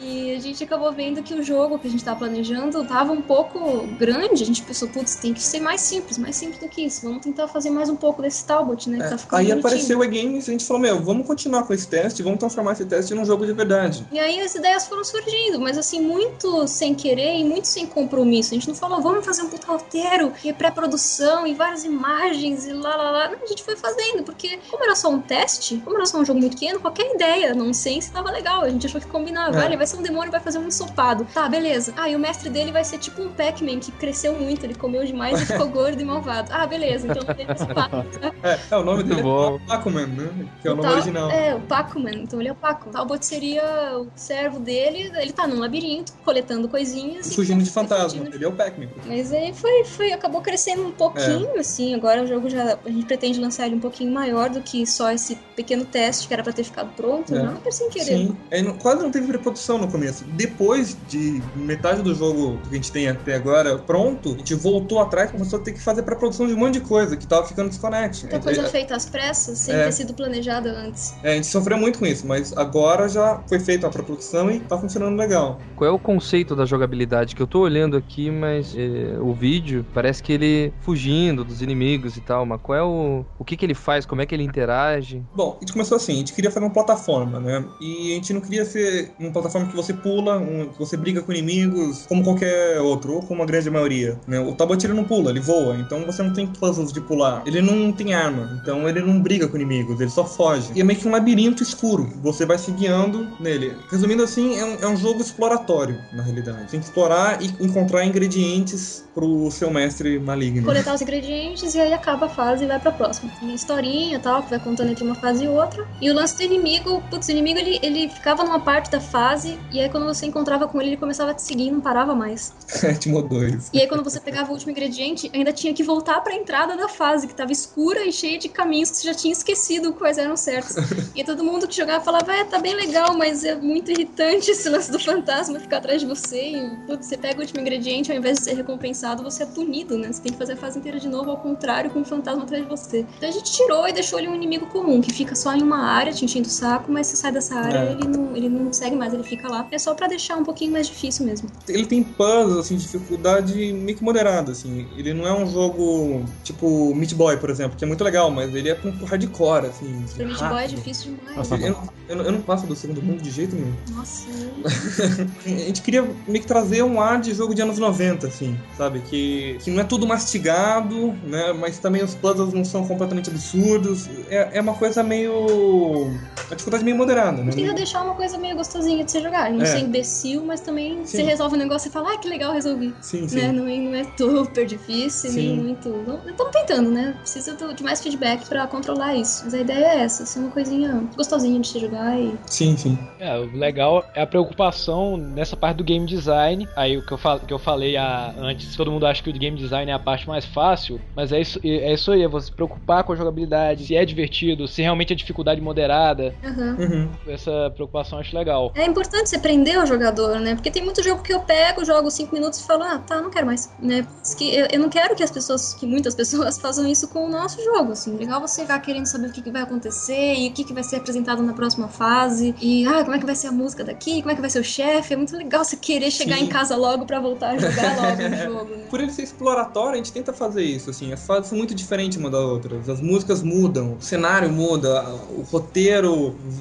E 0.00 0.34
a 0.34 0.40
gente 0.40 0.62
acabou 0.64 0.92
vendo 0.92 1.22
que 1.22 1.34
o 1.34 1.42
jogo 1.42 1.78
que 1.78 1.86
a 1.86 1.90
gente 1.90 2.04
tava 2.04 2.20
planejando 2.20 2.84
tava 2.84 3.12
um 3.12 3.20
pouco 3.22 3.86
grande. 3.98 4.42
A 4.42 4.46
gente 4.46 4.62
pensou, 4.62 4.88
putz, 4.88 5.14
tem 5.16 5.32
que 5.32 5.42
ser 5.42 5.60
mais 5.60 5.80
simples, 5.80 6.18
mais 6.18 6.36
simples 6.36 6.58
do 6.58 6.68
que 6.68 6.82
isso. 6.82 7.02
Vamos 7.02 7.22
tentar 7.22 7.48
fazer 7.48 7.70
mais 7.70 7.88
um 7.88 7.96
pouco 7.96 8.22
desse 8.22 8.44
Talbot, 8.44 8.88
né? 8.88 8.98
É, 9.06 9.10
tá 9.10 9.18
ficando 9.18 9.40
aí 9.40 9.46
bonitinho. 9.46 9.66
apareceu 9.66 9.98
o 9.98 10.04
E-Games 10.04 10.46
e 10.46 10.50
a 10.50 10.52
gente 10.52 10.64
falou, 10.64 10.82
meu, 10.82 11.02
vamos 11.02 11.26
continuar 11.26 11.64
com 11.64 11.72
esse 11.72 11.86
teste, 11.86 12.22
vamos 12.22 12.38
transformar 12.38 12.72
esse 12.72 12.84
teste 12.84 13.14
num 13.14 13.24
jogo 13.24 13.46
de 13.46 13.52
verdade. 13.52 14.06
E 14.12 14.18
aí 14.18 14.40
as 14.40 14.54
ideias 14.54 14.86
foram 14.86 15.04
surgindo, 15.04 15.60
mas 15.60 15.78
assim, 15.78 16.00
muito 16.00 16.66
sem 16.66 16.94
querer 16.94 17.38
e 17.38 17.44
muito 17.44 17.66
sem 17.66 17.86
compromisso. 17.86 18.52
A 18.52 18.54
gente 18.54 18.68
não 18.68 18.74
falou, 18.74 19.00
vamos 19.00 19.24
fazer 19.24 19.42
um 19.42 19.48
puta 19.48 19.66
roteiro 19.66 20.32
e 20.44 20.52
pré-produção 20.52 21.46
e 21.46 21.54
várias 21.54 21.84
imagens 21.84 22.66
e 22.66 22.72
lá 22.72 22.96
lá 22.96 23.10
lá. 23.10 23.30
Não, 23.30 23.42
a 23.42 23.46
gente 23.46 23.62
foi 23.62 23.76
fazendo, 23.76 24.22
porque 24.22 24.58
como 24.70 24.84
era 24.84 24.94
só 24.94 25.08
um 25.08 25.20
teste, 25.20 25.80
como 25.84 25.96
era 25.96 26.06
só 26.06 26.18
um 26.18 26.24
jogo 26.24 26.40
muito 26.40 26.56
pequeno, 26.58 26.80
qualquer 26.90 27.14
ideia, 27.14 27.54
nonsense, 27.54 28.10
tava 28.10 28.30
legal. 28.30 28.62
A 28.62 28.68
gente 28.70 28.86
achou 28.86 29.00
que 29.00 29.06
combinava. 29.06 29.56
É. 29.58 29.62
Ah, 29.62 29.66
ele 29.66 29.76
vai 29.76 29.86
ser 29.86 29.96
um 29.96 30.02
demônio 30.02 30.28
e 30.28 30.30
vai 30.32 30.40
fazer 30.40 30.58
um 30.58 30.66
ensopado. 30.66 31.26
Tá, 31.32 31.48
beleza. 31.48 31.94
Ah, 31.96 32.08
e 32.08 32.16
o 32.16 32.18
mestre 32.18 32.50
dele 32.50 32.72
vai 32.72 32.84
ser 32.84 32.98
tipo 32.98 33.22
um 33.22 33.28
Pac-Man 33.32 33.78
que 33.78 33.92
cresceu 33.92 34.34
muito, 34.34 34.64
ele 34.64 34.74
comeu 34.74 35.04
demais 35.04 35.40
e 35.40 35.46
ficou 35.46 35.68
gordo 35.70 36.00
e 36.00 36.04
malvado. 36.04 36.50
Ah, 36.52 36.66
beleza, 36.66 37.06
então 37.08 37.22
ele 37.36 37.46
é 37.48 37.52
ensopado. 37.52 38.00
É, 38.42 38.58
é, 38.70 38.76
o 38.76 38.82
nome 38.82 38.98
Muito 39.04 39.08
dele 39.08 39.22
bom. 39.22 39.56
é 39.56 39.66
Pac-Man, 39.66 40.06
né? 40.06 40.48
Que 40.62 40.68
é 40.68 40.72
o 40.72 40.74
nome 40.76 40.88
Tal- 40.88 40.92
original. 40.96 41.30
É, 41.30 41.54
o 41.54 41.60
Pac-Man. 41.60 42.10
Então 42.22 42.40
ele 42.40 42.48
é 42.48 42.52
o 42.52 42.54
Paco. 42.54 42.88
Talbot 42.90 43.24
seria 43.24 43.98
o 43.98 44.08
servo 44.16 44.58
dele. 44.58 45.12
Ele 45.16 45.32
tá 45.32 45.46
num 45.46 45.58
labirinto, 45.60 46.12
coletando 46.24 46.66
coisinhas. 46.68 47.30
e 47.30 47.34
Fugindo 47.34 47.62
de 47.62 47.68
tá 47.70 47.80
fantasma. 47.82 48.08
fugindo 48.08 48.30
de- 48.30 48.36
Ele 48.36 48.44
é 48.44 48.48
o 48.48 48.52
Pac-Man. 48.52 48.88
Mas 49.06 49.30
aí 49.32 49.52
foi, 49.52 49.84
foi, 49.84 50.12
acabou 50.12 50.40
crescendo 50.40 50.86
um 50.86 50.90
pouquinho, 50.90 51.58
assim. 51.58 51.94
Agora 51.94 52.22
o 52.22 52.26
jogo 52.26 52.48
já. 52.48 52.78
A 52.84 52.88
gente 52.90 53.04
pretende 53.04 53.38
lançar 53.38 53.66
ele 53.66 53.76
um 53.76 53.80
pouquinho 53.80 54.10
maior 54.12 54.48
do 54.48 54.62
que 54.62 54.86
só 54.86 55.10
esse 55.12 55.36
pequeno 55.54 55.84
teste 55.84 56.26
que 56.26 56.32
era 56.32 56.42
pra 56.42 56.52
ter 56.52 56.64
ficado 56.64 56.79
pronto. 56.84 57.34
É. 57.34 57.42
Não, 57.42 57.58
mas 57.64 57.74
sem 57.74 57.88
querer. 57.90 58.04
Sim. 58.04 58.36
Aí 58.52 58.62
não- 58.62 58.74
quase 58.76 59.02
não 59.02 59.10
teve 59.10 59.26
pré-produção 59.26 59.78
no 59.78 59.88
começo. 59.88 60.24
Depois 60.24 60.96
de 61.08 61.42
metade 61.54 62.02
do 62.02 62.14
jogo 62.14 62.58
que 62.62 62.70
a 62.70 62.74
gente 62.74 62.92
tem 62.92 63.08
até 63.08 63.34
agora 63.34 63.78
pronto, 63.78 64.34
a 64.34 64.38
gente 64.38 64.54
voltou 64.54 65.00
atrás 65.00 65.30
e 65.30 65.32
começou 65.32 65.58
a 65.58 65.62
ter 65.62 65.72
que 65.72 65.80
fazer 65.80 66.02
pré-produção 66.02 66.46
de 66.46 66.54
um 66.54 66.58
monte 66.58 66.74
de 66.74 66.80
coisa 66.80 67.16
que 67.16 67.26
tava 67.26 67.46
ficando 67.46 67.68
desconexo. 67.68 68.22
Muita 68.26 68.40
coisa 68.40 68.64
feita 68.68 68.94
às 68.94 69.06
pressas, 69.08 69.58
sem 69.58 69.74
É. 69.74 69.84
ter 69.84 69.92
sido 69.92 70.14
planejada 70.14 70.70
antes. 70.70 71.14
É, 71.22 71.32
a 71.32 71.34
gente 71.34 71.46
sofreu 71.46 71.76
muito 71.78 71.98
com 71.98 72.06
isso, 72.06 72.26
mas 72.26 72.56
agora 72.56 73.08
já 73.08 73.42
foi 73.48 73.58
feita 73.60 73.86
a 73.86 73.90
pré-produção 73.90 74.50
e 74.50 74.60
tá 74.60 74.78
funcionando 74.78 75.16
legal. 75.16 75.60
Qual 75.76 75.88
é 75.88 75.92
o 75.92 75.98
conceito 75.98 76.54
da 76.56 76.64
jogabilidade? 76.64 77.34
Que 77.34 77.42
eu 77.42 77.46
tô 77.46 77.60
olhando 77.60 77.96
aqui, 77.96 78.30
mas 78.30 78.74
é, 78.76 79.18
o 79.20 79.32
vídeo 79.32 79.84
parece 79.92 80.22
que 80.22 80.32
ele 80.32 80.72
fugindo 80.80 81.44
dos 81.44 81.62
inimigos 81.62 82.16
e 82.16 82.20
tal, 82.20 82.44
mas 82.46 82.60
qual 82.62 82.78
é 82.78 82.82
o. 82.82 83.24
O 83.38 83.44
que 83.44 83.56
que 83.56 83.64
ele 83.64 83.74
faz? 83.74 84.04
Como 84.06 84.20
é 84.22 84.26
que 84.26 84.34
ele 84.34 84.42
interage? 84.44 85.22
Bom, 85.34 85.56
a 85.56 85.60
gente 85.60 85.72
começou 85.72 85.96
assim, 85.96 86.12
a 86.14 86.16
gente 86.16 86.32
queria 86.32 86.50
fazer 86.50 86.64
uma 86.70 86.74
plataforma, 86.74 87.40
né? 87.40 87.64
E 87.80 88.12
a 88.12 88.14
gente 88.14 88.32
não 88.32 88.40
queria 88.40 88.64
ser 88.64 89.12
uma 89.18 89.30
plataforma 89.30 89.66
que 89.68 89.76
você 89.76 89.92
pula, 89.92 90.38
um- 90.38 90.68
que 90.68 90.78
você 90.78 90.96
briga 90.96 91.20
com 91.22 91.32
inimigos 91.32 92.06
como 92.08 92.22
qualquer 92.22 92.80
outro, 92.80 93.14
ou 93.14 93.22
como 93.22 93.42
a 93.42 93.46
grande 93.46 93.68
maioria, 93.70 94.18
né? 94.26 94.38
O 94.40 94.54
Tabot 94.54 94.82
ele 94.84 94.94
não 94.94 95.04
pula, 95.04 95.30
ele 95.30 95.40
voa, 95.40 95.76
então 95.76 96.04
você 96.06 96.22
não 96.22 96.32
tem 96.32 96.46
puzzles 96.46 96.92
de 96.92 97.00
pular. 97.00 97.42
Ele 97.46 97.60
não 97.60 97.92
tem 97.92 98.14
arma, 98.14 98.58
então 98.62 98.88
ele 98.88 99.00
não 99.00 99.20
briga 99.20 99.48
com 99.48 99.56
inimigos, 99.56 100.00
ele 100.00 100.10
só 100.10 100.24
foge. 100.24 100.70
E 100.74 100.80
é 100.80 100.84
meio 100.84 100.98
que 100.98 101.08
um 101.08 101.10
labirinto 101.10 101.62
escuro, 101.62 102.08
você 102.22 102.46
vai 102.46 102.58
se 102.58 102.70
guiando 102.70 103.26
nele. 103.40 103.74
Resumindo 103.90 104.22
assim, 104.22 104.56
é 104.58 104.64
um, 104.64 104.74
é 104.82 104.86
um 104.88 104.96
jogo 104.96 105.20
exploratório, 105.20 105.98
na 106.12 106.22
realidade. 106.22 106.70
Tem 106.70 106.80
que 106.80 106.86
explorar 106.86 107.42
e 107.42 107.46
encontrar 107.60 108.04
ingredientes 108.04 109.04
pro 109.14 109.50
seu 109.50 109.70
mestre 109.70 110.18
maligno. 110.18 110.64
Coletar 110.64 110.94
os 110.94 111.02
ingredientes 111.02 111.74
e 111.74 111.80
aí 111.80 111.92
acaba 111.92 112.26
a 112.26 112.28
fase 112.28 112.64
e 112.64 112.66
vai 112.66 112.78
pra 112.78 112.92
próxima. 112.92 113.30
Tem 113.40 113.50
a 113.50 113.54
historinha 113.54 114.16
e 114.16 114.20
tal, 114.20 114.42
que 114.42 114.50
vai 114.50 114.58
contando 114.60 114.90
entre 114.90 115.04
uma 115.04 115.14
fase 115.14 115.44
e 115.44 115.48
outra. 115.48 115.86
E 116.00 116.10
o 116.10 116.14
lance 116.14 116.36
do 116.36 116.42
inimigo, 116.60 117.02
putz, 117.10 117.28
o 117.28 117.30
inimigo 117.30 117.58
ele, 117.58 117.80
ele 117.82 118.08
ficava 118.08 118.44
numa 118.44 118.60
parte 118.60 118.90
da 118.90 119.00
fase 119.00 119.58
e 119.72 119.80
aí 119.80 119.88
quando 119.88 120.04
você 120.04 120.26
encontrava 120.26 120.68
com 120.68 120.80
ele, 120.80 120.90
ele 120.90 120.96
começava 120.96 121.30
a 121.30 121.34
te 121.34 121.42
seguir 121.42 121.68
e 121.68 121.70
não 121.70 121.80
parava 121.80 122.14
mais. 122.14 122.52
Timo 123.00 123.22
2. 123.22 123.70
E 123.72 123.80
aí 123.80 123.88
quando 123.88 124.04
você 124.04 124.20
pegava 124.20 124.50
o 124.50 124.52
último 124.52 124.70
ingrediente, 124.70 125.30
ainda 125.34 125.52
tinha 125.52 125.72
que 125.72 125.82
voltar 125.82 126.20
pra 126.20 126.34
entrada 126.34 126.76
da 126.76 126.88
fase, 126.88 127.26
que 127.26 127.34
tava 127.34 127.50
escura 127.50 128.04
e 128.04 128.12
cheia 128.12 128.38
de 128.38 128.48
caminhos 128.48 128.90
que 128.90 128.98
você 128.98 129.06
já 129.08 129.14
tinha 129.14 129.32
esquecido 129.32 129.92
quais 129.94 130.18
eram 130.18 130.36
certos. 130.36 130.76
E 131.14 131.24
todo 131.24 131.42
mundo 131.42 131.66
que 131.66 131.76
jogava 131.76 132.04
falava, 132.04 132.32
é, 132.32 132.44
tá 132.44 132.58
bem 132.58 132.74
legal, 132.74 133.16
mas 133.16 133.44
é 133.44 133.54
muito 133.54 133.90
irritante 133.90 134.50
esse 134.50 134.68
lance 134.68 134.90
do 134.92 134.98
fantasma 134.98 135.58
ficar 135.58 135.78
atrás 135.78 136.00
de 136.00 136.06
você. 136.06 136.52
E 136.52 136.76
putz, 136.86 137.06
você 137.06 137.16
pega 137.16 137.38
o 137.38 137.40
último 137.40 137.60
ingrediente, 137.60 138.12
ao 138.12 138.18
invés 138.18 138.38
de 138.38 138.44
ser 138.44 138.54
recompensado, 138.54 139.22
você 139.22 139.42
é 139.42 139.46
punido, 139.46 139.98
né? 139.98 140.12
Você 140.12 140.22
tem 140.22 140.32
que 140.32 140.38
fazer 140.38 140.52
a 140.52 140.56
fase 140.56 140.78
inteira 140.78 141.00
de 141.00 141.08
novo, 141.08 141.30
ao 141.30 141.36
contrário, 141.38 141.90
com 141.90 142.00
o 142.00 142.04
fantasma 142.04 142.44
atrás 142.44 142.62
de 142.62 142.68
você. 142.68 143.06
Então 143.16 143.28
a 143.28 143.32
gente 143.32 143.52
tirou 143.52 143.88
e 143.88 143.92
deixou 143.92 144.18
ele 144.18 144.28
um 144.28 144.34
inimigo 144.34 144.66
comum, 144.66 145.00
que 145.00 145.12
fica 145.12 145.34
só 145.34 145.52
em 145.54 145.62
uma 145.62 145.84
área, 145.84 146.12
te 146.12 146.24
enchendo 146.40 146.48
o 146.48 146.50
saco, 146.50 146.92
mas 146.92 147.06
se 147.06 147.16
sai 147.16 147.32
dessa 147.32 147.54
área, 147.56 147.78
É. 147.78 147.92
ele, 147.92 148.08
não, 148.08 148.36
ele 148.36 148.48
não 148.48 148.72
segue 148.72 148.96
mais, 148.96 149.12
ele 149.12 149.22
fica 149.22 149.48
lá. 149.48 149.66
É 149.70 149.78
só 149.78 149.94
pra 149.94 150.06
deixar 150.06 150.36
um 150.36 150.44
pouquinho 150.44 150.72
mais 150.72 150.86
difícil 150.86 151.24
mesmo. 151.26 151.48
ele 151.68 151.86
tem 151.86 152.02
puzzles, 152.02 152.58
assim, 152.58 152.76
de 152.76 152.82
dificuldade 152.82 153.72
meio 153.72 153.96
que 153.96 154.02
moderada, 154.04 154.52
assim. 154.52 154.86
Ele 154.96 155.12
não 155.14 155.26
é 155.26 155.32
um 155.32 155.46
jogo 155.50 156.24
tipo 156.42 156.94
Meat 156.94 157.14
Boy, 157.14 157.36
por 157.36 157.50
exemplo, 157.50 157.76
que 157.76 157.84
é 157.84 157.86
muito 157.86 158.02
legal, 158.02 158.30
mas 158.30 158.54
ele 158.54 158.68
é 158.70 158.74
com 158.74 158.90
hardcore, 159.04 159.66
assim. 159.66 160.04
Meat 160.18 160.38
Boy 160.48 160.64
é 160.64 160.66
difícil 160.66 161.14
demais. 161.16 161.50
Eu, 161.50 161.76
eu, 162.08 162.16
não- 162.16 162.24
eu 162.24 162.32
não 162.32 162.40
passo 162.40 162.66
do 162.66 162.74
segundo 162.74 163.02
mundo 163.02 163.22
de 163.22 163.30
jeito 163.30 163.54
nenhum. 163.54 163.74
Nossa, 163.94 164.26
A 165.44 165.48
gente 165.48 165.82
queria 165.82 166.02
meio 166.26 166.40
que 166.40 166.46
trazer 166.46 166.82
um 166.82 167.00
ar 167.00 167.20
de 167.20 167.32
jogo 167.34 167.54
de 167.54 167.62
anos 167.62 167.78
90, 167.78 168.26
assim, 168.26 168.58
sabe? 168.76 169.00
Que, 169.00 169.58
que 169.62 169.70
não 169.70 169.80
é 169.80 169.84
tudo 169.84 170.06
mastigado, 170.06 171.12
né? 171.24 171.52
Mas 171.52 171.78
também 171.78 172.02
os 172.02 172.14
puzzles 172.14 172.52
não 172.52 172.64
são 172.64 172.86
completamente 172.86 173.30
absurdos. 173.30 174.08
É, 174.28 174.58
é 174.58 174.60
uma 174.60 174.74
coisa 174.74 175.02
meio. 175.02 176.10
Uma 176.48 176.56
dificuldade 176.56 176.84
meio 176.84 176.96
moderada, 176.96 177.42
A 177.42 177.44
gente 177.44 177.54
tenta 177.56 177.68
né? 177.68 177.74
deixar 177.74 178.02
uma 178.02 178.14
coisa 178.14 178.36
meio 178.36 178.56
gostosinha 178.56 179.04
de 179.04 179.10
se 179.10 179.20
jogar. 179.20 179.52
Não 179.52 179.62
É. 179.62 179.66
ser 179.66 179.78
imbecil, 179.80 180.44
mas 180.44 180.60
também 180.60 181.04
Sim. 181.06 181.18
você 181.18 181.22
resolve 181.22 181.54
um 181.54 181.58
negócio 181.58 181.88
e 181.88 181.92
fala, 181.92 182.12
ah, 182.14 182.18
que 182.18 182.28
legal, 182.28 182.52
resolvi. 182.52 182.94
Sim, 183.00 183.28
sim. 183.28 183.36
Né? 183.36 183.52
Não, 183.52 183.68
é, 183.68 183.76
não 183.76 183.94
é 183.94 184.04
super 184.18 184.66
difícil, 184.66 185.32
nem 185.32 185.48
Sim. 185.50 185.56
muito. 185.60 186.20
Estamos 186.26 186.52
tentando, 186.52 186.90
né? 186.90 187.14
Precisa 187.20 187.56
de 187.72 187.82
mais 187.84 188.00
feedback 188.02 188.48
pra 188.48 188.66
controlar 188.66 189.14
isso. 189.14 189.42
Mas 189.44 189.54
a 189.54 189.58
ideia 189.60 189.84
é 189.84 190.00
essa, 190.00 190.26
ser 190.26 190.40
uma 190.40 190.50
coisinha 190.50 191.04
gostosinha 191.16 191.60
de 191.60 191.68
se 191.68 191.78
jogar 191.78 192.18
e. 192.18 192.34
Sim, 192.46 192.76
sim. 192.76 192.98
É, 193.18 193.36
o 193.38 193.44
legal 193.56 194.04
é 194.14 194.22
a 194.22 194.26
preocupação 194.26 195.16
nessa 195.16 195.56
parte 195.56 195.76
do 195.76 195.84
game 195.84 196.04
design. 196.06 196.68
Aí 196.74 196.96
o 196.98 197.02
que 197.06 197.12
eu, 197.12 197.18
fal- 197.18 197.38
que 197.40 197.52
eu 197.52 197.58
falei 197.58 197.96
a- 197.96 198.34
antes, 198.38 198.74
todo 198.74 198.90
mundo 198.90 199.06
acha 199.06 199.22
que 199.22 199.30
o 199.30 199.32
game 199.32 199.56
design 199.56 199.90
é 199.90 199.94
a 199.94 199.98
parte 199.98 200.26
mais 200.28 200.44
fácil, 200.44 201.00
mas 201.14 201.32
é 201.32 201.40
isso, 201.40 201.60
é 201.62 201.92
isso 201.92 202.10
aí, 202.10 202.22
é 202.22 202.28
você 202.28 202.46
se 202.46 202.52
preocupar 202.52 203.04
com 203.04 203.12
a 203.12 203.16
jogabilidade, 203.16 203.84
se 203.86 203.94
é 203.94 204.04
divertido, 204.04 204.66
se 204.66 204.82
realmente 204.82 205.12
é 205.12 205.16
dificuldade 205.16 205.60
moderada. 205.60 206.19
Aham. 206.44 206.76
Uhum. 206.78 207.08
Essa 207.26 207.70
preocupação 207.74 208.18
eu 208.18 208.20
acho 208.20 208.36
legal. 208.36 208.72
É 208.74 208.84
importante 208.84 209.28
você 209.28 209.38
prender 209.38 209.78
o 209.78 209.86
jogador, 209.86 210.38
né? 210.40 210.54
Porque 210.54 210.70
tem 210.70 210.84
muito 210.84 211.02
jogo 211.02 211.22
que 211.22 211.32
eu 211.32 211.40
pego, 211.40 211.84
jogo 211.84 212.10
cinco 212.10 212.34
minutos 212.34 212.60
e 212.60 212.64
falo, 212.64 212.82
ah, 212.82 212.98
tá, 212.98 213.20
não 213.20 213.30
quero 213.30 213.46
mais, 213.46 213.70
né? 213.80 214.06
Que 214.36 214.54
eu, 214.54 214.66
eu 214.72 214.80
não 214.80 214.88
quero 214.88 215.14
que 215.14 215.22
as 215.22 215.30
pessoas, 215.30 215.74
que 215.74 215.86
muitas 215.86 216.14
pessoas 216.14 216.58
façam 216.60 216.86
isso 216.86 217.08
com 217.08 217.26
o 217.26 217.28
nosso 217.28 217.62
jogo, 217.62 217.92
assim. 217.92 218.16
Legal 218.16 218.40
você 218.40 218.62
ficar 218.62 218.78
querendo 218.80 219.06
saber 219.06 219.28
o 219.28 219.32
que, 219.32 219.42
que 219.42 219.50
vai 219.50 219.62
acontecer 219.62 220.34
e 220.34 220.48
o 220.48 220.52
que, 220.52 220.64
que 220.64 220.72
vai 220.72 220.82
ser 220.82 220.96
apresentado 220.96 221.42
na 221.42 221.52
próxima 221.52 221.88
fase 221.88 222.54
e, 222.60 222.86
ah, 222.86 223.02
como 223.02 223.14
é 223.14 223.18
que 223.18 223.26
vai 223.26 223.34
ser 223.34 223.48
a 223.48 223.52
música 223.52 223.84
daqui, 223.84 224.20
como 224.20 224.32
é 224.32 224.34
que 224.34 224.40
vai 224.40 224.50
ser 224.50 224.60
o 224.60 224.64
chefe. 224.64 225.14
É 225.14 225.16
muito 225.16 225.36
legal 225.36 225.64
você 225.64 225.76
querer 225.76 226.10
chegar 226.10 226.36
Sim. 226.36 226.44
em 226.44 226.48
casa 226.48 226.76
logo 226.76 227.06
pra 227.06 227.20
voltar 227.20 227.50
a 227.50 227.58
jogar 227.58 227.96
logo 227.96 228.22
o 228.22 228.36
jogo, 228.36 228.76
né? 228.76 228.84
Por 228.88 229.00
ele 229.00 229.12
ser 229.12 229.22
exploratório, 229.22 229.94
a 229.94 229.96
gente 229.96 230.12
tenta 230.12 230.32
fazer 230.32 230.62
isso, 230.62 230.90
assim. 230.90 231.12
As 231.12 231.26
fases 231.26 231.48
são 231.48 231.58
muito 231.58 231.74
diferentes 231.74 232.18
uma 232.18 232.30
das 232.30 232.40
outras. 232.40 232.88
As 232.88 233.00
músicas 233.00 233.42
mudam, 233.42 233.96
o 233.98 234.02
cenário 234.02 234.50
muda, 234.50 235.02
o 235.30 235.42
roteiro 235.42 236.09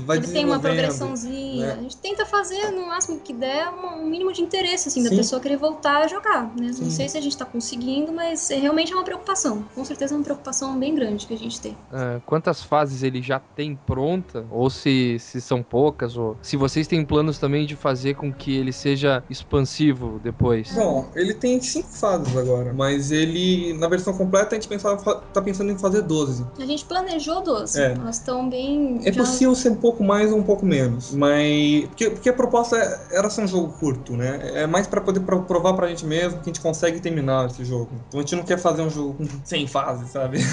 vai 0.05 0.17
Ele 0.17 0.27
tem 0.27 0.45
uma 0.45 0.59
progressãozinha. 0.59 1.67
né? 1.67 1.73
A 1.79 1.81
gente 1.81 1.97
tenta 1.97 2.25
fazer, 2.25 2.71
no 2.71 2.87
máximo 2.87 3.19
que 3.19 3.33
der, 3.33 3.69
um 3.69 4.05
mínimo 4.05 4.31
de 4.33 4.41
interesse, 4.41 4.87
assim, 4.89 5.03
da 5.03 5.09
Sim. 5.09 5.17
pessoa 5.17 5.41
querer 5.41 5.57
voltar 5.57 6.03
a 6.03 6.07
jogar, 6.07 6.43
né? 6.55 6.67
Não 6.67 6.73
Sim. 6.73 6.89
sei 6.91 7.09
se 7.09 7.17
a 7.17 7.21
gente 7.21 7.37
tá 7.37 7.45
conseguindo, 7.45 8.11
mas 8.11 8.49
é, 8.51 8.55
realmente 8.57 8.91
é 8.91 8.95
uma 8.95 9.03
preocupação. 9.03 9.63
Com 9.75 9.83
certeza 9.85 10.13
é 10.13 10.17
uma 10.17 10.23
preocupação 10.23 10.77
bem 10.77 10.93
grande 10.95 11.25
que 11.27 11.33
a 11.33 11.37
gente 11.37 11.59
tem. 11.59 11.77
Ah, 11.91 12.19
quantas 12.25 12.61
fases 12.63 13.03
ele 13.03 13.21
já 13.21 13.39
tem 13.55 13.75
pronta? 13.75 14.45
Ou 14.49 14.69
se, 14.69 15.17
se 15.19 15.41
são 15.41 15.61
poucas? 15.63 16.15
Ou 16.17 16.37
se 16.41 16.55
vocês 16.57 16.87
têm 16.87 17.03
planos 17.05 17.37
também 17.39 17.65
de 17.65 17.75
fazer 17.75 18.15
com 18.15 18.31
que 18.33 18.55
ele 18.55 18.71
seja 18.73 19.23
expansivo 19.29 20.19
depois? 20.23 20.71
Bom, 20.73 21.09
ele 21.15 21.33
tem 21.33 21.59
cinco 21.61 21.89
fases 21.89 22.35
agora, 22.35 22.73
mas 22.73 23.11
ele, 23.11 23.73
na 23.73 23.87
versão 23.87 24.13
completa, 24.13 24.55
a 24.55 24.59
gente 24.59 24.67
pensava, 24.67 25.15
tá 25.15 25.41
pensando 25.41 25.71
em 25.71 25.77
fazer 25.77 26.01
12. 26.01 26.45
A 26.59 26.65
gente 26.65 26.85
planejou 26.85 27.41
12. 27.41 27.79
É. 27.81 27.91
Elas 27.93 28.17
estão 28.17 28.49
bem. 28.49 28.99
É 29.03 29.11
já- 29.11 29.23
possível 29.47 29.55
ser 29.55 29.69
um 29.69 29.75
pouco 29.75 30.03
mais 30.03 30.31
ou 30.31 30.37
um 30.37 30.43
pouco 30.43 30.65
menos, 30.65 31.11
mas. 31.13 31.85
Porque, 31.87 32.09
porque 32.09 32.29
a 32.29 32.33
proposta 32.33 32.75
era 33.11 33.29
ser 33.29 33.41
um 33.43 33.47
jogo 33.47 33.73
curto, 33.79 34.15
né? 34.17 34.39
É 34.53 34.67
mais 34.67 34.87
pra 34.87 34.99
poder 35.01 35.21
pro- 35.21 35.43
provar 35.43 35.73
pra 35.73 35.87
gente 35.87 36.05
mesmo 36.05 36.35
que 36.39 36.49
a 36.49 36.53
gente 36.53 36.61
consegue 36.61 36.99
terminar 36.99 37.47
esse 37.47 37.63
jogo. 37.63 37.89
Então 38.07 38.19
a 38.19 38.23
gente 38.23 38.35
não 38.35 38.43
quer 38.43 38.57
fazer 38.57 38.81
um 38.81 38.89
jogo 38.89 39.17
100 39.45 39.67
fases, 39.67 40.09
sabe? 40.11 40.39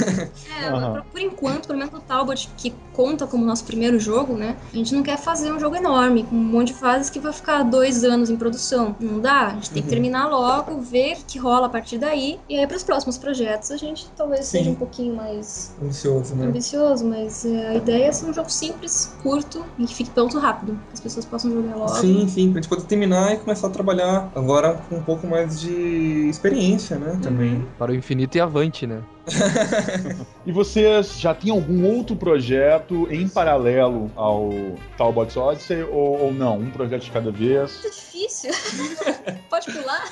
É, 0.59 0.70
por, 0.70 1.03
por 1.12 1.20
enquanto, 1.20 1.66
pelo 1.66 1.78
menos 1.78 1.93
o 1.95 2.01
Talbot, 2.01 2.49
que 2.57 2.72
conta 2.93 3.26
como 3.26 3.45
nosso 3.45 3.64
primeiro 3.64 3.99
jogo, 4.01 4.34
né? 4.34 4.57
A 4.72 4.76
gente 4.76 4.95
não 4.95 5.03
quer 5.03 5.18
fazer 5.18 5.53
um 5.53 5.59
jogo 5.61 5.76
enorme, 5.76 6.24
com 6.24 6.34
um 6.34 6.39
monte 6.45 6.68
de 6.68 6.74
fases 6.74 7.11
que 7.11 7.18
vai 7.20 7.32
ficar 7.32 7.62
dois 7.62 8.05
anos 8.05 8.30
em 8.30 8.37
produção. 8.37 8.95
Não 8.99 9.20
dá. 9.20 9.49
A 9.49 9.55
gente 9.55 9.70
tem 9.70 9.82
que 9.82 9.89
Uhum. 9.89 9.95
terminar 9.95 10.28
logo, 10.28 10.80
ver 10.80 11.18
o 11.18 11.24
que 11.24 11.39
rola 11.39 11.66
a 11.66 11.68
partir 11.70 11.99
daí. 11.99 12.39
E 12.49 12.59
aí, 12.59 12.66
pros 12.66 12.82
próximos 12.82 13.18
projetos, 13.18 13.70
a 13.70 13.76
gente 13.76 14.09
talvez 14.16 14.47
Sim. 14.47 14.59
seja 14.59 14.70
um 14.70 14.74
pouquinho 14.74 15.14
mais 15.14 15.72
Ambicioso, 15.82 16.34
né? 16.34 16.47
ambicioso, 16.47 17.05
mas 17.05 17.45
é, 17.45 17.68
a 17.68 17.74
ideia 17.74 18.07
é 18.07 18.12
ser 18.12 18.26
um 18.26 18.32
jogo 18.34 18.51
simples, 18.51 18.75
curto 19.22 19.64
e 19.78 19.86
que 19.86 19.94
fique 19.94 20.10
pronto 20.10 20.38
rápido. 20.38 20.74
Que 20.88 20.94
as 20.94 21.00
pessoas 21.00 21.24
possam 21.24 21.52
jogar 21.52 21.76
logo. 21.76 21.94
Sim, 21.94 22.28
sim, 22.28 22.52
pra 22.52 22.60
gente 22.60 22.68
poder 22.68 22.86
terminar 22.86 23.34
e 23.34 23.36
começar 23.38 23.66
a 23.66 23.70
trabalhar 23.70 24.30
agora 24.34 24.74
com 24.88 24.96
um 24.96 25.02
pouco 25.02 25.26
mais 25.26 25.60
de 25.60 26.28
experiência, 26.28 26.98
né? 26.98 27.18
Também. 27.22 27.66
Para 27.78 27.92
o 27.92 27.94
infinito 27.94 28.36
e 28.36 28.40
avante, 28.40 28.86
né? 28.86 29.02
E 30.46 30.52
vocês 30.52 31.18
já 31.18 31.34
têm 31.34 31.50
algum 31.50 31.84
outro 31.84 32.14
projeto 32.14 33.08
em 33.10 33.28
paralelo 33.28 34.12
ao 34.14 34.50
Talbot's 34.96 35.36
Odyssey 35.36 35.82
ou, 35.82 36.20
ou 36.20 36.32
não? 36.32 36.58
Um 36.60 36.70
projeto 36.70 37.02
de 37.02 37.10
cada 37.10 37.32
vez? 37.32 37.80
Muito 37.82 37.90
difícil. 37.96 38.52
Pode 39.50 39.72
pular. 39.72 40.04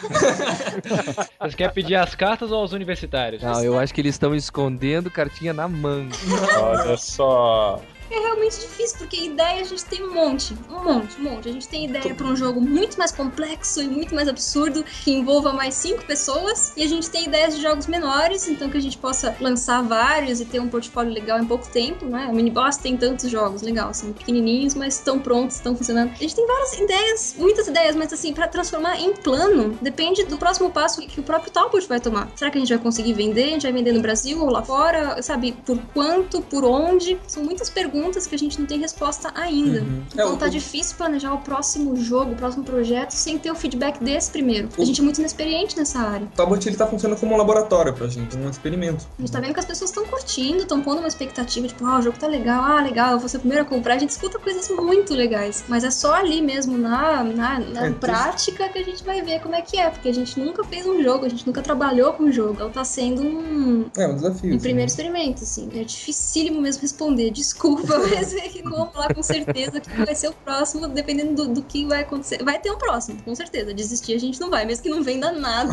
Você 1.41 1.57
quer 1.57 1.73
pedir 1.73 1.95
as 1.95 2.17
cartas 2.17 2.51
ou 2.51 2.59
aos 2.59 2.73
universitários? 2.73 3.43
Não, 3.43 3.63
eu 3.63 3.79
acho 3.79 3.95
que 3.95 4.01
eles 4.01 4.17
estão 4.17 4.35
escondendo 4.35 5.09
cartinha 5.09 5.53
na 5.53 5.69
manga. 5.69 6.17
Olha 6.61 6.97
só. 6.97 7.81
É 8.11 8.19
realmente 8.19 8.61
difícil, 8.61 8.99
porque 8.99 9.17
ideia 9.17 9.63
a 9.63 9.65
gente 9.65 9.85
tem 9.85 10.03
um 10.03 10.13
monte. 10.13 10.55
Um 10.71 10.85
monte, 10.85 11.21
um 11.21 11.25
monte. 11.25 11.49
A 11.49 11.53
gente 11.53 11.69
tem 11.69 11.87
ideia 11.87 12.15
pra 12.15 12.27
um 12.27 12.37
jogo 12.37 12.61
muito 12.61 12.99
mais 12.99 13.11
complexo 13.11 13.83
e 13.83 13.89
muito 13.89 14.15
mais 14.15 14.29
absurdo, 14.29 14.85
que 15.03 15.11
envolva 15.11 15.53
mais 15.53 15.75
cinco 15.75 16.05
pessoas. 16.05 16.73
E 16.77 16.83
a 16.83 16.89
gente 16.89 17.09
tem 17.11 17.25
ideias 17.25 17.57
de 17.57 17.63
jogos 17.63 17.87
menores, 17.87 18.47
então 18.49 18.69
que 18.69 18.77
a 18.77 18.81
gente 18.81 18.99
possa 18.99 19.35
lançar 19.41 19.83
vários 19.83 20.41
e 20.41 20.45
ter 20.45 20.61
um 20.61 20.69
portfólio 20.69 21.13
legal 21.13 21.39
em 21.39 21.47
pouco 21.47 21.67
tempo, 21.69 22.05
né? 22.05 22.29
O 22.31 22.35
Miniboss 22.35 22.77
tem 22.77 22.97
tantos 22.97 23.31
jogos, 23.31 23.63
legal, 23.63 23.93
são 23.95 24.13
pequenininhos, 24.13 24.75
mas 24.75 24.95
estão 24.95 25.19
prontos, 25.19 25.57
estão 25.57 25.75
funcionando. 25.75 26.11
A 26.13 26.17
gente 26.17 26.35
tem 26.35 26.47
várias 26.47 26.79
ideias, 26.79 27.35
muitas 27.39 27.67
ideias, 27.67 27.97
mas 27.97 28.13
assim, 28.13 28.33
pra 28.33 28.47
transformar 28.49 29.01
em 29.01 29.15
plano, 29.15 29.79
depende 29.81 30.25
do 30.25 30.37
próximo 30.37 30.71
passo 30.71 31.01
que 31.01 31.21
o 31.21 31.23
próprio 31.23 31.51
Talbot 31.51 31.87
vai 31.89 32.01
tomar. 32.01 32.31
Será 32.37 32.51
que 32.51 32.59
a 32.59 32.61
gente 32.61 32.73
vai 32.73 32.83
conseguir 32.83 33.15
vender? 33.15 33.45
A 33.45 33.51
gente 33.51 33.63
vai 33.63 33.73
vender 33.73 33.93
no 33.93 34.01
Brasil 34.01 34.41
ou 34.41 34.51
lá 34.51 34.63
fora? 34.63 35.23
Sabe, 35.23 35.53
por 35.65 35.79
quanto, 35.93 36.41
por 36.43 36.65
onde? 36.65 37.19
São 37.27 37.43
muitas 37.43 37.71
perguntas 37.71 37.94
que 38.29 38.35
a 38.35 38.39
gente 38.39 38.59
não 38.59 38.67
tem 38.67 38.79
resposta 38.79 39.31
ainda. 39.35 39.81
Uhum. 39.81 40.03
Então 40.13 40.29
É, 40.31 40.33
o- 40.33 40.37
tá 40.37 40.49
difícil 40.49 40.97
planejar 40.97 41.33
o 41.33 41.39
próximo 41.39 41.97
jogo, 41.97 42.33
o 42.33 42.37
próximo 42.37 42.65
projeto, 42.65 43.13
sem 43.13 43.39
ter 43.39 43.51
o 43.51 43.55
feedback 43.55 44.03
desse 44.03 44.31
primeiro. 44.31 44.69
A 44.79 44.85
gente 44.85 45.01
é 45.01 45.05
muito 45.05 45.19
inexperiente 45.19 45.77
nessa 45.77 46.01
área. 46.01 46.27
O 46.27 46.37
Talbot 46.37 46.67
ele 46.69 46.77
tá 46.77 46.87
funcionando 46.87 47.19
como 47.19 47.35
um 47.35 47.39
laboratório 47.39 47.93
pra 47.93 48.07
gente, 48.09 48.37
um 48.37 48.49
experimento. 48.51 49.07
A 49.19 49.23
gente 49.23 49.33
tá 49.33 49.41
vendo 49.41 49.55
que 49.55 49.61
as 49.61 49.67
pessoas 49.67 49.91
estão 49.91 50.05
curtindo, 50.07 50.59
estão 50.63 50.81
pondo 50.81 50.99
uma 50.99 51.09
expectativa, 51.09 51.67
tipo, 51.69 51.85
ah, 51.87 51.99
o 51.99 52.03
jogo 52.03 52.19
tá 52.19 52.27
legal, 52.27 52.63
ah, 52.65 52.81
legal, 52.81 53.13
eu 53.13 53.19
vou 53.19 53.29
ser 53.29 53.37
o 53.37 53.41
primeiro 53.41 53.65
a 53.65 53.67
comprar. 53.67 53.95
A 53.95 53.99
gente 53.99 54.11
escuta 54.11 54.39
coisas 54.39 54.69
muito 54.71 55.15
legais. 55.15 55.65
Mas 55.69 55.85
é 55.85 55.91
só 55.91 56.15
ali 56.15 56.41
mesmo, 56.43 56.77
na, 56.79 57.23
na, 57.25 57.59
na 57.61 57.87
É, 57.87 57.91
prática, 57.93 58.69
que 58.69 58.79
a 58.79 58.83
gente 58.85 59.03
vai 59.05 59.23
ver 59.23 59.41
como 59.41 59.55
é 59.55 59.63
que 59.63 59.79
é. 59.79 59.89
Porque 59.91 60.09
a 60.09 60.15
gente 60.15 60.39
nunca 60.39 60.63
fez 60.65 60.87
um 60.87 61.03
jogo, 61.03 61.25
a 61.25 61.29
gente 61.29 61.47
nunca 61.47 61.63
trabalhou 61.63 62.13
com 62.15 62.25
um 62.25 62.33
jogo. 62.33 62.55
Então 62.55 62.71
tá 62.71 62.85
sendo 62.85 63.23
um, 63.23 63.87
É 63.97 64.07
um 64.07 64.15
desafio. 64.15 64.51
um 64.53 64.55
assim. 64.55 64.59
primeiro 64.59 64.89
experimento, 64.91 65.43
assim. 65.45 65.69
É 65.75 65.85
dificílimo 65.85 66.61
mesmo 66.61 66.83
responder. 66.83 67.31
Desculpa, 67.45 67.84
mas 67.87 68.35
é 68.35 68.49
que 68.49 68.63
como 68.63 68.91
falar 68.91 69.15
com 69.15 69.23
certeza 69.23 69.81
que 69.81 69.91
vai 70.05 70.15
ser 70.15 70.29
o 70.29 70.33
próximo, 70.33 70.89
dependendo 70.89 71.35
do, 71.35 71.55
do 71.55 71.63
que 71.63 71.85
vai 71.87 72.03
acontecer. 72.03 72.43
Vai 72.43 72.59
ter 72.59 72.71
um 72.71 72.79
próximo, 72.79 73.23
com 73.23 73.35
certeza. 73.35 73.73
Desistir 73.75 74.15
a 74.15 74.19
gente 74.19 74.41
não 74.41 74.51
vai, 74.51 74.65
mesmo 74.65 74.83
que 74.83 74.89
não 74.91 75.03
venda 75.03 75.33
nada, 75.33 75.73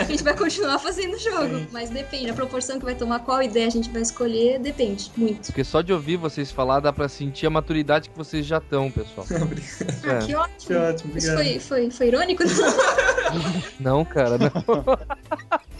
a 0.00 0.04
gente 0.04 0.22
vai 0.22 0.36
continuar 0.36 0.78
fazendo 0.78 1.14
o 1.14 1.18
jogo. 1.18 1.66
Mas 1.72 1.90
depende, 1.90 2.30
a 2.30 2.34
proporção 2.34 2.78
que 2.78 2.84
vai 2.84 2.94
tomar, 2.94 3.20
qual 3.20 3.42
ideia 3.42 3.66
a 3.66 3.70
gente 3.70 3.90
vai 3.90 4.02
escolher, 4.02 4.58
depende 4.58 5.10
muito. 5.16 5.46
Porque 5.46 5.64
só 5.64 5.80
de 5.82 5.92
ouvir 5.92 6.16
vocês 6.16 6.50
falar 6.50 6.80
dá 6.80 6.92
pra 6.92 7.08
sentir 7.08 7.46
a 7.46 7.50
maturidade 7.50 8.10
que 8.10 8.16
vocês 8.16 8.44
já 8.46 8.58
estão, 8.58 8.90
pessoal. 8.90 9.26
Ah, 10.04 10.14
É. 10.14 10.26
que 10.26 10.34
ótimo. 10.34 10.58
Que 10.66 10.74
ótimo, 10.74 11.16
Isso 11.18 11.32
foi, 11.34 11.58
foi, 11.58 11.90
foi 11.90 12.06
irônico? 12.08 12.42
Não, 13.80 14.04
cara, 14.06 14.36
não. 14.38 14.50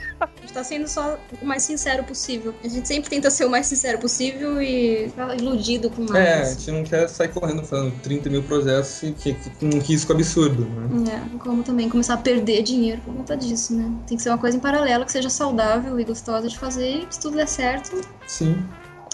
Tá 0.55 0.62
sendo 0.62 0.86
só 0.86 1.18
o 1.42 1.44
mais 1.44 1.64
sincero 1.64 2.05
possível. 2.05 2.55
A 2.62 2.68
gente 2.68 2.86
sempre 2.86 3.11
tenta 3.11 3.28
ser 3.28 3.44
o 3.44 3.50
mais 3.50 3.66
sincero 3.66 3.98
possível 3.98 4.62
e 4.62 5.09
ficar 5.09 5.36
iludido 5.36 5.90
com 5.90 6.02
nada. 6.05 6.18
É, 6.20 6.42
a 6.42 6.44
gente 6.44 6.70
não 6.70 6.84
quer 6.84 7.09
sair 7.09 7.28
correndo 7.28 7.64
fazendo 7.64 7.92
30 8.02 8.30
mil 8.30 8.42
projetos 8.44 9.02
e 9.02 9.11
que, 9.11 9.34
que, 9.34 9.50
com 9.50 9.66
um 9.66 9.80
risco 9.80 10.12
absurdo, 10.12 10.64
né? 10.64 11.12
É, 11.12 11.38
como 11.38 11.64
também 11.64 11.88
começar 11.88 12.14
a 12.14 12.18
perder 12.18 12.62
dinheiro 12.62 13.00
por 13.05 13.12
conta 13.12 13.36
disso, 13.36 13.74
né? 13.74 13.92
Tem 14.07 14.16
que 14.16 14.22
ser 14.22 14.28
uma 14.28 14.38
coisa 14.38 14.57
em 14.57 14.61
paralelo 14.61 15.05
que 15.05 15.11
seja 15.11 15.28
saudável 15.28 15.98
e 15.98 16.05
gostosa 16.05 16.48
de 16.48 16.57
fazer 16.57 16.98
e 16.98 17.07
se 17.11 17.18
tudo 17.18 17.36
der 17.36 17.48
certo, 17.48 18.00
Sim, 18.26 18.64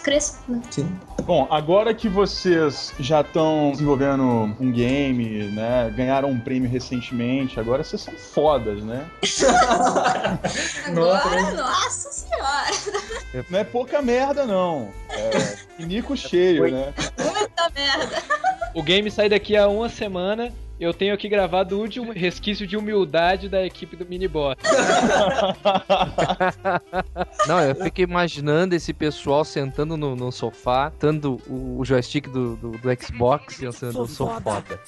cresça, 0.01 0.39
né? 0.49 0.61
sim. 0.71 0.99
Bom, 1.25 1.47
agora 1.51 1.95
que 1.95 2.09
vocês 2.09 2.93
já 2.99 3.21
estão 3.21 3.71
desenvolvendo 3.73 4.25
um 4.59 4.73
game, 4.73 5.45
né? 5.53 5.93
Ganharam 5.95 6.31
um 6.31 6.41
prêmio 6.41 6.69
recentemente, 6.69 7.61
agora 7.61 7.85
vocês 7.85 8.03
são 8.03 8.15
fodas, 8.15 8.83
né? 8.83 9.07
Agora, 10.87 11.53
nossa 11.53 12.11
senhora! 12.11 13.45
Não 13.49 13.59
é 13.59 13.65
pouca 13.65 14.03
merda, 14.03 14.47
não. 14.47 14.89
É 15.11 15.31
pinico 15.77 16.17
cheio, 16.17 16.71
né? 16.71 16.93
Muita 17.19 17.71
merda! 17.75 18.23
O 18.75 18.83
game 18.83 19.11
sai 19.11 19.29
daqui 19.29 19.57
a 19.57 19.69
uma 19.69 19.89
semana. 19.89 20.53
Eu 20.81 20.95
tenho 20.95 21.13
aqui 21.13 21.29
gravado 21.29 21.77
o 21.77 21.81
último 21.81 22.11
resquício 22.11 22.67
de 22.67 22.75
humildade 22.75 23.51
da 23.51 23.67
equipe 23.67 23.97
do 23.97 24.07
Miniboss. 24.07 24.57
Não, 27.47 27.61
eu 27.61 27.75
fico 27.75 28.01
imaginando 28.01 28.75
esse 28.75 28.95
pessoal 28.95 29.45
sentando 29.45 29.95
no, 29.95 30.17
no 30.17 30.33
sofá, 30.33 30.91
dando 30.99 31.39
o, 31.47 31.81
o 31.81 31.85
joystick 31.85 32.29
do, 32.29 32.57
do, 32.57 32.71
do 32.71 32.89
Xbox, 32.99 33.59
pensando, 33.59 33.99
eu 33.99 34.07
sou 34.07 34.31
foda. 34.41 34.81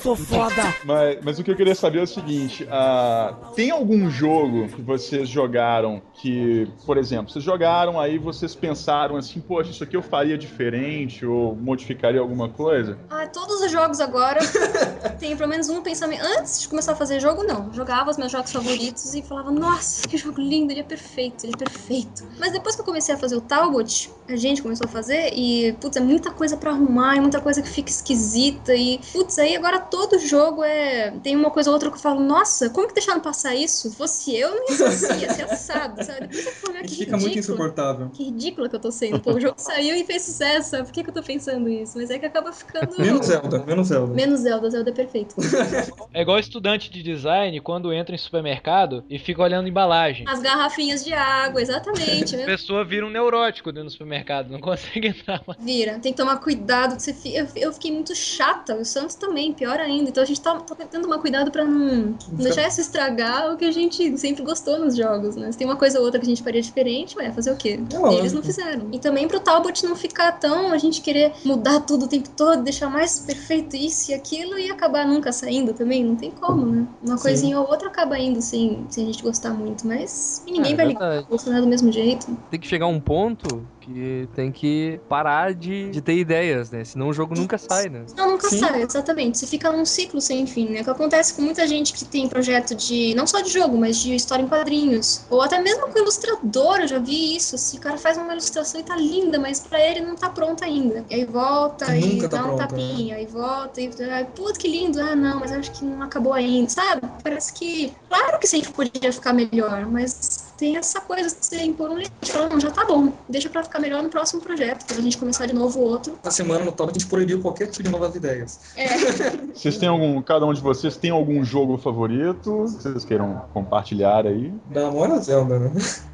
Sou 0.00 0.16
foda. 0.16 0.74
Mas, 0.84 1.18
mas 1.22 1.38
o 1.38 1.44
que 1.44 1.50
eu 1.50 1.56
queria 1.56 1.74
saber 1.74 1.98
é 1.98 2.02
o 2.02 2.06
seguinte: 2.06 2.66
ah, 2.70 3.34
tem 3.54 3.70
algum 3.70 4.08
jogo 4.08 4.68
que 4.68 4.80
vocês 4.80 5.28
jogaram 5.28 6.00
que, 6.14 6.66
por 6.86 6.96
exemplo, 6.96 7.30
vocês 7.30 7.44
jogaram 7.44 8.00
aí 8.00 8.16
vocês 8.16 8.54
pensaram 8.54 9.16
assim, 9.16 9.40
poxa, 9.40 9.70
isso 9.70 9.84
aqui 9.84 9.96
eu 9.96 10.02
faria 10.02 10.38
diferente 10.38 11.26
ou 11.26 11.54
modificaria 11.54 12.20
alguma 12.20 12.48
coisa? 12.48 12.96
Ah, 13.10 13.26
todos 13.26 13.60
os 13.60 13.70
jogos 13.70 14.00
agora 14.00 14.40
tem 15.18 15.36
pelo 15.36 15.48
menos 15.48 15.68
um 15.68 15.82
pensamento. 15.82 16.22
Antes 16.38 16.60
de 16.60 16.68
começar 16.68 16.92
a 16.92 16.96
fazer 16.96 17.20
jogo, 17.20 17.42
não. 17.44 17.72
Jogava 17.72 18.10
os 18.10 18.16
meus 18.16 18.30
jogos 18.30 18.52
favoritos 18.52 19.14
e 19.14 19.22
falava, 19.22 19.50
nossa, 19.50 20.06
que 20.08 20.16
jogo 20.16 20.40
lindo, 20.40 20.72
ele 20.72 20.80
é 20.80 20.84
perfeito, 20.84 21.44
ele 21.44 21.52
é 21.54 21.56
perfeito. 21.56 22.24
Mas 22.38 22.52
depois 22.52 22.74
que 22.74 22.80
eu 22.80 22.84
comecei 22.84 23.14
a 23.14 23.18
fazer 23.18 23.36
o 23.36 23.40
Talbot, 23.40 24.10
a 24.28 24.36
gente 24.36 24.62
começou 24.62 24.86
a 24.86 24.88
fazer 24.88 25.32
e, 25.34 25.72
putz, 25.80 25.96
é 25.96 26.00
muita 26.00 26.30
coisa 26.30 26.56
pra 26.56 26.70
arrumar, 26.70 27.16
é 27.16 27.20
muita 27.20 27.40
coisa 27.40 27.62
que 27.62 27.68
fica 27.68 27.90
esquisita 27.90 28.74
e, 28.74 29.00
putz, 29.12 29.38
aí 29.38 29.56
agora 29.56 29.80
todo 29.80 30.18
jogo 30.18 30.62
é. 30.62 31.12
Tem 31.22 31.36
uma 31.36 31.50
coisa 31.50 31.70
ou 31.70 31.74
outra 31.74 31.90
que 31.90 31.96
eu 31.96 32.00
falo, 32.00 32.20
nossa, 32.20 32.70
como 32.70 32.88
que 32.88 32.94
deixaram 32.94 33.20
passar 33.20 33.54
isso? 33.54 33.90
Se 33.90 33.96
fosse 33.96 34.36
eu, 34.36 34.54
não 34.54 34.70
ia 34.70 34.76
ser 34.76 34.84
assim, 34.84 35.18
ia 35.20 35.32
ser 35.32 35.42
assado, 35.42 36.04
sabe? 36.04 36.26
Depois 36.28 36.46
eu 36.46 36.52
falo, 36.52 36.74
que 36.74 36.88
gente 36.88 36.96
fica 36.96 37.16
muito 37.16 37.28
ridículo. 37.28 37.54
insuportável. 37.54 38.10
Que 38.12 38.24
ridícula 38.24 38.68
que 38.68 38.76
eu 38.76 38.80
tô 38.80 38.90
sendo. 38.90 39.20
Pô, 39.20 39.32
o 39.32 39.40
jogo 39.40 39.54
saiu 39.58 39.94
e 39.96 40.04
fez 40.04 40.22
sucesso, 40.22 40.70
sabe? 40.70 40.84
Por 40.84 40.92
que, 40.92 41.04
que 41.04 41.10
eu 41.10 41.14
tô 41.14 41.22
pensando 41.22 41.68
isso? 41.68 41.96
Mas 41.96 42.10
é 42.10 42.18
que 42.18 42.26
acaba 42.26 42.52
ficando. 42.52 42.94
Menos 42.98 43.26
Zelda, 43.26 43.64
menos 43.64 43.88
Zelda. 43.88 44.14
Menos 44.14 44.40
Zelda, 44.40 44.70
Zelda 44.70 44.83
Zelda 44.84 44.90
é 44.90 44.92
perfeito. 44.92 45.34
É 46.12 46.22
igual 46.22 46.38
estudante 46.38 46.90
de 46.90 47.02
design 47.02 47.60
quando 47.60 47.92
entra 47.92 48.14
em 48.14 48.18
supermercado 48.18 49.02
e 49.10 49.18
fica 49.18 49.42
olhando 49.42 49.68
embalagem. 49.68 50.24
As 50.28 50.40
garrafinhas 50.40 51.04
de 51.04 51.12
água, 51.12 51.60
exatamente. 51.60 52.36
A 52.36 52.44
pessoa 52.44 52.84
vira 52.84 53.04
um 53.04 53.10
neurótico 53.10 53.72
dentro 53.72 53.88
do 53.88 53.90
supermercado, 53.90 54.50
não 54.50 54.60
consegue 54.62 55.08
entrar 55.08 55.42
mais. 55.44 55.60
Vira, 55.60 55.98
tem 55.98 56.12
que 56.12 56.16
tomar 56.16 56.36
cuidado. 56.36 57.00
Você 57.00 57.14
eu, 57.56 57.72
fiquei 57.72 57.90
muito 57.90 58.14
chata, 58.14 58.76
o 58.76 58.84
Santos 58.84 59.16
também, 59.16 59.52
pior 59.52 59.80
ainda. 59.80 60.10
Então 60.10 60.22
a 60.22 60.26
gente 60.26 60.40
tá, 60.40 60.54
tá 60.60 60.74
tentando 60.76 61.02
tomar 61.02 61.18
cuidado 61.18 61.50
pra 61.50 61.64
não, 61.64 62.16
não 62.30 62.38
deixar 62.38 62.68
isso 62.68 62.80
estragar 62.80 63.52
o 63.52 63.56
que 63.56 63.64
a 63.64 63.72
gente 63.72 64.16
sempre 64.16 64.44
gostou 64.44 64.78
nos 64.78 64.94
jogos, 64.96 65.34
né? 65.34 65.50
Se 65.50 65.58
tem 65.58 65.66
uma 65.66 65.76
coisa 65.76 65.98
ou 65.98 66.04
outra 66.04 66.20
que 66.20 66.26
a 66.26 66.28
gente 66.28 66.44
faria 66.44 66.62
diferente, 66.62 67.18
ué, 67.18 67.32
fazer 67.32 67.50
o 67.50 67.56
quê? 67.56 67.80
É 67.92 68.12
E 68.12 68.18
eles 68.18 68.32
não 68.32 68.42
fizeram. 68.42 68.88
E 68.92 69.00
também 69.00 69.26
pro 69.26 69.40
Talbot 69.40 69.84
não 69.84 69.96
ficar 69.96 70.30
tão 70.32 70.70
a 70.70 70.78
gente 70.78 71.00
querer 71.00 71.32
mudar 71.44 71.80
tudo 71.80 72.04
o 72.04 72.08
tempo 72.08 72.28
todo, 72.36 72.62
deixar 72.62 72.88
mais 72.88 73.18
perfeito 73.18 73.74
isso 73.76 74.12
e 74.12 74.14
aquilo 74.14 74.56
e 74.58 74.70
acabar 74.74 75.06
nunca 75.06 75.32
saindo 75.32 75.74
também. 75.74 76.04
Não 76.04 76.16
tem 76.16 76.30
como, 76.32 76.66
né? 76.66 76.86
Uma 77.02 77.16
Sim. 77.16 77.22
coisinha 77.22 77.60
ou 77.60 77.68
outra 77.68 77.88
acaba 77.88 78.18
indo 78.18 78.40
sem, 78.42 78.86
sem 78.90 79.04
a 79.04 79.06
gente 79.12 79.22
gostar 79.22 79.54
muito, 79.54 79.86
mas 79.86 80.42
ninguém 80.46 80.74
É, 80.74 80.76
vai 80.76 80.86
ligar, 80.86 81.00
verdade. 81.08 81.28
funcionar 81.28 81.60
do 81.60 81.66
mesmo 81.66 81.90
jeito. 81.92 82.26
Tem 82.50 82.60
que 82.60 82.66
chegar 82.66 82.86
um 82.86 83.00
ponto 83.00 83.70
que 83.84 84.28
tem 84.34 84.50
que 84.50 84.98
parar 85.08 85.52
de, 85.52 85.90
de 85.90 86.00
ter 86.00 86.16
ideias, 86.16 86.70
né? 86.70 86.84
Senão 86.84 87.08
o 87.08 87.12
jogo 87.12 87.34
nunca 87.34 87.58
sai, 87.58 87.88
né? 87.88 88.04
Não, 88.16 88.32
nunca 88.32 88.48
Sim. 88.48 88.58
sai, 88.58 88.82
exatamente. 88.82 89.38
Você 89.38 89.46
fica 89.46 89.70
num 89.70 89.84
ciclo 89.84 90.20
sem 90.20 90.46
fim, 90.46 90.70
né? 90.70 90.80
O 90.80 90.84
que 90.84 90.90
acontece 90.90 91.34
com 91.34 91.42
muita 91.42 91.66
gente 91.68 91.92
que 91.92 92.04
tem 92.04 92.26
projeto 92.28 92.74
de, 92.74 93.14
não 93.14 93.26
só 93.26 93.40
de 93.40 93.50
jogo, 93.50 93.76
mas 93.76 93.98
de 93.98 94.14
história 94.14 94.42
em 94.42 94.48
quadrinhos. 94.48 95.24
Ou 95.28 95.42
até 95.42 95.60
mesmo 95.60 95.88
com 95.88 95.98
ilustrador, 95.98 96.80
eu 96.80 96.88
já 96.88 96.98
vi 96.98 97.36
isso. 97.36 97.56
Assim, 97.56 97.76
o 97.76 97.80
cara 97.80 97.98
faz 97.98 98.16
uma 98.16 98.32
ilustração 98.32 98.80
e 98.80 98.84
tá 98.84 98.96
linda, 98.96 99.38
mas 99.38 99.60
pra 99.60 99.80
ele 99.80 100.00
não 100.00 100.14
tá 100.14 100.30
pronta 100.30 100.64
ainda. 100.64 101.04
E 101.10 101.14
aí 101.14 101.24
volta 101.24 101.96
e 101.96 102.22
tá 102.22 102.28
dá 102.28 102.42
um 102.42 102.56
pronta, 102.56 102.68
tapinha, 102.68 103.16
aí 103.16 103.26
volta 103.26 103.80
e. 103.80 103.90
Puta 104.34 104.58
que 104.58 104.68
lindo. 104.68 105.00
Ah, 105.00 105.14
não, 105.14 105.40
mas 105.40 105.52
acho 105.52 105.70
que 105.72 105.84
não 105.84 106.02
acabou 106.02 106.32
ainda, 106.32 106.70
sabe? 106.70 107.02
Parece 107.22 107.52
que. 107.52 107.92
Claro 108.08 108.38
que 108.38 108.46
sempre 108.46 108.72
podia 108.72 109.12
ficar 109.12 109.32
melhor, 109.32 109.86
mas. 109.86 110.53
Tem 110.56 110.76
essa 110.76 111.00
coisa 111.00 111.28
de 111.28 111.44
você 111.44 111.62
impor 111.62 111.90
um 111.90 111.94
limite. 111.94 112.32
Falar, 112.32 112.48
não, 112.48 112.60
já 112.60 112.70
tá 112.70 112.84
bom. 112.84 113.12
Deixa 113.28 113.48
pra 113.48 113.62
ficar 113.62 113.80
melhor 113.80 114.02
no 114.02 114.08
próximo 114.08 114.40
projeto. 114.40 114.84
Pra 114.86 115.00
gente 115.00 115.18
começar 115.18 115.46
de 115.46 115.54
novo 115.54 115.80
o 115.80 115.82
outro. 115.82 116.18
Na 116.22 116.30
semana 116.30 116.64
no 116.64 116.72
top 116.72 116.90
a 116.90 116.92
gente 116.92 117.06
proibiu 117.06 117.40
qualquer 117.40 117.66
tipo 117.66 117.82
de 117.82 117.90
novas 117.90 118.14
ideias. 118.14 118.60
É. 118.76 118.88
Vocês 119.54 119.78
têm 119.78 119.88
algum, 119.88 120.20
cada 120.22 120.46
um 120.46 120.52
de 120.52 120.60
vocês 120.60 120.96
tem 120.96 121.10
algum 121.10 121.44
jogo 121.44 121.78
favorito 121.78 122.64
que 122.76 122.82
vocês 122.82 123.04
queiram 123.04 123.44
compartilhar 123.52 124.26
aí? 124.26 124.52
Da 124.70 124.88
Amora 124.88 125.18
Zelda, 125.20 125.58
né? 125.58 125.72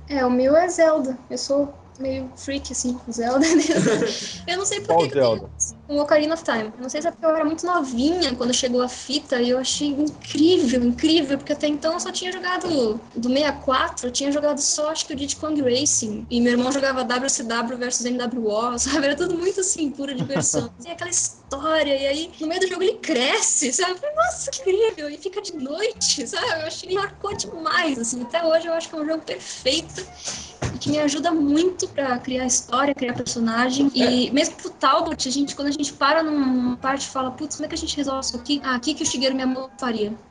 É, 0.08 0.24
o 0.24 0.30
meu 0.30 0.56
é 0.56 0.68
Zelda. 0.68 1.18
Eu 1.30 1.38
sou 1.38 1.72
meio 1.98 2.30
freak, 2.36 2.72
assim, 2.72 2.94
com 2.94 3.12
Zelda. 3.12 3.44
eu 4.46 4.58
não 4.58 4.66
sei 4.66 4.80
por 4.80 4.88
Qual 4.88 5.08
que 5.08 5.14
Zelda? 5.14 5.40
tem 5.40 5.78
o 5.90 6.00
Ocarina 6.00 6.34
of 6.34 6.44
Time. 6.44 6.72
Não 6.78 6.88
sei 6.88 7.02
se 7.02 7.08
é 7.08 7.10
porque 7.10 7.26
eu 7.26 7.34
era 7.34 7.44
muito 7.44 7.66
novinha 7.66 8.34
quando 8.36 8.54
chegou 8.54 8.80
a 8.80 8.88
fita 8.88 9.40
e 9.42 9.50
eu 9.50 9.58
achei 9.58 9.88
incrível, 9.88 10.84
incrível, 10.84 11.36
porque 11.36 11.52
até 11.52 11.66
então 11.66 11.94
eu 11.94 12.00
só 12.00 12.12
tinha 12.12 12.30
jogado 12.32 13.00
do 13.14 13.28
64, 13.28 14.06
eu 14.06 14.12
tinha 14.12 14.30
jogado 14.30 14.58
só, 14.58 14.90
acho 14.90 15.04
que 15.06 15.12
o 15.12 15.16
Diddy 15.16 15.36
Kong 15.36 15.60
Racing. 15.60 16.26
E 16.30 16.40
meu 16.40 16.52
irmão 16.52 16.70
jogava 16.70 17.02
WCW 17.02 17.76
versus 17.76 18.06
MWO, 18.06 18.78
sabe? 18.78 19.06
Era 19.06 19.16
tudo 19.16 19.36
muito 19.36 19.60
assim, 19.60 19.90
pura 19.90 20.14
diversão. 20.14 20.70
Tem 20.80 20.92
aquela 20.92 21.10
história, 21.10 21.96
e 21.96 22.06
aí 22.06 22.30
no 22.40 22.46
meio 22.46 22.60
do 22.60 22.68
jogo 22.68 22.82
ele 22.82 22.98
cresce, 22.98 23.72
sabe? 23.72 23.98
Nossa, 24.14 24.50
que 24.50 24.60
incrível! 24.60 25.10
E 25.10 25.18
fica 25.18 25.42
de 25.42 25.56
noite, 25.56 26.26
sabe? 26.28 26.46
Eu 26.46 26.66
achei 26.66 26.88
que 26.88 26.94
marcou 26.94 27.34
demais, 27.36 27.98
assim. 27.98 28.22
Até 28.22 28.44
hoje 28.44 28.66
eu 28.66 28.74
acho 28.74 28.88
que 28.88 28.94
é 28.94 28.98
um 28.98 29.06
jogo 29.06 29.22
perfeito 29.22 30.04
e 30.74 30.78
que 30.78 30.90
me 30.90 30.98
ajuda 30.98 31.30
muito 31.32 31.88
pra 31.88 32.18
criar 32.18 32.46
história, 32.46 32.94
criar 32.94 33.14
personagem. 33.14 33.90
E 33.94 34.30
mesmo 34.30 34.56
pro 34.56 34.70
Talbot, 34.70 35.28
a 35.28 35.32
gente, 35.32 35.54
quando 35.54 35.68
a 35.68 35.72
gente 35.72 35.79
para 35.88 36.22
numa 36.22 36.76
parte 36.76 37.06
e 37.06 37.08
fala, 37.10 37.30
putz, 37.30 37.56
como 37.56 37.66
é 37.66 37.68
que 37.68 37.74
a 37.74 37.78
gente 37.78 37.96
resolve 37.96 38.20
isso 38.26 38.36
aqui? 38.36 38.60
Ah, 38.64 38.74
aqui 38.74 38.94
que 38.94 39.02
o 39.02 39.06
Shigeru 39.06 39.34
Miyamoto 39.34 39.70
faria. 39.78 40.12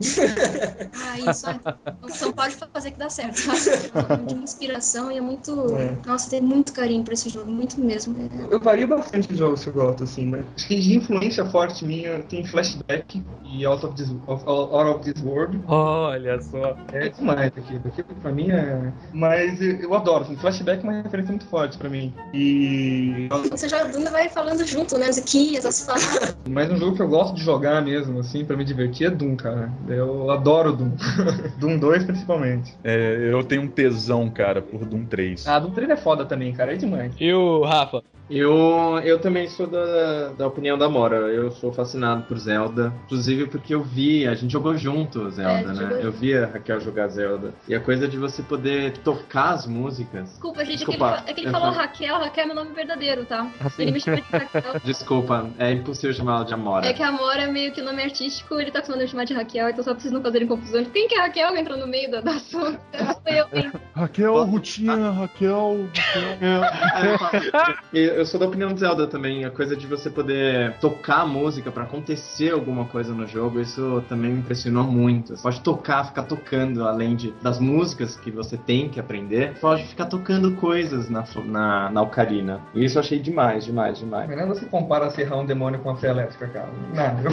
ah, 1.02 1.30
isso, 1.30 1.48
ah, 1.48 1.60
então 2.04 2.32
pode 2.32 2.56
fazer 2.72 2.90
que 2.90 2.98
dá 2.98 3.08
certo, 3.08 3.36
sabe? 3.38 3.90
É 4.12 4.16
de 4.26 4.34
uma 4.34 4.44
inspiração 4.44 5.10
e 5.10 5.16
é 5.18 5.20
muito... 5.20 5.74
É. 5.76 5.96
Nossa, 6.06 6.30
tem 6.30 6.40
muito 6.40 6.72
carinho 6.72 7.02
pra 7.02 7.14
esse 7.14 7.28
jogo, 7.28 7.50
muito 7.50 7.80
mesmo. 7.80 8.16
É- 8.20 8.54
Eu 8.54 8.60
vario 8.60 8.86
bastante 8.86 9.28
de 9.28 9.36
jogos 9.36 9.62
que 9.62 9.70
eu 9.70 9.72
gosto, 9.72 10.04
assim, 10.04 10.26
mas 10.26 10.44
acho 10.56 10.68
que 10.68 10.78
de 10.78 10.96
influência 10.96 11.44
forte 11.46 11.84
minha 11.84 12.22
tem 12.24 12.44
Flashback 12.44 13.22
e 13.44 13.64
Out 13.64 13.86
of 13.86 13.94
This, 13.96 14.10
of, 14.26 14.44
Out 14.46 14.90
of 14.90 15.12
This 15.12 15.22
World. 15.24 15.60
Olha 15.66 16.40
só. 16.40 16.76
É 16.92 17.08
demais 17.08 17.52
aquilo. 17.56 17.80
Aquilo 17.86 18.08
pra 18.20 18.32
mim 18.32 18.50
é. 18.50 18.92
Mas 19.12 19.60
eu, 19.60 19.94
adoro, 19.94 20.24
assim, 20.24 20.36
Flashback 20.36 20.84
é 20.84 20.88
uma 20.88 21.02
referência 21.02 21.32
muito 21.32 21.46
forte 21.46 21.76
pra 21.78 21.88
mim. 21.88 22.14
E. 22.32 23.28
Você 23.50 23.68
já 23.68 23.84
ainda 23.84 24.10
vai 24.10 24.28
falando 24.28 24.64
junto, 24.64 24.96
né? 24.98 25.08
Musiquinhas, 25.40 25.64
as 25.64 25.84
falas. 25.84 26.36
Mas 26.48 26.70
um 26.70 26.76
jogo 26.76 26.96
que 26.96 27.02
eu 27.02 27.08
gosto 27.08 27.34
de 27.34 27.42
jogar 27.42 27.82
mesmo, 27.82 28.18
assim, 28.18 28.44
pra 28.44 28.56
me 28.56 28.64
divertir 28.64 29.06
é 29.06 29.10
Doom, 29.10 29.36
cara. 29.36 29.72
Eu 29.88 30.30
adoro 30.30 30.72
Doom. 30.72 30.92
Doom 31.58 31.78
2 31.78 32.04
principalmente. 32.04 32.76
É, 32.84 33.28
eu 33.32 33.42
tenho 33.44 33.62
um 33.62 33.68
tesão, 33.68 34.28
cara, 34.30 34.60
por 34.60 34.84
Doom 34.84 35.06
3. 35.06 35.46
Ah, 35.46 35.58
Doom 35.58 35.70
3 35.70 35.90
é 35.90 35.96
foda 35.96 36.24
também, 36.24 36.52
cara. 36.52 36.74
É 36.74 36.76
demais. 36.76 37.14
E 37.18 37.32
o 37.32 37.64
Rafa? 37.64 38.02
Eu, 38.30 39.00
eu 39.04 39.18
também 39.18 39.48
sou 39.48 39.66
da, 39.66 40.28
da 40.28 40.46
opinião 40.46 40.78
da 40.78 40.88
Mora. 40.88 41.16
Eu 41.16 41.50
sou 41.50 41.72
fascinado 41.72 42.22
por 42.22 42.38
Zelda. 42.38 42.94
Inclusive 43.06 43.46
porque 43.48 43.74
eu 43.74 43.82
vi, 43.82 44.26
a 44.26 44.34
gente 44.34 44.52
jogou 44.52 44.76
junto 44.76 45.28
Zelda, 45.30 45.52
É, 45.52 45.66
né? 45.66 45.74
jogou 45.74 45.96
Eu 45.98 46.12
vi 46.12 46.36
a 46.36 46.46
Raquel 46.46 46.80
jogar 46.80 47.08
Zelda. 47.08 47.52
E 47.68 47.74
a 47.74 47.80
coisa 47.80 48.06
de 48.06 48.16
você 48.16 48.42
poder 48.42 48.98
tocar 48.98 49.50
as 49.50 49.66
músicas. 49.66 50.30
Desculpa, 50.30 50.64
gente, 50.64 50.78
Desculpa, 50.78 51.06
é 51.06 51.10
que 51.10 51.16
ele, 51.16 51.30
é 51.30 51.34
que 51.34 51.40
ele 51.40 51.48
eu 51.48 51.52
falou 51.52 51.70
Raquel, 51.70 52.18
Raquel 52.18 52.44
é 52.44 52.46
meu 52.46 52.54
nome 52.54 52.72
verdadeiro, 52.72 53.24
tá? 53.24 53.50
Assim. 53.60 53.82
Ele 53.82 53.92
me 53.92 54.00
chama 54.00 54.18
de 54.18 54.22
Raquel. 54.30 54.80
Desculpa, 54.84 55.50
é 55.58 55.72
impossível 55.72 56.14
chamar 56.14 56.36
ela 56.36 56.44
de 56.44 56.54
Amora. 56.54 56.86
É 56.86 56.92
que 56.92 57.02
a 57.02 57.08
Amora 57.08 57.42
é 57.42 57.46
meio 57.48 57.72
que 57.72 57.82
nome 57.82 58.02
artístico, 58.02 58.60
ele 58.60 58.70
tá 58.70 58.78
acostumado 58.78 59.00
a 59.00 59.04
me 59.04 59.10
chamar 59.10 59.24
de 59.24 59.34
Raquel, 59.34 59.68
então 59.68 59.82
só 59.82 59.92
pra 59.92 60.00
vocês 60.00 60.12
não 60.12 60.22
fazerem 60.22 60.46
confusão. 60.46 60.84
Quem 60.84 61.08
que 61.08 61.14
é 61.14 61.20
Raquel 61.20 61.52
que 61.52 61.60
entrou 61.60 61.76
no 61.76 61.86
meio 61.86 62.10
da, 62.10 62.20
da 62.20 62.32
assunto? 62.32 62.78
Sou 62.94 63.20
eu, 63.26 63.46
hein? 63.52 63.72
Raquel, 63.94 64.44
Rutinha, 64.44 65.10
Raquel, 65.10 65.88
Raquel. 65.94 67.80
E 67.92 68.19
eu 68.20 68.26
sou 68.26 68.38
da 68.38 68.46
opinião 68.46 68.72
de 68.72 68.80
Zelda 68.80 69.06
também. 69.06 69.44
A 69.44 69.50
coisa 69.50 69.74
de 69.74 69.86
você 69.86 70.10
poder 70.10 70.74
tocar 70.78 71.22
a 71.22 71.26
música 71.26 71.72
pra 71.72 71.84
acontecer 71.84 72.52
alguma 72.52 72.84
coisa 72.84 73.14
no 73.14 73.26
jogo, 73.26 73.60
isso 73.60 74.04
também 74.08 74.30
me 74.32 74.40
impressionou 74.40 74.84
muito. 74.84 75.36
Você 75.36 75.42
pode 75.42 75.60
tocar, 75.62 76.04
ficar 76.04 76.24
tocando, 76.24 76.86
além 76.86 77.16
de, 77.16 77.32
das 77.42 77.58
músicas 77.58 78.16
que 78.16 78.30
você 78.30 78.56
tem 78.58 78.88
que 78.88 79.00
aprender, 79.00 79.54
você 79.54 79.60
pode 79.60 79.84
ficar 79.86 80.06
tocando 80.06 80.54
coisas 80.56 81.08
na, 81.08 81.24
na, 81.46 81.90
na 81.90 82.02
ocarina. 82.02 82.60
E 82.74 82.84
isso 82.84 82.98
eu 82.98 83.00
achei 83.00 83.18
demais, 83.18 83.64
demais, 83.64 83.98
demais. 83.98 84.28
Mas 84.28 84.38
não 84.38 84.48
você 84.48 84.66
compara 84.66 85.08
serrar 85.10 85.38
um 85.38 85.46
demônio 85.46 85.80
com 85.80 85.90
a 85.90 85.96
fé 85.96 86.10
elétrica, 86.10 86.46
cara. 86.48 86.68
Nada. 86.94 87.22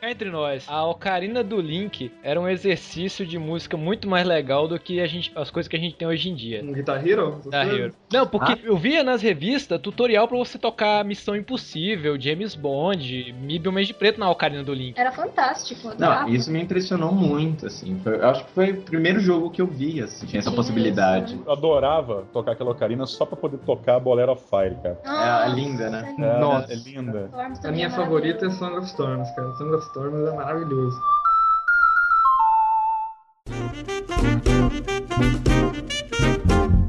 Cá 0.00 0.12
entre 0.12 0.30
nós, 0.30 0.64
a 0.68 0.86
Ocarina 0.86 1.42
do 1.42 1.60
Link 1.60 2.12
era 2.22 2.40
um 2.40 2.48
exercício 2.48 3.26
de 3.26 3.36
música 3.36 3.76
muito 3.76 4.08
mais 4.08 4.24
legal 4.24 4.68
do 4.68 4.78
que 4.78 5.00
a 5.00 5.06
gente, 5.08 5.32
as 5.34 5.50
coisas 5.50 5.66
que 5.66 5.74
a 5.74 5.78
gente 5.78 5.96
tem 5.96 6.06
hoje 6.06 6.28
em 6.28 6.36
dia. 6.36 6.62
Um 6.62 6.72
Guitar 6.72 7.04
Hero? 7.04 7.40
Da 7.50 7.64
Hero. 7.64 7.92
Não, 8.12 8.24
porque 8.26 8.52
Ah. 8.52 8.58
eu 8.62 8.76
via 8.76 9.02
nas 9.02 9.22
revistas 9.22 9.47
tutorial 9.78 10.26
pra 10.28 10.36
você 10.36 10.58
tocar 10.58 11.04
Missão 11.04 11.34
Impossível, 11.36 12.20
James 12.20 12.54
Bond, 12.54 13.34
Mib 13.40 13.66
o 13.68 13.72
Mês 13.72 13.86
de 13.86 13.94
Preto 13.94 14.18
na 14.20 14.30
Ocarina 14.30 14.62
do 14.62 14.74
Link. 14.74 14.98
Era 14.98 15.12
fantástico. 15.12 15.92
Não, 15.98 16.28
isso 16.28 16.50
me 16.50 16.60
impressionou 16.62 17.12
muito, 17.12 17.66
assim. 17.66 17.98
Foi- 18.02 18.16
eu 18.16 18.28
acho 18.28 18.44
que 18.44 18.52
foi 18.52 18.70
o 18.72 18.82
primeiro 18.82 19.20
jogo 19.20 19.50
que 19.50 19.62
eu 19.62 19.66
vi, 19.66 20.02
assim, 20.02 20.26
tinha 20.26 20.40
essa 20.40 20.50
Sim, 20.50 20.56
possibilidade. 20.56 21.40
Eu 21.46 21.52
adorava 21.52 22.24
tocar 22.32 22.52
aquela 22.52 22.70
ocarina 22.72 23.06
só 23.06 23.24
pra 23.24 23.36
poder 23.36 23.58
tocar 23.58 23.98
Bolero 24.00 24.32
of 24.32 24.44
Fire, 24.48 24.76
cara. 24.82 24.98
Nossa, 25.04 25.46
É 25.46 25.54
linda, 25.54 25.90
né? 25.90 26.14
É, 26.18 26.40
Nossa. 26.40 26.72
é 26.72 26.76
linda. 26.76 27.30
A 27.64 27.70
minha 27.72 27.86
é 27.86 27.90
favorita 27.90 28.46
é. 28.46 28.50
Song 28.50 28.76
of 28.76 28.86
Storms, 28.86 29.30
cara. 29.34 29.52
Song 29.54 29.74
of 29.74 29.86
Storms 29.86 30.28
é 30.28 30.32
maravilhoso. 30.36 30.98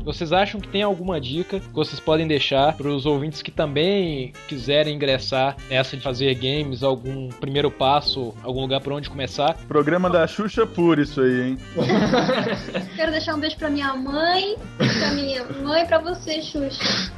Vocês 0.09 0.33
acham 0.33 0.59
que 0.59 0.67
tem 0.67 0.81
alguma 0.81 1.21
dica 1.21 1.59
que 1.59 1.71
vocês 1.71 1.99
podem 1.99 2.27
deixar 2.27 2.75
para 2.75 2.87
os 2.87 3.05
ouvintes 3.05 3.43
que 3.43 3.51
também 3.51 4.33
quiserem 4.47 4.95
ingressar 4.95 5.55
nessa 5.69 5.95
de 5.95 6.01
fazer 6.01 6.33
games, 6.33 6.81
algum 6.81 7.29
primeiro 7.29 7.69
passo, 7.69 8.33
algum 8.41 8.61
lugar 8.61 8.81
por 8.81 8.91
onde 8.91 9.07
começar? 9.07 9.55
Programa 9.67 10.09
da 10.09 10.25
Xuxa 10.25 10.65
puro 10.65 10.99
isso 10.99 11.21
aí, 11.21 11.49
hein? 11.49 11.57
Quero 12.95 13.11
deixar 13.11 13.35
um 13.35 13.39
beijo 13.39 13.55
pra 13.57 13.69
minha 13.69 13.93
mãe, 13.93 14.55
pra 14.77 15.11
minha 15.11 15.43
mãe 15.61 15.83
e 15.83 15.85
pra 15.85 15.99
você, 15.99 16.41
Xuxa. 16.41 17.11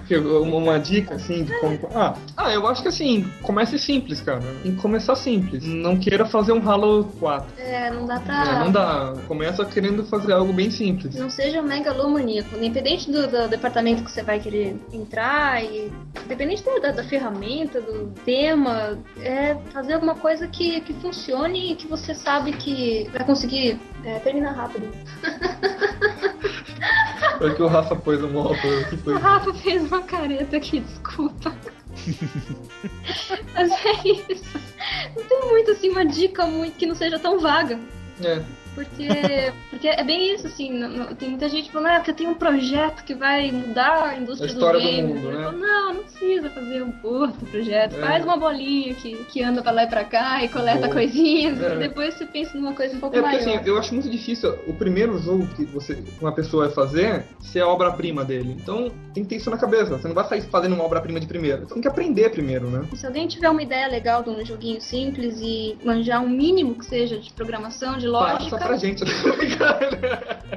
Uma, 0.46 0.78
dica, 0.78 1.16
assim, 1.16 1.46
de 1.46 1.58
como... 1.62 1.80
Ah, 1.96 2.14
ah, 2.36 2.52
eu 2.52 2.68
acho 2.68 2.82
que 2.82 2.90
assim, 2.90 3.26
comece 3.42 3.80
simples, 3.80 4.20
cara. 4.20 4.42
Tem 4.64 4.76
que 4.76 4.82
começar 4.82 5.16
simples. 5.16 5.64
Não 5.64 5.96
queira 5.96 6.26
fazer 6.26 6.52
um 6.52 6.70
Halo 6.70 7.06
4. 7.22 7.48
É, 7.58 7.90
não 7.90 8.06
dá 8.06 8.20
pra. 8.20 8.46
É, 8.46 8.60
não 8.60 8.70
dá. 8.70 9.14
Começa 9.30 9.64
querendo 9.64 10.04
fazer 10.04 10.34
algo 10.34 10.52
bem 10.52 10.70
simples. 10.70 11.16
Não 11.16 11.30
seja 11.30 11.62
megalomaníaco, 11.62 12.58
independente 12.82 13.12
do, 13.12 13.28
do 13.28 13.48
departamento 13.48 14.04
que 14.04 14.12
você 14.12 14.24
vai 14.24 14.40
querer 14.40 14.76
entrar 14.92 15.64
e 15.64 15.92
independente 16.26 16.64
da, 16.64 16.80
da- 16.80 16.92
da 16.92 17.04
ferramenta, 17.04 17.80
do 17.80 18.08
tema, 18.26 18.98
é 19.22 19.56
fazer 19.72 19.94
alguma 19.94 20.16
coisa 20.16 20.48
que, 20.48 20.82
que 20.82 20.94
funcione 20.96 21.72
e 21.72 21.76
que 21.76 21.88
você 21.88 22.14
sabe 22.16 22.54
que 22.54 23.08
vai 23.14 23.24
conseguir 23.26 23.80
é, 24.04 24.18
terminar 24.20 24.54
rápido. 24.54 24.90
Foi 27.38 27.54
que 27.56 27.62
o 27.62 27.68
Rafa 27.68 27.96
pôs 27.96 28.22
um 28.24 28.38
autor 28.40 28.86
que 28.90 28.96
O 28.96 28.98
foi. 29.00 29.14
Rafa 29.18 29.54
fez 29.54 29.84
uma 29.84 30.02
careta 30.02 30.58
aqui, 30.58 30.80
desculpa. 30.80 31.54
Mas 33.54 33.72
é 33.72 34.08
isso. 34.08 34.60
Não 35.16 35.24
tem 35.24 35.42
muito 35.50 35.72
uma 35.90 36.06
dica 36.06 36.46
muito 36.48 36.76
que 36.78 36.86
não 36.86 36.96
seja 36.96 37.20
tão 37.20 37.40
vaga. 37.40 37.80
É. 38.24 38.42
Porque, 38.74 39.52
porque 39.70 39.88
é 39.88 40.04
bem 40.04 40.34
isso, 40.34 40.48
assim, 40.48 40.72
não- 40.72 40.90
não- 40.90 41.06
tem 41.16 41.30
muita 41.30 41.50
gente 41.50 41.70
falando, 41.72 41.88
ah, 41.92 41.96
porque 41.98 42.12
eu 42.12 42.16
tenho 42.16 42.30
um 42.32 42.36
projeto 42.36 43.04
que 43.04 43.14
vai 43.14 43.52
mudar 43.52 44.04
a 44.06 44.18
indústria 44.18 44.50
A 44.50 44.54
história 44.54 44.80
do 44.80 44.86
do 44.86 44.92
game. 44.92 45.14
mundo, 45.14 45.30
Eu 45.30 45.38
né? 45.38 45.44
falo, 45.46 45.58
não, 45.58 45.94
não 45.94 46.04
precisa 46.04 46.50
fazer 46.50 46.82
um 46.84 46.94
outro 47.04 47.46
projeto. 47.48 47.96
É. 47.96 48.00
Faz 48.00 48.24
uma 48.24 48.38
bolinha 48.38 48.94
que, 48.96 49.16
que 49.26 49.44
anda 49.44 49.62
pra 49.62 49.72
lá 49.72 49.84
e 49.84 49.88
pra 49.88 50.04
cá 50.06 50.44
e 50.44 50.48
coleta 50.50 50.80
Boa. 50.82 50.94
coisinhas. 50.94 51.62
É. 51.62 51.76
e 51.76 51.80
Depois 51.80 52.14
você 52.14 52.26
pensa 52.26 52.58
numa 52.58 52.74
coisa 52.74 52.96
um 52.96 53.00
pouco 53.00 53.16
É 53.18 53.22
porque 53.22 53.38
maior. 53.38 53.58
assim, 53.60 53.70
eu 53.70 53.78
acho 53.78 53.94
muito 53.94 54.10
difícil 54.10 54.58
o 54.68 54.74
primeiro 54.74 55.18
jogo 55.20 55.48
que 55.48 55.66
você, 55.66 56.04
uma 56.22 56.32
pessoa 56.32 56.66
vai 56.66 56.74
fazer 56.74 57.26
ser 57.42 57.62
a 57.62 57.68
obra-prima 57.68 58.24
dele. 58.24 58.56
Então 58.62 58.90
tem 59.14 59.24
que 59.24 59.30
ter 59.30 59.36
isso 59.36 59.50
na 59.50 59.58
cabeça. 59.58 59.98
Você 59.98 60.08
não 60.08 60.16
vai 60.16 60.24
sair 60.26 60.42
fazendo 60.44 60.74
uma 60.76 60.84
obra-prima 60.86 61.20
de 61.20 61.28
primeiro. 61.28 61.68
Você 61.68 61.74
tem 61.74 61.82
que 61.82 61.88
aprender 61.88 62.30
primeiro, 62.30 62.70
né? 62.70 62.86
Se 62.96 63.06
alguém 63.06 63.28
tiver 63.28 63.50
uma 63.50 63.62
ideia 63.62 63.88
legal 63.88 64.24
de 64.24 64.30
um 64.30 64.46
joguinho 64.46 64.80
simples 64.80 65.40
e 65.42 65.78
manjar 65.84 66.22
um 66.24 66.30
mínimo 66.30 66.76
que 66.76 66.86
seja 66.86 67.18
de 67.18 67.32
programação, 67.34 67.98
de 67.98 68.08
lógica, 68.08 68.61
pra 68.62 68.78
gente. 68.78 69.04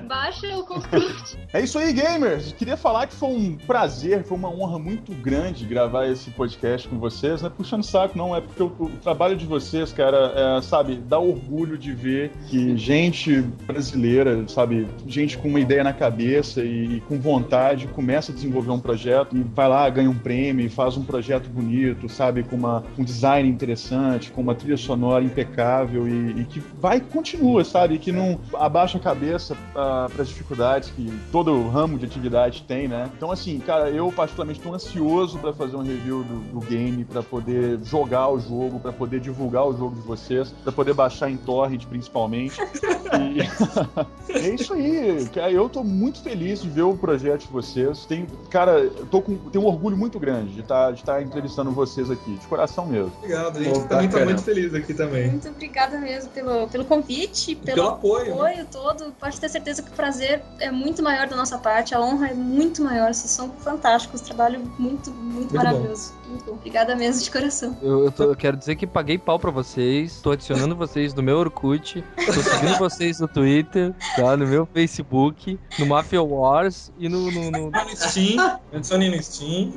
baixa 0.05 0.57
o 0.57 0.65
Construct. 0.65 1.39
É 1.53 1.61
isso 1.61 1.79
aí, 1.79 1.93
gamers! 1.93 2.53
Queria 2.53 2.77
falar 2.77 3.07
que 3.07 3.15
foi 3.15 3.29
um 3.29 3.57
prazer, 3.57 4.23
foi 4.25 4.37
uma 4.37 4.49
honra 4.49 4.79
muito 4.79 5.13
grande 5.13 5.65
gravar 5.65 6.07
esse 6.07 6.31
podcast 6.31 6.89
com 6.89 6.99
vocês. 6.99 7.43
Não 7.43 7.49
é 7.49 7.51
puxando 7.51 7.83
saco, 7.83 8.17
não, 8.17 8.35
é 8.35 8.41
porque 8.41 8.63
o, 8.63 8.67
o 8.67 8.91
trabalho 9.03 9.37
de 9.37 9.47
vocês, 9.47 9.93
cara, 9.93 10.33
é, 10.35 10.63
sabe, 10.63 10.97
dá 10.97 11.19
orgulho 11.19 11.77
de 11.79 11.93
ver 11.93 12.31
que 12.49 12.77
gente 12.77 13.41
brasileira, 13.67 14.47
sabe, 14.49 14.87
gente 15.07 15.39
com 15.39 15.49
uma 15.49 15.61
ideia 15.61 15.85
na 15.85 15.93
cabeça 15.93 16.63
e, 16.63 16.97
e 16.97 17.01
com 17.03 17.19
vontade 17.19 17.87
começa 17.89 18.33
a 18.33 18.35
desenvolver 18.35 18.71
um 18.71 18.81
projeto 18.81 19.37
e 19.37 19.43
vai 19.43 19.69
lá, 19.69 19.89
ganha 19.89 20.11
um 20.11 20.19
prêmio 20.19 20.65
e 20.65 20.69
faz 20.69 20.97
um 20.97 21.05
projeto 21.05 21.49
bonito, 21.49 22.09
sabe, 22.09 22.43
com 22.43 22.57
uma, 22.57 22.85
um 22.99 23.05
design 23.05 23.49
interessante, 23.49 24.31
com 24.31 24.41
uma 24.41 24.55
trilha 24.55 24.77
sonora 24.77 25.25
impecável 25.25 26.07
e, 26.09 26.41
e 26.41 26.45
que 26.45 26.63
vai 26.81 26.99
e 26.99 27.01
continua, 27.01 27.64
sabe, 27.64 27.93
que 27.99 28.12
não 28.12 28.38
abaixa 28.54 28.99
a 28.99 29.00
cabeça 29.00 29.57
para 29.72 30.11
as 30.18 30.29
dificuldades 30.29 30.91
que 30.91 31.12
todo 31.30 31.68
ramo 31.68 31.99
de 31.99 32.04
atividade 32.04 32.64
tem, 32.66 32.88
né? 32.88 33.11
Então, 33.16 33.30
assim, 33.30 33.58
cara, 33.61 33.91
eu 33.91 34.11
particularmente 34.12 34.61
estou 34.61 34.75
ansioso 34.75 35.38
para 35.38 35.53
fazer 35.53 35.76
um 35.76 35.83
review 35.83 36.22
do, 36.22 36.61
do 36.61 36.61
game, 36.61 37.04
para 37.04 37.22
poder 37.22 37.79
jogar 37.84 38.29
o 38.29 38.41
jogo, 38.41 38.79
para 38.80 38.92
poder 38.92 39.21
divulgar 39.21 39.66
o 39.66 39.76
jogo 39.76 39.95
de 39.95 40.03
vocês, 40.03 40.54
para 40.62 40.72
poder 40.72 40.95
baixar 40.95 41.30
em 41.30 41.37
torrent, 41.37 41.87
principalmente. 41.87 42.61
E 42.61 44.33
é 44.33 44.54
isso 44.54 44.75
aí, 44.75 45.29
cara. 45.33 45.50
Eu 45.50 45.68
tô 45.68 45.83
muito 45.83 46.22
feliz 46.22 46.62
de 46.62 46.68
ver 46.68 46.83
o 46.83 46.96
projeto 46.96 47.42
de 47.42 47.53
vocês. 47.53 48.04
Tem, 48.07 48.26
cara, 48.50 48.80
eu 48.80 49.07
tô 49.07 49.21
com, 49.21 49.37
tenho 49.37 49.64
um 49.64 49.68
orgulho 49.68 49.96
muito 49.96 50.18
grande 50.18 50.54
de 50.54 50.61
estar 50.61 50.92
de 50.92 51.00
estar 51.00 51.22
entrevistando 51.22 51.71
vocês 51.71 52.11
aqui, 52.11 52.34
de 52.34 52.46
coração 52.46 52.87
mesmo. 52.87 53.12
Obrigado, 53.18 53.58
a 53.58 53.62
gente 53.62 53.80
Pô, 53.80 53.87
também 53.87 54.08
tá 54.08 54.25
muito 54.25 54.42
feliz 54.42 54.75
aqui 54.75 54.95
também. 54.95 55.30
Muito 55.30 55.49
obrigada 55.49 55.99
mesmo 55.99 56.30
pelo, 56.30 56.68
pelo 56.68 56.84
convite, 56.84 57.54
pelo, 57.54 57.76
pelo 57.85 57.97
apoio, 57.97 58.57
né? 58.57 58.67
todo. 58.71 59.13
Pode 59.19 59.41
ter 59.41 59.49
certeza 59.49 59.83
que 59.83 59.91
o 59.91 59.95
prazer 59.95 60.43
é 60.61 60.71
muito 60.71 61.03
maior 61.03 61.29
da 61.29 61.37
nossa 61.37 61.59
parte, 61.59 61.95
a 61.95 62.01
honra 62.01 62.29
é 62.29 62.35
muito 62.35 62.83
maior. 62.83 63.13
Vocês 63.13 63.31
são 63.31 63.51
fantásticos, 63.59 64.21
trabalho 64.21 64.61
muito, 64.79 65.11
muito, 65.11 65.35
Muito 65.35 65.55
maravilhoso. 65.55 66.15
Muito. 66.29 66.51
Obrigada 66.53 66.96
mesmo 66.96 67.22
de 67.22 67.30
coração. 67.30 67.76
Eu, 67.83 68.05
eu, 68.07 68.13
tô- 68.13 68.25
eu 68.25 68.37
quero 68.37 68.57
dizer 68.57 68.76
que 68.76 68.87
paguei 68.87 69.18
pau 69.18 69.38
pra 69.38 69.51
vocês, 69.51 70.21
tô 70.22 70.30
adicionando 70.33 70.75
vocês 70.75 71.13
no 71.14 71.22
meu 71.22 71.38
Orkut, 71.38 72.03
tô 72.17 72.33
seguindo 72.33 72.79
vocês 72.79 73.21
no 73.21 73.29
Twitter, 73.29 73.92
tá? 74.17 74.37
No 74.37 74.46
meu 74.46 74.67
Facebook, 74.67 75.59
no 75.79 75.87
Mafia 75.87 76.22
Wars 76.22 76.91
e 76.99 77.09
no. 77.09 77.30
no, 77.30 77.51
no- 77.51 77.71
No 77.71 77.96
Steam, 77.96 78.59
adicione 78.72 79.11
no 79.14 79.22
Steam, 79.22 79.72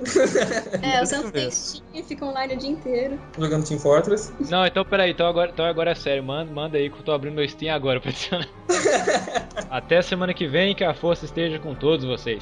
É, 0.82 1.00
o 1.00 1.04
Isso 1.04 1.16
Santos 1.16 1.32
tem 1.32 1.44
mesmo. 1.44 1.52
Steam 1.52 1.84
e 1.94 2.04
fica 2.04 2.26
online 2.26 2.54
o 2.54 2.58
dia 2.58 2.70
inteiro. 2.70 3.20
jogando 3.38 3.66
Team 3.68 3.80
Fortress. 3.80 4.32
Não, 4.50 4.66
então 4.66 4.86
peraí, 4.86 5.12
então 5.12 5.28
agora, 5.28 5.52
então 5.52 5.66
agora 5.66 5.92
é 5.92 5.96
sério, 5.96 6.24
manda, 6.24 6.52
manda 6.52 6.78
aí 6.78 6.90
que 6.90 6.98
eu 6.98 7.04
tô 7.04 7.12
abrindo 7.12 7.36
meu 7.36 7.48
Steam 7.48 7.76
agora 7.76 8.00
pra 8.00 8.10
adicionar. 8.12 8.48
Até 9.70 10.02
semana 10.02 10.34
que 10.34 10.48
vem, 10.48 10.74
que 10.76 10.84
a 10.84 10.94
força 10.94 11.26
esteja 11.26 11.60
com 11.60 11.76
todos 11.76 12.06
vocês. 12.06 12.42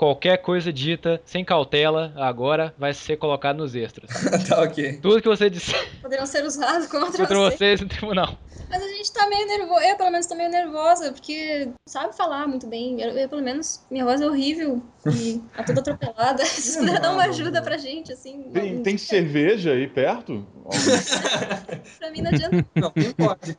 Qualquer 0.00 0.38
coisa 0.38 0.72
dita 0.72 1.20
sem 1.26 1.44
cautela 1.44 2.10
agora 2.16 2.74
vai 2.78 2.94
ser 2.94 3.18
colocado 3.18 3.58
nos 3.58 3.74
extras. 3.74 4.08
tá 4.48 4.62
ok. 4.62 4.94
Tudo 4.94 5.20
que 5.20 5.28
você 5.28 5.50
disser 5.50 5.90
Poderão 6.00 6.24
ser 6.24 6.42
usados 6.42 6.86
contra, 6.86 7.18
contra 7.18 7.38
você. 7.38 7.56
vocês 7.58 7.80
no 7.82 7.86
tribunal. 7.86 8.34
Mas 8.70 8.82
a 8.82 8.88
gente 8.88 9.12
tá 9.12 9.28
meio 9.28 9.46
nervoso. 9.46 9.80
Eu, 9.82 9.96
pelo 9.98 10.10
menos, 10.10 10.26
tô 10.26 10.34
meio 10.34 10.48
nervosa, 10.48 11.12
porque 11.12 11.68
sabe 11.84 12.16
falar 12.16 12.48
muito 12.48 12.66
bem. 12.66 12.98
Eu, 12.98 13.10
eu, 13.10 13.28
pelo 13.28 13.42
menos, 13.42 13.84
minha 13.90 14.06
voz 14.06 14.22
é 14.22 14.26
horrível 14.26 14.82
e 15.06 15.38
tá 15.54 15.64
toda 15.64 15.80
atropelada. 15.80 16.46
Se 16.46 16.62
vocês 16.62 16.76
puderem 16.78 17.02
dar 17.02 17.12
uma 17.12 17.24
ajuda 17.24 17.60
pra 17.60 17.76
gente, 17.76 18.10
assim. 18.10 18.44
Tem, 18.54 18.82
tem 18.82 18.96
cerveja 18.96 19.72
aí 19.72 19.86
perto? 19.86 20.46
Pra 21.98 22.10
mim 22.10 22.22
não 22.22 22.30
adianta. 22.30 22.66
Não, 22.74 22.90
tem 22.90 23.12
pode. 23.12 23.58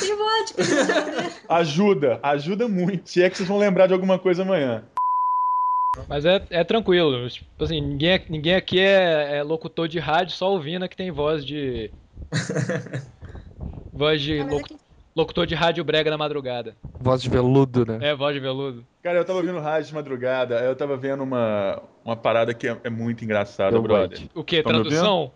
Tem 0.00 0.16
vodka. 0.16 0.64
não 0.64 1.10
adianta. 1.10 1.32
Ajuda, 1.50 2.20
ajuda 2.22 2.66
muito. 2.66 3.10
Se 3.10 3.22
é 3.22 3.28
que 3.28 3.36
vocês 3.36 3.48
vão 3.48 3.58
lembrar 3.58 3.88
de 3.88 3.92
alguma 3.92 4.18
coisa 4.18 4.40
amanhã. 4.40 4.84
Mas 6.08 6.24
é, 6.24 6.42
é 6.50 6.64
tranquilo. 6.64 7.28
Tipo 7.28 7.64
assim, 7.64 7.80
ninguém, 7.80 8.20
ninguém 8.28 8.54
aqui 8.54 8.80
é, 8.80 9.36
é 9.38 9.42
locutor 9.42 9.88
de 9.88 9.98
rádio, 9.98 10.34
só 10.34 10.50
ouvindo 10.50 10.88
que 10.88 10.96
tem 10.96 11.10
voz 11.10 11.44
de. 11.44 11.92
voz 13.92 14.20
de 14.22 14.40
Ah, 14.40 14.44
mas 14.44 14.52
lo- 14.52 14.60
aqui- 14.60 14.76
locutor 15.14 15.46
de 15.46 15.54
rádio 15.54 15.84
brega 15.84 16.10
na 16.10 16.18
madrugada. 16.18 16.76
Voz 16.98 17.22
de 17.22 17.28
veludo, 17.28 17.84
né? 17.84 17.98
É, 18.08 18.14
voz 18.14 18.34
de 18.34 18.40
veludo. 18.40 18.86
Cara, 19.02 19.18
eu 19.18 19.24
tava 19.24 19.40
ouvindo 19.40 19.58
rádio 19.58 19.88
de 19.88 19.94
madrugada, 19.94 20.60
aí 20.60 20.66
eu 20.66 20.76
tava 20.76 20.96
vendo 20.96 21.22
uma, 21.22 21.82
uma 22.04 22.16
parada 22.16 22.54
que 22.54 22.68
é, 22.68 22.78
é 22.84 22.90
muito 22.90 23.24
engraçada, 23.24 23.78
brother. 23.80 24.20
O 24.34 24.44
que? 24.44 24.62
Tá? 24.62 24.70
Tradução? 24.70 25.32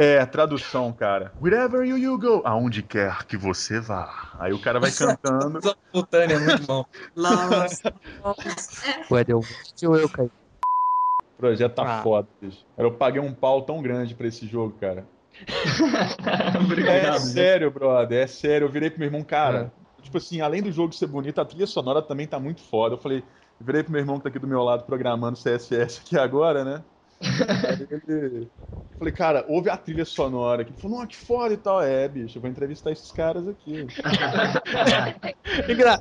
É, 0.00 0.24
tradução, 0.24 0.92
cara. 0.92 1.32
Wherever 1.42 1.84
you, 1.84 1.98
you 1.98 2.16
go. 2.16 2.40
Aonde 2.44 2.82
quer 2.84 3.24
que 3.24 3.36
você 3.36 3.80
vá. 3.80 4.30
Aí 4.38 4.52
o 4.52 4.60
cara 4.60 4.78
vai 4.78 4.90
cantando. 4.96 5.58
Simultânea, 5.90 6.34
é 6.36 6.38
muito 6.38 6.66
bom. 6.66 6.84
Ué, 9.10 9.24
deu 9.24 9.40
20 9.40 9.86
ou 9.88 9.96
eu 9.96 10.08
caí? 10.08 10.26
O 10.26 11.36
projeto 11.38 11.74
tá 11.74 11.98
Ah. 11.98 12.02
foda, 12.02 12.28
bicho. 12.40 12.64
Eu 12.76 12.92
paguei 12.92 13.20
um 13.20 13.34
pau 13.34 13.62
tão 13.62 13.82
grande 13.82 14.14
pra 14.14 14.28
esse 14.28 14.46
jogo, 14.46 14.76
cara. 14.80 15.04
É 16.54 16.58
Obrigado. 16.58 17.18
sério, 17.18 17.70
brother. 17.70 18.22
É 18.22 18.26
sério. 18.26 18.66
Eu 18.66 18.70
virei 18.70 18.90
pro 18.90 18.98
meu 19.00 19.08
irmão, 19.08 19.22
cara. 19.24 19.72
Tipo 20.02 20.18
assim, 20.18 20.40
além 20.40 20.62
do 20.62 20.70
jogo 20.70 20.92
ser 20.94 21.06
bonito, 21.08 21.40
a 21.40 21.44
trilha 21.44 21.66
sonora 21.66 22.00
também 22.02 22.26
tá 22.26 22.38
muito 22.38 22.60
foda. 22.62 22.94
Eu 22.94 22.98
falei, 22.98 23.22
virei 23.60 23.82
pro 23.82 23.90
meu 23.92 24.00
irmão 24.00 24.16
que 24.16 24.22
tá 24.22 24.28
aqui 24.28 24.38
do 24.38 24.46
meu 24.46 24.62
lado 24.62 24.84
programando 24.84 25.36
CSS 25.38 26.00
aqui 26.00 26.16
agora, 26.18 26.64
né? 26.64 26.82
Ele... 27.20 28.44
eu 28.44 28.50
Falei, 28.98 29.12
cara, 29.12 29.44
ouve 29.48 29.70
a 29.70 29.76
trilha 29.76 30.04
sonora 30.04 30.62
aqui. 30.62 30.72
Ele 30.72 30.78
falou, 30.78 30.98
não, 31.00 31.06
que 31.06 31.16
foda 31.16 31.54
e 31.54 31.56
tal. 31.56 31.80
É, 31.82 32.08
bicho, 32.08 32.38
eu 32.38 32.42
vou 32.42 32.50
entrevistar 32.50 32.90
esses 32.90 33.12
caras 33.12 33.46
aqui. 33.46 33.72
Engra- 35.68 35.98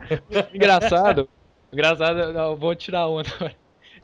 Engraçado. 0.53 1.30
Engraçado, 1.72 2.34
não, 2.34 2.56
vou 2.56 2.76
tirar 2.76 3.07
onda 3.07 3.30
agora. 3.35 3.56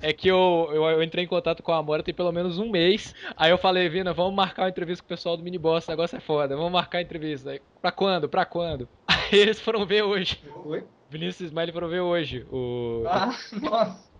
É 0.01 0.11
que 0.11 0.27
eu, 0.27 0.69
eu, 0.73 0.83
eu 0.83 1.03
entrei 1.03 1.23
em 1.23 1.27
contato 1.27 1.63
com 1.63 1.71
a 1.71 1.77
Amora 1.77 2.03
tem 2.03 2.13
pelo 2.13 2.31
menos 2.31 2.57
um 2.59 2.69
mês. 2.69 3.13
Aí 3.37 3.51
eu 3.51 3.57
falei, 3.57 3.87
Vina, 3.87 4.13
vamos 4.13 4.35
marcar 4.35 4.63
uma 4.63 4.69
entrevista 4.69 5.01
com 5.01 5.05
o 5.05 5.15
pessoal 5.15 5.37
do 5.37 5.43
Miniboss, 5.43 5.83
esse 5.83 5.89
negócio 5.91 6.17
é 6.17 6.19
foda. 6.19 6.55
Vamos 6.57 6.71
marcar 6.71 6.97
a 6.97 7.01
entrevista. 7.01 7.51
Aí, 7.51 7.61
pra 7.81 7.91
quando? 7.91 8.27
Pra 8.27 8.45
quando? 8.45 8.89
Aí 9.07 9.39
eles 9.39 9.61
foram 9.61 9.85
ver 9.85 10.03
hoje. 10.03 10.41
Oi? 10.65 10.83
Vinícius 11.09 11.41
e 11.41 11.45
Smiley 11.45 11.71
foram 11.71 11.87
ver 11.87 12.01
hoje. 12.01 12.45
O... 12.51 13.03
Ah, 13.07 13.29
nossa. 13.61 14.12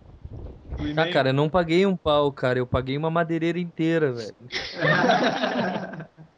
Ah, 0.97 1.11
cara, 1.11 1.29
eu 1.29 1.33
não 1.33 1.49
paguei 1.49 1.85
um 1.85 1.95
pau, 1.95 2.31
cara. 2.31 2.59
Eu 2.59 2.67
paguei 2.67 2.97
uma 2.97 3.09
madeireira 3.09 3.59
inteira, 3.59 4.11
velho. 4.11 4.35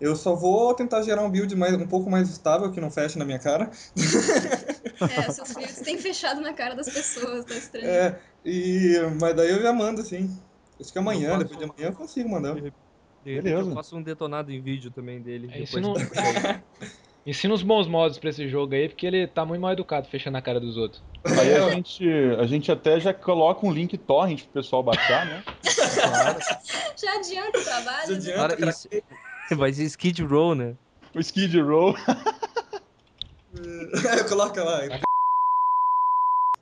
Eu 0.00 0.16
só 0.16 0.34
vou 0.34 0.74
tentar 0.74 1.02
gerar 1.02 1.22
um 1.22 1.30
build 1.30 1.54
mais, 1.54 1.72
um 1.74 1.86
pouco 1.86 2.10
mais 2.10 2.28
estável 2.28 2.70
que 2.70 2.80
não 2.80 2.90
feche 2.90 3.18
na 3.18 3.24
minha 3.24 3.38
cara. 3.38 3.70
É, 5.00 5.22
seus 5.30 5.54
filhos 5.54 5.80
têm 5.80 5.98
fechado 5.98 6.40
na 6.40 6.52
cara 6.52 6.74
das 6.74 6.92
pessoas, 6.92 7.44
tá 7.44 7.54
estranho. 7.54 7.86
É, 7.88 8.20
e, 8.44 8.98
mas 9.20 9.34
daí 9.34 9.50
eu 9.50 9.62
já 9.62 9.72
mando, 9.72 10.00
assim. 10.00 10.28
Acho 10.80 10.92
que 10.92 10.98
amanhã, 10.98 11.30
Eu 11.32 11.38
depois 11.38 11.58
de 11.58 11.64
amanhã, 11.64 11.88
eu 11.88 11.94
consigo 11.94 12.28
mandar. 12.28 12.54
De 12.54 12.60
repente 12.60 12.84
Beleza. 13.24 13.70
Eu 13.70 13.74
faço 13.74 13.96
um 13.96 14.02
detonado 14.02 14.52
em 14.52 14.60
vídeo 14.60 14.90
também 14.90 15.22
dele. 15.22 15.48
É, 15.50 15.62
eu- 15.62 15.94
ensina 17.26 17.54
uns 17.54 17.62
bons 17.62 17.86
modos 17.86 18.18
pra 18.18 18.30
esse 18.30 18.48
jogo 18.48 18.74
aí, 18.74 18.88
porque 18.88 19.06
ele 19.06 19.26
tá 19.26 19.44
muito 19.44 19.60
mal 19.60 19.72
educado 19.72 20.08
fechando 20.08 20.36
a 20.36 20.42
cara 20.42 20.60
dos 20.60 20.76
outros. 20.76 21.02
Aí 21.24 21.54
a 21.54 21.70
gente, 21.70 22.06
a 22.38 22.46
gente 22.46 22.70
até 22.70 23.00
já 23.00 23.14
coloca 23.14 23.66
um 23.66 23.72
link 23.72 23.96
torrent 23.96 24.42
pro 24.42 24.62
pessoal 24.62 24.82
baixar, 24.82 25.26
né? 25.26 25.42
Já 26.96 27.16
adianta 27.16 27.58
o 27.58 27.64
trabalho. 27.64 28.06
Já 28.06 28.08
né? 28.08 28.16
adianta, 28.16 28.56
Cara, 28.56 28.70
isso... 28.70 28.88
Vai 29.56 29.72
ser 29.72 29.84
Skid 29.84 30.22
Row, 30.22 30.54
né? 30.54 30.74
O 31.14 31.20
Skid 31.20 31.60
Row. 31.60 31.94
Coloca 34.28 34.64
lá. 34.64 34.80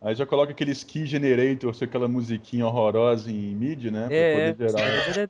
Aí 0.03 0.17
já 0.17 0.27
coloca 0.27 0.51
aquele 0.51 0.73
Ski 0.73 1.07
Generator, 1.07 1.77
com 1.77 1.85
aquela 1.85 2.09
musiquinha 2.09 2.67
horrorosa 2.67 3.31
em 3.31 3.55
MIDI, 3.55 3.91
né? 3.91 4.09
Pra 4.09 4.17
É, 4.17 4.53
poder 4.55 4.69
gerar. 4.69 5.29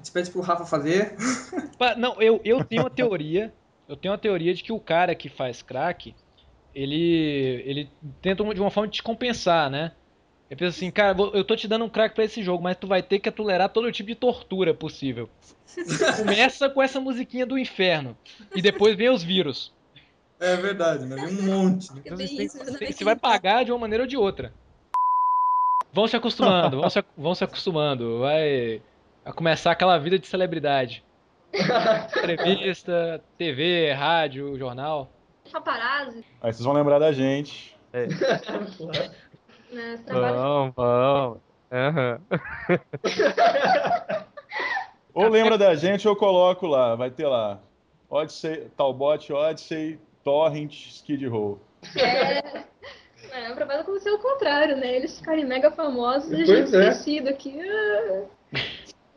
gente 0.00 0.12
pede 0.12 0.30
pro 0.30 0.40
Rafa 0.40 0.64
fazer. 0.64 1.14
Não, 1.98 2.20
eu, 2.20 2.40
eu 2.44 2.64
tenho 2.64 2.82
uma 2.82 2.90
teoria. 2.90 3.52
Eu 3.86 3.96
tenho 3.96 4.12
uma 4.12 4.18
teoria 4.18 4.54
de 4.54 4.62
que 4.62 4.72
o 4.72 4.80
cara 4.80 5.14
que 5.14 5.28
faz 5.28 5.60
crack, 5.60 6.14
ele, 6.74 7.62
ele 7.66 7.90
tenta 8.22 8.42
de 8.54 8.60
uma 8.60 8.70
forma 8.70 8.88
de 8.88 8.96
te 8.96 9.02
compensar, 9.02 9.70
né? 9.70 9.92
Ele 10.48 10.58
pensa 10.58 10.76
assim, 10.76 10.90
cara, 10.90 11.16
eu 11.34 11.44
tô 11.44 11.54
te 11.56 11.68
dando 11.68 11.84
um 11.84 11.90
crack 11.90 12.14
pra 12.14 12.24
esse 12.24 12.42
jogo, 12.42 12.62
mas 12.62 12.76
tu 12.76 12.86
vai 12.86 13.02
ter 13.02 13.18
que 13.18 13.30
tolerar 13.30 13.68
todo 13.68 13.92
tipo 13.92 14.08
de 14.08 14.14
tortura 14.14 14.72
possível. 14.72 15.28
Começa 16.16 16.70
com 16.70 16.82
essa 16.82 17.00
musiquinha 17.00 17.44
do 17.44 17.58
inferno. 17.58 18.16
E 18.54 18.62
depois 18.62 18.96
vem 18.96 19.10
os 19.10 19.22
vírus. 19.22 19.74
É 20.40 20.56
verdade, 20.56 21.06
né? 21.06 21.16
Um 21.16 21.42
monte. 21.42 21.92
né? 21.94 22.02
Então 22.04 22.16
você, 22.16 22.26
tem- 22.36 22.48
você- 22.48 22.92
você 22.92 23.04
vai 23.04 23.16
pagar 23.16 23.64
de 23.64 23.72
uma 23.72 23.78
maneira 23.78 24.04
ou 24.04 24.08
de 24.08 24.16
outra. 24.16 24.52
Vão 25.92 26.08
se 26.08 26.16
acostumando, 26.16 26.80
vão 26.80 26.90
se, 26.90 27.04
vão 27.16 27.34
se 27.34 27.44
acostumando. 27.44 28.18
Vai 28.20 28.82
a 29.24 29.32
começar 29.32 29.70
aquela 29.70 29.96
vida 29.98 30.18
de 30.18 30.26
celebridade. 30.26 31.04
Entrevista, 32.18 33.22
TV, 33.38 33.92
rádio, 33.92 34.58
jornal. 34.58 35.08
Paparazzi, 35.52 36.24
Aí 36.42 36.52
vocês 36.52 36.64
vão 36.64 36.72
lembrar 36.74 36.98
da 36.98 37.12
gente. 37.12 37.76
trabalho 40.04 40.72
Vamos, 40.74 40.74
vamos. 40.74 41.38
Aham. 41.70 42.20
Ou 45.12 45.28
lembra 45.28 45.56
da 45.56 45.74
gente, 45.74 46.06
eu 46.06 46.16
coloco 46.16 46.66
lá. 46.66 46.94
Vai 46.96 47.10
ter 47.10 47.26
lá. 47.26 47.60
Odyssey, 48.10 48.68
Talbot, 48.76 49.32
Odyssey, 49.32 49.98
Torrent, 50.24 50.72
Skid 50.72 51.26
Row. 51.26 51.58
é. 51.96 52.64
É, 53.30 53.50
o 53.50 53.54
trabalho 53.56 53.80
aconteceu 53.80 54.14
ao 54.14 54.20
contrário, 54.20 54.76
né? 54.76 54.94
Eles 54.96 55.18
ficarem 55.18 55.44
mega 55.44 55.70
famosos 55.70 56.30
e 56.30 56.42
a 56.42 56.44
gente 56.44 56.74
é. 56.76 56.88
esquecido 56.88 57.28
aqui. 57.28 57.58
Ah. 57.60 58.22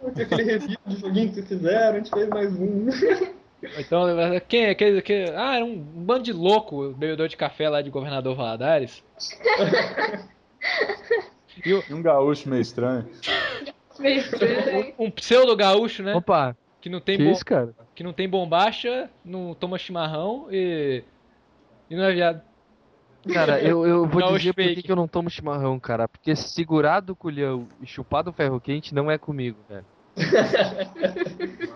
Aquele 0.07 0.43
review 0.43 0.77
de 0.85 0.95
joguinho 0.97 1.29
que 1.29 1.35
vocês 1.35 1.47
fizeram, 1.47 1.95
a 1.95 1.99
gente 1.99 2.09
fez 2.09 2.27
mais 2.29 2.53
um. 2.53 2.87
Então, 3.79 4.05
quem 4.47 4.65
é 4.65 4.69
aquele 4.69 5.01
que. 5.01 5.25
Ah, 5.35 5.55
era 5.55 5.65
um, 5.65 5.71
um 5.71 6.03
bando 6.05 6.21
de 6.23 6.31
louco, 6.31 6.89
bebedor 6.93 7.27
de 7.27 7.35
café 7.35 7.67
lá 7.67 7.81
de 7.81 7.89
governador 7.89 8.35
Valadares. 8.35 9.03
E 11.65 11.73
o- 11.73 11.83
E 11.89 11.93
um 11.93 12.01
gaúcho 12.03 12.47
meio 12.47 12.61
estranho. 12.61 13.09
Meio 13.97 14.19
estranho. 14.19 14.93
um 14.99 15.09
pseudo 15.09 15.55
gaúcho, 15.55 16.03
né? 16.03 16.13
Opa, 16.13 16.55
Que 16.87 16.91
não 16.91 17.01
tem 17.01 17.17
que 17.17 17.25
bom, 17.25 17.31
isso, 17.31 17.45
cara? 17.45 17.75
que 17.93 18.01
não 18.01 18.13
tem 18.13 18.29
bombacha, 18.29 19.09
não 19.23 19.53
toma 19.53 19.77
chimarrão 19.77 20.47
e. 20.49 21.03
E 21.89 21.95
não 21.95 22.03
é 22.03 22.13
viado. 22.13 22.41
Cara, 23.33 23.61
eu, 23.61 23.85
eu 23.85 24.05
vou 24.07 24.21
Gaúcho 24.21 24.39
dizer 24.39 24.53
por 24.53 24.83
que 24.83 24.89
eu 24.91 24.95
não 24.95 25.07
tomo 25.07 25.29
chimarrão, 25.29 25.77
cara. 25.81 26.07
Porque 26.07 26.33
segurar 26.33 27.01
do 27.01 27.13
culhão 27.13 27.67
e 27.81 27.85
chupar 27.85 28.23
do 28.23 28.31
ferro 28.31 28.61
quente 28.61 28.95
não 28.95 29.11
é 29.11 29.17
comigo, 29.17 29.57
velho. 29.67 29.85